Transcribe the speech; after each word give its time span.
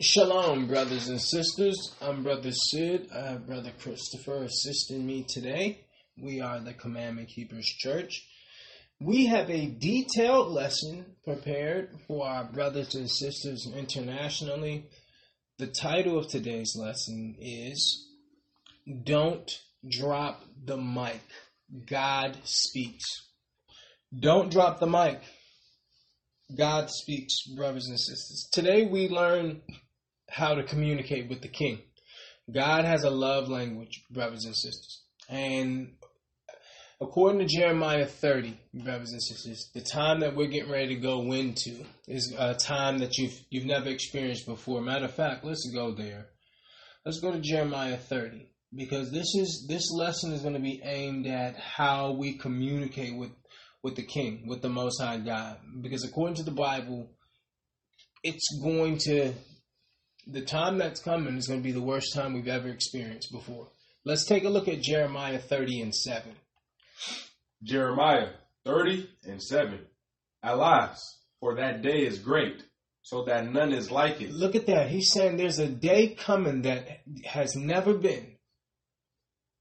Shalom, 0.00 0.68
brothers 0.68 1.08
and 1.08 1.20
sisters. 1.20 1.92
I'm 2.00 2.22
Brother 2.22 2.52
Sid. 2.52 3.08
I 3.12 3.30
have 3.30 3.48
Brother 3.48 3.72
Christopher 3.82 4.44
assisting 4.44 5.04
me 5.04 5.24
today. 5.28 5.80
We 6.16 6.40
are 6.40 6.60
the 6.60 6.72
Commandment 6.72 7.30
Keepers 7.30 7.66
Church. 7.66 8.24
We 9.00 9.26
have 9.26 9.50
a 9.50 9.66
detailed 9.66 10.52
lesson 10.52 11.16
prepared 11.24 11.90
for 12.06 12.28
our 12.28 12.44
brothers 12.44 12.94
and 12.94 13.10
sisters 13.10 13.68
internationally. 13.74 14.86
The 15.58 15.66
title 15.66 16.16
of 16.16 16.28
today's 16.28 16.76
lesson 16.78 17.34
is 17.40 18.08
Don't 19.02 19.50
Drop 19.88 20.44
the 20.64 20.76
Mic. 20.76 21.22
God 21.90 22.36
Speaks. 22.44 23.04
Don't 24.16 24.52
drop 24.52 24.78
the 24.78 24.86
mic. 24.86 25.22
God 26.56 26.88
speaks, 26.88 27.42
brothers 27.56 27.88
and 27.88 27.98
sisters. 27.98 28.48
Today 28.52 28.86
we 28.86 29.08
learn 29.08 29.60
how 30.28 30.54
to 30.54 30.62
communicate 30.62 31.28
with 31.28 31.40
the 31.42 31.48
king. 31.48 31.80
God 32.52 32.84
has 32.84 33.04
a 33.04 33.10
love 33.10 33.48
language, 33.48 34.04
brothers 34.10 34.44
and 34.44 34.56
sisters. 34.56 35.02
And 35.28 35.92
according 37.00 37.40
to 37.40 37.46
Jeremiah 37.46 38.06
30, 38.06 38.58
brothers 38.74 39.12
and 39.12 39.22
sisters, 39.22 39.70
the 39.74 39.82
time 39.82 40.20
that 40.20 40.34
we're 40.34 40.48
getting 40.48 40.70
ready 40.70 40.94
to 40.94 41.00
go 41.00 41.32
into 41.32 41.84
is 42.06 42.34
a 42.38 42.54
time 42.54 42.98
that 42.98 43.18
you've 43.18 43.38
you've 43.50 43.66
never 43.66 43.88
experienced 43.88 44.46
before. 44.46 44.80
Matter 44.80 45.06
of 45.06 45.14
fact, 45.14 45.44
let's 45.44 45.70
go 45.74 45.92
there. 45.94 46.28
Let's 47.04 47.20
go 47.20 47.32
to 47.32 47.40
Jeremiah 47.40 47.96
30 47.96 48.48
because 48.74 49.10
this 49.10 49.34
is 49.34 49.66
this 49.68 49.90
lesson 49.92 50.32
is 50.32 50.42
going 50.42 50.54
to 50.54 50.60
be 50.60 50.80
aimed 50.82 51.26
at 51.26 51.56
how 51.56 52.12
we 52.12 52.38
communicate 52.38 53.16
with 53.16 53.30
with 53.82 53.96
the 53.96 54.04
king, 54.04 54.46
with 54.48 54.62
the 54.62 54.68
most 54.68 55.00
high 55.00 55.18
God. 55.18 55.58
Because 55.80 56.04
according 56.04 56.36
to 56.36 56.42
the 56.42 56.50
Bible, 56.50 57.10
it's 58.22 58.60
going 58.62 58.98
to 59.04 59.32
the 60.28 60.42
time 60.42 60.78
that's 60.78 61.00
coming 61.00 61.36
is 61.36 61.48
going 61.48 61.60
to 61.60 61.64
be 61.64 61.72
the 61.72 61.80
worst 61.80 62.14
time 62.14 62.34
we've 62.34 62.48
ever 62.48 62.68
experienced 62.68 63.32
before. 63.32 63.68
Let's 64.04 64.26
take 64.26 64.44
a 64.44 64.50
look 64.50 64.68
at 64.68 64.82
Jeremiah 64.82 65.38
30 65.38 65.80
and 65.80 65.94
7. 65.94 66.32
Jeremiah 67.62 68.30
30 68.64 69.08
and 69.24 69.42
7. 69.42 69.80
Alas, 70.42 71.18
for 71.40 71.56
that 71.56 71.82
day 71.82 72.06
is 72.06 72.18
great, 72.18 72.62
so 73.02 73.24
that 73.24 73.50
none 73.50 73.72
is 73.72 73.90
like 73.90 74.20
it. 74.20 74.30
Look 74.30 74.54
at 74.54 74.66
that. 74.66 74.90
He's 74.90 75.12
saying 75.12 75.36
there's 75.36 75.58
a 75.58 75.68
day 75.68 76.14
coming 76.14 76.62
that 76.62 77.00
has 77.24 77.56
never 77.56 77.94
been. 77.94 78.37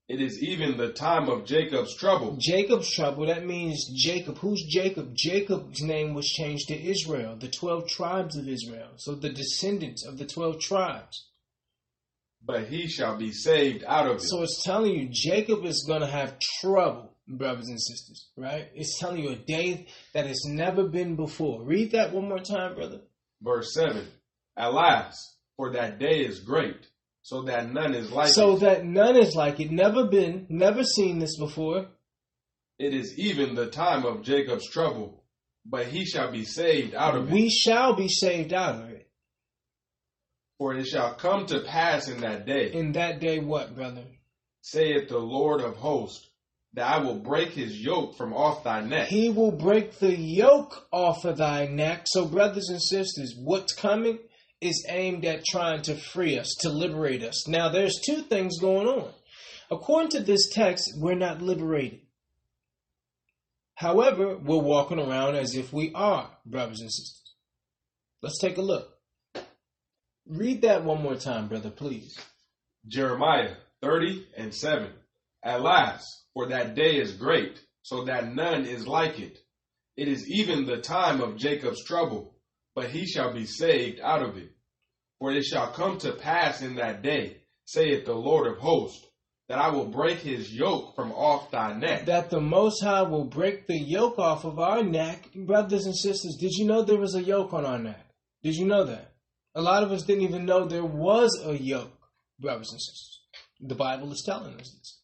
It 0.08 0.22
is 0.22 0.41
even 0.41 0.77
the 0.77 0.94
time 0.94 1.27
of 1.27 1.45
Jacob's 1.45 1.94
trouble. 1.97 2.38
Jacob's 2.39 2.89
trouble, 2.89 3.25
that 3.27 3.45
means 3.45 3.89
Jacob. 3.94 4.38
Who's 4.38 4.63
Jacob? 4.63 5.13
Jacob's 5.13 5.81
name 5.81 6.13
was 6.13 6.25
changed 6.27 6.69
to 6.69 6.81
Israel, 6.81 7.36
the 7.36 7.50
12 7.50 7.89
tribes 7.89 8.38
of 8.38 8.47
Israel. 8.47 8.91
So 8.95 9.16
the 9.16 9.30
descendants 9.30 10.05
of 10.05 10.17
the 10.17 10.25
12 10.25 10.61
tribes. 10.61 11.28
But 12.41 12.69
he 12.69 12.88
shall 12.88 13.17
be 13.17 13.33
saved 13.33 13.83
out 13.85 14.08
of 14.08 14.17
it. 14.17 14.22
So 14.22 14.44
it's 14.44 14.63
telling 14.63 14.94
you 14.94 15.09
Jacob 15.11 15.66
is 15.66 15.83
going 15.85 16.00
to 16.00 16.08
have 16.08 16.39
trouble, 16.61 17.13
brothers 17.28 17.67
and 17.67 17.81
sisters, 17.81 18.30
right? 18.38 18.69
It's 18.73 18.97
telling 18.97 19.22
you 19.22 19.31
a 19.31 19.35
day 19.35 19.88
that 20.13 20.25
has 20.25 20.45
never 20.45 20.88
been 20.88 21.17
before. 21.17 21.63
Read 21.63 21.91
that 21.91 22.13
one 22.13 22.30
more 22.30 22.39
time, 22.39 22.75
brother. 22.75 23.02
Verse 23.41 23.73
7 23.73 24.08
Alas, 24.55 25.35
for 25.58 25.73
that 25.73 26.00
day 26.00 26.22
is 26.22 26.39
great 26.39 26.88
so 27.28 27.42
that 27.42 27.70
none 27.70 27.94
is 27.94 28.09
like 28.09 28.30
so 28.30 28.56
it. 28.56 28.61
that 28.61 28.86
none 28.86 29.17
is 29.17 29.36
like 29.36 29.59
it. 29.59 29.70
Never 29.70 30.08
been, 30.08 30.45
never 30.47 30.81
seen 30.86 31.20
this 31.20 31.38
before. 31.38 31.88
It 32.80 32.94
is 32.94 33.19
even 33.19 33.53
the 33.53 33.67
time 33.69 34.06
of 34.06 34.23
Jacob's 34.23 34.69
trouble, 34.69 35.25
but 35.66 35.88
he 35.88 36.06
shall 36.06 36.31
be 36.31 36.45
saved 36.45 36.95
out 36.95 37.17
of 37.17 37.28
it. 37.28 37.34
We 37.34 37.50
shall 37.50 37.95
be 37.95 38.08
saved 38.08 38.53
out 38.53 38.75
of 38.75 38.89
it. 38.92 39.09
For 40.58 40.73
it 40.75 40.86
shall 40.86 41.16
come 41.16 41.45
to 41.47 41.66
pass 41.66 42.08
in 42.08 42.22
that 42.22 42.45
day. 42.45 42.72
In 42.72 42.94
that 42.94 43.19
day, 43.19 43.39
what, 43.39 43.75
brother? 43.75 44.06
Saith 44.62 45.09
the 45.09 45.19
Lord 45.19 45.59
of 45.59 45.75
hosts, 45.75 46.30
that 46.75 46.89
I 46.89 47.00
will 47.00 47.19
break 47.19 47.50
his 47.50 47.78
yoke 47.78 48.16
from 48.16 48.34
off 48.34 48.63
thy 48.63 48.80
neck. 48.80 49.09
He 49.09 49.31
will 49.31 49.51
break 49.51 50.00
the 50.00 50.16
yoke 50.16 50.88
off 50.94 51.25
of 51.25 51.40
thy 51.40 51.68
neck. 51.68 52.03
So, 52.06 52.25
brothers 52.25 52.69
and 52.69 52.81
sisters, 52.81 53.35
what's 53.38 53.74
coming? 53.74 54.19
Is 54.62 54.85
aimed 54.90 55.25
at 55.25 55.45
trying 55.45 55.81
to 55.84 55.95
free 55.95 56.38
us, 56.40 56.56
to 56.62 56.69
liberate 56.69 57.23
us. 57.23 57.47
Now, 57.47 57.69
there's 57.69 58.00
two 58.06 58.22
things 58.22 58.59
going 58.59 58.88
on. 58.88 59.12
According 59.69 60.09
to 60.12 60.19
this 60.22 60.50
text, 60.50 60.94
we're 60.97 61.16
not 61.16 61.41
liberated. 61.41 62.01
However, 63.75 64.38
we're 64.38 64.57
walking 64.57 65.00
around 65.00 65.35
as 65.35 65.56
if 65.56 65.72
we 65.72 65.91
are, 65.94 66.29
brothers 66.45 66.79
and 66.79 66.91
sisters. 66.91 67.35
Let's 68.23 68.40
take 68.40 68.57
a 68.57 68.62
look. 68.62 68.97
Read 70.25 70.63
that 70.63 70.84
one 70.84 71.01
more 71.01 71.16
time, 71.16 71.47
brother, 71.47 71.69
please. 71.69 72.18
Jeremiah 72.88 73.53
30 73.81 74.28
and 74.35 74.53
7. 74.53 74.89
Alas, 75.44 76.03
for 76.34 76.47
that 76.50 76.74
day 76.75 76.97
is 76.97 77.13
great, 77.13 77.62
so 77.84 78.06
that 78.06 78.34
none 78.34 78.66
is 78.66 78.88
like 78.88 79.19
it. 79.19 79.38
It 79.95 80.07
is 80.07 80.29
even 80.29 80.66
the 80.66 80.78
time 80.78 81.22
of 81.22 81.38
Jacob's 81.38 81.84
trouble 81.84 82.37
but 82.77 82.91
he 82.91 83.07
shall 83.07 83.33
be 83.33 83.47
saved 83.47 83.99
out 84.01 84.21
of 84.21 84.38
it. 84.38 84.51
For 85.17 85.31
it 85.31 85.41
shall 85.41 85.71
come 85.71 85.97
to 85.97 86.11
pass 86.11 86.61
in 86.61 86.75
that 86.75 87.01
day, 87.01 87.38
saith 87.65 88.05
the 88.05 88.13
Lord 88.13 88.45
of 88.45 88.59
hosts, 88.59 89.03
that 89.49 89.57
I 89.57 89.69
will 89.69 89.88
break 89.88 90.19
his 90.19 90.53
yoke 90.53 90.95
from 90.95 91.11
off 91.11 91.49
thy 91.49 91.73
neck. 91.73 92.05
That 92.05 92.29
the 92.29 92.39
Most 92.39 92.83
High 92.83 93.01
will 93.01 93.23
break 93.23 93.65
the 93.65 93.79
yoke 93.79 94.19
off 94.19 94.45
of 94.45 94.59
our 94.59 94.83
neck. 94.83 95.27
Brothers 95.33 95.88
and 95.88 95.95
sisters, 95.95 96.38
did 96.39 96.51
you 96.51 96.67
know 96.67 96.83
there 96.83 96.99
was 96.99 97.15
a 97.15 97.23
yoke 97.23 97.51
on 97.51 97.65
our 97.65 97.79
neck? 97.79 98.05
Did 98.43 98.53
you 98.53 98.67
know 98.67 98.83
that? 98.83 99.11
A 99.55 99.61
lot 99.63 99.81
of 99.81 99.91
us 99.91 100.03
didn't 100.03 100.25
even 100.25 100.45
know 100.45 100.67
there 100.67 100.85
was 100.85 101.35
a 101.44 101.57
yoke, 101.57 101.97
brothers 102.39 102.69
and 102.71 102.79
sisters. 102.79 103.21
The 103.59 103.73
Bible 103.73 104.11
is 104.11 104.21
telling 104.23 104.53
us 104.53 104.71
this. 104.71 104.99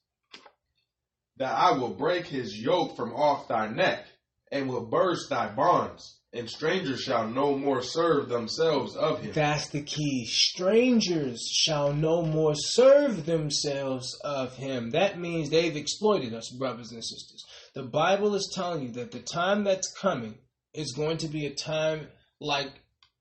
That 1.37 1.57
I 1.57 1.71
will 1.71 1.95
break 1.95 2.27
his 2.27 2.55
yoke 2.55 2.95
from 2.95 3.15
off 3.15 3.47
thy 3.47 3.67
neck, 3.67 4.05
and 4.51 4.69
will 4.69 4.85
burst 4.85 5.31
thy 5.31 5.47
bonds 5.47 6.19
and 6.33 6.49
strangers 6.49 7.01
shall 7.01 7.27
no 7.27 7.55
more 7.55 7.83
serve 7.83 8.27
themselves 8.27 8.95
of 8.95 9.21
him. 9.21 9.33
That's 9.33 9.69
the 9.69 9.83
key. 9.83 10.25
Strangers 10.25 11.47
shall 11.53 11.93
no 11.93 12.23
more 12.23 12.55
serve 12.55 13.25
themselves 13.25 14.19
of 14.23 14.55
him. 14.55 14.89
That 14.91 15.19
means 15.19 15.49
they've 15.49 15.75
exploited 15.75 16.33
us, 16.33 16.49
brothers 16.57 16.91
and 16.91 17.03
sisters. 17.03 17.45
The 17.75 17.83
Bible 17.83 18.33
is 18.33 18.51
telling 18.55 18.83
you 18.83 18.91
that 18.93 19.11
the 19.11 19.19
time 19.19 19.63
that's 19.63 19.93
coming 19.93 20.39
is 20.73 20.93
going 20.93 21.17
to 21.17 21.27
be 21.27 21.45
a 21.45 21.53
time 21.53 22.07
like 22.41 22.71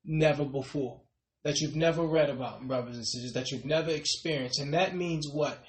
never 0.05 0.47
before. 0.47 1.03
That 1.45 1.61
you've 1.61 1.77
never 1.77 2.07
read 2.07 2.31
about, 2.31 2.67
brothers 2.67 2.97
and 2.97 3.07
sisters, 3.07 3.33
that 3.33 3.51
you've 3.51 3.65
never 3.67 3.91
experienced. 3.91 4.61
And 4.61 4.73
that 4.75 4.97
means 4.97 5.29
what? 5.31 5.63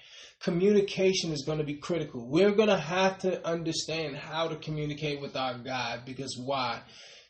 communication 0.44 1.32
is 1.32 1.46
going 1.46 1.60
to 1.60 1.64
be 1.64 1.76
critical. 1.76 2.28
We're 2.28 2.52
going 2.52 2.68
to 2.68 2.78
have 2.78 3.20
to 3.20 3.48
understand 3.48 4.18
how 4.18 4.50
to 4.50 4.58
communicate 4.58 5.22
with 5.22 5.38
our 5.38 5.58
God 5.58 6.02
because 6.06 6.38
why? 6.38 6.82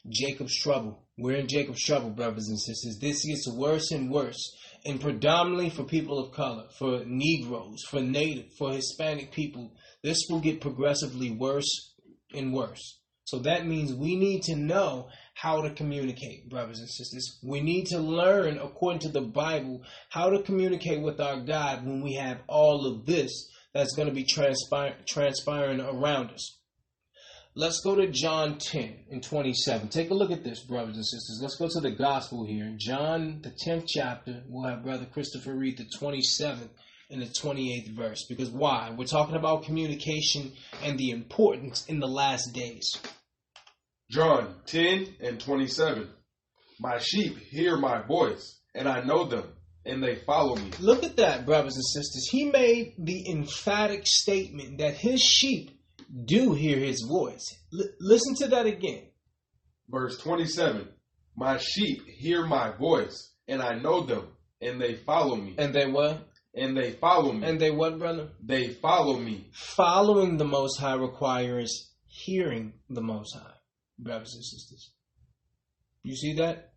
Jacob's 0.10 0.58
trouble. 0.58 1.04
We're 1.18 1.38
in 1.38 1.48
Jacob's 1.48 1.84
trouble, 1.84 2.10
brothers 2.10 2.50
and 2.50 2.60
sisters. 2.60 2.98
This 3.00 3.26
gets 3.26 3.48
worse 3.48 3.92
and 3.92 4.12
worse. 4.12 4.42
And 4.86 5.00
predominantly 5.00 5.70
for 5.70 5.84
people 5.84 6.20
of 6.20 6.34
color, 6.34 6.66
for 6.78 7.04
Negroes, 7.06 7.84
for 7.90 8.02
Native, 8.02 8.48
for 8.58 8.74
Hispanic 8.74 9.32
people, 9.32 9.74
this 10.04 10.18
will 10.30 10.42
get 10.42 10.60
progressively 10.60 11.32
worse 11.32 11.94
and 12.34 12.54
worse. 12.54 13.00
So 13.26 13.40
that 13.40 13.66
means 13.66 13.94
we 13.94 14.18
need 14.18 14.44
to 14.44 14.56
know 14.56 15.08
how 15.34 15.62
to 15.62 15.70
communicate, 15.70 16.50
brothers 16.50 16.80
and 16.80 16.90
sisters. 16.90 17.40
We 17.42 17.62
need 17.62 17.86
to 17.88 18.00
learn, 18.00 18.58
according 18.58 19.00
to 19.02 19.10
the 19.10 19.22
Bible, 19.22 19.84
how 20.10 20.30
to 20.30 20.44
communicate 20.44 21.02
with 21.02 21.22
our 21.22 21.40
God 21.40 21.86
when 21.86 22.04
we 22.04 22.16
have 22.16 22.42
all 22.48 22.86
of 22.86 23.06
this 23.06 23.50
that's 23.74 23.96
going 23.96 24.10
to 24.10 24.14
be 24.14 24.26
transpir- 24.26 25.06
transpiring 25.08 25.80
around 25.80 26.32
us. 26.32 26.60
Let's 27.56 27.82
go 27.82 27.94
to 27.94 28.08
John 28.08 28.58
10 28.58 28.96
and 29.12 29.22
27. 29.22 29.90
Take 29.90 30.10
a 30.10 30.16
look 30.16 30.32
at 30.32 30.44
this, 30.44 30.62
brothers 30.62 30.96
and 30.96 31.06
sisters. 31.06 31.38
Let's 31.40 31.56
go 31.56 31.68
to 31.70 31.80
the 31.82 31.96
gospel 31.96 32.48
here. 32.48 32.74
John, 32.78 33.42
the 33.44 33.52
10th 33.52 33.86
chapter. 33.88 34.42
We'll 34.48 34.68
have 34.68 34.84
Brother 34.84 35.06
Christopher 35.06 35.54
read 35.54 35.78
the 35.78 35.86
27th 36.00 36.70
and 37.12 37.22
the 37.22 37.28
28th 37.28 37.96
verse. 37.96 38.26
Because 38.28 38.50
why? 38.50 38.92
We're 38.98 39.06
talking 39.06 39.36
about 39.36 39.66
communication 39.66 40.54
and 40.84 40.98
the 40.98 41.12
importance 41.12 41.86
in 41.86 42.00
the 42.00 42.08
last 42.08 42.54
days. 42.54 42.98
John 44.10 44.56
10 44.66 45.18
and 45.22 45.40
27. 45.40 46.10
My 46.80 46.98
sheep 46.98 47.38
hear 47.38 47.78
my 47.78 48.02
voice, 48.02 48.62
and 48.74 48.88
I 48.88 49.04
know 49.04 49.26
them, 49.26 49.46
and 49.86 50.04
they 50.04 50.16
follow 50.16 50.56
me. 50.56 50.72
Look 50.80 51.04
at 51.04 51.18
that, 51.18 51.46
brothers 51.46 51.76
and 51.76 51.86
sisters. 51.86 52.28
He 52.32 52.46
made 52.46 52.96
the 52.98 53.30
emphatic 53.30 54.08
statement 54.08 54.80
that 54.80 54.96
his 54.96 55.22
sheep 55.22 55.73
do 56.26 56.54
hear 56.54 56.78
his 56.78 57.06
voice. 57.08 57.44
L- 57.74 57.90
listen 58.00 58.36
to 58.36 58.48
that 58.48 58.66
again. 58.66 59.04
Verse 59.90 60.18
27 60.20 60.88
My 61.36 61.58
sheep 61.58 62.02
hear 62.08 62.46
my 62.46 62.72
voice, 62.72 63.34
and 63.48 63.62
I 63.62 63.76
know 63.76 64.06
them, 64.06 64.28
and 64.62 64.80
they 64.80 64.96
follow 64.96 65.36
me. 65.36 65.56
And 65.58 65.74
they 65.74 65.88
what? 65.88 66.30
And 66.56 66.78
they 66.78 66.92
follow 66.92 67.32
me. 67.32 67.48
And 67.48 67.60
they 67.60 67.72
what, 67.72 67.98
brother? 67.98 68.30
They 68.44 68.70
follow 68.70 69.18
me. 69.18 69.50
Following 69.54 70.38
the 70.38 70.46
Most 70.46 70.80
High 70.80 70.96
requires 70.96 71.92
hearing 72.06 72.74
the 72.90 73.02
Most 73.02 73.36
High, 73.36 73.56
brothers 73.98 74.36
and 74.36 74.46
sisters. 74.46 74.92
You 76.04 76.16
see 76.16 76.34
that? 76.36 76.74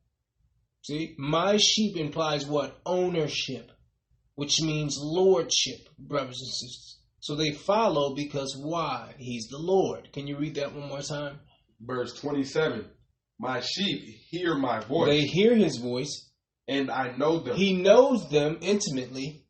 See, 0.82 1.14
my 1.18 1.56
sheep 1.56 1.96
implies 1.96 2.46
what? 2.46 2.80
Ownership, 2.86 3.70
which 4.36 4.62
means 4.62 4.96
lordship, 4.98 5.88
brothers 5.98 6.40
and 6.40 6.48
sisters. 6.48 6.95
So 7.26 7.34
they 7.34 7.50
follow 7.50 8.14
because 8.14 8.56
why? 8.56 9.12
He's 9.18 9.48
the 9.48 9.58
Lord. 9.58 10.12
Can 10.12 10.28
you 10.28 10.36
read 10.38 10.54
that 10.54 10.72
one 10.72 10.88
more 10.88 11.02
time? 11.02 11.40
Verse 11.80 12.14
27 12.20 12.84
My 13.40 13.58
sheep 13.62 14.00
hear 14.30 14.54
my 14.54 14.78
voice, 14.78 15.08
They 15.08 15.22
hear 15.22 15.56
his 15.56 15.78
voice. 15.78 16.30
and 16.68 16.88
I 16.88 17.16
know 17.16 17.40
them, 17.40 17.56
He 17.56 17.72
knows 17.82 18.30
them 18.30 18.58
intimately. 18.60 19.44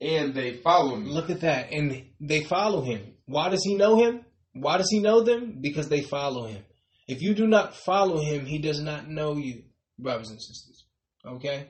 and 0.00 0.32
they 0.32 0.54
follow 0.54 0.96
me. 0.96 1.10
Look 1.10 1.28
at 1.28 1.42
that. 1.42 1.70
And 1.70 2.06
they 2.18 2.44
follow 2.44 2.80
him. 2.80 3.02
Why 3.26 3.50
does 3.50 3.62
he 3.62 3.74
know 3.74 4.02
him? 4.02 4.24
Why 4.54 4.78
does 4.78 4.88
he 4.90 4.98
know 4.98 5.20
them? 5.22 5.58
Because 5.60 5.90
they 5.90 6.00
follow 6.00 6.46
him. 6.46 6.64
If 7.08 7.20
you 7.20 7.34
do 7.34 7.46
not 7.46 7.76
follow 7.76 8.22
him, 8.22 8.46
he 8.46 8.58
does 8.58 8.80
not 8.80 9.06
know 9.06 9.36
you, 9.36 9.64
brothers 9.98 10.30
and 10.30 10.40
sisters. 10.40 10.86
Okay? 11.26 11.68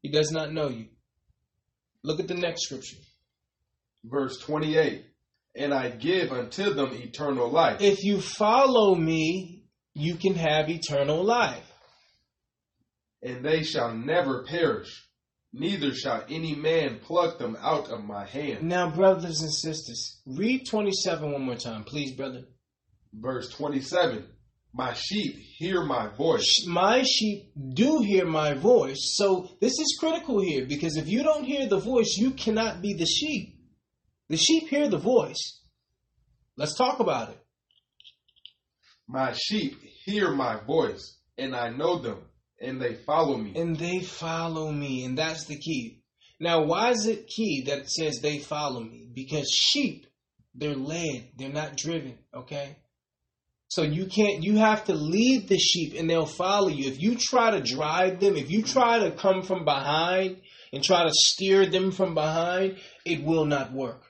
He 0.00 0.10
does 0.10 0.30
not 0.30 0.50
know 0.50 0.68
you. 0.70 0.86
Look 2.02 2.20
at 2.20 2.28
the 2.28 2.34
next 2.46 2.62
scripture. 2.62 2.96
Verse 4.04 4.38
28 4.40 5.04
And 5.56 5.72
I 5.74 5.90
give 5.90 6.30
unto 6.32 6.74
them 6.74 6.92
eternal 6.92 7.50
life, 7.50 7.80
If 7.80 8.04
you 8.04 8.20
follow 8.20 8.94
me, 8.94 9.64
you 9.94 10.16
can 10.16 10.34
have 10.34 10.68
eternal 10.68 11.22
life. 11.24 11.70
and 13.22 13.44
they 13.44 13.62
shall 13.62 13.94
never 13.94 14.44
perish, 14.44 15.08
neither 15.52 15.94
shall 15.94 16.24
any 16.28 16.54
man 16.54 16.98
pluck 17.00 17.38
them 17.38 17.56
out 17.60 17.88
of 17.90 18.04
my 18.04 18.26
hand. 18.26 18.62
Now, 18.64 18.90
brothers 18.90 19.40
and 19.40 19.52
sisters, 19.52 20.20
read 20.26 20.66
27 20.68 21.32
one 21.32 21.42
more 21.42 21.56
time, 21.56 21.84
please, 21.84 22.12
brother. 22.12 22.42
Verse 23.14 23.48
27 23.50 24.26
My 24.74 24.92
sheep 24.92 25.36
hear 25.58 25.84
my 25.84 26.08
voice, 26.08 26.66
My 26.66 27.02
sheep 27.04 27.52
do 27.74 28.00
hear 28.02 28.26
my 28.26 28.52
voice. 28.54 29.14
So 29.16 29.48
this 29.60 29.78
is 29.78 29.96
critical 30.00 30.40
here 30.40 30.66
because 30.66 30.96
if 30.96 31.08
you 31.08 31.22
don't 31.22 31.44
hear 31.44 31.66
the 31.68 31.78
voice, 31.78 32.16
you 32.18 32.32
cannot 32.32 32.82
be 32.82 32.92
the 32.94 33.06
sheep. 33.06 33.53
The 34.28 34.36
sheep 34.36 34.68
hear 34.68 34.88
the 34.88 34.98
voice. 34.98 35.60
Let's 36.56 36.76
talk 36.76 37.00
about 37.00 37.30
it. 37.30 37.38
my 39.06 39.32
sheep 39.32 39.80
hear 40.04 40.30
my 40.32 40.60
voice, 40.60 41.18
and 41.36 41.54
I 41.54 41.70
know 41.70 41.98
them, 41.98 42.22
and 42.60 42.80
they 42.80 42.94
follow 42.94 43.36
me. 43.36 43.52
And 43.56 43.76
they 43.76 44.00
follow 44.00 44.70
me. 44.70 45.04
And 45.04 45.18
that's 45.18 45.44
the 45.44 45.58
key. 45.58 46.02
Now, 46.40 46.62
why 46.64 46.90
is 46.90 47.06
it 47.06 47.26
key 47.26 47.64
that 47.66 47.78
it 47.78 47.90
says 47.90 48.20
they 48.20 48.38
follow 48.38 48.80
me? 48.80 49.08
Because 49.12 49.48
sheep, 49.50 50.06
they're 50.54 50.74
led, 50.74 51.30
they're 51.36 51.48
not 51.48 51.76
driven, 51.76 52.18
okay? 52.34 52.76
So 53.68 53.82
you 53.82 54.06
can't, 54.06 54.42
you 54.44 54.56
have 54.58 54.84
to 54.84 54.94
lead 54.94 55.48
the 55.48 55.58
sheep 55.58 55.94
and 55.98 56.08
they'll 56.08 56.26
follow 56.26 56.68
you. 56.68 56.90
If 56.90 57.00
you 57.02 57.16
try 57.18 57.50
to 57.50 57.60
drive 57.60 58.20
them, 58.20 58.36
if 58.36 58.50
you 58.50 58.62
try 58.62 59.00
to 59.00 59.10
come 59.10 59.42
from 59.42 59.64
behind 59.64 60.40
and 60.72 60.82
try 60.82 61.04
to 61.04 61.10
steer 61.12 61.66
them 61.66 61.90
from 61.90 62.14
behind, 62.14 62.78
it 63.04 63.24
will 63.24 63.46
not 63.46 63.72
work. 63.72 64.02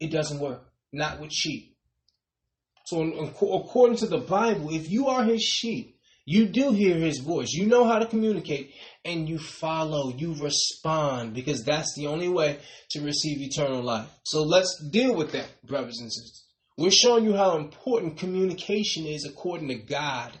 It 0.00 0.10
doesn't 0.10 0.40
work. 0.40 0.62
Not 0.92 1.20
with 1.20 1.32
sheep. 1.32 1.76
So, 2.86 3.00
in- 3.02 3.12
in- 3.12 3.28
according 3.28 3.96
to 3.98 4.06
the 4.06 4.18
Bible, 4.18 4.72
if 4.72 4.90
you 4.90 5.08
are 5.08 5.24
his 5.24 5.42
sheep, 5.42 5.96
you 6.24 6.46
do 6.46 6.72
hear 6.72 6.96
his 6.96 7.18
voice. 7.18 7.52
You 7.52 7.66
know 7.66 7.84
how 7.84 7.98
to 8.00 8.06
communicate 8.06 8.74
and 9.04 9.28
you 9.28 9.38
follow, 9.38 10.12
you 10.16 10.34
respond 10.34 11.34
because 11.34 11.62
that's 11.62 11.94
the 11.96 12.08
only 12.08 12.28
way 12.28 12.58
to 12.90 13.00
receive 13.00 13.40
eternal 13.40 13.82
life. 13.82 14.08
So 14.24 14.42
let's 14.42 14.82
deal 14.90 15.14
with 15.14 15.32
that, 15.32 15.48
brothers 15.64 15.98
and 16.00 16.12
sisters. 16.12 16.44
We're 16.76 16.90
showing 16.90 17.24
you 17.24 17.34
how 17.34 17.56
important 17.56 18.18
communication 18.18 19.06
is 19.06 19.24
according 19.24 19.68
to 19.68 19.76
God. 19.76 20.36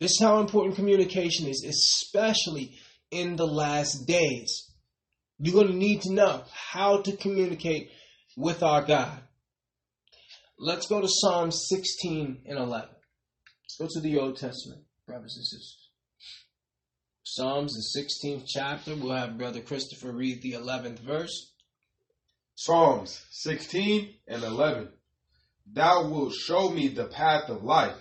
This 0.00 0.12
is 0.12 0.20
how 0.20 0.40
important 0.40 0.76
communication 0.76 1.46
is, 1.46 1.64
especially 1.68 2.76
in 3.10 3.36
the 3.36 3.46
last 3.46 4.06
days. 4.06 4.70
You're 5.38 5.54
going 5.54 5.72
to 5.72 5.76
need 5.76 6.02
to 6.02 6.12
know 6.12 6.44
how 6.52 7.02
to 7.02 7.16
communicate 7.16 7.90
with 8.36 8.62
our 8.62 8.82
God. 8.82 9.20
Let's 10.58 10.86
go 10.86 11.00
to 11.00 11.08
Psalm 11.08 11.50
16 11.50 12.42
and 12.46 12.58
11. 12.58 12.88
Let's 13.62 13.76
go 13.78 13.88
to 13.90 14.00
the 14.00 14.18
Old 14.18 14.36
Testament, 14.36 14.82
brothers 15.06 15.34
and 15.36 15.44
sisters. 15.44 15.90
Psalms, 17.24 17.72
the 17.72 18.00
16th 18.00 18.44
chapter. 18.46 18.94
We'll 18.94 19.16
have 19.16 19.38
Brother 19.38 19.60
Christopher 19.60 20.12
read 20.12 20.42
the 20.42 20.52
11th 20.52 21.00
verse. 21.00 21.52
Psalms 22.54 23.24
16 23.30 24.14
and 24.28 24.44
11. 24.44 24.88
Thou 25.72 26.08
wilt 26.08 26.34
show 26.34 26.68
me 26.70 26.88
the 26.88 27.06
path 27.06 27.48
of 27.48 27.64
life. 27.64 27.96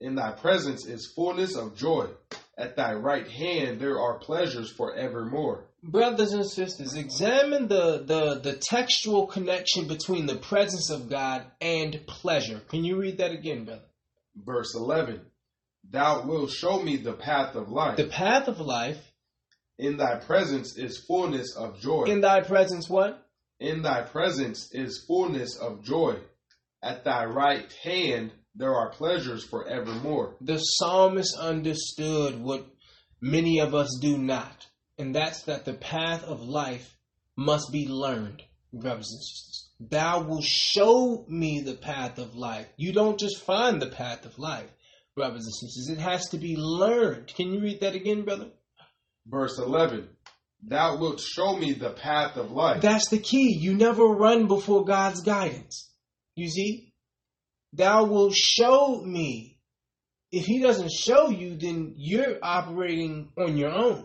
In 0.00 0.14
thy 0.14 0.30
presence 0.30 0.86
is 0.86 1.12
fullness 1.16 1.56
of 1.56 1.76
joy. 1.76 2.08
At 2.56 2.76
thy 2.76 2.92
right 2.94 3.26
hand 3.26 3.80
there 3.80 3.98
are 3.98 4.18
pleasures 4.18 4.70
forevermore. 4.70 5.67
Brothers 5.82 6.32
and 6.32 6.44
sisters, 6.44 6.94
examine 6.94 7.68
the, 7.68 8.02
the, 8.04 8.40
the 8.40 8.56
textual 8.60 9.26
connection 9.26 9.86
between 9.86 10.26
the 10.26 10.36
presence 10.36 10.90
of 10.90 11.08
God 11.08 11.44
and 11.60 12.00
pleasure. 12.06 12.60
Can 12.68 12.84
you 12.84 12.96
read 12.96 13.18
that 13.18 13.30
again, 13.30 13.64
brother? 13.64 13.84
Verse 14.36 14.74
11. 14.74 15.20
Thou 15.90 16.26
wilt 16.26 16.50
show 16.50 16.82
me 16.82 16.96
the 16.96 17.12
path 17.12 17.54
of 17.54 17.70
life. 17.70 17.96
The 17.96 18.08
path 18.08 18.48
of 18.48 18.60
life, 18.60 18.98
In 19.78 19.96
thy 19.96 20.16
presence 20.16 20.76
is 20.76 20.98
fullness 21.06 21.54
of 21.56 21.80
joy. 21.80 22.04
in 22.04 22.20
thy 22.20 22.40
presence, 22.40 22.88
what? 22.90 23.24
In 23.60 23.82
thy 23.82 24.02
presence 24.02 24.70
is 24.72 25.04
fullness 25.06 25.56
of 25.56 25.84
joy. 25.84 26.16
At 26.82 27.04
thy 27.04 27.24
right 27.24 27.72
hand 27.84 28.32
there 28.54 28.74
are 28.74 28.90
pleasures 28.90 29.44
forevermore. 29.44 30.34
The 30.40 30.58
psalmist 30.58 31.36
understood 31.38 32.40
what 32.40 32.66
many 33.20 33.60
of 33.60 33.74
us 33.74 33.96
do 34.00 34.18
not, 34.18 34.66
and 34.98 35.14
that's 35.14 35.42
that 35.44 35.64
the 35.64 35.74
path 35.74 36.24
of 36.24 36.42
life 36.42 36.96
must 37.36 37.70
be 37.72 37.86
learned, 37.86 38.42
brothers 38.72 39.12
and 39.12 39.22
sisters. 39.22 39.68
Thou 39.80 40.22
will 40.22 40.42
show 40.42 41.24
me 41.28 41.60
the 41.60 41.74
path 41.74 42.18
of 42.18 42.34
life. 42.34 42.66
You 42.76 42.92
don't 42.92 43.18
just 43.18 43.44
find 43.44 43.80
the 43.80 43.86
path 43.86 44.26
of 44.26 44.38
life, 44.38 44.68
brothers 45.14 45.44
and 45.44 45.54
sisters. 45.54 45.88
It 45.88 46.00
has 46.00 46.28
to 46.30 46.38
be 46.38 46.56
learned. 46.56 47.28
Can 47.28 47.52
you 47.52 47.60
read 47.60 47.80
that 47.80 47.94
again, 47.94 48.24
brother? 48.24 48.48
Verse 49.26 49.58
11. 49.58 50.08
Thou 50.66 50.98
wilt 50.98 51.20
show 51.20 51.56
me 51.56 51.72
the 51.72 51.90
path 51.90 52.36
of 52.36 52.50
life. 52.50 52.82
That's 52.82 53.08
the 53.08 53.18
key. 53.18 53.56
You 53.56 53.74
never 53.74 54.04
run 54.04 54.48
before 54.48 54.84
God's 54.84 55.22
guidance. 55.22 55.92
You 56.34 56.48
see? 56.48 56.92
Thou 57.72 58.04
will 58.04 58.32
show 58.32 59.00
me. 59.04 59.60
If 60.32 60.46
he 60.46 60.60
doesn't 60.60 60.90
show 60.90 61.30
you, 61.30 61.56
then 61.56 61.94
you're 61.96 62.38
operating 62.42 63.30
on 63.38 63.56
your 63.56 63.70
own. 63.70 64.04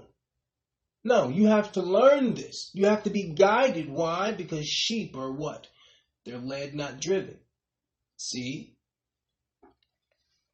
No, 1.03 1.29
you 1.29 1.47
have 1.47 1.73
to 1.73 1.81
learn 1.81 2.33
this. 2.33 2.71
You 2.73 2.85
have 2.85 3.03
to 3.03 3.09
be 3.09 3.33
guided. 3.33 3.89
Why? 3.89 4.31
Because 4.31 4.65
sheep 4.65 5.17
are 5.17 5.31
what? 5.31 5.67
They're 6.25 6.37
led, 6.37 6.73
not 6.73 7.01
driven. 7.01 7.39
See? 8.15 8.77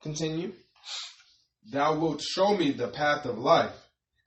Continue. 0.02 0.54
Thou 1.72 2.00
wilt 2.00 2.22
show 2.22 2.58
me 2.58 2.72
the 2.72 2.88
path 2.88 3.26
of 3.26 3.38
life. 3.38 3.76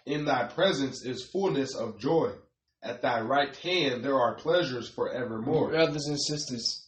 In 0.07 0.25
thy 0.25 0.45
presence 0.45 1.05
is 1.05 1.29
fullness 1.33 1.75
of 1.75 1.99
joy. 1.99 2.33
At 2.83 3.03
thy 3.03 3.21
right 3.21 3.55
hand 3.57 4.05
there 4.05 4.19
are 4.19 4.35
pleasures 4.35 4.89
forevermore. 4.89 5.71
Brothers 5.71 6.07
and 6.07 6.21
sisters, 6.21 6.87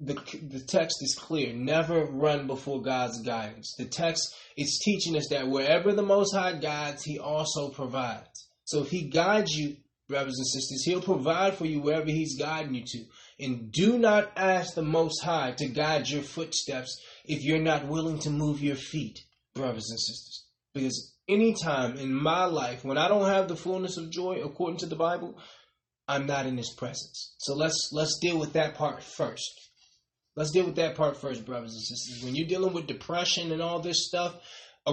the, 0.00 0.14
the 0.42 0.60
text 0.66 0.96
is 1.02 1.14
clear. 1.18 1.52
Never 1.52 2.04
run 2.04 2.46
before 2.46 2.82
God's 2.82 3.22
guidance. 3.22 3.74
The 3.78 3.86
text 3.86 4.34
is 4.56 4.80
teaching 4.84 5.16
us 5.16 5.28
that 5.30 5.48
wherever 5.48 5.92
the 5.94 6.02
Most 6.02 6.34
High 6.34 6.54
guides, 6.54 7.04
He 7.04 7.18
also 7.18 7.70
provides. 7.70 8.47
So 8.68 8.82
if 8.82 8.90
He 8.90 9.08
guides 9.08 9.52
you, 9.52 9.76
brothers 10.08 10.36
and 10.36 10.46
sisters, 10.46 10.84
He'll 10.84 11.00
provide 11.00 11.54
for 11.54 11.64
you 11.64 11.80
wherever 11.80 12.10
He's 12.10 12.38
guiding 12.38 12.74
you 12.74 12.84
to. 12.84 13.04
And 13.40 13.72
do 13.72 13.96
not 13.96 14.30
ask 14.36 14.74
the 14.74 14.82
Most 14.82 15.22
High 15.22 15.52
to 15.56 15.68
guide 15.68 16.06
your 16.06 16.22
footsteps 16.22 17.00
if 17.24 17.42
you're 17.42 17.62
not 17.62 17.88
willing 17.88 18.18
to 18.20 18.30
move 18.30 18.60
your 18.60 18.76
feet, 18.76 19.20
brothers 19.54 19.88
and 19.88 19.98
sisters. 19.98 20.44
Because 20.74 21.14
anytime 21.26 21.96
in 21.96 22.12
my 22.12 22.44
life, 22.44 22.84
when 22.84 22.98
I 22.98 23.08
don't 23.08 23.30
have 23.30 23.48
the 23.48 23.56
fullness 23.56 23.96
of 23.96 24.10
joy 24.10 24.42
according 24.44 24.80
to 24.80 24.86
the 24.86 24.96
Bible, 24.96 25.38
I'm 26.06 26.26
not 26.26 26.44
in 26.44 26.58
his 26.58 26.74
presence. 26.76 27.34
So 27.38 27.54
let's 27.54 27.88
let's 27.92 28.18
deal 28.20 28.38
with 28.38 28.52
that 28.52 28.74
part 28.74 29.02
first. 29.02 29.50
Let's 30.36 30.52
deal 30.52 30.66
with 30.66 30.76
that 30.76 30.94
part 30.94 31.16
first, 31.16 31.46
brothers 31.46 31.72
and 31.72 31.82
sisters. 31.82 32.22
When 32.22 32.36
you're 32.36 32.46
dealing 32.46 32.74
with 32.74 32.86
depression 32.86 33.50
and 33.50 33.62
all 33.62 33.80
this 33.80 34.06
stuff, 34.06 34.34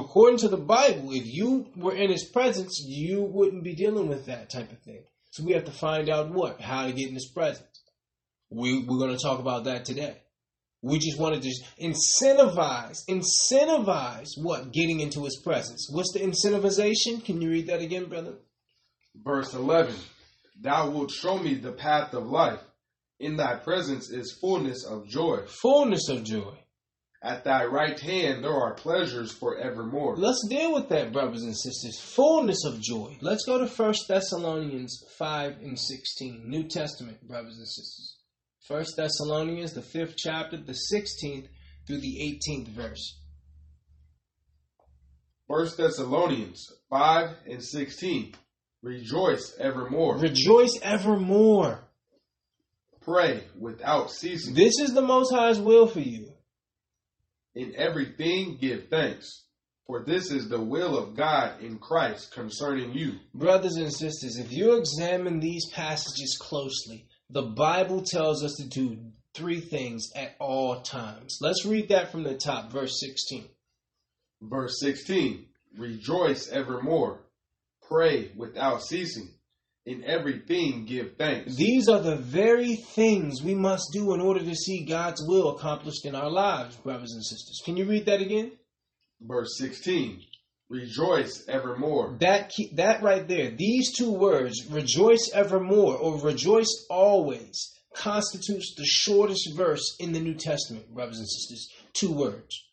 according 0.01 0.39
to 0.39 0.47
the 0.47 0.57
Bible, 0.57 1.11
if 1.11 1.25
you 1.25 1.67
were 1.75 1.95
in 1.95 2.09
his 2.09 2.25
presence, 2.25 2.83
you 2.85 3.23
wouldn't 3.23 3.63
be 3.63 3.75
dealing 3.75 4.07
with 4.07 4.25
that 4.25 4.49
type 4.49 4.71
of 4.71 4.79
thing. 4.79 5.03
So 5.31 5.43
we 5.43 5.53
have 5.53 5.65
to 5.65 5.71
find 5.71 6.09
out 6.09 6.31
what? 6.31 6.61
How 6.61 6.85
to 6.85 6.93
get 6.93 7.09
in 7.09 7.13
his 7.13 7.31
presence. 7.33 7.83
We 8.49 8.85
we're 8.87 8.99
gonna 8.99 9.17
talk 9.17 9.39
about 9.39 9.65
that 9.65 9.85
today. 9.85 10.21
We 10.81 10.99
just 10.99 11.17
want 11.17 11.35
to 11.35 11.41
just 11.41 11.63
incentivize, 11.79 12.99
incentivize 13.09 14.29
what? 14.37 14.71
Getting 14.71 14.99
into 14.99 15.23
his 15.23 15.41
presence. 15.43 15.89
What's 15.91 16.13
the 16.13 16.19
incentivization? 16.19 17.25
Can 17.25 17.41
you 17.41 17.49
read 17.49 17.67
that 17.67 17.81
again, 17.81 18.05
brother? 18.05 18.35
Verse 19.15 19.53
11. 19.53 19.95
Thou 20.61 20.91
wilt 20.91 21.11
show 21.11 21.39
me 21.39 21.55
the 21.55 21.71
path 21.71 22.13
of 22.13 22.27
life. 22.27 22.61
In 23.19 23.35
thy 23.35 23.55
presence 23.55 24.09
is 24.09 24.37
fullness 24.39 24.85
of 24.85 25.07
joy. 25.07 25.39
Fullness 25.47 26.07
of 26.09 26.23
joy. 26.23 26.53
At 27.25 27.43
thy 27.43 27.65
right 27.65 27.99
hand 27.99 28.43
there 28.43 28.53
are 28.53 28.75
pleasures 28.75 29.31
forevermore. 29.31 30.15
Let's 30.15 30.45
deal 30.47 30.75
with 30.75 30.89
that, 30.89 31.11
brothers 31.11 31.41
and 31.41 31.57
sisters. 31.57 31.99
Fullness 31.99 32.63
of 32.65 32.79
joy. 32.79 33.17
Let's 33.19 33.45
go 33.45 33.57
to 33.57 33.65
1 33.65 33.93
Thessalonians 34.07 35.03
5 35.17 35.53
and 35.63 35.79
16. 35.79 36.43
New 36.45 36.67
Testament, 36.67 37.27
brothers 37.27 37.57
and 37.57 37.67
sisters. 37.67 38.19
1 38.67 38.85
Thessalonians, 38.95 39.73
the 39.73 39.81
fifth 39.81 40.17
chapter, 40.17 40.57
the 40.57 40.77
16th 40.93 41.47
through 41.87 41.99
the 41.99 42.39
18th 42.47 42.67
verse. 42.67 43.19
1 45.47 45.67
Thessalonians 45.77 46.71
5 46.91 47.29
and 47.47 47.63
16. 47.63 48.35
Rejoice 48.83 49.55
evermore. 49.59 50.19
Rejoice 50.19 50.77
evermore. 50.83 51.79
Pray 53.01 53.43
without 53.57 54.11
ceasing. 54.11 54.53
This 54.53 54.79
is 54.79 54.93
the 54.93 55.01
Most 55.01 55.33
High's 55.33 55.59
will 55.59 55.87
for 55.87 56.01
you. 56.01 56.34
In 57.55 57.73
everything 57.77 58.57
give 58.59 58.89
thanks, 58.89 59.43
for 59.87 60.03
this 60.03 60.29
is 60.29 60.49
the 60.49 60.59
will 60.59 60.97
of 60.97 61.15
God 61.15 61.61
in 61.61 61.77
Christ 61.77 62.33
concerning 62.33 62.91
you. 62.93 63.13
Brothers 63.33 63.77
and 63.77 63.93
sisters, 63.93 64.37
if 64.37 64.51
you 64.51 64.77
examine 64.77 65.39
these 65.39 65.69
passages 65.71 66.37
closely, 66.41 67.07
the 67.29 67.43
Bible 67.43 68.01
tells 68.01 68.43
us 68.43 68.55
to 68.55 68.67
do 68.67 68.97
three 69.33 69.61
things 69.61 70.11
at 70.15 70.35
all 70.39 70.81
times. 70.81 71.37
Let's 71.41 71.65
read 71.65 71.89
that 71.89 72.11
from 72.11 72.23
the 72.23 72.35
top, 72.35 72.71
verse 72.71 72.99
16. 72.99 73.45
Verse 74.41 74.79
16 74.79 75.45
Rejoice 75.77 76.49
evermore, 76.49 77.21
pray 77.87 78.31
without 78.35 78.81
ceasing, 78.81 79.29
in 79.85 80.03
everything 80.03 80.85
give 80.85 81.15
thanks. 81.17 81.55
These 81.55 81.87
are 81.87 82.01
the 82.01 82.15
very 82.15 82.75
things 82.75 83.43
we 83.43 83.53
must 83.53 83.91
do 83.93 84.13
in 84.13 84.21
order 84.21 84.39
to 84.39 84.55
see 84.55 84.85
God's 84.85 85.23
will 85.25 85.55
accomplished 85.55 86.05
in 86.05 86.15
our 86.15 86.29
lives, 86.29 86.75
brothers 86.77 87.13
and 87.13 87.23
sisters. 87.23 87.61
Can 87.63 87.77
you 87.77 87.85
read 87.85 88.05
that 88.07 88.21
again? 88.21 88.51
Verse 89.21 89.57
16 89.57 90.21
Rejoice 90.67 91.45
evermore. 91.47 92.17
That 92.19 92.51
that 92.73 93.03
right 93.03 93.27
there, 93.27 93.51
these 93.51 93.95
two 93.95 94.11
words, 94.11 94.65
rejoice 94.67 95.29
evermore 95.31 95.95
or 95.95 96.19
rejoice 96.19 96.87
always, 96.89 97.71
constitutes 97.93 98.73
the 98.75 98.85
shortest 98.85 99.55
verse 99.55 99.95
in 99.99 100.11
the 100.11 100.19
New 100.19 100.33
Testament, 100.33 100.91
brothers 100.91 101.19
and 101.19 101.29
sisters. 101.29 101.69
Two 101.93 102.11
words. 102.11 102.64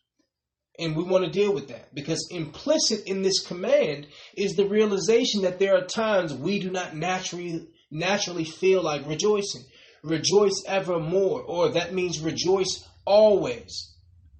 And 0.79 0.95
we 0.95 1.03
want 1.03 1.23
to 1.23 1.31
deal 1.31 1.53
with 1.53 1.67
that 1.67 1.93
because 1.93 2.27
implicit 2.31 3.03
in 3.05 3.21
this 3.21 3.45
command 3.45 4.07
is 4.35 4.53
the 4.53 4.67
realization 4.67 5.43
that 5.43 5.59
there 5.59 5.77
are 5.77 5.85
times 5.85 6.33
we 6.33 6.59
do 6.59 6.71
not 6.71 6.95
naturally 6.95 7.67
naturally 7.91 8.43
feel 8.43 8.81
like 8.81 9.07
rejoicing. 9.07 9.63
Rejoice 10.03 10.63
evermore, 10.67 11.41
or 11.43 11.69
that 11.69 11.93
means 11.93 12.19
rejoice 12.19 12.83
always. 13.05 13.93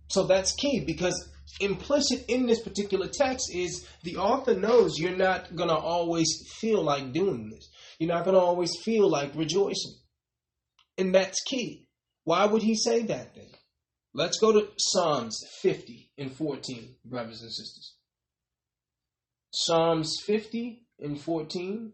So 0.10 0.24
that's 0.24 0.54
key 0.56 0.84
because 0.86 1.30
implicit 1.60 2.26
in 2.28 2.48
this 2.48 2.62
particular 2.62 3.08
text 3.08 3.54
is 3.54 3.88
the 4.04 4.18
author 4.18 4.56
knows 4.56 4.98
you're 4.98 5.16
not 5.16 5.56
going 5.56 5.70
to 5.70 5.76
always 5.76 6.28
feel 6.58 6.82
like 6.82 7.14
doing 7.14 7.50
this. 7.50 7.70
You're 8.00 8.14
not 8.14 8.26
going 8.26 8.36
to 8.36 8.42
always 8.42 8.72
feel 8.84 9.10
like 9.10 9.36
rejoicing. 9.36 9.96
And 10.98 11.14
that's 11.14 11.42
key. 11.44 11.88
Why 12.24 12.46
would 12.46 12.64
he 12.64 12.76
say 12.76 13.04
that 13.04 13.36
then? 13.36 13.53
Let's 14.16 14.40
go 14.40 14.52
to 14.52 14.68
Psalms 14.78 15.40
50 15.62 16.12
and 16.20 16.32
14, 16.32 16.96
brothers 17.04 17.42
and 17.42 17.52
sisters. 17.52 17.96
Psalms 19.52 20.20
50 20.26 20.84
and 21.00 21.20
14. 21.20 21.94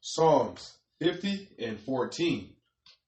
Psalms 0.00 0.78
50 1.00 1.48
and 1.60 1.78
14. 1.80 2.50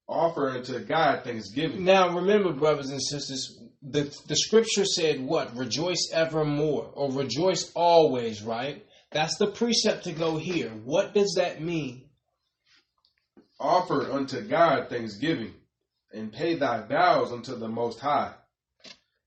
Offer 0.09 0.51
unto 0.51 0.79
God 0.81 1.25
thanksgiving. 1.25 1.85
Now 1.85 2.15
remember, 2.15 2.53
brothers 2.53 2.91
and 2.91 3.03
sisters, 3.03 3.61
the, 3.83 4.15
the 4.27 4.37
scripture 4.37 4.85
said 4.85 5.21
what? 5.21 5.57
Rejoice 5.57 6.11
evermore 6.13 6.91
or 6.95 7.13
rejoice 7.13 7.71
always, 7.75 8.43
right? 8.43 8.85
That's 9.11 9.37
the 9.39 9.49
precept 9.49 10.05
to 10.05 10.13
go 10.13 10.37
here. 10.37 10.71
What 10.85 11.15
does 11.15 11.35
that 11.37 11.61
mean? 11.61 12.08
Offer 13.61 14.13
unto 14.13 14.41
God 14.43 14.89
thanksgiving, 14.89 15.55
and 16.13 16.33
pay 16.33 16.55
thy 16.55 16.83
vows 16.83 17.33
unto 17.33 17.57
the 17.57 17.69
Most 17.69 17.99
High, 18.01 18.35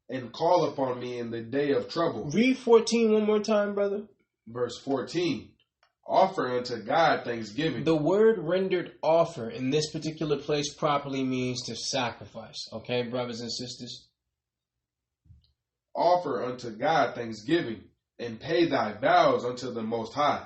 and 0.10 0.32
call 0.32 0.66
upon 0.66 1.00
me 1.00 1.20
in 1.20 1.32
the 1.32 1.42
day 1.42 1.72
of 1.72 1.90
trouble. 1.90 2.30
Read 2.34 2.58
14 2.58 3.14
one 3.14 3.26
more 3.26 3.40
time, 3.40 3.76
brother. 3.76 4.04
Verse 4.48 4.78
14 4.78 5.50
Offer 6.08 6.58
unto 6.58 6.78
God 6.78 7.24
thanksgiving. 7.24 7.84
The 7.84 7.96
word 7.96 8.38
rendered 8.40 8.94
offer 9.02 9.50
in 9.50 9.70
this 9.70 9.92
particular 9.92 10.38
place 10.38 10.74
properly 10.74 11.24
means 11.24 11.64
to 11.64 11.76
sacrifice. 11.76 12.68
Okay, 12.74 13.04
brothers 13.04 13.40
and 13.40 13.52
sisters? 13.52 14.08
Offer 15.96 16.44
unto 16.44 16.72
God 16.72 17.16
thanksgiving, 17.16 17.84
and 18.18 18.40
pay 18.40 18.68
thy 18.68 18.94
vows 18.94 19.46
unto 19.46 19.72
the 19.72 19.84
Most 19.84 20.14
High, 20.14 20.46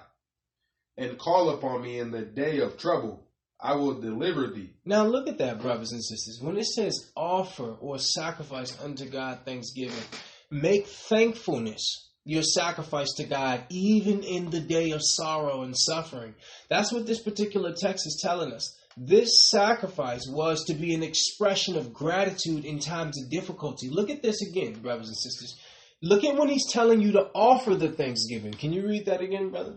and 0.98 1.18
call 1.18 1.50
upon 1.50 1.82
me 1.82 2.00
in 2.00 2.12
the 2.12 2.22
day 2.22 2.60
of 2.60 2.77
trouble. 2.77 3.25
I 3.65 3.74
will 3.74 4.00
deliver 4.00 4.48
thee. 4.48 4.69
Now 4.86 5.05
look 5.07 5.27
at 5.27 5.39
that, 5.39 5.60
brothers 5.60 5.91
and 5.91 6.03
sisters. 6.03 6.39
When 6.39 6.55
it 6.55 6.65
says 6.65 7.12
offer 7.15 7.75
or 7.79 7.98
sacrifice 7.98 8.79
unto 8.79 9.10
God 9.10 9.39
thanksgiving, 9.43 10.03
make 10.51 10.86
thankfulness 10.86 12.12
your 12.25 12.43
sacrifice 12.43 13.12
to 13.17 13.24
God 13.24 13.63
even 13.69 14.22
in 14.22 14.51
the 14.51 14.60
day 14.60 14.91
of 14.91 15.01
sorrow 15.03 15.63
and 15.63 15.75
suffering. 15.75 16.36
That's 16.69 16.93
what 16.93 17.07
this 17.07 17.22
particular 17.22 17.74
text 17.74 18.05
is 18.05 18.22
telling 18.24 18.53
us. 18.53 18.77
This 18.98 19.50
sacrifice 19.50 20.27
was 20.29 20.63
to 20.65 20.75
be 20.75 20.93
an 20.93 21.03
expression 21.03 21.75
of 21.75 21.91
gratitude 21.91 22.65
in 22.65 22.79
times 22.79 23.22
of 23.22 23.31
difficulty. 23.31 23.89
Look 23.89 24.12
at 24.12 24.22
this 24.22 24.41
again, 24.41 24.74
brothers 24.74 25.07
and 25.07 25.17
sisters. 25.17 25.60
Look 26.03 26.24
at 26.24 26.38
when 26.38 26.50
he's 26.50 26.72
telling 26.72 27.01
you 27.01 27.13
to 27.13 27.29
offer 27.34 27.74
the 27.74 27.91
thanksgiving. 27.91 28.53
Can 28.53 28.74
you 28.74 28.88
read 28.88 29.07
that 29.07 29.22
again, 29.22 29.50
brother? 29.50 29.75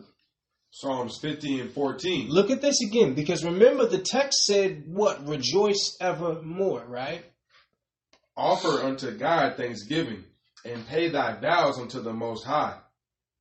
Psalms 0.70 1.18
50 1.20 1.60
and 1.60 1.72
14. 1.72 2.28
Look 2.28 2.50
at 2.50 2.60
this 2.60 2.80
again, 2.82 3.14
because 3.14 3.44
remember 3.44 3.86
the 3.86 3.98
text 3.98 4.44
said 4.44 4.84
what? 4.86 5.26
Rejoice 5.26 5.96
evermore, 6.00 6.84
right? 6.86 7.24
Offer 8.36 8.84
unto 8.84 9.10
God 9.12 9.56
thanksgiving, 9.56 10.24
and 10.64 10.86
pay 10.86 11.08
thy 11.08 11.34
vows 11.40 11.78
unto 11.78 12.00
the 12.00 12.12
Most 12.12 12.44
High, 12.44 12.76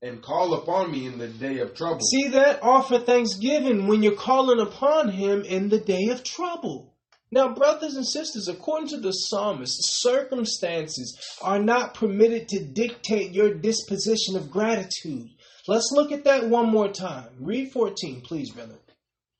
and 0.01 0.21
call 0.21 0.53
upon 0.53 0.91
me 0.91 1.05
in 1.05 1.17
the 1.19 1.27
day 1.27 1.59
of 1.59 1.75
trouble. 1.75 1.99
See 2.01 2.29
that? 2.29 2.63
Offer 2.63 2.99
thanksgiving 2.99 3.87
when 3.87 4.01
you're 4.01 4.15
calling 4.15 4.59
upon 4.59 5.09
him 5.09 5.41
in 5.41 5.69
the 5.69 5.79
day 5.79 6.07
of 6.09 6.23
trouble. 6.23 6.93
Now, 7.29 7.53
brothers 7.53 7.95
and 7.95 8.07
sisters, 8.07 8.47
according 8.47 8.87
to 8.89 8.99
the 9.01 9.11
psalmist, 9.11 10.01
circumstances 10.01 11.19
are 11.41 11.59
not 11.59 11.93
permitted 11.93 12.47
to 12.49 12.63
dictate 12.63 13.33
your 13.33 13.53
disposition 13.53 14.37
of 14.37 14.49
gratitude. 14.49 15.27
Let's 15.67 15.91
look 15.91 16.11
at 16.11 16.23
that 16.23 16.49
one 16.49 16.69
more 16.69 16.87
time. 16.89 17.29
Read 17.39 17.71
14, 17.71 18.21
please, 18.21 18.51
brother. 18.51 18.75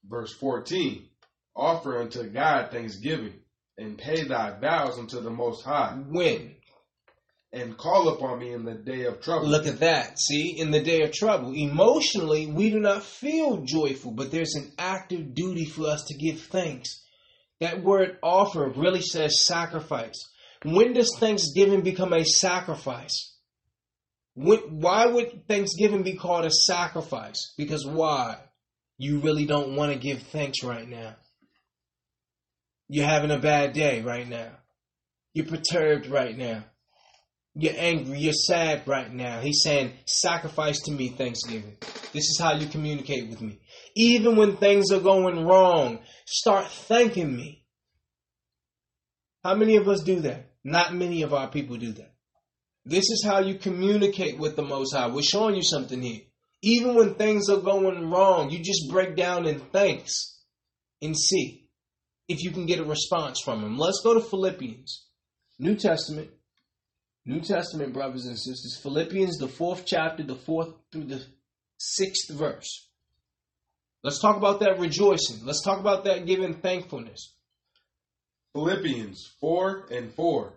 Verse 0.06 0.34
14 0.34 1.06
Offer 1.56 2.02
unto 2.02 2.24
God 2.30 2.70
thanksgiving, 2.72 3.34
and 3.78 3.98
pay 3.98 4.24
thy 4.24 4.60
vows 4.60 5.00
unto 5.00 5.22
the 5.22 5.30
Most 5.32 5.64
High, 5.64 5.96
When? 6.08 6.56
and 7.54 7.78
call 7.78 8.10
upon 8.10 8.40
me 8.40 8.52
in 8.52 8.66
the 8.66 8.74
day 8.74 9.06
of 9.06 9.22
trouble. 9.22 9.48
Look 9.48 9.68
at 9.68 9.80
that. 9.80 10.20
See, 10.20 10.60
in 10.60 10.72
the 10.72 10.82
day 10.84 11.02
of 11.02 11.14
trouble, 11.14 11.54
emotionally, 11.54 12.46
we 12.46 12.70
do 12.70 12.80
not 12.80 13.04
feel 13.04 13.64
joyful, 13.64 14.12
but 14.12 14.32
there's 14.32 14.56
an 14.56 14.74
active 14.78 15.34
duty 15.34 15.66
for 15.66 15.88
us 15.88 16.04
to 16.08 16.18
give 16.18 16.42
thanks. 16.42 17.04
That 17.62 17.84
word 17.84 18.18
offer 18.22 18.72
really 18.76 19.02
says 19.02 19.46
sacrifice. 19.46 20.30
When 20.64 20.94
does 20.94 21.16
thanksgiving 21.20 21.82
become 21.82 22.14
a 22.14 22.26
sacrifice? 22.26 23.37
When, 24.38 24.60
why 24.82 25.08
would 25.08 25.48
thanksgiving 25.48 26.04
be 26.04 26.14
called 26.14 26.46
a 26.46 26.52
sacrifice? 26.52 27.56
Because 27.58 27.88
why? 27.88 28.38
You 29.00 29.20
really 29.20 29.46
don't 29.48 29.76
want 29.76 29.92
to 29.92 29.98
give 29.98 30.22
thanks 30.22 30.64
right 30.64 30.88
now. 30.88 31.16
You're 32.88 33.08
having 33.08 33.32
a 33.32 33.40
bad 33.40 33.74
day 33.74 34.02
right 34.02 34.30
now. 34.30 34.52
You're 35.34 35.48
perturbed 35.48 36.06
right 36.06 36.38
now. 36.38 36.66
You're 37.56 37.74
angry. 37.76 38.20
You're 38.20 38.34
sad 38.34 38.88
right 38.88 39.12
now. 39.12 39.40
He's 39.42 39.64
saying, 39.64 39.94
sacrifice 40.06 40.82
to 40.82 40.92
me 40.92 41.10
thanksgiving. 41.10 41.76
This 42.14 42.30
is 42.30 42.38
how 42.40 42.54
you 42.54 42.68
communicate 42.68 43.30
with 43.30 43.42
me. 43.42 43.60
Even 43.96 44.36
when 44.36 44.58
things 44.58 44.92
are 44.92 45.00
going 45.00 45.48
wrong, 45.48 45.98
start 46.28 46.68
thanking 46.68 47.36
me. 47.36 47.66
How 49.44 49.56
many 49.56 49.78
of 49.78 49.88
us 49.88 50.02
do 50.02 50.20
that? 50.20 50.52
Not 50.64 50.94
many 50.94 51.24
of 51.24 51.34
our 51.34 51.50
people 51.50 51.78
do 51.78 51.94
that. 51.94 52.14
This 52.88 53.10
is 53.10 53.22
how 53.26 53.42
you 53.42 53.56
communicate 53.56 54.40
with 54.40 54.56
the 54.56 54.64
Most 54.64 54.94
High. 54.94 55.08
We're 55.08 55.22
showing 55.22 55.56
you 55.56 55.64
something 55.64 56.02
here. 56.02 56.22
Even 56.62 56.96
when 56.96 57.16
things 57.16 57.50
are 57.50 57.60
going 57.60 58.10
wrong, 58.10 58.50
you 58.50 58.60
just 58.60 58.90
break 58.90 59.18
down 59.18 59.46
in 59.46 59.60
thanks 59.60 60.40
and 61.02 61.16
see 61.18 61.70
if 62.30 62.42
you 62.42 62.52
can 62.52 62.66
get 62.66 62.80
a 62.80 62.86
response 62.86 63.42
from 63.44 63.62
Him. 63.62 63.78
Let's 63.78 64.00
go 64.02 64.14
to 64.14 64.22
Philippians, 64.22 65.06
New 65.60 65.76
Testament. 65.76 66.30
New 67.26 67.42
Testament, 67.42 67.92
brothers 67.92 68.26
and 68.26 68.38
sisters. 68.38 68.80
Philippians, 68.82 69.38
the 69.38 69.50
fourth 69.50 69.86
chapter, 69.86 70.24
the 70.24 70.36
fourth 70.36 70.70
through 70.94 71.06
the 71.06 71.22
sixth 71.78 72.32
verse. 72.32 72.88
Let's 74.02 74.22
talk 74.22 74.38
about 74.38 74.62
that 74.62 74.80
rejoicing. 74.80 75.46
Let's 75.46 75.62
talk 75.62 75.82
about 75.82 76.06
that 76.06 76.26
giving 76.26 76.62
thankfulness. 76.62 77.34
Philippians 78.54 79.36
4 79.42 79.88
and 79.92 80.14
4. 80.14 80.54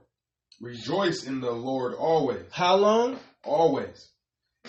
Rejoice 0.61 1.25
in 1.25 1.41
the 1.41 1.51
Lord 1.51 1.95
always. 1.95 2.45
How 2.51 2.77
long? 2.77 3.19
Always. 3.45 4.11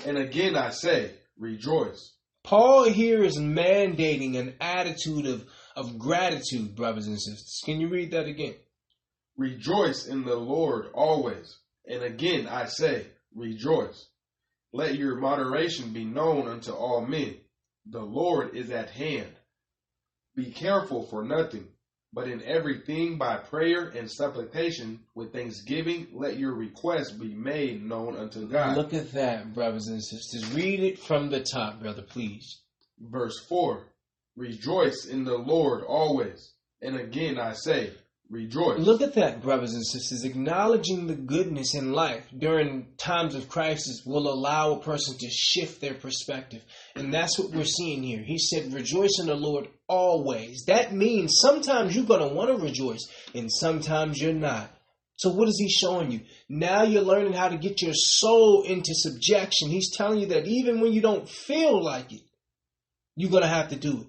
And 0.06 0.18
again 0.18 0.56
I 0.56 0.70
say, 0.70 1.12
rejoice. 1.38 2.14
Paul 2.44 2.90
here 2.90 3.24
is 3.24 3.38
mandating 3.38 4.38
an 4.38 4.56
attitude 4.62 5.28
of, 5.28 5.46
of 5.76 6.00
gratitude, 6.00 6.76
brothers 6.76 7.08
and 7.08 7.22
sisters. 7.22 7.62
Can 7.66 7.82
you 7.82 7.90
read 7.90 8.12
that 8.12 8.26
again? 8.26 8.56
Rejoice 9.38 10.08
in 10.08 10.24
the 10.24 10.36
Lord 10.36 10.88
always. 10.94 11.58
And 11.86 12.04
again 12.04 12.48
I 12.48 12.66
say, 12.66 13.06
rejoice. 13.36 14.08
Let 14.74 14.96
your 14.96 15.18
moderation 15.18 15.92
be 15.92 16.06
known 16.06 16.48
unto 16.48 16.72
all 16.72 17.06
men. 17.06 17.36
The 17.86 18.02
Lord 18.02 18.56
is 18.56 18.72
at 18.72 18.90
hand. 18.92 19.34
Be 20.36 20.52
careful 20.52 21.04
for 21.08 21.24
nothing, 21.24 21.68
but 22.14 22.28
in 22.28 22.44
everything 22.44 23.18
by 23.18 23.38
prayer 23.38 23.88
and 23.90 24.10
supplication 24.10 25.00
with 25.16 25.32
thanksgiving, 25.32 26.08
let 26.14 26.38
your 26.38 26.54
requests 26.54 27.12
be 27.12 27.34
made 27.34 27.84
known 27.84 28.18
unto 28.18 28.48
God. 28.48 28.76
Look 28.76 28.94
at 28.94 29.12
that, 29.14 29.54
brothers 29.54 29.88
and 29.88 30.04
sisters. 30.04 30.54
Read 30.54 30.82
it 30.82 31.00
from 31.00 31.30
the 31.30 31.42
top, 31.42 31.82
brother, 31.82 32.02
please. 32.02 32.62
Verse 33.00 33.40
4 33.48 33.88
Rejoice 34.36 35.06
in 35.06 35.24
the 35.24 35.38
Lord 35.38 35.84
always. 35.84 36.54
And 36.82 36.96
again 36.96 37.38
I 37.38 37.54
say, 37.54 37.92
rejoice. 38.32 38.80
Look 38.80 39.02
at 39.02 39.14
that, 39.16 39.42
brothers 39.42 39.74
and 39.74 39.86
sisters. 39.86 40.24
Acknowledging 40.24 41.08
the 41.08 41.16
goodness 41.16 41.76
in 41.76 41.92
life 41.92 42.24
during 42.36 42.88
times 42.98 43.36
of 43.36 43.50
crisis 43.50 44.04
will 44.06 44.32
allow 44.32 44.72
a 44.72 44.82
person 44.82 45.18
to 45.20 45.30
shift 45.30 45.82
their 45.82 45.94
perspective. 45.94 46.64
And 46.96 47.14
that's 47.14 47.38
what 47.38 47.52
we're 47.52 47.66
seeing 47.66 48.02
here. 48.02 48.24
He 48.24 48.40
said, 48.40 48.74
Rejoice 48.74 49.20
in 49.20 49.28
the 49.28 49.36
Lord 49.36 49.68
always. 49.88 50.64
That 50.68 50.94
means 50.94 51.38
sometimes 51.42 51.96
you're 51.96 52.06
going 52.06 52.28
to 52.28 52.34
want 52.34 52.50
to 52.50 52.66
rejoice, 52.66 53.06
and 53.36 53.52
sometimes 53.52 54.20
you're 54.22 54.34
not. 54.34 54.72
So, 55.18 55.30
what 55.30 55.50
is 55.50 55.60
he 55.60 55.70
showing 55.70 56.10
you? 56.10 56.22
Now 56.50 56.82
you're 56.82 57.04
learning 57.04 57.34
how 57.34 57.50
to 57.50 57.58
get 57.58 57.82
your 57.82 57.94
soul 57.94 58.64
into 58.64 58.96
subjection. 58.96 59.70
He's 59.70 59.96
telling 59.96 60.20
you 60.20 60.28
that 60.28 60.48
even 60.48 60.80
when 60.80 60.94
you 60.94 61.02
don't 61.02 61.30
feel 61.30 61.84
like 61.84 62.12
it, 62.12 62.22
you're 63.16 63.30
going 63.30 63.44
to 63.44 63.50
have 63.50 63.70
to 63.70 63.76
do 63.76 64.02
it. 64.02 64.08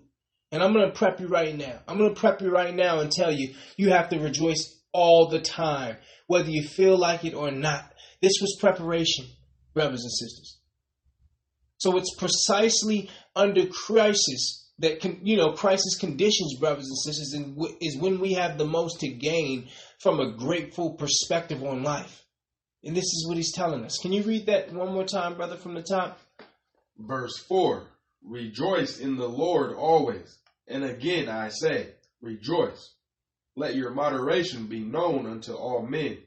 And 0.52 0.62
I'm 0.62 0.74
going 0.74 0.86
to 0.86 0.94
prep 0.94 1.18
you 1.18 1.28
right 1.28 1.56
now. 1.56 1.80
I'm 1.88 1.96
going 1.96 2.14
to 2.14 2.20
prep 2.20 2.42
you 2.42 2.50
right 2.50 2.74
now 2.74 3.00
and 3.00 3.10
tell 3.10 3.32
you 3.32 3.54
you 3.76 3.90
have 3.90 4.10
to 4.10 4.18
rejoice 4.18 4.78
all 4.92 5.28
the 5.28 5.40
time, 5.40 5.96
whether 6.26 6.50
you 6.50 6.62
feel 6.62 6.98
like 6.98 7.24
it 7.24 7.34
or 7.34 7.50
not. 7.50 7.90
This 8.20 8.34
was 8.40 8.58
preparation, 8.60 9.24
brothers 9.72 10.02
and 10.02 10.12
sisters. 10.12 10.58
So 11.78 11.96
it's 11.96 12.14
precisely 12.16 13.10
under 13.34 13.66
crisis 13.66 14.70
that 14.78 15.00
can, 15.00 15.20
you 15.24 15.36
know, 15.36 15.52
crisis 15.52 15.96
conditions, 15.98 16.56
brothers 16.60 16.86
and 16.86 16.98
sisters, 16.98 17.32
and 17.34 17.56
w- 17.56 17.76
is 17.80 17.96
when 17.96 18.20
we 18.20 18.34
have 18.34 18.58
the 18.58 18.66
most 18.66 19.00
to 19.00 19.08
gain 19.08 19.68
from 20.00 20.20
a 20.20 20.36
grateful 20.36 20.94
perspective 20.94 21.62
on 21.64 21.82
life. 21.82 22.24
And 22.84 22.96
this 22.96 23.04
is 23.04 23.26
what 23.26 23.36
he's 23.36 23.52
telling 23.52 23.84
us. 23.84 23.98
Can 24.02 24.12
you 24.12 24.22
read 24.22 24.46
that 24.46 24.72
one 24.72 24.92
more 24.92 25.04
time, 25.04 25.34
brother, 25.36 25.56
from 25.56 25.74
the 25.74 25.82
top? 25.82 26.20
Verse 26.98 27.38
4 27.48 27.88
Rejoice 28.24 28.98
in 28.98 29.16
the 29.16 29.28
Lord 29.28 29.74
always. 29.74 30.38
And 30.72 30.84
again 30.84 31.28
I 31.28 31.48
say, 31.50 31.88
Rejoice. 32.20 32.94
Let 33.56 33.74
your 33.74 33.90
moderation 33.90 34.66
be 34.66 34.80
known 34.80 35.26
unto 35.26 35.52
all 35.52 35.82
men. 35.82 36.18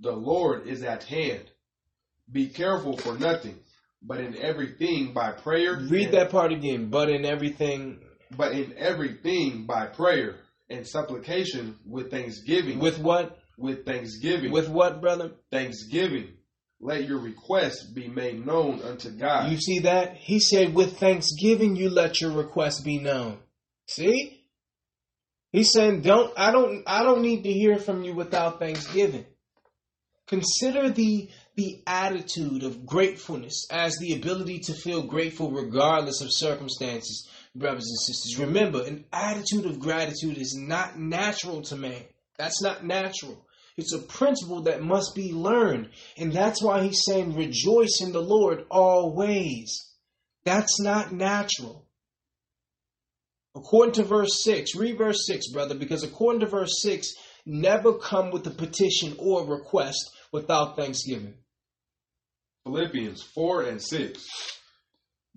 The 0.00 0.12
Lord 0.12 0.66
is 0.66 0.82
at 0.82 1.04
hand. 1.04 1.44
Be 2.30 2.48
careful 2.48 2.96
for 2.96 3.16
nothing, 3.16 3.58
but 4.02 4.18
in 4.20 4.36
everything 4.36 5.14
by 5.14 5.32
prayer. 5.32 5.76
Read 5.88 6.12
that 6.12 6.30
part 6.30 6.52
again. 6.52 6.90
But 6.90 7.08
in 7.08 7.24
everything, 7.24 8.00
But 8.36 8.52
in 8.52 8.74
everything 8.76 9.64
by 9.64 9.86
prayer 9.86 10.40
and 10.68 10.86
supplication 10.86 11.76
with 11.86 12.10
thanksgiving. 12.10 12.78
with 12.78 12.98
what? 12.98 13.38
with 13.56 13.86
thanksgiving. 13.86 14.52
With 14.52 14.68
what, 14.68 15.00
brother? 15.00 15.32
thanksgiving. 15.50 16.32
Let 16.78 17.08
your 17.08 17.20
requests 17.20 17.84
be 17.84 18.08
made 18.08 18.44
known 18.44 18.82
unto 18.82 19.10
God. 19.10 19.50
You 19.50 19.56
see 19.56 19.78
that? 19.80 20.16
He 20.16 20.40
said, 20.40 20.74
with 20.74 20.98
thanksgiving, 20.98 21.74
you 21.74 21.88
let 21.88 22.20
your 22.20 22.32
request 22.32 22.84
be 22.84 22.98
known. 22.98 23.38
See? 23.86 24.42
He's 25.52 25.72
saying, 25.72 26.02
don't, 26.02 26.32
I 26.36 26.50
don't, 26.50 26.82
I 26.86 27.02
don't 27.02 27.22
need 27.22 27.44
to 27.44 27.52
hear 27.52 27.78
from 27.78 28.02
you 28.02 28.14
without 28.14 28.58
thanksgiving. 28.58 29.24
Consider 30.26 30.90
the, 30.90 31.30
the 31.54 31.82
attitude 31.86 32.64
of 32.64 32.84
gratefulness 32.84 33.66
as 33.70 33.96
the 33.98 34.14
ability 34.14 34.58
to 34.58 34.74
feel 34.74 35.02
grateful 35.02 35.52
regardless 35.52 36.20
of 36.20 36.28
circumstances, 36.30 37.28
brothers 37.54 37.86
and 37.88 38.00
sisters. 38.00 38.38
Remember, 38.38 38.82
an 38.82 39.04
attitude 39.12 39.66
of 39.66 39.78
gratitude 39.78 40.36
is 40.36 40.56
not 40.58 40.98
natural 40.98 41.62
to 41.62 41.76
man. 41.76 42.02
That's 42.38 42.60
not 42.60 42.84
natural. 42.84 43.46
It's 43.76 43.94
a 43.94 43.98
principle 43.98 44.62
that 44.62 44.82
must 44.82 45.14
be 45.14 45.32
learned. 45.32 45.90
And 46.18 46.32
that's 46.32 46.60
why 46.60 46.82
he's 46.82 47.02
saying, 47.06 47.36
rejoice 47.36 48.00
in 48.00 48.12
the 48.12 48.22
Lord 48.22 48.66
always. 48.70 49.94
That's 50.44 50.80
not 50.80 51.12
natural. 51.12 51.85
According 53.56 53.94
to 53.94 54.04
verse 54.04 54.44
6, 54.44 54.74
read 54.74 54.98
verse 54.98 55.26
6, 55.26 55.50
brother, 55.50 55.74
because 55.74 56.02
according 56.02 56.40
to 56.40 56.46
verse 56.46 56.82
6, 56.82 57.14
never 57.46 57.94
come 57.94 58.30
with 58.30 58.46
a 58.46 58.50
petition 58.50 59.16
or 59.18 59.42
a 59.42 59.46
request 59.46 60.10
without 60.30 60.76
thanksgiving. 60.76 61.34
Philippians 62.64 63.22
4 63.22 63.62
and 63.62 63.82
6. 63.82 64.26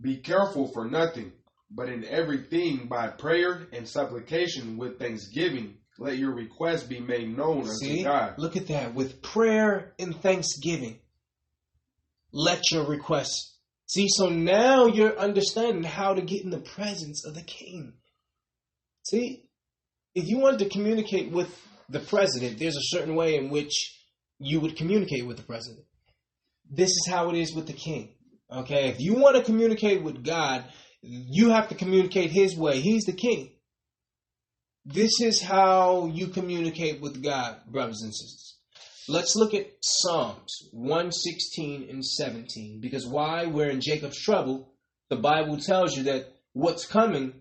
Be 0.01 0.17
careful 0.17 0.69
for 0.73 0.89
nothing, 0.89 1.31
but 1.71 1.87
in 1.87 2.03
everything 2.03 2.87
by 2.89 3.07
prayer 3.07 3.67
and 3.71 3.87
supplication 3.87 4.77
with 4.77 4.99
thanksgiving, 4.99 5.77
let 5.97 6.17
your 6.17 6.33
requests 6.33 6.83
be 6.83 6.99
made 6.99 7.37
known 7.37 7.59
unto 7.59 7.71
See? 7.71 8.03
God. 8.03 8.33
Look 8.37 8.57
at 8.57 8.67
that. 8.67 8.95
With 8.95 9.21
prayer 9.21 9.93
and 9.97 10.13
thanksgiving, 10.13 10.99
let 12.33 12.69
your 12.69 12.85
requests. 12.85 13.57
See, 13.85 14.07
so 14.09 14.27
now 14.27 14.87
you're 14.87 15.17
understanding 15.17 15.83
how 15.83 16.13
to 16.15 16.21
get 16.21 16.43
in 16.43 16.49
the 16.49 16.59
presence 16.59 17.25
of 17.25 17.33
the 17.33 17.43
king. 17.43 17.93
See, 19.09 19.49
if 20.13 20.27
you 20.27 20.37
wanted 20.37 20.59
to 20.59 20.69
communicate 20.69 21.31
with 21.31 21.49
the 21.89 21.99
president, 21.99 22.59
there's 22.59 22.75
a 22.75 22.95
certain 22.95 23.15
way 23.15 23.35
in 23.35 23.49
which 23.49 23.97
you 24.37 24.59
would 24.59 24.75
communicate 24.75 25.25
with 25.25 25.37
the 25.37 25.43
president. 25.43 25.85
This 26.69 26.89
is 26.89 27.07
how 27.09 27.29
it 27.29 27.35
is 27.35 27.53
with 27.53 27.65
the 27.65 27.73
king. 27.73 28.13
Okay, 28.51 28.89
if 28.89 28.99
you 28.99 29.15
want 29.15 29.35
to 29.35 29.43
communicate 29.43 30.03
with 30.03 30.23
God, 30.23 30.65
you 31.01 31.49
have 31.49 31.69
to 31.69 31.75
communicate 31.75 32.31
his 32.31 32.55
way. 32.55 32.79
He's 32.79 33.05
the 33.05 33.13
king. 33.13 33.51
This 34.85 35.21
is 35.21 35.41
how 35.41 36.07
you 36.13 36.27
communicate 36.27 37.01
with 37.01 37.23
God, 37.23 37.61
brothers 37.67 38.01
and 38.03 38.13
sisters. 38.13 38.57
Let's 39.07 39.35
look 39.35 39.53
at 39.53 39.67
Psalms 39.81 40.69
116 40.71 41.89
and 41.89 42.05
17. 42.05 42.79
Because 42.79 43.07
why 43.07 43.45
we're 43.47 43.69
in 43.69 43.81
Jacob's 43.81 44.21
trouble, 44.21 44.71
the 45.09 45.15
Bible 45.15 45.57
tells 45.57 45.97
you 45.97 46.03
that 46.03 46.31
what's 46.53 46.85
coming 46.85 47.33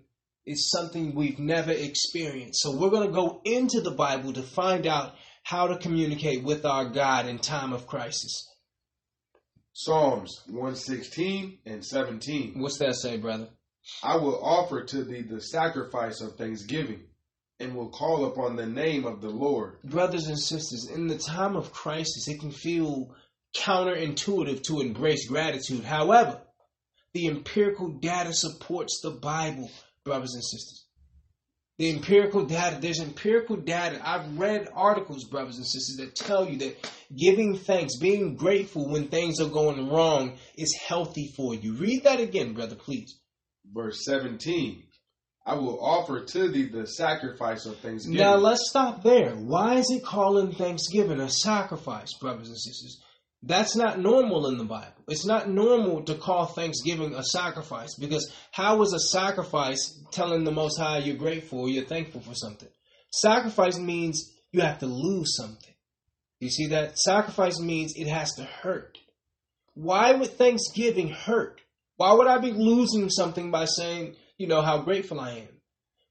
is 0.48 0.70
something 0.70 1.14
we've 1.14 1.38
never 1.38 1.72
experienced. 1.72 2.60
So 2.62 2.76
we're 2.76 2.90
going 2.90 3.06
to 3.06 3.14
go 3.14 3.40
into 3.44 3.80
the 3.80 3.90
Bible 3.90 4.32
to 4.32 4.42
find 4.42 4.86
out 4.86 5.14
how 5.42 5.66
to 5.68 5.78
communicate 5.78 6.42
with 6.42 6.64
our 6.64 6.86
God 6.86 7.26
in 7.26 7.38
time 7.38 7.72
of 7.72 7.86
crisis. 7.86 8.46
Psalms 9.72 10.42
116 10.48 11.58
and 11.66 11.84
17. 11.84 12.58
What's 12.58 12.78
that 12.78 12.96
say, 12.96 13.16
brother? 13.16 13.48
I 14.02 14.16
will 14.16 14.42
offer 14.42 14.82
to 14.82 15.04
thee 15.04 15.22
the 15.22 15.40
sacrifice 15.40 16.20
of 16.20 16.36
thanksgiving, 16.36 17.04
and 17.60 17.74
will 17.74 17.88
call 17.88 18.26
upon 18.26 18.56
the 18.56 18.66
name 18.66 19.06
of 19.06 19.20
the 19.20 19.30
Lord. 19.30 19.80
Brothers 19.82 20.26
and 20.26 20.38
sisters, 20.38 20.90
in 20.92 21.06
the 21.06 21.18
time 21.18 21.56
of 21.56 21.72
crisis, 21.72 22.28
it 22.28 22.40
can 22.40 22.50
feel 22.50 23.14
counterintuitive 23.56 24.62
to 24.64 24.80
embrace 24.80 25.26
gratitude. 25.28 25.84
However, 25.84 26.40
the 27.14 27.26
empirical 27.28 27.88
data 27.88 28.32
supports 28.32 29.00
the 29.02 29.10
Bible, 29.10 29.70
brothers 30.08 30.34
and 30.34 30.42
sisters. 30.42 30.86
The 31.78 31.90
empirical 31.90 32.44
data, 32.44 32.78
there's 32.80 32.98
empirical 32.98 33.56
data. 33.56 34.00
I've 34.02 34.36
read 34.36 34.66
articles, 34.74 35.24
brothers 35.24 35.58
and 35.58 35.66
sisters, 35.66 35.96
that 35.98 36.16
tell 36.16 36.48
you 36.48 36.58
that 36.58 36.90
giving 37.16 37.56
thanks, 37.56 37.98
being 37.98 38.34
grateful 38.34 38.90
when 38.90 39.08
things 39.08 39.40
are 39.40 39.48
going 39.48 39.88
wrong 39.88 40.38
is 40.56 40.74
healthy 40.74 41.32
for 41.36 41.54
you. 41.54 41.74
Read 41.74 42.02
that 42.02 42.18
again, 42.18 42.52
brother, 42.52 42.74
please. 42.74 43.20
Verse 43.72 44.04
17. 44.04 44.82
I 45.46 45.54
will 45.54 45.78
offer 45.80 46.24
to 46.24 46.48
thee 46.48 46.66
the 46.66 46.86
sacrifice 46.86 47.64
of 47.64 47.78
thanksgiving. 47.78 48.18
Now 48.18 48.36
let's 48.36 48.68
stop 48.68 49.04
there. 49.04 49.36
Why 49.36 49.76
is 49.76 49.86
it 49.90 50.04
calling 50.04 50.52
Thanksgiving 50.52 51.20
a 51.20 51.30
sacrifice, 51.30 52.12
brothers 52.20 52.48
and 52.48 52.58
sisters? 52.58 53.00
That's 53.42 53.76
not 53.76 54.00
normal 54.00 54.48
in 54.48 54.58
the 54.58 54.64
Bible. 54.64 55.04
It's 55.06 55.26
not 55.26 55.48
normal 55.48 56.02
to 56.04 56.14
call 56.14 56.46
Thanksgiving 56.46 57.14
a 57.14 57.22
sacrifice 57.22 57.94
because 57.94 58.32
how 58.50 58.82
is 58.82 58.92
a 58.92 58.98
sacrifice 58.98 60.02
telling 60.10 60.44
the 60.44 60.50
Most 60.50 60.78
High 60.78 60.98
you're 60.98 61.16
grateful 61.16 61.60
or 61.60 61.68
you're 61.68 61.84
thankful 61.84 62.20
for 62.20 62.34
something? 62.34 62.68
Sacrifice 63.12 63.78
means 63.78 64.32
you 64.50 64.60
have 64.60 64.78
to 64.80 64.86
lose 64.86 65.36
something. 65.36 65.74
You 66.40 66.50
see 66.50 66.66
that? 66.68 66.98
Sacrifice 66.98 67.60
means 67.60 67.94
it 67.96 68.08
has 68.08 68.32
to 68.34 68.44
hurt. 68.44 68.98
Why 69.74 70.12
would 70.12 70.30
Thanksgiving 70.30 71.08
hurt? 71.08 71.60
Why 71.96 72.12
would 72.12 72.26
I 72.26 72.38
be 72.38 72.52
losing 72.52 73.08
something 73.08 73.50
by 73.50 73.64
saying 73.64 74.16
you 74.38 74.46
know, 74.46 74.62
how 74.62 74.78
grateful 74.78 75.20
I 75.20 75.32
am. 75.32 75.48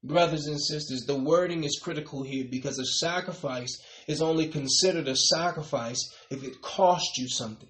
Brothers 0.03 0.45
and 0.45 0.61
sisters, 0.61 1.05
the 1.07 1.17
wording 1.17 1.63
is 1.63 1.79
critical 1.81 2.23
here 2.23 2.45
because 2.49 2.77
a 2.77 2.85
sacrifice 2.85 3.81
is 4.07 4.21
only 4.21 4.47
considered 4.47 5.07
a 5.07 5.15
sacrifice 5.15 5.99
if 6.29 6.43
it 6.43 6.61
cost 6.61 7.17
you 7.17 7.27
something. 7.27 7.69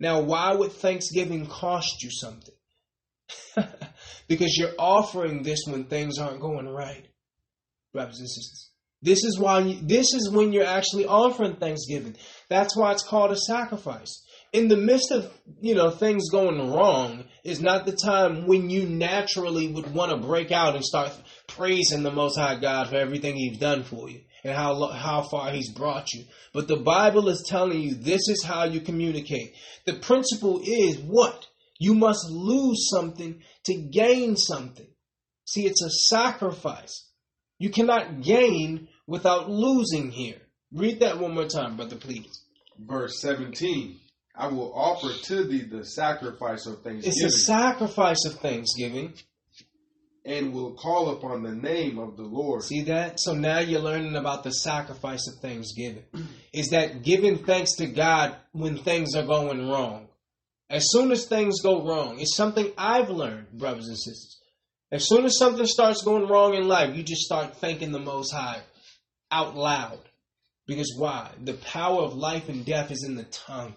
Now, 0.00 0.20
why 0.20 0.54
would 0.54 0.72
Thanksgiving 0.72 1.46
cost 1.46 2.02
you 2.02 2.10
something? 2.10 2.54
because 4.28 4.56
you're 4.56 4.74
offering 4.78 5.42
this 5.42 5.60
when 5.66 5.84
things 5.84 6.18
aren't 6.18 6.40
going 6.40 6.68
right, 6.68 7.06
brothers 7.92 8.18
and 8.18 8.28
sisters. 8.28 8.70
This 9.00 9.24
is 9.24 9.38
why 9.38 9.60
you, 9.60 9.80
this 9.80 10.12
is 10.12 10.30
when 10.30 10.52
you're 10.52 10.66
actually 10.66 11.06
offering 11.06 11.56
Thanksgiving. 11.56 12.16
That's 12.48 12.76
why 12.76 12.92
it's 12.92 13.06
called 13.06 13.30
a 13.30 13.36
sacrifice. 13.36 14.24
In 14.52 14.68
the 14.68 14.76
midst 14.76 15.12
of 15.12 15.30
you 15.60 15.74
know 15.74 15.90
things 15.90 16.30
going 16.30 16.72
wrong 16.72 17.24
is 17.44 17.60
not 17.60 17.86
the 17.86 17.92
time 17.92 18.46
when 18.46 18.70
you 18.70 18.88
naturally 18.88 19.68
would 19.68 19.94
want 19.94 20.10
to 20.10 20.26
break 20.26 20.50
out 20.50 20.74
and 20.74 20.84
start 20.84 21.12
praising 21.46 22.02
the 22.02 22.10
Most 22.10 22.36
High 22.36 22.58
God 22.58 22.88
for 22.88 22.96
everything 22.96 23.36
He's 23.36 23.58
done 23.58 23.84
for 23.84 24.08
you 24.08 24.22
and 24.44 24.54
how 24.54 24.88
how 24.88 25.22
far 25.22 25.50
He's 25.50 25.72
brought 25.72 26.12
you. 26.12 26.24
But 26.52 26.68
the 26.68 26.76
Bible 26.76 27.28
is 27.28 27.46
telling 27.48 27.80
you 27.80 27.94
this 27.94 28.28
is 28.28 28.44
how 28.44 28.64
you 28.64 28.80
communicate. 28.80 29.54
The 29.86 29.94
principle 29.94 30.60
is 30.64 30.98
what 30.98 31.46
you 31.78 31.94
must 31.94 32.30
lose 32.30 32.88
something 32.90 33.42
to 33.64 33.74
gain 33.74 34.36
something. 34.36 34.88
See, 35.46 35.66
it's 35.66 35.82
a 35.82 35.90
sacrifice. 35.90 37.06
You 37.58 37.70
cannot 37.70 38.22
gain 38.22 38.88
without 39.06 39.50
losing 39.50 40.10
here. 40.10 40.40
Read 40.72 41.00
that 41.00 41.18
one 41.18 41.34
more 41.34 41.46
time, 41.46 41.76
brother, 41.76 41.96
please. 41.96 42.44
Verse 42.78 43.20
17 43.20 43.98
I 44.38 44.46
will 44.46 44.72
offer 44.72 45.12
to 45.12 45.44
thee 45.44 45.62
the 45.62 45.84
sacrifice 45.84 46.64
of 46.66 46.82
thanksgiving. 46.82 47.24
It's 47.24 47.24
a 47.24 47.44
sacrifice 47.44 48.24
of 48.24 48.34
thanksgiving. 48.34 49.14
And 50.28 50.52
will 50.52 50.74
call 50.74 51.08
upon 51.08 51.42
the 51.42 51.54
name 51.54 51.98
of 51.98 52.18
the 52.18 52.22
Lord. 52.22 52.62
See 52.62 52.82
that? 52.82 53.18
So 53.18 53.32
now 53.32 53.60
you're 53.60 53.80
learning 53.80 54.14
about 54.14 54.44
the 54.44 54.50
sacrifice 54.50 55.26
of 55.26 55.40
thanksgiving. 55.40 56.04
Is 56.52 56.68
that 56.68 57.02
giving 57.02 57.38
thanks 57.38 57.76
to 57.76 57.86
God 57.86 58.36
when 58.52 58.76
things 58.76 59.16
are 59.16 59.24
going 59.24 59.70
wrong? 59.70 60.08
As 60.68 60.84
soon 60.90 61.12
as 61.12 61.24
things 61.24 61.62
go 61.62 61.82
wrong, 61.82 62.20
it's 62.20 62.36
something 62.36 62.70
I've 62.76 63.08
learned, 63.08 63.52
brothers 63.52 63.88
and 63.88 63.96
sisters. 63.96 64.38
As 64.92 65.08
soon 65.08 65.24
as 65.24 65.38
something 65.38 65.64
starts 65.64 66.02
going 66.02 66.28
wrong 66.28 66.52
in 66.52 66.68
life, 66.68 66.94
you 66.94 67.02
just 67.02 67.22
start 67.22 67.56
thanking 67.56 67.92
the 67.92 67.98
Most 67.98 68.30
High 68.30 68.60
out 69.30 69.56
loud. 69.56 70.00
Because 70.66 70.94
why? 70.98 71.30
The 71.42 71.54
power 71.54 72.02
of 72.02 72.14
life 72.14 72.50
and 72.50 72.66
death 72.66 72.90
is 72.90 73.02
in 73.02 73.16
the 73.16 73.24
tongue. 73.24 73.76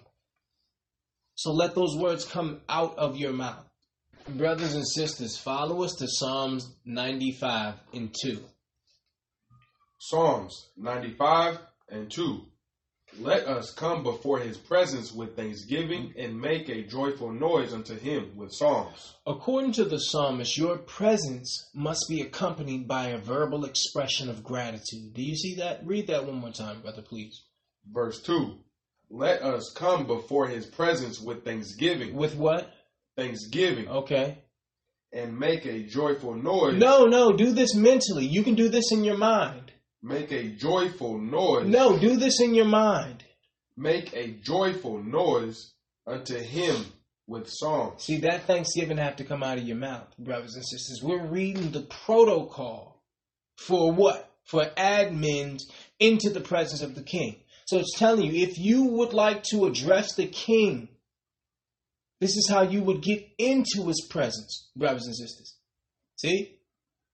So 1.35 1.53
let 1.53 1.75
those 1.75 1.95
words 1.95 2.25
come 2.25 2.59
out 2.67 2.97
of 2.97 3.15
your 3.15 3.31
mouth. 3.31 3.70
Brothers 4.29 4.75
and 4.75 4.87
sisters, 4.87 5.37
follow 5.37 5.83
us 5.83 5.95
to 5.95 6.07
Psalms 6.07 6.75
95 6.85 7.75
and 7.93 8.13
2. 8.23 8.39
Psalms 9.99 10.69
95 10.77 11.59
and 11.89 12.09
2. 12.09 12.45
Let 13.19 13.47
us 13.47 13.73
come 13.73 14.03
before 14.03 14.39
his 14.39 14.57
presence 14.57 15.11
with 15.11 15.35
thanksgiving 15.35 16.13
and 16.17 16.39
make 16.39 16.69
a 16.69 16.83
joyful 16.83 17.31
noise 17.31 17.73
unto 17.73 17.97
him 17.97 18.31
with 18.37 18.53
songs. 18.53 19.15
According 19.27 19.73
to 19.73 19.85
the 19.85 19.97
psalmist, 19.97 20.57
your 20.57 20.77
presence 20.77 21.69
must 21.73 22.05
be 22.07 22.21
accompanied 22.21 22.87
by 22.87 23.09
a 23.09 23.17
verbal 23.17 23.65
expression 23.65 24.29
of 24.29 24.43
gratitude. 24.43 25.13
Do 25.13 25.21
you 25.21 25.35
see 25.35 25.55
that? 25.55 25.85
Read 25.85 26.07
that 26.07 26.25
one 26.25 26.37
more 26.37 26.51
time, 26.53 26.81
brother, 26.81 27.01
please. 27.01 27.43
Verse 27.91 28.21
2 28.21 28.57
Let 29.09 29.41
us 29.41 29.73
come 29.75 30.07
before 30.07 30.47
his 30.47 30.65
presence 30.65 31.19
with 31.19 31.43
thanksgiving. 31.43 32.15
With 32.15 32.35
what? 32.35 32.71
Thanksgiving. 33.17 33.87
Okay. 33.87 34.37
And 35.13 35.37
make 35.37 35.65
a 35.65 35.83
joyful 35.83 36.35
noise. 36.35 36.77
No, 36.77 37.05
no, 37.05 37.33
do 37.33 37.51
this 37.51 37.75
mentally. 37.75 38.25
You 38.25 38.43
can 38.43 38.55
do 38.55 38.69
this 38.69 38.91
in 38.91 39.03
your 39.03 39.17
mind. 39.17 39.71
Make 40.01 40.31
a 40.31 40.49
joyful 40.49 41.19
noise. 41.19 41.67
No, 41.67 41.97
do 41.97 42.15
this 42.15 42.39
in 42.41 42.55
your 42.55 42.65
mind. 42.65 43.23
Make 43.77 44.13
a 44.13 44.31
joyful 44.31 45.03
noise 45.03 45.73
unto 46.07 46.37
him 46.37 46.85
with 47.27 47.49
songs. 47.49 48.03
See, 48.03 48.17
that 48.19 48.45
thanksgiving 48.45 48.97
have 48.97 49.17
to 49.17 49.23
come 49.23 49.43
out 49.43 49.57
of 49.57 49.63
your 49.63 49.77
mouth, 49.77 50.07
brothers 50.17 50.55
and 50.55 50.65
sisters. 50.65 51.01
We're 51.03 51.25
reading 51.25 51.71
the 51.71 51.81
protocol 51.81 53.01
for 53.57 53.91
what? 53.91 54.29
For 54.45 54.65
admins 54.77 55.61
into 55.99 56.29
the 56.29 56.41
presence 56.41 56.81
of 56.81 56.95
the 56.95 57.03
king. 57.03 57.37
So 57.65 57.77
it's 57.77 57.97
telling 57.97 58.23
you, 58.23 58.43
if 58.43 58.57
you 58.57 58.85
would 58.85 59.13
like 59.13 59.43
to 59.51 59.65
address 59.65 60.15
the 60.15 60.27
king, 60.27 60.89
this 62.21 62.37
is 62.37 62.47
how 62.49 62.61
you 62.61 62.81
would 62.83 63.01
get 63.01 63.27
into 63.37 63.85
his 63.87 64.07
presence, 64.09 64.69
brothers 64.77 65.05
and 65.05 65.15
sisters. 65.17 65.57
See? 66.15 66.61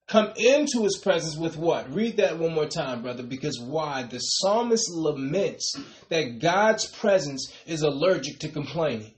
come 0.07 0.31
into 0.37 0.83
his 0.83 0.97
presence 0.97 1.35
with 1.35 1.57
what? 1.57 1.93
Read 1.93 2.17
that 2.17 2.39
one 2.39 2.53
more 2.53 2.65
time, 2.65 3.01
brother, 3.01 3.23
because 3.23 3.59
why? 3.59 4.03
The 4.03 4.19
psalmist 4.19 4.89
laments 4.91 5.73
that 6.09 6.39
God's 6.39 6.87
presence 6.87 7.51
is 7.65 7.81
allergic 7.81 8.39
to 8.39 8.49
complaining. 8.49 9.13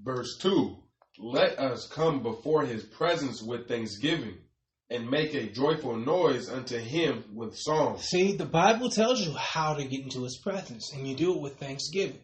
Verse 0.00 0.38
2 0.40 0.76
Let 1.18 1.58
us 1.58 1.88
come 1.88 2.22
before 2.22 2.64
his 2.64 2.84
presence 2.84 3.42
with 3.42 3.68
thanksgiving 3.68 4.38
and 4.90 5.10
make 5.10 5.34
a 5.34 5.50
joyful 5.50 5.96
noise 5.96 6.48
unto 6.48 6.78
him 6.78 7.24
with 7.34 7.54
songs. 7.56 8.04
See, 8.04 8.36
the 8.36 8.46
Bible 8.46 8.88
tells 8.88 9.20
you 9.20 9.34
how 9.34 9.74
to 9.74 9.84
get 9.84 10.00
into 10.00 10.22
his 10.22 10.38
presence, 10.42 10.92
and 10.94 11.06
you 11.06 11.14
do 11.14 11.34
it 11.34 11.42
with 11.42 11.58
thanksgiving. 11.58 12.20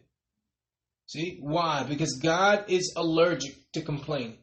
See, 1.07 1.37
why? 1.41 1.83
Because 1.87 2.19
God 2.21 2.65
is 2.67 2.93
allergic 2.95 3.55
to 3.73 3.81
complaining 3.81 4.37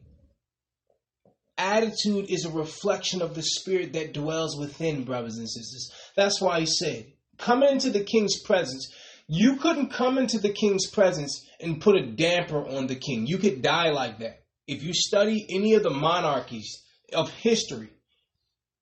attitude 1.57 2.29
is 2.29 2.45
a 2.45 2.51
reflection 2.51 3.21
of 3.21 3.35
the 3.35 3.43
spirit 3.43 3.93
that 3.93 4.13
dwells 4.13 4.57
within, 4.57 5.03
brothers 5.03 5.37
and 5.37 5.49
sisters. 5.49 5.91
That's 6.15 6.41
why 6.41 6.61
he 6.61 6.65
said, 6.65 7.05
coming 7.37 7.69
into 7.69 7.89
the 7.89 8.03
king's 8.03 8.41
presence, 8.41 8.93
you 9.27 9.57
couldn't 9.57 9.91
come 9.91 10.17
into 10.17 10.39
the 10.39 10.51
king's 10.51 10.89
presence 10.89 11.45
and 11.59 11.81
put 11.81 11.95
a 11.95 12.05
damper 12.05 12.65
on 12.67 12.87
the 12.87 12.95
king. 12.95 13.25
You 13.25 13.37
could 13.37 13.61
die 13.61 13.89
like 13.89 14.19
that. 14.19 14.43
If 14.67 14.83
you 14.83 14.93
study 14.93 15.45
any 15.49 15.73
of 15.73 15.83
the 15.83 15.89
monarchies 15.89 16.81
of 17.13 17.29
history, 17.29 17.89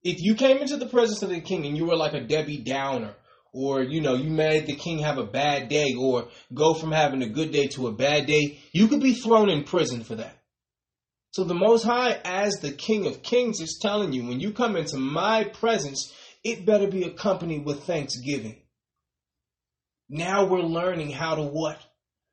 if 0.04 0.20
you 0.20 0.36
came 0.36 0.58
into 0.58 0.78
the 0.78 0.88
presence 0.88 1.22
of 1.22 1.30
the 1.30 1.42
king 1.42 1.66
and 1.66 1.78
you 1.78 1.86
were 1.86 1.96
like 1.96 2.14
a 2.14 2.22
Debbie 2.22 2.64
Downer, 2.64 3.14
or 3.54 3.82
you 3.82 4.02
know, 4.02 4.16
you 4.16 4.30
made 4.30 4.66
the 4.66 4.76
king 4.76 5.00
have 5.00 5.18
a 5.18 5.26
bad 5.26 5.70
day, 5.70 5.94
or 6.00 6.30
go 6.54 6.74
from 6.74 6.92
having 6.92 7.22
a 7.22 7.30
good 7.30 7.52
day 7.52 7.68
to 7.68 7.88
a 7.88 7.92
bad 7.92 8.26
day, 8.26 8.60
you 8.72 8.88
could 8.88 9.02
be 9.02 9.14
thrown 9.14 9.50
in 9.50 9.64
prison 9.64 10.04
for 10.04 10.16
that. 10.16 10.38
So 11.32 11.46
the 11.46 11.54
Most 11.54 11.84
High, 11.84 12.20
as 12.26 12.56
the 12.56 12.72
King 12.72 13.08
of 13.08 13.24
Kings, 13.24 13.62
is 13.62 13.80
telling 13.82 14.12
you 14.12 14.26
when 14.26 14.42
you 14.42 14.52
come 14.52 14.76
into 14.76 14.98
my 14.98 15.46
presence, 15.46 16.14
it 16.44 16.66
better 16.66 16.88
be 16.88 17.04
accompanied 17.04 17.66
with 17.66 17.84
thanksgiving. 17.84 18.62
Now 20.10 20.46
we're 20.46 20.62
learning 20.62 21.12
how 21.12 21.36
to 21.36 21.44
what? 21.44 21.80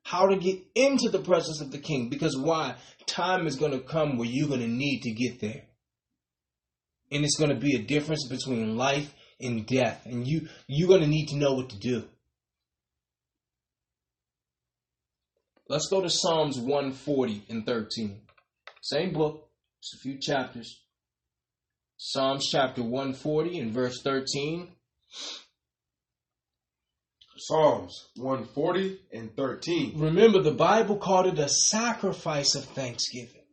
How 0.03 0.27
to 0.27 0.37
get 0.37 0.59
into 0.75 1.09
the 1.09 1.19
presence 1.19 1.61
of 1.61 1.71
the 1.71 1.77
King. 1.77 2.09
Because 2.09 2.37
why? 2.37 2.75
Time 3.05 3.47
is 3.47 3.55
going 3.55 3.71
to 3.71 3.79
come 3.79 4.17
where 4.17 4.27
you're 4.27 4.49
going 4.49 4.59
to 4.59 4.67
need 4.67 5.01
to 5.03 5.11
get 5.11 5.39
there. 5.39 5.63
And 7.11 7.23
it's 7.23 7.37
going 7.37 7.51
to 7.51 7.59
be 7.59 7.75
a 7.75 7.83
difference 7.83 8.27
between 8.27 8.75
life 8.75 9.13
and 9.39 9.65
death. 9.65 10.05
And 10.05 10.27
you, 10.27 10.47
you're 10.67 10.87
going 10.87 11.01
to 11.01 11.07
need 11.07 11.27
to 11.27 11.37
know 11.37 11.53
what 11.53 11.69
to 11.69 11.77
do. 11.77 12.03
Let's 15.67 15.87
go 15.89 16.01
to 16.01 16.09
Psalms 16.09 16.57
140 16.57 17.43
and 17.49 17.65
13. 17.65 18.21
Same 18.81 19.13
book, 19.13 19.47
just 19.83 19.95
a 19.95 19.97
few 19.99 20.17
chapters. 20.17 20.81
Psalms 21.97 22.47
chapter 22.51 22.81
140 22.81 23.59
and 23.59 23.71
verse 23.71 24.01
13. 24.01 24.69
Psalms 27.37 28.09
140 28.15 28.99
and 29.13 29.35
13. 29.35 29.99
Remember, 29.99 30.41
the 30.41 30.51
Bible 30.51 30.97
called 30.97 31.27
it 31.27 31.39
a 31.39 31.49
sacrifice 31.49 32.55
of 32.55 32.65
thanksgiving. 32.65 33.43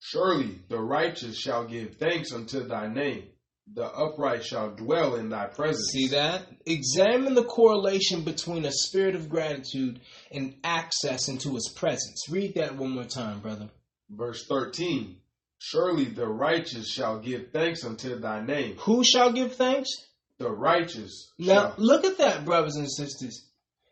Surely 0.00 0.58
the 0.68 0.80
righteous 0.80 1.38
shall 1.38 1.64
give 1.64 1.96
thanks 1.96 2.32
unto 2.32 2.66
thy 2.66 2.88
name. 2.88 3.28
The 3.74 3.86
upright 3.86 4.44
shall 4.44 4.74
dwell 4.74 5.14
in 5.14 5.30
thy 5.30 5.46
presence. 5.46 5.90
See 5.92 6.08
that? 6.08 6.46
Examine 6.66 7.34
the 7.34 7.44
correlation 7.44 8.22
between 8.22 8.64
a 8.64 8.72
spirit 8.72 9.14
of 9.14 9.28
gratitude 9.28 10.00
and 10.30 10.56
access 10.64 11.28
into 11.28 11.54
his 11.54 11.72
presence. 11.74 12.28
Read 12.28 12.54
that 12.56 12.76
one 12.76 12.90
more 12.90 13.04
time, 13.04 13.40
brother. 13.40 13.70
Verse 14.10 14.46
13 14.46 15.16
Surely 15.58 16.06
the 16.06 16.26
righteous 16.26 16.88
shall 16.88 17.20
give 17.20 17.52
thanks 17.52 17.84
unto 17.84 18.18
thy 18.18 18.44
name. 18.44 18.76
Who 18.78 19.04
shall 19.04 19.32
give 19.32 19.54
thanks? 19.54 19.90
The 20.38 20.50
righteous. 20.50 21.30
Now, 21.38 21.54
shall. 21.54 21.74
look 21.78 22.04
at 22.04 22.18
that, 22.18 22.44
brothers 22.44 22.74
and 22.74 22.90
sisters. 22.90 23.46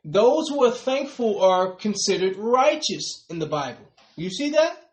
Those 0.05 0.49
who 0.49 0.65
are 0.65 0.73
thankful 0.73 1.41
are 1.41 1.77
considered 1.77 2.37
righteous 2.37 3.25
in 3.31 3.39
the 3.39 3.47
Bible. 3.47 3.87
You 4.17 4.31
see 4.31 4.51
that? 4.51 4.91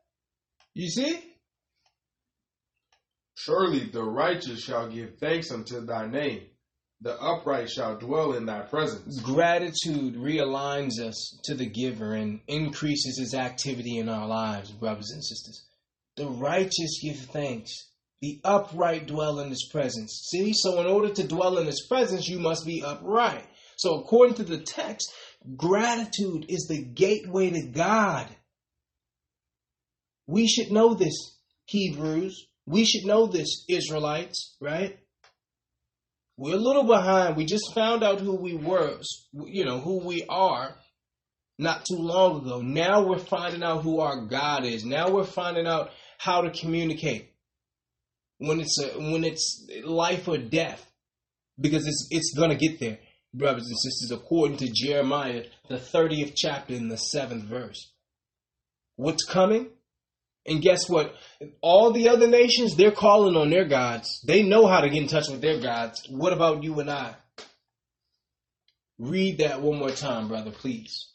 You 0.75 0.87
see? 0.89 1.19
Surely 3.39 3.81
the 3.85 4.03
righteous 4.03 4.63
shall 4.63 4.89
give 4.89 5.19
thanks 5.19 5.51
unto 5.51 5.85
thy 5.85 6.07
name. 6.07 6.41
The 7.01 7.21
upright 7.21 7.69
shall 7.69 7.95
dwell 7.95 8.33
in 8.33 8.47
thy 8.47 8.61
presence. 8.61 9.19
Gratitude 9.21 10.15
realigns 10.15 10.99
us 10.99 11.39
to 11.43 11.53
the 11.53 11.67
giver 11.67 12.15
and 12.15 12.39
increases 12.47 13.19
his 13.19 13.35
activity 13.35 13.99
in 13.99 14.09
our 14.09 14.27
lives, 14.27 14.71
brothers 14.71 15.11
and 15.11 15.23
sisters. 15.23 15.67
The 16.15 16.27
righteous 16.27 16.99
give 17.03 17.17
thanks. 17.31 17.71
The 18.23 18.41
upright 18.43 19.05
dwell 19.05 19.39
in 19.39 19.49
his 19.49 19.69
presence. 19.71 20.29
See, 20.31 20.51
so 20.55 20.81
in 20.81 20.87
order 20.87 21.13
to 21.13 21.27
dwell 21.27 21.59
in 21.59 21.67
his 21.67 21.85
presence, 21.87 22.27
you 22.27 22.39
must 22.39 22.65
be 22.65 22.81
upright. 22.83 23.45
So 23.75 23.99
according 23.99 24.37
to 24.37 24.43
the 24.43 24.57
text, 24.57 25.13
gratitude 25.55 26.47
is 26.49 26.65
the 26.67 26.83
gateway 26.83 27.51
to 27.51 27.67
God. 27.67 28.27
We 30.25 30.47
should 30.47 30.71
know 30.71 30.95
this, 30.95 31.37
Hebrews. 31.65 32.47
We 32.67 32.83
should 32.83 33.05
know 33.05 33.27
this, 33.27 33.63
Israelites, 33.69 34.55
right? 34.59 34.99
We're 36.35 36.55
a 36.55 36.59
little 36.59 36.83
behind. 36.83 37.37
We 37.37 37.45
just 37.45 37.73
found 37.73 38.03
out 38.03 38.19
who 38.19 38.35
we 38.35 38.55
were, 38.55 38.99
you 39.33 39.65
know, 39.65 39.79
who 39.79 40.05
we 40.05 40.25
are 40.29 40.75
not 41.57 41.85
too 41.85 41.97
long 41.97 42.41
ago. 42.41 42.61
Now 42.61 43.07
we're 43.07 43.17
finding 43.17 43.63
out 43.63 43.83
who 43.83 44.01
our 44.01 44.25
God 44.25 44.65
is. 44.65 44.83
Now 44.83 45.09
we're 45.09 45.23
finding 45.23 45.65
out 45.65 45.91
how 46.17 46.41
to 46.41 46.51
communicate 46.51 47.31
when 48.37 48.59
it's 48.59 48.79
a, 48.79 48.99
when 48.99 49.23
it's 49.23 49.65
life 49.83 50.27
or 50.27 50.37
death, 50.37 50.85
because 51.59 51.87
it's 51.87 52.07
it's 52.11 52.35
gonna 52.37 52.55
get 52.55 52.79
there, 52.79 52.99
brothers 53.33 53.67
and 53.67 53.79
sisters. 53.79 54.11
According 54.11 54.57
to 54.57 54.69
Jeremiah, 54.71 55.45
the 55.69 55.79
thirtieth 55.79 56.35
chapter 56.35 56.73
in 56.73 56.89
the 56.89 56.97
seventh 56.97 57.45
verse, 57.45 57.91
what's 58.97 59.23
coming? 59.23 59.69
And 60.47 60.61
guess 60.61 60.89
what? 60.89 61.13
All 61.61 61.91
the 61.91 62.07
other 62.07 62.27
nations, 62.27 62.75
they're 62.75 62.91
calling 62.91 63.35
on 63.35 63.49
their 63.49 63.65
gods. 63.65 64.21
They 64.25 64.43
know 64.43 64.65
how 64.65 64.79
to 64.79 64.89
get 64.89 65.03
in 65.03 65.09
touch 65.09 65.27
with 65.29 65.41
their 65.41 65.59
gods. 65.59 66.07
What 66.09 66.31
about 66.31 66.63
you 66.63 66.79
and 66.79 66.89
I? 66.89 67.15
Read 68.97 69.39
that 69.39 69.61
one 69.61 69.77
more 69.77 69.91
time, 69.91 70.29
brother, 70.29 70.51
please. 70.51 71.11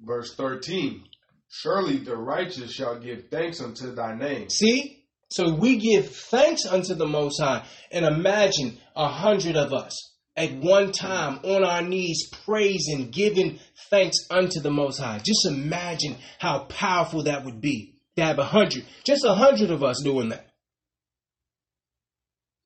Verse 0.00 0.34
13 0.34 1.04
Surely 1.50 1.98
the 1.98 2.16
righteous 2.16 2.72
shall 2.72 2.98
give 2.98 3.28
thanks 3.30 3.60
unto 3.60 3.94
thy 3.94 4.14
name. 4.16 4.48
See? 4.50 5.04
So 5.30 5.54
we 5.54 5.76
give 5.76 6.10
thanks 6.10 6.66
unto 6.66 6.94
the 6.94 7.06
Most 7.06 7.40
High. 7.40 7.64
And 7.90 8.04
imagine 8.04 8.78
a 8.96 9.08
hundred 9.08 9.56
of 9.56 9.72
us 9.72 9.94
at 10.36 10.54
one 10.54 10.92
time 10.92 11.40
on 11.44 11.64
our 11.64 11.82
knees 11.82 12.30
praising, 12.44 13.10
giving 13.10 13.58
thanks 13.90 14.16
unto 14.30 14.60
the 14.60 14.70
Most 14.70 14.98
High. 14.98 15.18
Just 15.18 15.46
imagine 15.46 16.16
how 16.38 16.60
powerful 16.60 17.24
that 17.24 17.44
would 17.44 17.60
be 17.60 17.97
to 18.18 18.24
have 18.24 18.38
a 18.38 18.44
hundred, 18.44 18.84
just 19.04 19.24
a 19.24 19.34
hundred 19.34 19.70
of 19.70 19.82
us 19.82 20.02
doing 20.02 20.30
that. 20.30 20.46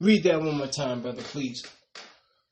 Read 0.01 0.25
that 0.25 0.41
one 0.41 0.57
more 0.57 0.67
time, 0.67 1.03
brother, 1.03 1.23
please. 1.23 1.63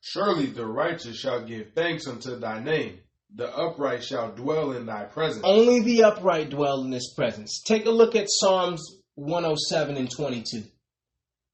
Surely 0.02 0.46
the 0.46 0.66
righteous 0.66 1.18
shall 1.18 1.44
give 1.44 1.72
thanks 1.74 2.06
unto 2.06 2.38
thy 2.38 2.62
name. 2.62 3.00
The 3.34 3.48
upright 3.56 4.04
shall 4.04 4.32
dwell 4.32 4.72
in 4.72 4.86
thy 4.86 5.04
presence. 5.04 5.44
Only 5.44 5.80
the 5.80 6.04
upright 6.04 6.50
dwell 6.50 6.82
in 6.82 6.92
his 6.92 7.12
presence. 7.16 7.62
Take 7.66 7.86
a 7.86 7.90
look 7.90 8.14
at 8.14 8.26
Psalms 8.28 8.82
107 9.14 9.96
and 9.96 10.10
22. 10.10 10.64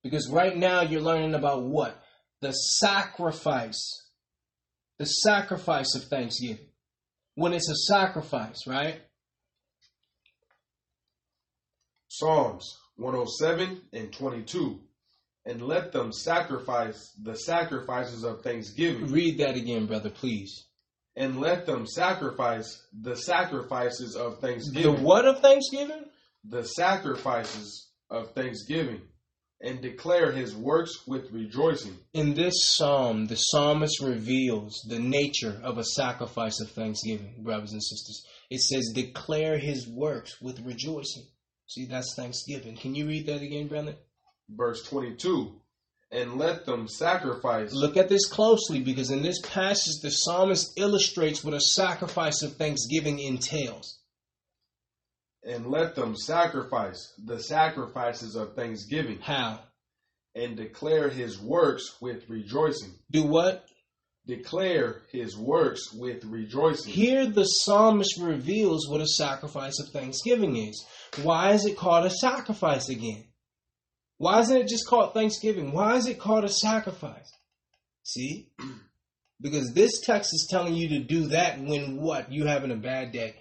Because 0.02 0.28
right 0.30 0.56
now 0.56 0.82
you're 0.82 1.00
learning 1.00 1.35
about 1.35 1.62
what? 1.62 2.00
The 2.40 2.52
sacrifice. 2.52 4.04
The 4.98 5.06
sacrifice 5.06 5.94
of 5.94 6.04
thanksgiving. 6.04 6.66
When 7.35 7.52
it's 7.52 7.68
a 7.68 7.92
sacrifice, 7.92 8.66
right? 8.66 9.00
Psalms 12.09 12.79
107 12.97 13.83
and 13.92 14.12
22. 14.12 14.81
And 15.45 15.62
let 15.62 15.92
them 15.92 16.12
sacrifice 16.12 17.12
the 17.23 17.35
sacrifices 17.37 18.25
of 18.25 18.42
thanksgiving. 18.42 19.12
Read 19.12 19.38
that 19.38 19.57
again, 19.57 19.87
brother, 19.87 20.11
please. 20.11 20.66
And 21.14 21.40
let 21.40 21.66
them 21.66 21.87
sacrifice 21.87 22.85
the 22.92 23.14
sacrifices 23.16 24.16
of 24.16 24.40
thanksgiving. 24.40 24.97
The 24.97 25.03
what 25.03 25.25
of 25.25 25.40
thanksgiving? 25.40 26.05
The 26.45 26.64
sacrifices 26.64 27.90
of 28.11 28.33
thanksgiving. 28.35 29.03
And 29.61 29.81
declare 29.81 30.33
his 30.33 30.55
works 30.55 31.07
with 31.07 31.31
rejoicing. 31.33 31.97
In 32.12 32.35
this 32.35 32.55
psalm, 32.75 33.27
the 33.27 33.37
psalmist 33.37 34.03
reveals 34.03 34.85
the 34.88 34.99
nature 34.99 35.59
of 35.62 35.79
a 35.79 35.85
sacrifice 35.85 36.61
of 36.61 36.71
thanksgiving, 36.73 37.37
brothers 37.38 37.73
and 37.73 37.83
sisters. 37.83 38.27
It 38.51 38.61
says, 38.61 38.92
declare 38.95 39.59
his 39.59 39.88
works 39.88 40.40
with 40.42 40.61
rejoicing. 40.61 41.25
See, 41.66 41.87
that's 41.87 42.14
thanksgiving. 42.14 42.76
Can 42.76 42.94
you 42.94 43.07
read 43.07 43.26
that 43.26 43.42
again, 43.42 43.66
brother? 43.66 43.96
Verse 44.48 44.83
22 44.88 45.61
And 46.12 46.38
let 46.38 46.64
them 46.64 46.87
sacrifice. 46.87 47.72
Look 47.72 47.96
at 47.96 48.09
this 48.09 48.29
closely 48.29 48.81
because 48.81 49.11
in 49.11 49.22
this 49.22 49.40
passage, 49.40 50.00
the 50.02 50.11
psalmist 50.11 50.79
illustrates 50.79 51.42
what 51.42 51.55
a 51.55 51.61
sacrifice 51.61 52.42
of 52.42 52.57
thanksgiving 52.57 53.18
entails. 53.18 53.98
And 55.42 55.68
let 55.68 55.94
them 55.94 56.16
sacrifice 56.16 57.14
the 57.24 57.40
sacrifices 57.40 58.35
of 58.35 58.55
thanksgiving. 58.55 59.18
How? 59.20 59.61
And 60.35 60.57
declare 60.57 61.09
his 61.09 61.40
works 61.40 61.96
with 62.00 62.29
rejoicing. 62.29 62.94
Do 63.11 63.24
what? 63.24 63.64
Declare 64.26 65.02
his 65.12 65.37
works 65.37 65.92
with 65.92 66.24
rejoicing. 66.24 66.92
Here, 66.92 67.26
the 67.26 67.44
psalmist 67.44 68.18
reveals 68.20 68.88
what 68.88 69.00
a 69.00 69.07
sacrifice 69.07 69.79
of 69.79 69.92
thanksgiving 69.92 70.57
is. 70.57 70.85
Why 71.23 71.53
is 71.53 71.64
it 71.64 71.77
called 71.77 72.07
a 72.07 72.11
sacrifice 72.11 72.88
again? 72.88 73.25
Why 74.19 74.40
isn't 74.40 74.57
it 74.57 74.69
just 74.69 74.87
called 74.87 75.14
thanksgiving? 75.14 75.73
Why 75.73 75.97
is 75.97 76.07
it 76.07 76.19
called 76.19 76.45
a 76.45 76.49
sacrifice? 76.49 77.33
See? 78.03 78.49
Because 79.38 79.75
this 79.75 80.01
text 80.01 80.33
is 80.33 80.49
telling 80.51 80.75
you 80.75 80.88
to 80.88 81.01
do 81.01 81.27
that 81.29 81.61
when 81.61 82.01
what? 82.01 82.33
You 82.33 82.47
having 82.47 82.71
a 82.71 82.77
bad 82.77 83.12
day. 83.12 83.35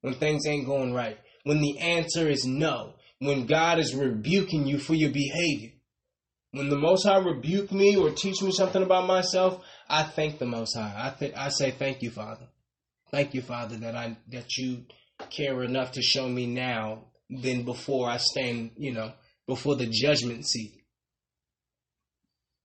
When 0.00 0.14
things 0.14 0.46
ain't 0.46 0.66
going 0.66 0.94
right. 0.94 1.18
When 1.42 1.60
the 1.60 1.78
answer 1.80 2.28
is 2.28 2.44
no. 2.46 2.94
When 3.18 3.46
God 3.46 3.80
is 3.80 3.92
rebuking 3.92 4.66
you 4.66 4.78
for 4.78 4.94
your 4.94 5.10
behavior. 5.10 5.72
When 6.52 6.68
the 6.68 6.78
Most 6.78 7.04
High 7.04 7.18
rebuke 7.18 7.72
me 7.72 7.96
or 7.96 8.10
teach 8.12 8.40
me 8.40 8.52
something 8.52 8.82
about 8.82 9.06
myself, 9.06 9.64
I 9.88 10.04
thank 10.04 10.38
the 10.38 10.46
Most 10.46 10.76
High. 10.76 10.94
I 10.96 11.10
th- 11.10 11.34
I 11.36 11.48
say 11.48 11.72
thank 11.72 12.02
you, 12.02 12.10
Father. 12.10 12.46
Thank 13.10 13.34
you, 13.34 13.42
Father, 13.42 13.76
that 13.78 13.96
I 13.96 14.16
that 14.28 14.56
you 14.56 14.84
care 15.30 15.62
enough 15.62 15.92
to 15.92 16.02
show 16.02 16.28
me 16.28 16.46
now 16.46 17.04
than 17.30 17.64
before 17.64 18.08
I 18.08 18.18
stand, 18.18 18.72
you 18.76 18.92
know, 18.92 19.12
before 19.46 19.76
the 19.76 19.86
judgment 19.86 20.46
seat. 20.46 20.82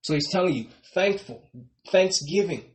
So 0.01 0.13
he's 0.13 0.31
telling 0.31 0.53
you, 0.53 0.67
thankful, 0.93 1.47
thanksgiving. 1.91 2.65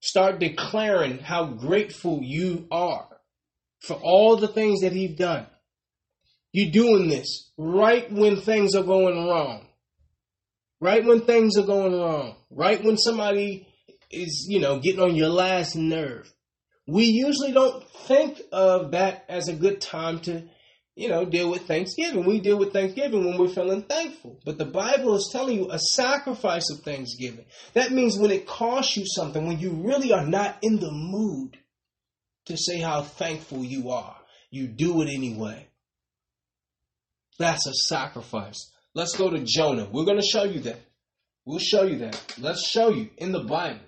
Start 0.00 0.38
declaring 0.38 1.18
how 1.18 1.46
grateful 1.46 2.20
you 2.22 2.66
are 2.70 3.08
for 3.80 3.94
all 3.94 4.36
the 4.36 4.48
things 4.48 4.80
that 4.80 4.92
he's 4.92 5.16
done. 5.16 5.46
You're 6.52 6.70
doing 6.70 7.08
this 7.08 7.50
right 7.58 8.10
when 8.12 8.40
things 8.40 8.74
are 8.74 8.82
going 8.82 9.26
wrong. 9.26 9.66
Right 10.80 11.04
when 11.04 11.22
things 11.22 11.56
are 11.56 11.66
going 11.66 11.98
wrong. 11.98 12.36
Right 12.50 12.82
when 12.84 12.96
somebody 12.96 13.66
is, 14.10 14.46
you 14.48 14.60
know, 14.60 14.78
getting 14.78 15.00
on 15.00 15.16
your 15.16 15.30
last 15.30 15.74
nerve. 15.74 16.32
We 16.86 17.04
usually 17.04 17.52
don't 17.52 17.82
think 18.06 18.42
of 18.52 18.92
that 18.92 19.24
as 19.28 19.48
a 19.48 19.54
good 19.54 19.80
time 19.80 20.20
to 20.20 20.44
you 20.96 21.08
know, 21.08 21.24
deal 21.24 21.50
with 21.50 21.66
Thanksgiving. 21.66 22.24
We 22.24 22.40
deal 22.40 22.56
with 22.56 22.72
Thanksgiving 22.72 23.24
when 23.24 23.36
we're 23.36 23.48
feeling 23.48 23.82
thankful. 23.82 24.40
But 24.44 24.58
the 24.58 24.64
Bible 24.64 25.16
is 25.16 25.28
telling 25.32 25.58
you 25.58 25.70
a 25.70 25.78
sacrifice 25.78 26.70
of 26.70 26.84
Thanksgiving. 26.84 27.46
That 27.72 27.90
means 27.90 28.16
when 28.16 28.30
it 28.30 28.46
costs 28.46 28.96
you 28.96 29.04
something, 29.04 29.46
when 29.46 29.58
you 29.58 29.70
really 29.70 30.12
are 30.12 30.24
not 30.24 30.58
in 30.62 30.78
the 30.78 30.92
mood 30.92 31.58
to 32.46 32.56
say 32.56 32.78
how 32.78 33.02
thankful 33.02 33.64
you 33.64 33.90
are, 33.90 34.16
you 34.50 34.68
do 34.68 35.02
it 35.02 35.08
anyway. 35.12 35.66
That's 37.38 37.66
a 37.66 37.74
sacrifice. 37.88 38.70
Let's 38.94 39.16
go 39.16 39.30
to 39.30 39.42
Jonah. 39.44 39.88
We're 39.90 40.04
going 40.04 40.20
to 40.20 40.26
show 40.26 40.44
you 40.44 40.60
that. 40.60 40.78
We'll 41.44 41.58
show 41.58 41.82
you 41.82 41.98
that. 41.98 42.36
Let's 42.38 42.68
show 42.68 42.90
you 42.90 43.10
in 43.18 43.32
the 43.32 43.42
Bible 43.42 43.80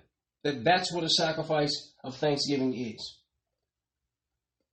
that 0.43 0.65
that's 0.65 0.93
what 0.93 1.05
a 1.05 1.09
sacrifice 1.09 1.93
of 2.07 2.17
Thanksgiving 2.17 2.75
is. 2.75 3.19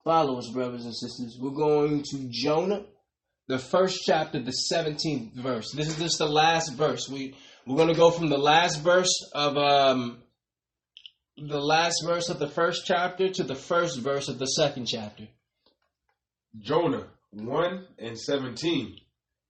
Follow 0.04 0.38
us, 0.38 0.50
brothers 0.50 0.84
and 0.84 0.94
sisters. 0.94 1.38
We're 1.40 1.50
going 1.50 2.02
to 2.10 2.28
Jonah, 2.30 2.84
the 3.48 3.58
first 3.58 4.00
chapter, 4.06 4.40
the 4.40 4.54
17th 4.72 5.34
verse. 5.34 5.72
This 5.72 5.88
is 5.88 5.96
just 5.96 6.18
the 6.18 6.28
last 6.28 6.74
verse. 6.74 7.08
We 7.08 7.34
we're 7.66 7.76
going 7.76 7.88
to 7.88 7.94
go 7.94 8.10
from 8.10 8.28
the 8.28 8.38
last 8.38 8.82
verse 8.82 9.12
of 9.34 9.56
um 9.56 10.18
the 11.36 11.60
last 11.60 12.02
verse 12.04 12.28
of 12.28 12.38
the 12.38 12.48
first 12.48 12.84
chapter 12.86 13.28
to 13.28 13.42
the 13.42 13.54
first 13.54 13.98
verse 14.00 14.28
of 14.28 14.38
the 14.38 14.46
second 14.46 14.86
chapter. 14.86 15.26
Jonah 16.60 17.08
1 17.32 17.86
and 17.98 18.18
17. 18.18 18.98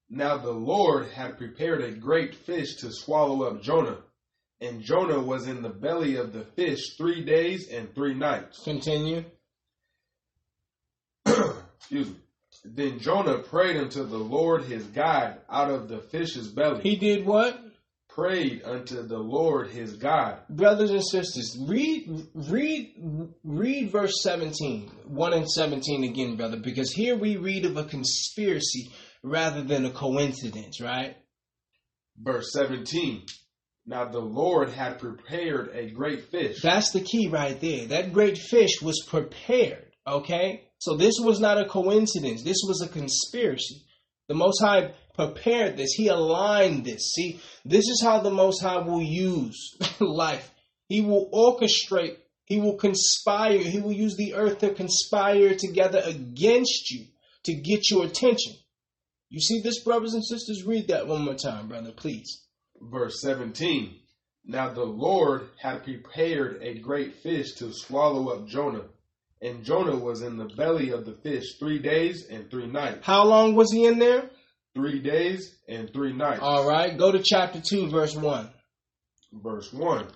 Now 0.09 0.39
the 0.39 0.53
Lord 0.53 1.09
had 1.09 1.37
prepared 1.37 1.83
a 1.83 1.91
great 1.91 2.35
fish 2.35 2.77
to 2.77 2.91
swallow 2.91 3.43
up 3.43 3.63
Jonah, 3.63 3.99
and 4.61 4.83
Jonah 4.83 5.21
was 5.21 5.47
in 5.47 5.63
the 5.63 5.69
belly 5.69 6.17
of 6.17 6.33
the 6.33 6.45
fish 6.45 6.97
three 6.97 7.25
days 7.25 7.69
and 7.69 7.95
three 7.95 8.15
nights. 8.15 8.63
Continue. 8.65 9.25
Excuse 11.27 12.09
me. 12.09 12.17
Then 12.65 12.99
Jonah 12.99 13.39
prayed 13.39 13.77
unto 13.77 14.05
the 14.05 14.17
Lord 14.17 14.65
his 14.65 14.85
God 14.85 15.39
out 15.51 15.71
of 15.71 15.89
the 15.89 15.99
fish's 15.99 16.49
belly. 16.49 16.83
He 16.83 16.97
did 16.97 17.27
what? 17.27 17.61
prayed 18.15 18.63
unto 18.65 19.03
the 19.03 19.19
Lord 19.19 19.69
his 19.71 19.97
God. 19.97 20.39
Brothers 20.49 20.91
and 20.91 21.05
sisters, 21.05 21.59
read 21.67 22.29
read 22.35 22.95
read 23.43 23.91
verse 23.91 24.23
17, 24.23 24.89
1 25.07 25.33
and 25.33 25.51
17 25.51 26.05
again, 26.05 26.37
brother, 26.37 26.57
because 26.57 26.93
here 26.93 27.17
we 27.17 27.37
read 27.37 27.65
of 27.65 27.77
a 27.77 27.85
conspiracy 27.85 28.93
rather 29.23 29.63
than 29.63 29.85
a 29.85 29.91
coincidence, 29.91 30.81
right? 30.81 31.17
Verse 32.17 32.53
17. 32.53 33.27
Now 33.87 34.07
the 34.07 34.21
Lord 34.21 34.71
had 34.71 34.99
prepared 34.99 35.71
a 35.75 35.91
great 35.91 36.31
fish. 36.31 36.63
That's 36.63 36.91
the 36.93 37.03
key 37.03 37.29
right 37.29 37.61
there. 37.61 37.87
That 37.87 38.13
great 38.13 38.39
fish 38.39 38.81
was 38.81 39.05
prepared, 39.07 39.93
okay? 40.07 40.65
So 40.79 40.97
this 40.97 41.17
was 41.21 41.39
not 41.39 41.61
a 41.61 41.69
coincidence. 41.69 42.43
This 42.43 42.63
was 42.67 42.81
a 42.83 42.89
conspiracy. 42.89 43.83
The 44.29 44.35
Most 44.35 44.61
High 44.61 44.93
prepared 45.15 45.77
this. 45.77 45.93
He 45.93 46.09
aligned 46.09 46.85
this. 46.85 47.13
See, 47.13 47.41
this 47.65 47.89
is 47.89 48.01
how 48.03 48.21
the 48.21 48.31
Most 48.31 48.63
High 48.63 48.79
will 48.79 49.03
use 49.03 49.77
life. 50.01 50.51
He 50.89 51.03
will 51.03 51.31
orchestrate. 51.31 52.17
He 52.47 52.59
will 52.59 52.77
conspire. 52.77 53.59
He 53.59 53.81
will 53.81 53.93
use 53.93 54.17
the 54.17 54.35
earth 54.35 54.59
to 54.59 54.73
conspire 54.73 55.55
together 55.55 56.03
against 56.05 56.91
you 56.91 57.07
to 57.45 57.55
get 57.55 57.91
your 57.91 58.07
attention. 58.07 58.55
You 59.29 59.41
see 59.41 59.61
this, 59.61 59.83
brothers 59.83 60.15
and 60.15 60.25
sisters? 60.25 60.65
Read 60.65 60.89
that 60.89 61.07
one 61.07 61.23
more 61.23 61.35
time, 61.35 61.69
brother, 61.69 61.93
please. 61.93 62.44
Verse 62.91 63.21
17. 63.21 63.95
Now 64.47 64.73
the 64.73 64.85
Lord 64.85 65.49
had 65.61 65.85
prepared 65.85 66.63
a 66.63 66.79
great 66.79 67.15
fish 67.23 67.53
to 67.55 67.73
swallow 67.73 68.29
up 68.29 68.47
Jonah. 68.47 68.85
And 69.41 69.65
Jonah 69.65 69.97
was 69.97 70.23
in 70.23 70.37
the 70.37 70.47
belly 70.57 70.91
of 70.91 71.05
the 71.05 71.13
fish 71.23 71.59
three 71.59 71.79
days 71.79 72.27
and 72.31 72.51
three 72.51 72.67
nights. 72.67 72.99
How 73.03 73.25
long 73.25 73.55
was 73.55 73.71
he 73.73 73.85
in 73.85 73.99
there? 73.99 74.31
Three 74.75 75.01
days 75.01 75.55
and 75.69 75.93
three 75.93 76.13
nights. 76.13 76.41
All 76.43 76.69
right, 76.69 76.97
go 76.97 77.13
to 77.13 77.23
chapter 77.23 77.61
2, 77.61 77.91
verse 77.91 78.17
1. 78.17 78.49
Verse 79.33 79.73
1. 79.73 80.07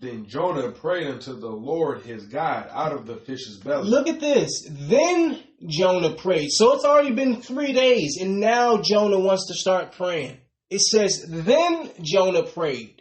Then 0.00 0.26
Jonah 0.26 0.72
prayed 0.72 1.06
unto 1.06 1.38
the 1.38 1.48
Lord 1.48 2.02
his 2.02 2.26
God 2.26 2.68
out 2.70 2.92
of 2.92 3.06
the 3.06 3.16
fish's 3.16 3.58
belly. 3.58 3.88
Look 3.88 4.08
at 4.08 4.20
this. 4.20 4.66
Then 4.68 5.42
Jonah 5.66 6.14
prayed. 6.14 6.48
So 6.50 6.74
it's 6.74 6.84
already 6.84 7.12
been 7.12 7.40
three 7.40 7.72
days, 7.72 8.18
and 8.20 8.40
now 8.40 8.78
Jonah 8.78 9.20
wants 9.20 9.46
to 9.48 9.54
start 9.54 9.92
praying. 9.92 10.38
It 10.74 10.80
says, 10.80 11.24
Then 11.28 11.88
Jonah 12.02 12.42
prayed. 12.42 13.00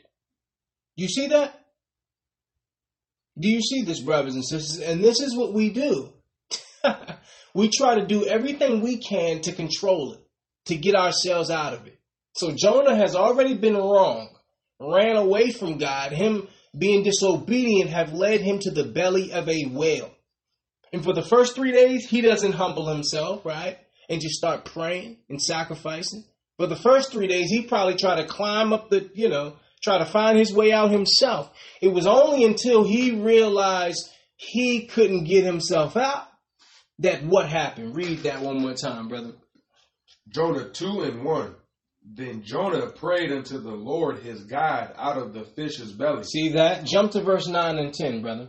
You 0.96 1.08
see 1.08 1.30
that? 1.30 1.60
Do 3.40 3.50
you 3.50 3.62
see 3.62 3.82
this, 3.82 4.00
brothers 4.00 4.36
and 4.36 4.46
sisters? 4.46 4.80
And 4.80 5.04
this 5.04 5.20
is 5.20 5.36
what 5.36 5.54
we 5.54 5.72
do. 5.72 6.14
we 7.56 7.70
try 7.70 7.96
to 7.96 8.06
do 8.06 8.28
everything 8.28 8.82
we 8.82 8.98
can 8.98 9.42
to 9.42 9.54
control 9.54 10.14
it, 10.14 10.20
to 10.66 10.76
get 10.76 10.94
ourselves 10.94 11.50
out 11.50 11.74
of 11.74 11.88
it. 11.88 12.00
So 12.36 12.52
Jonah 12.52 12.96
has 12.96 13.16
already 13.16 13.56
been 13.56 13.76
wrong, 13.76 14.30
ran 14.80 15.16
away 15.16 15.50
from 15.50 15.80
God. 15.80 16.12
Him 16.12 16.48
being 16.78 17.02
disobedient 17.02 17.90
have 17.90 18.14
led 18.14 18.42
him 18.42 18.60
to 18.60 18.70
the 18.70 18.84
belly 18.84 19.34
of 19.34 19.50
a 19.50 19.66
whale. 19.66 20.14
And 20.92 21.04
for 21.04 21.14
the 21.14 21.24
first 21.24 21.56
three 21.56 21.72
days, 21.72 22.08
he 22.08 22.22
doesn't 22.22 22.54
humble 22.54 22.88
himself, 22.88 23.44
right? 23.44 23.80
And 24.10 24.22
just 24.22 24.36
start 24.36 24.64
praying 24.64 25.18
and 25.28 25.42
sacrificing. 25.42 26.24
For 26.64 26.68
the 26.68 26.78
first 26.78 27.12
three 27.12 27.28
days, 27.28 27.50
he 27.50 27.64
probably 27.64 27.96
tried 27.96 28.22
to 28.22 28.26
climb 28.26 28.72
up 28.72 28.90
the, 28.90 29.12
you 29.16 29.28
know, 29.28 29.58
try 29.84 29.98
to 29.98 30.06
find 30.06 30.38
his 30.38 30.54
way 30.54 30.72
out 30.72 30.92
himself. 30.92 31.52
It 31.82 31.90
was 31.90 32.08
only 32.08 32.46
until 32.46 32.86
he 32.86 33.12
realized 33.12 34.10
he 34.38 34.86
couldn't 34.86 35.26
get 35.26 35.44
himself 35.44 35.98
out 35.98 36.26
that 37.00 37.22
what 37.26 37.50
happened. 37.50 37.98
Read 37.98 38.20
that 38.20 38.40
one 38.40 38.62
more 38.62 38.76
time, 38.76 39.10
brother. 39.10 39.34
Jonah 40.30 40.70
2 40.70 41.02
and 41.02 41.26
1. 41.26 41.56
Then 42.06 42.44
Jonah 42.44 42.92
prayed 42.92 43.34
unto 43.34 43.60
the 43.60 43.76
Lord 43.76 44.20
his 44.20 44.46
God 44.46 44.94
out 44.98 45.18
of 45.18 45.34
the 45.34 45.44
fish's 45.44 45.92
belly. 45.92 46.24
See 46.24 46.54
that? 46.54 46.86
Jump 46.86 47.12
to 47.12 47.22
verse 47.22 47.46
9 47.46 47.78
and 47.78 47.94
10, 47.94 48.22
brother. 48.22 48.48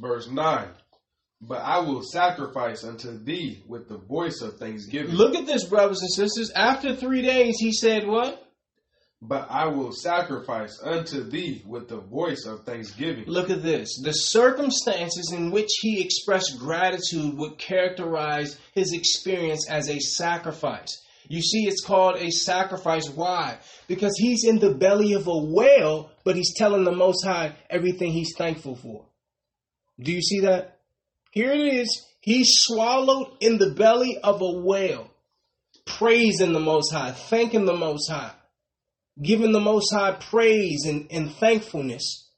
Verse 0.00 0.30
9. 0.30 0.66
But 1.46 1.60
I 1.60 1.78
will 1.80 2.02
sacrifice 2.02 2.84
unto 2.84 3.22
thee 3.22 3.62
with 3.68 3.88
the 3.88 3.98
voice 3.98 4.40
of 4.40 4.56
thanksgiving. 4.56 5.14
Look 5.14 5.34
at 5.34 5.44
this, 5.44 5.64
brothers 5.64 6.00
and 6.00 6.10
sisters. 6.10 6.50
After 6.50 6.96
three 6.96 7.20
days, 7.20 7.56
he 7.58 7.72
said 7.72 8.06
what? 8.06 8.40
But 9.20 9.50
I 9.50 9.66
will 9.66 9.92
sacrifice 9.92 10.80
unto 10.82 11.22
thee 11.22 11.62
with 11.66 11.88
the 11.88 12.00
voice 12.00 12.46
of 12.46 12.64
thanksgiving. 12.64 13.24
Look 13.26 13.50
at 13.50 13.62
this. 13.62 14.00
The 14.02 14.12
circumstances 14.12 15.32
in 15.32 15.50
which 15.50 15.70
he 15.80 16.00
expressed 16.00 16.58
gratitude 16.58 17.36
would 17.36 17.58
characterize 17.58 18.58
his 18.72 18.92
experience 18.92 19.68
as 19.68 19.88
a 19.88 19.98
sacrifice. 19.98 21.02
You 21.28 21.42
see, 21.42 21.66
it's 21.66 21.84
called 21.84 22.16
a 22.16 22.30
sacrifice. 22.30 23.08
Why? 23.08 23.58
Because 23.86 24.14
he's 24.18 24.44
in 24.44 24.58
the 24.58 24.74
belly 24.74 25.12
of 25.14 25.26
a 25.26 25.38
whale, 25.38 26.10
but 26.22 26.36
he's 26.36 26.54
telling 26.56 26.84
the 26.84 26.92
Most 26.92 27.24
High 27.24 27.56
everything 27.68 28.12
he's 28.12 28.34
thankful 28.36 28.76
for. 28.76 29.06
Do 29.98 30.12
you 30.12 30.22
see 30.22 30.40
that? 30.40 30.73
Here 31.34 31.52
it 31.52 31.58
is. 31.58 32.06
He's 32.20 32.46
swallowed 32.48 33.36
in 33.40 33.58
the 33.58 33.70
belly 33.70 34.18
of 34.22 34.40
a 34.40 34.52
whale, 34.52 35.10
praising 35.84 36.52
the 36.52 36.60
Most 36.60 36.92
High, 36.92 37.10
thanking 37.10 37.66
the 37.66 37.76
Most 37.76 38.08
High, 38.08 38.30
giving 39.20 39.50
the 39.50 39.60
Most 39.60 39.92
High 39.92 40.12
praise 40.12 40.84
and, 40.86 41.08
and 41.10 41.32
thankfulness 41.32 42.30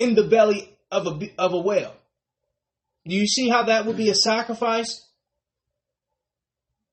in 0.00 0.16
the 0.16 0.24
belly 0.24 0.76
of 0.90 1.06
a, 1.06 1.30
of 1.38 1.52
a 1.52 1.60
whale. 1.60 1.94
Do 3.06 3.14
you 3.14 3.28
see 3.28 3.48
how 3.48 3.62
that 3.62 3.86
would 3.86 3.96
be 3.96 4.10
a 4.10 4.14
sacrifice? 4.14 5.08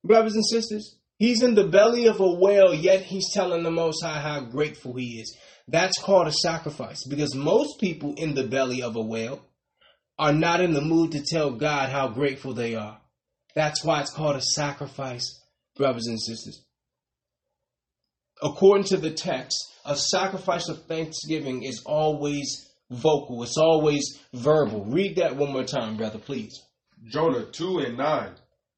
Brothers 0.03 0.35
and 0.35 0.45
sisters, 0.45 0.97
he's 1.17 1.41
in 1.41 1.55
the 1.55 1.67
belly 1.67 2.05
of 2.05 2.19
a 2.19 2.31
whale, 2.31 2.75
yet 2.75 3.01
he's 3.01 3.33
telling 3.33 3.63
the 3.63 3.71
Most 3.71 4.03
High 4.03 4.21
how 4.21 4.41
grateful 4.41 4.93
he 4.93 5.19
is. 5.19 5.35
That's 5.67 5.99
called 5.99 6.27
a 6.27 6.31
sacrifice 6.31 7.03
because 7.09 7.33
most 7.33 7.79
people 7.79 8.13
in 8.17 8.35
the 8.35 8.43
belly 8.43 8.83
of 8.83 8.95
a 8.95 9.01
whale 9.01 9.43
are 10.17 10.33
not 10.33 10.61
in 10.61 10.73
the 10.73 10.81
mood 10.81 11.11
to 11.11 11.23
tell 11.23 11.51
God 11.51 11.89
how 11.89 12.07
grateful 12.09 12.53
they 12.53 12.75
are. 12.75 12.99
That's 13.55 13.83
why 13.83 14.01
it's 14.01 14.13
called 14.13 14.35
a 14.35 14.41
sacrifice, 14.41 15.41
brothers 15.75 16.07
and 16.07 16.19
sisters. 16.21 16.63
According 18.41 18.85
to 18.85 18.97
the 18.97 19.11
text, 19.11 19.57
a 19.85 19.95
sacrifice 19.95 20.69
of 20.69 20.85
thanksgiving 20.85 21.63
is 21.63 21.83
always 21.85 22.69
vocal, 22.89 23.43
it's 23.43 23.57
always 23.57 24.19
verbal. 24.33 24.85
Read 24.85 25.17
that 25.17 25.35
one 25.35 25.51
more 25.51 25.63
time, 25.63 25.97
brother, 25.97 26.19
please. 26.19 26.61
Jonah 27.05 27.45
2 27.45 27.79
and 27.79 27.97
9. 27.97 28.31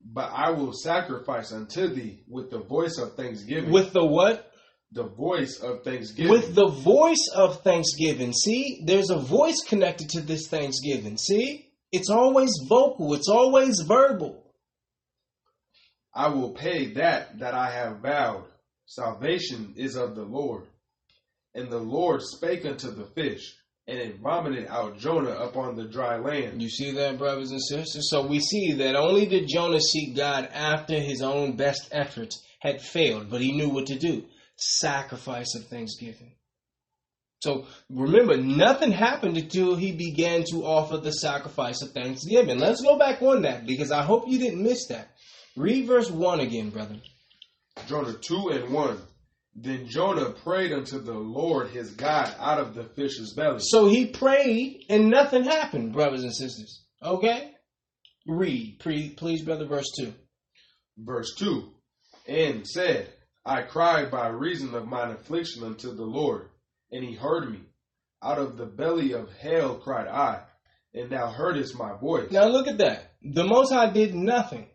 But 0.07 0.31
I 0.33 0.51
will 0.51 0.73
sacrifice 0.73 1.51
unto 1.51 1.87
thee 1.87 2.23
with 2.27 2.51
the 2.51 2.59
voice 2.59 2.99
of 2.99 3.15
thanksgiving. 3.15 3.71
With 3.71 3.91
the 3.91 4.05
what? 4.05 4.51
The 4.95 5.03
voice 5.03 5.59
of 5.59 5.83
thanksgiving. 5.83 6.31
With 6.31 6.55
the 6.55 6.69
voice 6.69 7.29
of 7.35 7.61
thanksgiving. 7.63 8.31
See, 8.31 8.81
there's 8.85 9.09
a 9.09 9.19
voice 9.19 9.61
connected 9.67 10.09
to 10.11 10.21
this 10.21 10.47
thanksgiving. 10.47 11.17
See, 11.17 11.67
it's 11.91 12.09
always 12.09 12.51
vocal, 12.67 13.13
it's 13.13 13.29
always 13.29 13.81
verbal. 13.81 14.41
I 16.13 16.29
will 16.29 16.51
pay 16.51 16.93
that 16.93 17.39
that 17.39 17.53
I 17.53 17.71
have 17.71 17.99
vowed. 17.99 18.45
Salvation 18.85 19.73
is 19.75 19.97
of 19.97 20.15
the 20.15 20.23
Lord. 20.23 20.63
And 21.53 21.69
the 21.69 21.77
Lord 21.77 22.21
spake 22.21 22.65
unto 22.65 22.91
the 22.91 23.05
fish, 23.05 23.53
and 23.87 23.97
it 23.97 24.19
vomited 24.19 24.67
out 24.67 24.97
Jonah 24.97 25.35
upon 25.35 25.75
the 25.75 25.85
dry 25.85 26.17
land. 26.17 26.61
You 26.61 26.69
see 26.69 26.91
that, 26.91 27.17
brothers 27.17 27.51
and 27.51 27.61
sisters? 27.61 28.09
So 28.09 28.25
we 28.25 28.39
see 28.39 28.73
that 28.73 28.95
only 28.95 29.25
did 29.25 29.49
Jonah 29.49 29.81
seek 29.81 30.15
God 30.15 30.49
after 30.53 30.99
his 30.99 31.21
own 31.21 31.57
best 31.57 31.89
efforts 31.91 32.41
had 32.59 32.81
failed, 32.81 33.29
but 33.29 33.41
he 33.41 33.51
knew 33.51 33.69
what 33.69 33.87
to 33.87 33.99
do 33.99 34.23
sacrifice 34.57 35.55
of 35.55 35.65
thanksgiving. 35.67 36.33
So 37.41 37.67
remember, 37.89 38.37
nothing 38.37 38.91
happened 38.91 39.37
until 39.37 39.75
he 39.75 39.91
began 39.91 40.45
to 40.51 40.65
offer 40.65 40.97
the 40.97 41.11
sacrifice 41.11 41.81
of 41.81 41.91
thanksgiving. 41.91 42.59
Let's 42.59 42.81
go 42.81 42.97
back 42.97 43.21
on 43.21 43.43
that 43.43 43.67
because 43.67 43.91
I 43.91 44.03
hope 44.03 44.27
you 44.27 44.39
didn't 44.39 44.63
miss 44.63 44.87
that. 44.87 45.09
Read 45.55 45.85
verse 45.85 46.09
1 46.09 46.39
again, 46.39 46.69
brother. 46.69 46.95
Jonah 47.87 48.13
2 48.13 48.49
and 48.49 48.73
1. 48.73 48.97
Then 49.57 49.87
Jonah 49.87 50.31
prayed 50.31 50.73
unto 50.73 50.99
the 50.99 51.13
Lord 51.13 51.69
his 51.69 51.91
God 51.91 52.33
out 52.39 52.59
of 52.59 52.73
the 52.73 52.83
fish's 52.83 53.33
belly. 53.33 53.59
So 53.59 53.87
he 53.87 54.07
prayed 54.07 54.85
and 54.89 55.09
nothing 55.09 55.43
happened, 55.43 55.93
brothers 55.93 56.23
and 56.23 56.35
sisters. 56.35 56.83
Okay? 57.01 57.51
Read, 58.27 58.79
please, 58.79 59.43
brother, 59.43 59.65
verse 59.65 59.91
2. 59.99 60.13
Verse 60.97 61.35
2. 61.37 61.71
And 62.27 62.67
said, 62.67 63.13
I 63.45 63.61
cried 63.61 64.09
by 64.09 64.27
reason 64.27 64.73
of 64.73 64.87
mine 64.87 65.11
affliction 65.11 65.63
unto 65.63 65.93
the 65.93 66.03
Lord, 66.03 66.49
and 66.91 67.03
he 67.03 67.13
heard 67.13 67.51
me. 67.51 67.59
Out 68.23 68.39
of 68.39 68.57
the 68.57 68.65
belly 68.65 69.11
of 69.13 69.31
hell 69.33 69.75
cried 69.75 70.07
I, 70.07 70.41
and 70.95 71.11
thou 71.11 71.29
heardest 71.29 71.77
my 71.77 71.95
voice. 71.95 72.31
Now 72.31 72.47
look 72.47 72.67
at 72.67 72.79
that. 72.79 73.13
The 73.21 73.43
Most 73.43 73.71
High 73.71 73.91
did 73.91 74.15
nothing. 74.15 74.67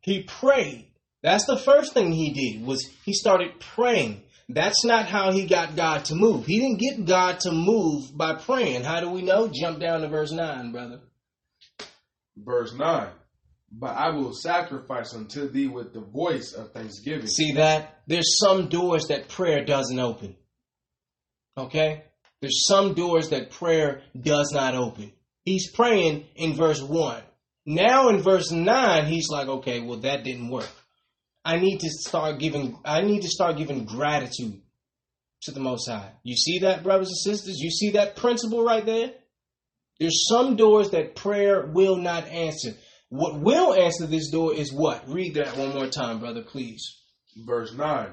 He 0.00 0.22
prayed. 0.22 0.86
That's 1.22 1.46
the 1.46 1.56
first 1.56 1.94
thing 1.94 2.12
he 2.12 2.32
did 2.32 2.64
was 2.64 2.88
he 3.04 3.12
started 3.12 3.58
praying. 3.58 4.22
That's 4.48 4.84
not 4.84 5.06
how 5.06 5.32
he 5.32 5.46
got 5.46 5.76
God 5.76 6.04
to 6.06 6.14
move. 6.14 6.46
He 6.46 6.60
didn't 6.60 6.78
get 6.78 7.06
God 7.06 7.40
to 7.40 7.52
move 7.52 8.16
by 8.16 8.34
praying. 8.34 8.84
How 8.84 9.00
do 9.00 9.08
we 9.08 9.22
know? 9.22 9.48
Jump 9.48 9.80
down 9.80 10.02
to 10.02 10.08
verse 10.08 10.32
9, 10.32 10.72
brother. 10.72 11.00
Verse 12.36 12.74
9. 12.74 13.08
But 13.74 13.96
I 13.96 14.10
will 14.10 14.34
sacrifice 14.34 15.14
unto 15.14 15.48
thee 15.48 15.66
with 15.66 15.94
the 15.94 16.00
voice 16.00 16.52
of 16.52 16.72
thanksgiving. 16.72 17.26
See 17.26 17.52
that? 17.52 18.02
There's 18.06 18.38
some 18.38 18.68
doors 18.68 19.08
that 19.08 19.28
prayer 19.28 19.64
doesn't 19.64 19.98
open. 19.98 20.36
Okay? 21.56 22.04
There's 22.40 22.66
some 22.66 22.94
doors 22.94 23.30
that 23.30 23.50
prayer 23.50 24.02
does 24.20 24.50
not 24.52 24.74
open. 24.74 25.12
He's 25.44 25.70
praying 25.70 26.26
in 26.36 26.54
verse 26.54 26.82
1. 26.82 27.22
Now 27.64 28.08
in 28.08 28.18
verse 28.18 28.50
9, 28.50 29.06
he's 29.06 29.28
like, 29.30 29.48
okay, 29.48 29.80
well, 29.80 29.98
that 30.00 30.24
didn't 30.24 30.48
work. 30.48 30.68
I 31.44 31.58
need 31.58 31.78
to 31.80 31.88
start 31.88 32.38
giving, 32.38 32.78
I 32.84 33.02
need 33.02 33.22
to 33.22 33.28
start 33.28 33.56
giving 33.56 33.84
gratitude 33.84 34.60
to 35.42 35.50
the 35.50 35.60
Most 35.60 35.88
High. 35.88 36.12
You 36.22 36.36
see 36.36 36.60
that, 36.60 36.82
brothers 36.82 37.08
and 37.08 37.34
sisters? 37.34 37.58
You 37.58 37.70
see 37.70 37.90
that 37.92 38.16
principle 38.16 38.64
right 38.64 38.84
there? 38.84 39.12
There's 39.98 40.26
some 40.28 40.56
doors 40.56 40.90
that 40.90 41.14
prayer 41.14 41.66
will 41.66 41.96
not 41.96 42.26
answer. 42.26 42.74
What 43.12 43.40
will 43.40 43.74
answer 43.74 44.06
this 44.06 44.30
door 44.30 44.54
is 44.54 44.72
what? 44.72 45.06
Read 45.06 45.34
that 45.34 45.58
one 45.58 45.74
more 45.74 45.86
time, 45.86 46.18
brother, 46.18 46.40
please. 46.40 46.82
Verse 47.44 47.74
9 47.74 48.08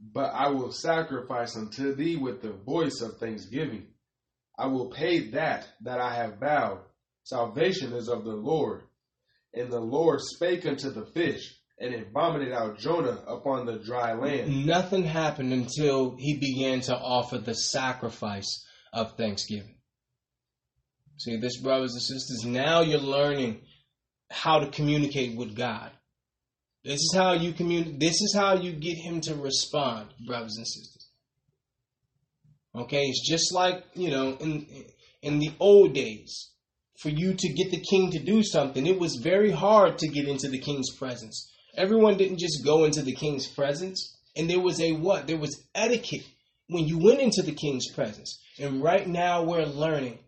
But 0.00 0.32
I 0.32 0.50
will 0.50 0.70
sacrifice 0.70 1.56
unto 1.56 1.92
thee 1.96 2.14
with 2.14 2.40
the 2.40 2.52
voice 2.52 3.00
of 3.00 3.18
thanksgiving. 3.18 3.88
I 4.56 4.68
will 4.68 4.90
pay 4.90 5.30
that 5.30 5.66
that 5.80 5.98
I 5.98 6.14
have 6.14 6.38
vowed. 6.38 6.82
Salvation 7.24 7.94
is 7.94 8.08
of 8.08 8.22
the 8.22 8.36
Lord. 8.36 8.82
And 9.52 9.72
the 9.72 9.80
Lord 9.80 10.20
spake 10.20 10.64
unto 10.66 10.90
the 10.92 11.06
fish, 11.06 11.52
and 11.80 11.92
it 11.92 12.12
vomited 12.12 12.52
out 12.52 12.78
Jonah 12.78 13.24
upon 13.26 13.66
the 13.66 13.80
dry 13.84 14.12
land. 14.12 14.66
Nothing 14.66 15.02
happened 15.02 15.52
until 15.52 16.14
he 16.16 16.38
began 16.38 16.80
to 16.82 16.96
offer 16.96 17.38
the 17.38 17.56
sacrifice 17.56 18.64
of 18.92 19.16
thanksgiving. 19.16 19.74
See, 21.16 21.38
this, 21.38 21.60
brothers 21.60 21.94
and 21.94 22.02
sisters, 22.02 22.44
now 22.44 22.82
you're 22.82 23.00
learning 23.00 23.60
how 24.34 24.58
to 24.58 24.70
communicate 24.70 25.36
with 25.36 25.56
God. 25.56 25.90
This 26.84 27.00
is 27.00 27.14
how 27.16 27.32
you 27.32 27.52
communicate. 27.52 28.00
This 28.00 28.20
is 28.20 28.34
how 28.36 28.54
you 28.54 28.72
get 28.72 28.96
him 28.96 29.20
to 29.22 29.34
respond, 29.34 30.08
brothers 30.26 30.56
and 30.56 30.66
sisters. 30.66 31.08
Okay, 32.74 33.04
it's 33.04 33.26
just 33.26 33.54
like 33.54 33.84
you 33.94 34.10
know 34.10 34.36
in 34.40 34.66
in 35.22 35.38
the 35.38 35.52
old 35.58 35.94
days, 35.94 36.50
for 36.98 37.08
you 37.08 37.34
to 37.34 37.48
get 37.54 37.70
the 37.70 37.80
king 37.80 38.10
to 38.10 38.18
do 38.18 38.42
something, 38.42 38.86
it 38.86 38.98
was 38.98 39.16
very 39.22 39.50
hard 39.50 39.98
to 39.98 40.08
get 40.08 40.28
into 40.28 40.48
the 40.48 40.58
king's 40.58 40.90
presence. 40.98 41.50
Everyone 41.76 42.16
didn't 42.16 42.38
just 42.38 42.64
go 42.64 42.84
into 42.84 43.02
the 43.02 43.14
king's 43.14 43.46
presence, 43.46 44.18
and 44.36 44.50
there 44.50 44.60
was 44.60 44.80
a 44.80 44.92
what? 44.92 45.26
There 45.26 45.38
was 45.38 45.64
etiquette 45.74 46.26
when 46.68 46.86
you 46.86 46.98
went 46.98 47.20
into 47.20 47.42
the 47.42 47.52
king's 47.52 47.90
presence. 47.90 48.40
And 48.58 48.82
right 48.82 49.06
now 49.06 49.42
we're 49.42 49.66
learning. 49.66 50.18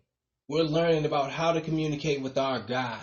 We're 0.47 0.63
learning 0.63 1.05
about 1.05 1.31
how 1.31 1.53
to 1.53 1.61
communicate 1.61 2.21
with 2.21 2.37
our 2.37 2.59
God. 2.59 3.01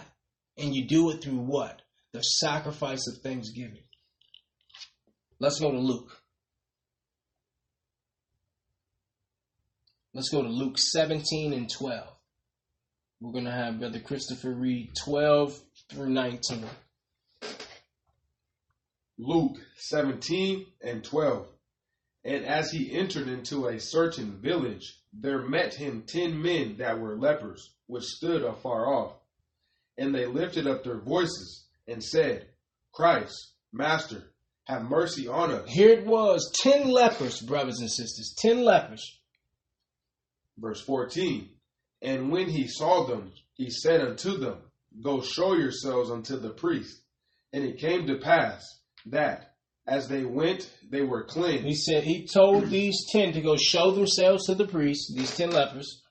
And 0.56 0.74
you 0.74 0.86
do 0.86 1.10
it 1.10 1.22
through 1.22 1.40
what? 1.40 1.82
The 2.12 2.20
sacrifice 2.20 3.06
of 3.08 3.22
thanksgiving. 3.22 3.82
Let's 5.40 5.58
go 5.58 5.70
to 5.70 5.78
Luke. 5.78 6.10
Let's 10.12 10.28
go 10.28 10.42
to 10.42 10.48
Luke 10.48 10.78
17 10.78 11.52
and 11.52 11.68
12. 11.68 12.06
We're 13.20 13.32
going 13.32 13.46
to 13.46 13.50
have 13.50 13.80
Brother 13.80 13.98
Christopher 13.98 14.54
read 14.54 14.92
12 15.04 15.58
through 15.90 16.10
19. 16.10 16.64
Luke 19.18 19.56
17 19.78 20.66
and 20.82 21.02
12. 21.02 21.48
And 22.24 22.44
as 22.44 22.70
he 22.70 22.92
entered 22.92 23.28
into 23.28 23.66
a 23.66 23.80
certain 23.80 24.40
village, 24.40 24.98
there 25.12 25.42
met 25.42 25.74
him 25.74 26.04
ten 26.06 26.40
men 26.40 26.76
that 26.78 26.98
were 26.98 27.16
lepers, 27.16 27.74
which 27.86 28.04
stood 28.04 28.42
afar 28.42 28.92
off. 28.92 29.12
And 29.96 30.14
they 30.14 30.26
lifted 30.26 30.66
up 30.66 30.84
their 30.84 31.00
voices 31.00 31.66
and 31.86 32.02
said, 32.02 32.48
Christ, 32.92 33.52
Master, 33.72 34.32
have 34.64 34.82
mercy 34.82 35.28
on 35.28 35.50
us. 35.50 35.68
Here 35.68 35.90
it 35.90 36.06
was 36.06 36.50
10 36.62 36.88
lepers, 36.88 37.40
brothers 37.40 37.80
and 37.80 37.90
sisters. 37.90 38.34
10 38.38 38.64
lepers. 38.64 39.20
Verse 40.58 40.80
14. 40.82 41.48
And 42.02 42.30
when 42.30 42.48
he 42.48 42.66
saw 42.68 43.06
them, 43.06 43.32
he 43.54 43.70
said 43.70 44.00
unto 44.00 44.36
them, 44.36 44.58
Go 45.02 45.22
show 45.22 45.54
yourselves 45.54 46.10
unto 46.10 46.38
the 46.38 46.50
priest. 46.50 47.00
And 47.52 47.64
it 47.64 47.78
came 47.78 48.06
to 48.06 48.18
pass 48.18 48.62
that 49.06 49.54
as 49.86 50.08
they 50.08 50.24
went, 50.24 50.70
they 50.90 51.02
were 51.02 51.24
cleansed. 51.24 51.64
He 51.64 51.74
said 51.74 52.04
he 52.04 52.26
told 52.26 52.70
these 52.70 52.96
ten 53.10 53.32
to 53.32 53.40
go 53.40 53.56
show 53.56 53.90
themselves 53.90 54.46
to 54.46 54.54
the 54.54 54.66
priest, 54.66 55.12
these 55.14 55.36
ten 55.36 55.50
lepers. 55.50 56.02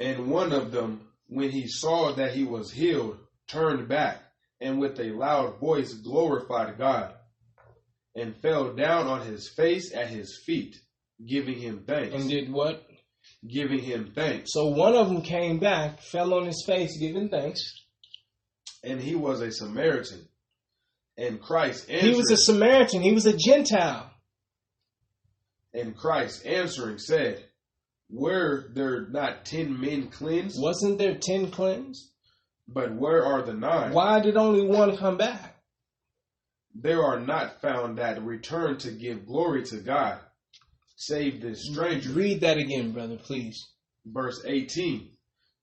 And 0.00 0.30
one 0.30 0.52
of 0.52 0.72
them, 0.72 1.07
when 1.28 1.50
he 1.50 1.68
saw 1.68 2.12
that 2.14 2.34
he 2.34 2.44
was 2.44 2.72
healed, 2.72 3.18
turned 3.46 3.88
back, 3.88 4.22
and 4.60 4.80
with 4.80 4.98
a 4.98 5.12
loud 5.12 5.60
voice 5.60 5.92
glorified 5.94 6.78
God, 6.78 7.14
and 8.14 8.36
fell 8.36 8.74
down 8.74 9.06
on 9.06 9.26
his 9.26 9.48
face 9.48 9.94
at 9.94 10.08
his 10.08 10.42
feet, 10.44 10.76
giving 11.24 11.58
him 11.58 11.84
thanks. 11.86 12.14
And 12.14 12.28
did 12.28 12.50
what? 12.50 12.84
Giving 13.46 13.80
him 13.80 14.12
thanks. 14.14 14.52
So 14.52 14.68
one 14.68 14.94
of 14.94 15.08
them 15.08 15.22
came 15.22 15.58
back, 15.58 16.00
fell 16.00 16.34
on 16.34 16.46
his 16.46 16.64
face, 16.66 16.98
giving 16.98 17.28
thanks. 17.28 17.60
And 18.82 19.00
he 19.00 19.14
was 19.14 19.40
a 19.40 19.52
Samaritan. 19.52 20.28
And 21.16 21.40
Christ 21.40 21.88
He 21.90 22.14
was 22.14 22.30
a 22.30 22.36
Samaritan. 22.36 23.02
He 23.02 23.12
was 23.12 23.26
a 23.26 23.36
Gentile. 23.36 24.08
And 25.74 25.96
Christ 25.96 26.46
answering 26.46 26.98
said, 26.98 27.44
Were 28.10 28.70
there 28.72 29.06
not 29.08 29.44
ten 29.44 29.78
men 29.78 30.08
cleansed? 30.08 30.60
Wasn't 30.60 30.98
there 30.98 31.18
ten 31.20 31.50
cleansed? 31.50 32.10
But 32.66 32.94
where 32.94 33.24
are 33.24 33.42
the 33.42 33.54
nine? 33.54 33.92
Why 33.92 34.20
did 34.20 34.36
only 34.36 34.66
one 34.66 34.96
come 34.96 35.16
back? 35.16 35.56
There 36.74 37.02
are 37.02 37.20
not 37.20 37.60
found 37.60 37.98
that 37.98 38.22
return 38.22 38.78
to 38.78 38.90
give 38.92 39.26
glory 39.26 39.64
to 39.64 39.78
God, 39.78 40.18
save 40.96 41.40
this 41.40 41.64
stranger. 41.64 42.10
Read 42.10 42.42
that 42.42 42.56
again, 42.58 42.92
brother, 42.92 43.16
please. 43.16 43.68
Verse 44.06 44.42
18. 44.46 45.10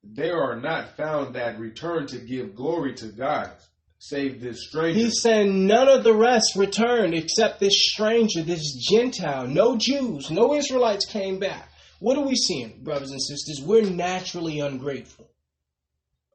There 0.03 0.41
are 0.41 0.59
not 0.59 0.97
found 0.97 1.35
that 1.35 1.59
return 1.59 2.05
to 2.07 2.17
give 2.17 2.55
glory 2.55 2.93
to 2.95 3.07
God, 3.07 3.51
save 3.97 4.41
this 4.41 4.67
stranger. 4.67 4.99
He's 4.99 5.21
saying 5.21 5.65
none 5.65 5.87
of 5.87 6.03
the 6.03 6.13
rest 6.13 6.55
returned 6.55 7.13
except 7.13 7.59
this 7.59 7.91
stranger, 7.91 8.43
this 8.43 8.75
Gentile. 8.75 9.47
No 9.47 9.77
Jews, 9.77 10.29
no 10.29 10.53
Israelites 10.53 11.05
came 11.05 11.39
back. 11.39 11.69
What 11.99 12.17
are 12.17 12.25
we 12.25 12.35
seeing, 12.35 12.83
brothers 12.83 13.11
and 13.11 13.21
sisters? 13.21 13.61
We're 13.65 13.89
naturally 13.89 14.59
ungrateful, 14.59 15.29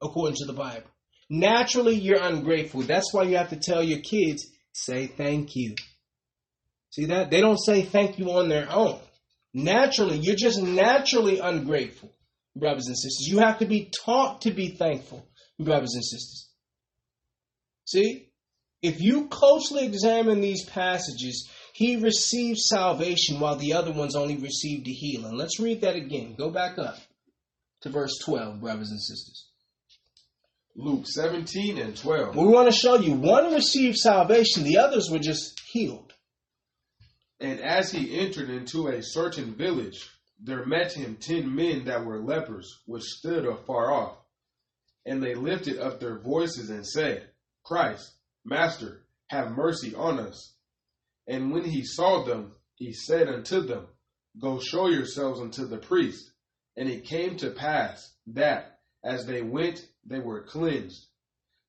according 0.01 0.37
to 0.37 0.47
the 0.47 0.53
Bible. 0.53 0.89
Naturally, 1.29 1.95
you're 1.95 2.23
ungrateful. 2.23 2.83
That's 2.83 3.13
why 3.13 3.23
you 3.25 3.37
have 3.37 3.51
to 3.51 3.57
tell 3.57 3.83
your 3.83 4.01
kids, 4.01 4.47
say 4.73 5.07
thank 5.07 5.55
you. 5.55 5.75
See 6.91 7.07
that? 7.07 7.31
They 7.31 7.41
don't 7.41 7.59
say 7.59 7.83
thank 7.83 8.19
you 8.19 8.33
on 8.33 8.49
their 8.49 8.71
own. 8.71 8.99
Naturally, 9.55 10.17
you're 10.19 10.37
just 10.37 10.61
naturally 10.61 11.39
ungrateful, 11.39 12.13
brothers 12.57 12.87
and 12.87 12.97
sisters. 12.97 13.29
You 13.29 13.39
have 13.39 13.59
to 13.59 13.67
be 13.67 13.91
taught 14.05 14.43
to 14.43 14.51
be 14.51 14.69
thankful, 14.69 15.27
brothers 15.59 15.95
and 15.95 16.05
sisters. 16.05 16.49
See, 17.85 18.29
if 18.83 19.01
you 19.01 19.29
closely 19.29 19.85
examine 19.85 20.41
these 20.41 20.65
passages, 20.65 21.49
he 21.81 21.97
received 21.97 22.59
salvation 22.59 23.41
while 23.41 23.57
the 23.57 23.73
other 23.73 23.91
ones 23.91 24.15
only 24.15 24.37
received 24.37 24.87
a 24.87 24.91
healing. 24.91 25.35
Let's 25.35 25.59
read 25.59 25.81
that 25.81 25.97
again. 25.97 26.35
Go 26.37 26.51
back 26.51 26.77
up 26.77 26.99
to 27.81 27.89
verse 27.89 28.19
12, 28.23 28.61
brothers 28.61 28.91
and 28.91 29.01
sisters. 29.01 29.49
Luke 30.77 31.07
17 31.07 31.79
and 31.79 31.97
12. 31.97 32.37
We 32.37 32.45
want 32.45 32.71
to 32.71 32.79
show 32.79 32.97
you 32.97 33.15
one 33.15 33.55
received 33.55 33.97
salvation, 33.97 34.65
the 34.65 34.77
others 34.77 35.09
were 35.11 35.21
just 35.21 35.59
healed. 35.73 36.13
And 37.41 37.61
as 37.61 37.91
he 37.91 38.21
entered 38.21 38.51
into 38.51 38.89
a 38.89 39.03
certain 39.03 39.55
village, 39.55 40.07
there 40.39 40.67
met 40.67 40.93
him 40.93 41.17
ten 41.17 41.55
men 41.55 41.87
that 41.87 42.05
were 42.05 42.21
lepers, 42.21 42.71
which 42.85 43.05
stood 43.05 43.47
afar 43.47 43.91
off. 43.91 44.19
And 45.07 45.23
they 45.23 45.35
lifted 45.35 45.79
up 45.79 45.99
their 45.99 46.19
voices 46.19 46.69
and 46.69 46.87
said, 46.87 47.31
Christ, 47.65 48.13
Master, 48.45 49.07
have 49.29 49.53
mercy 49.53 49.95
on 49.95 50.21
us. 50.21 50.57
And 51.27 51.53
when 51.53 51.65
he 51.65 51.85
saw 51.85 52.25
them, 52.25 52.53
he 52.75 52.93
said 52.93 53.29
unto 53.29 53.61
them, 53.61 53.87
Go 54.41 54.61
show 54.61 54.89
yourselves 54.89 55.41
unto 55.41 55.67
the 55.67 55.79
priest. 55.79 56.31
And 56.77 56.89
it 56.89 57.05
came 57.05 57.37
to 57.39 57.51
pass 57.51 58.15
that, 58.29 58.81
as 59.05 59.27
they 59.27 59.43
went, 59.43 59.87
they 60.05 60.19
were 60.19 60.43
cleansed. 60.43 61.07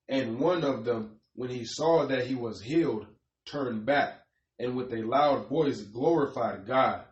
And 0.08 0.38
one 0.38 0.64
of 0.64 0.84
them, 0.84 1.20
when 1.34 1.50
he 1.50 1.64
saw 1.64 2.06
that 2.06 2.26
he 2.26 2.34
was 2.34 2.62
healed, 2.62 3.06
turned 3.46 3.84
back, 3.84 4.20
and 4.58 4.76
with 4.76 4.92
a 4.92 5.02
loud 5.02 5.48
voice 5.48 5.80
glorified 5.80 6.66
God, 6.66 7.04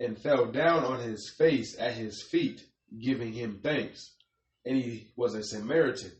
and 0.00 0.18
fell 0.18 0.46
down 0.46 0.84
on 0.84 1.00
his 1.00 1.32
face 1.36 1.76
at 1.78 1.94
his 1.94 2.22
feet, 2.30 2.62
giving 3.00 3.32
him 3.32 3.60
thanks. 3.62 4.14
And 4.64 4.76
he 4.76 5.12
was 5.16 5.34
a 5.34 5.42
Samaritan. 5.42 6.12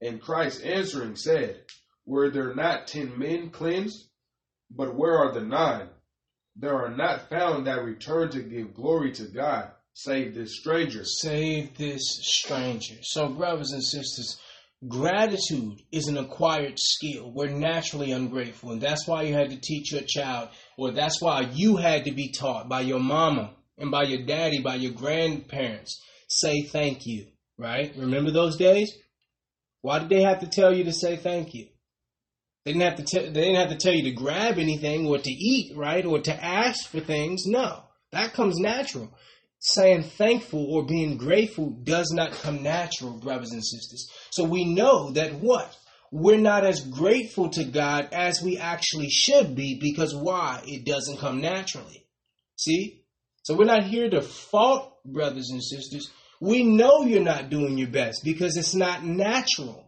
And 0.00 0.20
Christ 0.20 0.62
answering 0.62 1.16
said, 1.16 1.64
Were 2.06 2.30
there 2.30 2.54
not 2.54 2.86
ten 2.86 3.18
men 3.18 3.50
cleansed? 3.50 4.08
But 4.70 4.94
where 4.94 5.18
are 5.18 5.32
the 5.32 5.42
nine? 5.42 5.88
There 6.56 6.74
are 6.74 6.94
not 6.94 7.28
found 7.28 7.66
that 7.66 7.84
return 7.84 8.30
to 8.30 8.40
give 8.40 8.74
glory 8.74 9.12
to 9.12 9.24
God, 9.24 9.70
save 9.92 10.34
this 10.34 10.56
stranger. 10.58 11.04
Save 11.04 11.76
this 11.76 12.02
stranger. 12.22 12.96
So, 13.02 13.28
brothers 13.28 13.72
and 13.72 13.84
sisters, 13.84 14.40
Gratitude 14.86 15.80
is 15.90 16.06
an 16.06 16.18
acquired 16.18 16.78
skill. 16.78 17.32
We're 17.32 17.48
naturally 17.48 18.12
ungrateful, 18.12 18.72
and 18.72 18.80
that's 18.80 19.06
why 19.06 19.22
you 19.22 19.32
had 19.32 19.48
to 19.48 19.56
teach 19.56 19.90
your 19.90 20.02
child, 20.06 20.50
or 20.76 20.90
that's 20.90 21.20
why 21.20 21.48
you 21.54 21.76
had 21.76 22.04
to 22.04 22.12
be 22.12 22.30
taught 22.30 22.68
by 22.68 22.82
your 22.82 23.00
mama 23.00 23.54
and 23.78 23.90
by 23.90 24.02
your 24.02 24.26
daddy, 24.26 24.60
by 24.60 24.74
your 24.74 24.92
grandparents. 24.92 25.98
Say 26.28 26.62
thank 26.62 27.06
you, 27.06 27.26
right? 27.56 27.94
Remember 27.96 28.30
those 28.30 28.58
days? 28.58 28.92
Why 29.80 29.98
did 29.98 30.10
they 30.10 30.22
have 30.22 30.40
to 30.40 30.46
tell 30.46 30.76
you 30.76 30.84
to 30.84 30.92
say 30.92 31.16
thank 31.16 31.54
you? 31.54 31.68
They 32.66 32.72
didn't 32.72 32.82
have 32.82 32.96
to. 32.96 33.04
Te- 33.04 33.28
they 33.30 33.40
didn't 33.40 33.56
have 33.56 33.70
to 33.70 33.76
tell 33.76 33.94
you 33.94 34.02
to 34.02 34.10
grab 34.10 34.58
anything 34.58 35.06
or 35.06 35.16
to 35.16 35.30
eat, 35.30 35.74
right, 35.74 36.04
or 36.04 36.20
to 36.20 36.44
ask 36.44 36.90
for 36.90 37.00
things. 37.00 37.46
No, 37.46 37.84
that 38.12 38.34
comes 38.34 38.58
natural 38.58 39.10
saying 39.66 40.04
thankful 40.04 40.64
or 40.70 40.86
being 40.86 41.16
grateful 41.16 41.70
does 41.82 42.12
not 42.12 42.30
come 42.30 42.62
natural, 42.62 43.18
brothers 43.18 43.50
and 43.50 43.64
sisters. 43.64 44.08
So 44.30 44.44
we 44.44 44.64
know 44.64 45.10
that 45.12 45.34
what? 45.34 45.76
We're 46.12 46.38
not 46.38 46.64
as 46.64 46.80
grateful 46.84 47.50
to 47.50 47.64
God 47.64 48.08
as 48.12 48.40
we 48.40 48.58
actually 48.58 49.10
should 49.10 49.56
be 49.56 49.78
because 49.80 50.14
why? 50.14 50.62
It 50.64 50.84
doesn't 50.84 51.18
come 51.18 51.40
naturally. 51.40 52.06
See? 52.56 53.02
So 53.42 53.56
we're 53.56 53.64
not 53.64 53.84
here 53.84 54.08
to 54.08 54.22
fault 54.22 55.02
brothers 55.04 55.50
and 55.50 55.62
sisters. 55.62 56.10
We 56.40 56.62
know 56.62 57.02
you're 57.02 57.22
not 57.22 57.50
doing 57.50 57.76
your 57.76 57.88
best 57.88 58.20
because 58.24 58.56
it's 58.56 58.74
not 58.74 59.04
natural. 59.04 59.85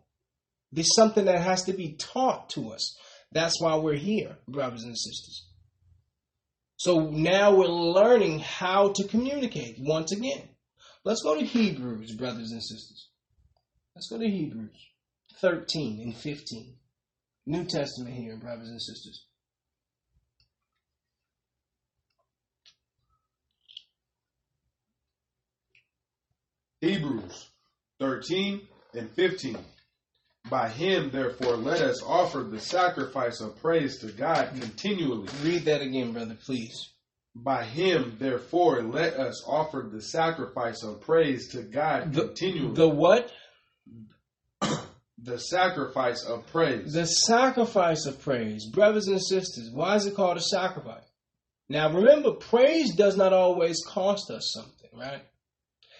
There's 0.73 0.95
something 0.95 1.25
that 1.27 1.41
has 1.41 1.65
to 1.65 1.73
be 1.73 1.97
taught 1.99 2.51
to 2.51 2.71
us. 2.71 2.99
That's 3.33 3.61
why 3.61 3.77
we're 3.77 3.95
here, 3.95 4.37
brothers 4.47 4.85
and 4.85 4.97
sisters. 4.97 5.47
So 6.77 7.11
now 7.11 7.55
we're 7.55 7.67
learning 7.67 8.41
how 8.41 8.93
to 8.95 9.09
communicate 9.09 9.77
once 9.81 10.13
again. 10.13 10.49
Let's 11.05 11.23
go 11.23 11.35
to 11.35 11.45
Hebrews, 11.45 12.15
brothers 12.17 12.53
and 12.53 12.63
sisters. 12.63 13.09
Let's 13.95 14.09
go 14.09 14.19
to 14.19 14.29
Hebrews 14.29 14.77
13 15.41 16.01
and 16.03 16.15
15. 16.15 16.75
New 17.47 17.65
Testament 17.65 18.15
here, 18.15 18.37
brothers 18.37 18.69
and 18.69 18.81
sisters. 18.81 19.25
Hebrews 26.81 27.49
13 27.99 28.69
and 28.95 29.11
15. 29.11 29.57
By 30.51 30.69
him, 30.69 31.11
therefore, 31.11 31.57
let 31.57 31.81
us 31.81 32.03
offer 32.03 32.41
the 32.41 32.61
sacrifice 32.61 33.41
of 33.41 33.61
praise 33.61 33.99
to 34.01 34.09
God 34.09 34.51
continually. 34.59 35.29
Read 35.43 35.65
that 35.65 35.83
again, 35.83 36.13
brother, 36.13 36.37
please. 36.45 36.91
By 37.35 37.65
him, 37.65 38.17
therefore, 38.19 38.83
let 38.83 39.15
us 39.15 39.45
offer 39.47 39.89
the 39.93 40.03
sacrifice 40.03 40.83
of 40.83 41.01
praise 41.03 41.49
to 41.53 41.63
God 41.63 42.13
The- 42.13 42.29
continually. 42.29 42.75
The 42.75 42.89
what? 42.89 43.31
the 45.21 45.39
sacrifice 45.39 46.25
of 46.25 46.47
praise. 46.47 46.93
The 46.93 47.07
sacrifice 47.07 48.07
of 48.07 48.21
praise. 48.23 48.67
Brothers 48.71 49.09
and 49.09 49.21
sisters, 49.23 49.71
why 49.73 49.97
is 49.97 50.07
it 50.07 50.15
called 50.15 50.37
a 50.37 50.41
sacrifice? 50.41 51.05
Now 51.69 51.93
remember, 51.93 52.33
praise 52.33 52.95
does 52.95 53.17
not 53.17 53.33
always 53.33 53.83
cost 53.87 54.31
us 54.31 54.53
something, 54.55 54.91
right? 54.99 55.23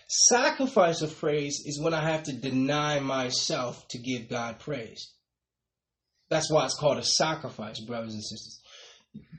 Sacrifice 0.09 1.03
of 1.03 1.19
praise 1.19 1.63
is 1.67 1.81
when 1.81 1.93
I 1.93 2.03
have 2.03 2.23
to 2.25 2.33
deny 2.33 2.99
myself 2.99 3.87
to 3.89 3.99
give 3.99 4.31
God 4.31 4.59
praise. 4.59 5.13
That's 6.31 6.51
why 6.51 6.65
it's 6.65 6.79
called 6.79 6.97
a 6.97 7.05
sacrifice, 7.05 7.79
brothers 7.81 8.15
and 8.15 8.23
sisters. 8.23 8.61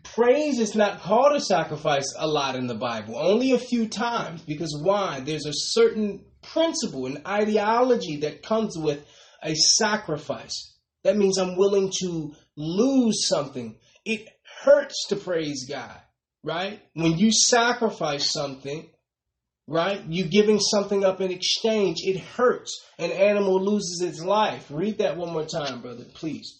Praise 0.03 0.59
is 0.59 0.76
not 0.76 1.01
called 1.01 1.36
a 1.36 1.41
sacrifice 1.41 2.13
a 2.17 2.28
lot 2.28 2.55
in 2.55 2.67
the 2.67 2.76
Bible, 2.76 3.17
only 3.17 3.51
a 3.51 3.59
few 3.59 3.88
times, 3.88 4.41
because 4.43 4.80
why? 4.84 5.22
There's 5.22 5.47
a 5.47 5.53
certain 5.53 6.26
principle 6.41 7.07
an 7.07 7.24
ideology 7.26 8.17
that 8.17 8.43
comes 8.43 8.78
with 8.78 9.05
a 9.43 9.55
sacrifice. 9.55 10.76
That 11.03 11.17
means 11.17 11.38
I'm 11.39 11.57
willing 11.57 11.91
to 12.01 12.34
lose 12.55 13.28
something. 13.28 13.78
It 14.05 14.28
hurts 14.63 15.07
to 15.09 15.15
praise 15.15 15.65
God, 15.67 15.99
right? 16.43 16.80
When 16.93 17.17
you 17.17 17.32
sacrifice 17.32 18.32
something, 18.32 18.89
right? 19.70 20.03
You 20.07 20.26
giving 20.26 20.59
something 20.59 21.05
up 21.05 21.22
in 21.22 21.32
exchange, 21.32 21.97
it 22.01 22.20
hurts. 22.20 22.84
An 22.97 23.11
animal 23.11 23.63
loses 23.63 24.01
its 24.01 24.22
life. 24.22 24.65
Read 24.70 24.97
that 24.97 25.15
one 25.15 25.32
more 25.32 25.45
time, 25.45 25.82
brother, 25.82 26.05
please. 26.13 26.59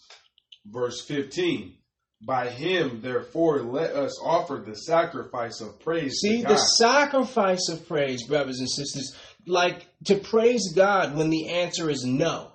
Verse 0.66 1.04
15. 1.06 1.76
By 2.22 2.50
him, 2.50 3.00
therefore, 3.02 3.60
let 3.60 3.96
us 3.96 4.20
offer 4.22 4.62
the 4.66 4.76
sacrifice 4.76 5.62
of 5.62 5.80
praise 5.80 6.20
See, 6.20 6.42
the 6.42 6.58
sacrifice 6.58 7.70
of 7.70 7.88
praise, 7.88 8.28
brothers 8.28 8.60
and 8.60 8.70
sisters, 8.70 9.16
like 9.48 9.88
to 10.06 10.16
praise 10.16 10.74
God 10.76 11.16
when 11.16 11.30
the 11.30 11.48
answer 11.48 11.90
is 11.90 12.04
no. 12.04 12.52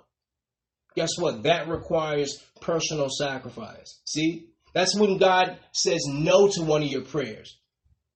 Guess 0.95 1.17
what? 1.17 1.43
That 1.43 1.67
requires 1.67 2.41
personal 2.61 3.09
sacrifice. 3.09 4.01
See? 4.05 4.49
That's 4.73 4.95
when 4.95 5.17
God 5.17 5.57
says 5.71 6.01
no 6.07 6.47
to 6.49 6.61
one 6.61 6.83
of 6.83 6.89
your 6.89 7.03
prayers. 7.03 7.57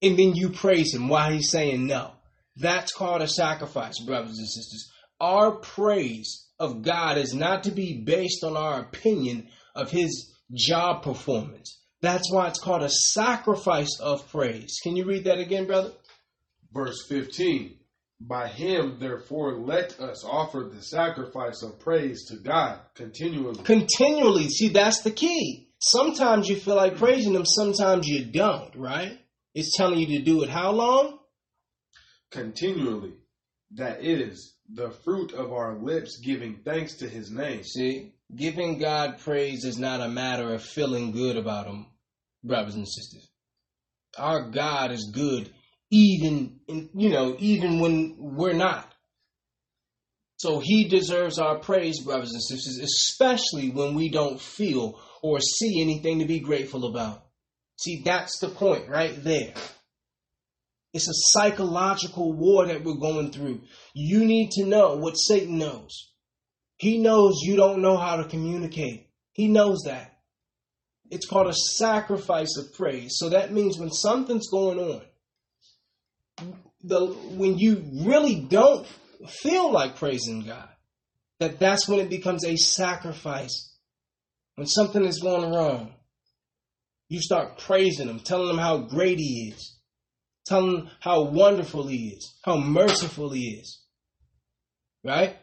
And 0.02 0.18
then 0.20 0.36
you 0.36 0.50
praise 0.50 0.94
him 0.94 1.08
while 1.10 1.32
he's 1.32 1.50
saying 1.50 1.88
no. 1.88 2.12
That's 2.60 2.92
called 2.94 3.22
a 3.22 3.28
sacrifice, 3.28 4.00
brothers 4.06 4.38
and 4.38 4.48
sisters. 4.48 4.92
Our 5.20 5.54
praise 5.58 6.48
of 6.60 6.82
God 6.82 7.18
is 7.18 7.34
not 7.34 7.64
to 7.64 7.72
be 7.72 8.02
based 8.06 8.44
on 8.44 8.58
our 8.58 8.82
opinion 8.82 9.48
of 9.76 9.92
his 9.92 10.34
job 10.54 11.04
performance. 11.04 11.80
That's 12.02 12.32
why 12.32 12.48
it's 12.48 12.60
called 12.60 12.84
a 12.84 12.90
sacrifice 12.90 14.00
of 14.00 14.30
praise. 14.30 14.78
Can 14.84 14.96
you 14.96 15.06
read 15.06 15.26
that 15.26 15.40
again, 15.40 15.68
brother? 15.68 15.92
Verse 16.74 17.06
15. 17.08 17.76
By 18.22 18.50
him, 18.50 18.98
therefore, 19.00 19.60
let 19.60 20.00
us 20.00 20.26
offer 20.26 20.70
the 20.74 20.82
sacrifice 20.82 21.64
of 21.64 21.80
praise 21.80 22.26
to 22.26 22.38
God 22.38 22.80
continually. 22.94 23.64
Continually. 23.64 24.50
See, 24.50 24.70
that's 24.70 25.02
the 25.02 25.12
key. 25.12 25.70
Sometimes 25.80 26.50
you 26.50 26.58
feel 26.58 26.76
like 26.76 26.98
praising 26.98 27.34
him, 27.34 27.46
sometimes 27.46 28.08
you 28.08 28.26
don't, 28.26 28.76
right? 28.76 29.18
It's 29.56 29.76
telling 29.78 30.00
you 30.00 30.20
to 30.20 30.26
do 30.26 30.44
it 30.44 30.50
how 30.50 30.72
long? 30.72 31.19
Continually. 32.32 33.14
That 33.76 34.04
is 34.04 34.56
the 34.72 34.90
fruit 34.90 35.34
of 35.34 35.52
our 35.52 35.78
lips 35.78 36.20
giving 36.20 36.62
thanks 36.66 36.96
to 36.96 37.10
his 37.10 37.30
name. 37.30 37.64
See, 37.64 38.14
giving 38.36 38.80
God 38.80 39.20
praise 39.20 39.64
is 39.64 39.78
not 39.78 40.02
a 40.02 40.08
matter 40.08 40.54
of 40.54 40.64
feeling 40.64 41.12
good 41.12 41.38
about 41.38 41.68
him, 41.68 41.86
brothers 42.44 42.76
and 42.76 42.88
sisters. 42.88 43.30
Our 44.18 44.50
God 44.50 44.92
is 44.92 45.12
good 45.14 45.52
even 45.92 46.60
in, 46.68 46.90
you 46.94 47.10
know, 47.10 47.36
even 47.40 47.80
when 47.80 48.16
we're 48.18 48.54
not. 48.54 48.94
So 50.38 50.60
he 50.60 50.88
deserves 50.88 51.38
our 51.38 51.60
praise, 51.60 52.00
brothers 52.00 52.32
and 52.32 52.42
sisters, 52.42 52.80
especially 52.80 53.72
when 53.72 53.94
we 53.94 54.10
don't 54.10 54.40
feel 54.40 55.00
or 55.22 55.40
see 55.42 55.82
anything 55.82 56.20
to 56.20 56.26
be 56.26 56.40
grateful 56.40 56.86
about. 56.86 57.26
See, 57.78 58.04
that's 58.06 58.40
the 58.40 58.50
point 58.50 58.88
right 58.88 59.22
there. 59.24 59.54
It's 60.94 61.08
a 61.08 61.40
psychological 61.40 62.34
war 62.34 62.66
that 62.66 62.84
we're 62.84 62.96
going 62.96 63.32
through. 63.32 63.62
You 63.94 64.26
need 64.26 64.52
to 64.52 64.66
know 64.66 64.96
what 64.96 65.14
Satan 65.14 65.58
knows. 65.60 66.12
He 66.78 66.98
knows 66.98 67.42
you 67.42 67.56
don't 67.56 67.82
know 67.82 67.98
how 67.98 68.18
to 68.18 68.24
communicate. 68.24 69.10
He 69.34 69.48
knows 69.48 69.84
that. 69.86 70.18
It's 71.12 71.28
called 71.28 71.48
a 71.48 71.54
sacrifice 71.54 72.58
of 72.58 72.74
praise. 72.74 73.18
So 73.18 73.30
that 73.30 73.52
means 73.52 73.78
when 73.78 73.92
something's 73.92 74.50
going 74.50 74.80
on, 74.80 75.02
the 76.82 77.08
when 77.08 77.58
you 77.58 77.84
really 78.06 78.42
don't 78.42 78.88
feel 79.28 79.72
like 79.72 79.98
praising 79.98 80.46
God, 80.46 80.70
that 81.40 81.60
that's 81.60 81.88
when 81.88 82.00
it 82.00 82.10
becomes 82.10 82.46
a 82.46 82.56
sacrifice. 82.56 83.76
When 84.56 84.68
something 84.68 85.06
is 85.06 85.20
going 85.20 85.52
wrong, 85.52 85.94
you 87.08 87.22
start 87.22 87.60
praising 87.60 88.08
him, 88.08 88.20
telling 88.20 88.50
him 88.50 88.58
how 88.58 88.78
great 88.78 89.18
he 89.18 89.54
is, 89.54 89.79
telling 90.50 90.80
him 90.80 90.90
how 91.00 91.22
wonderful 91.22 91.88
he 91.88 92.10
is, 92.10 92.36
how 92.44 92.58
merciful 92.58 93.32
he 93.32 93.60
is. 93.62 93.82
Right? 95.04 95.38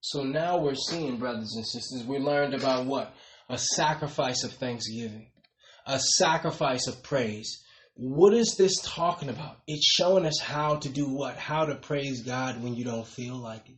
So 0.00 0.22
now 0.22 0.58
we're 0.58 0.74
seeing, 0.74 1.18
brothers 1.18 1.54
and 1.56 1.66
sisters, 1.66 2.04
we 2.06 2.18
learned 2.18 2.54
about 2.54 2.86
what? 2.86 3.14
A 3.48 3.58
sacrifice 3.58 4.44
of 4.44 4.52
thanksgiving, 4.52 5.30
a 5.86 5.98
sacrifice 5.98 6.86
of 6.86 7.02
praise. 7.02 7.62
What 7.94 8.32
is 8.32 8.54
this 8.56 8.80
talking 8.82 9.28
about? 9.28 9.58
It's 9.66 9.86
showing 9.86 10.24
us 10.24 10.38
how 10.40 10.76
to 10.76 10.88
do 10.88 11.06
what? 11.06 11.36
How 11.36 11.66
to 11.66 11.74
praise 11.74 12.22
God 12.22 12.62
when 12.62 12.74
you 12.74 12.84
don't 12.84 13.06
feel 13.06 13.36
like 13.36 13.68
it. 13.68 13.76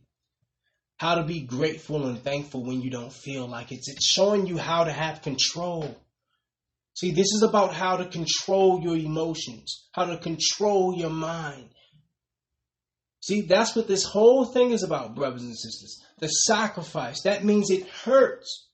How 0.97 1.15
to 1.15 1.23
be 1.23 1.41
grateful 1.41 2.05
and 2.05 2.23
thankful 2.23 2.63
when 2.63 2.81
you 2.81 2.89
don't 2.89 3.11
feel 3.11 3.47
like 3.47 3.71
it. 3.71 3.79
It's 3.85 4.05
showing 4.05 4.45
you 4.47 4.57
how 4.57 4.85
to 4.85 4.91
have 4.91 5.23
control. 5.23 5.97
See, 6.95 7.11
this 7.11 7.31
is 7.33 7.43
about 7.43 7.73
how 7.73 7.97
to 7.97 8.05
control 8.05 8.81
your 8.81 8.95
emotions, 8.95 9.87
how 9.93 10.05
to 10.05 10.17
control 10.17 10.95
your 10.95 11.09
mind. 11.09 11.69
See, 13.21 13.41
that's 13.41 13.75
what 13.75 13.87
this 13.87 14.03
whole 14.03 14.45
thing 14.45 14.71
is 14.71 14.83
about, 14.83 15.15
brothers 15.15 15.43
and 15.43 15.57
sisters. 15.57 16.03
The 16.19 16.27
sacrifice. 16.27 17.21
That 17.23 17.43
means 17.43 17.69
it 17.69 17.87
hurts. 17.87 18.67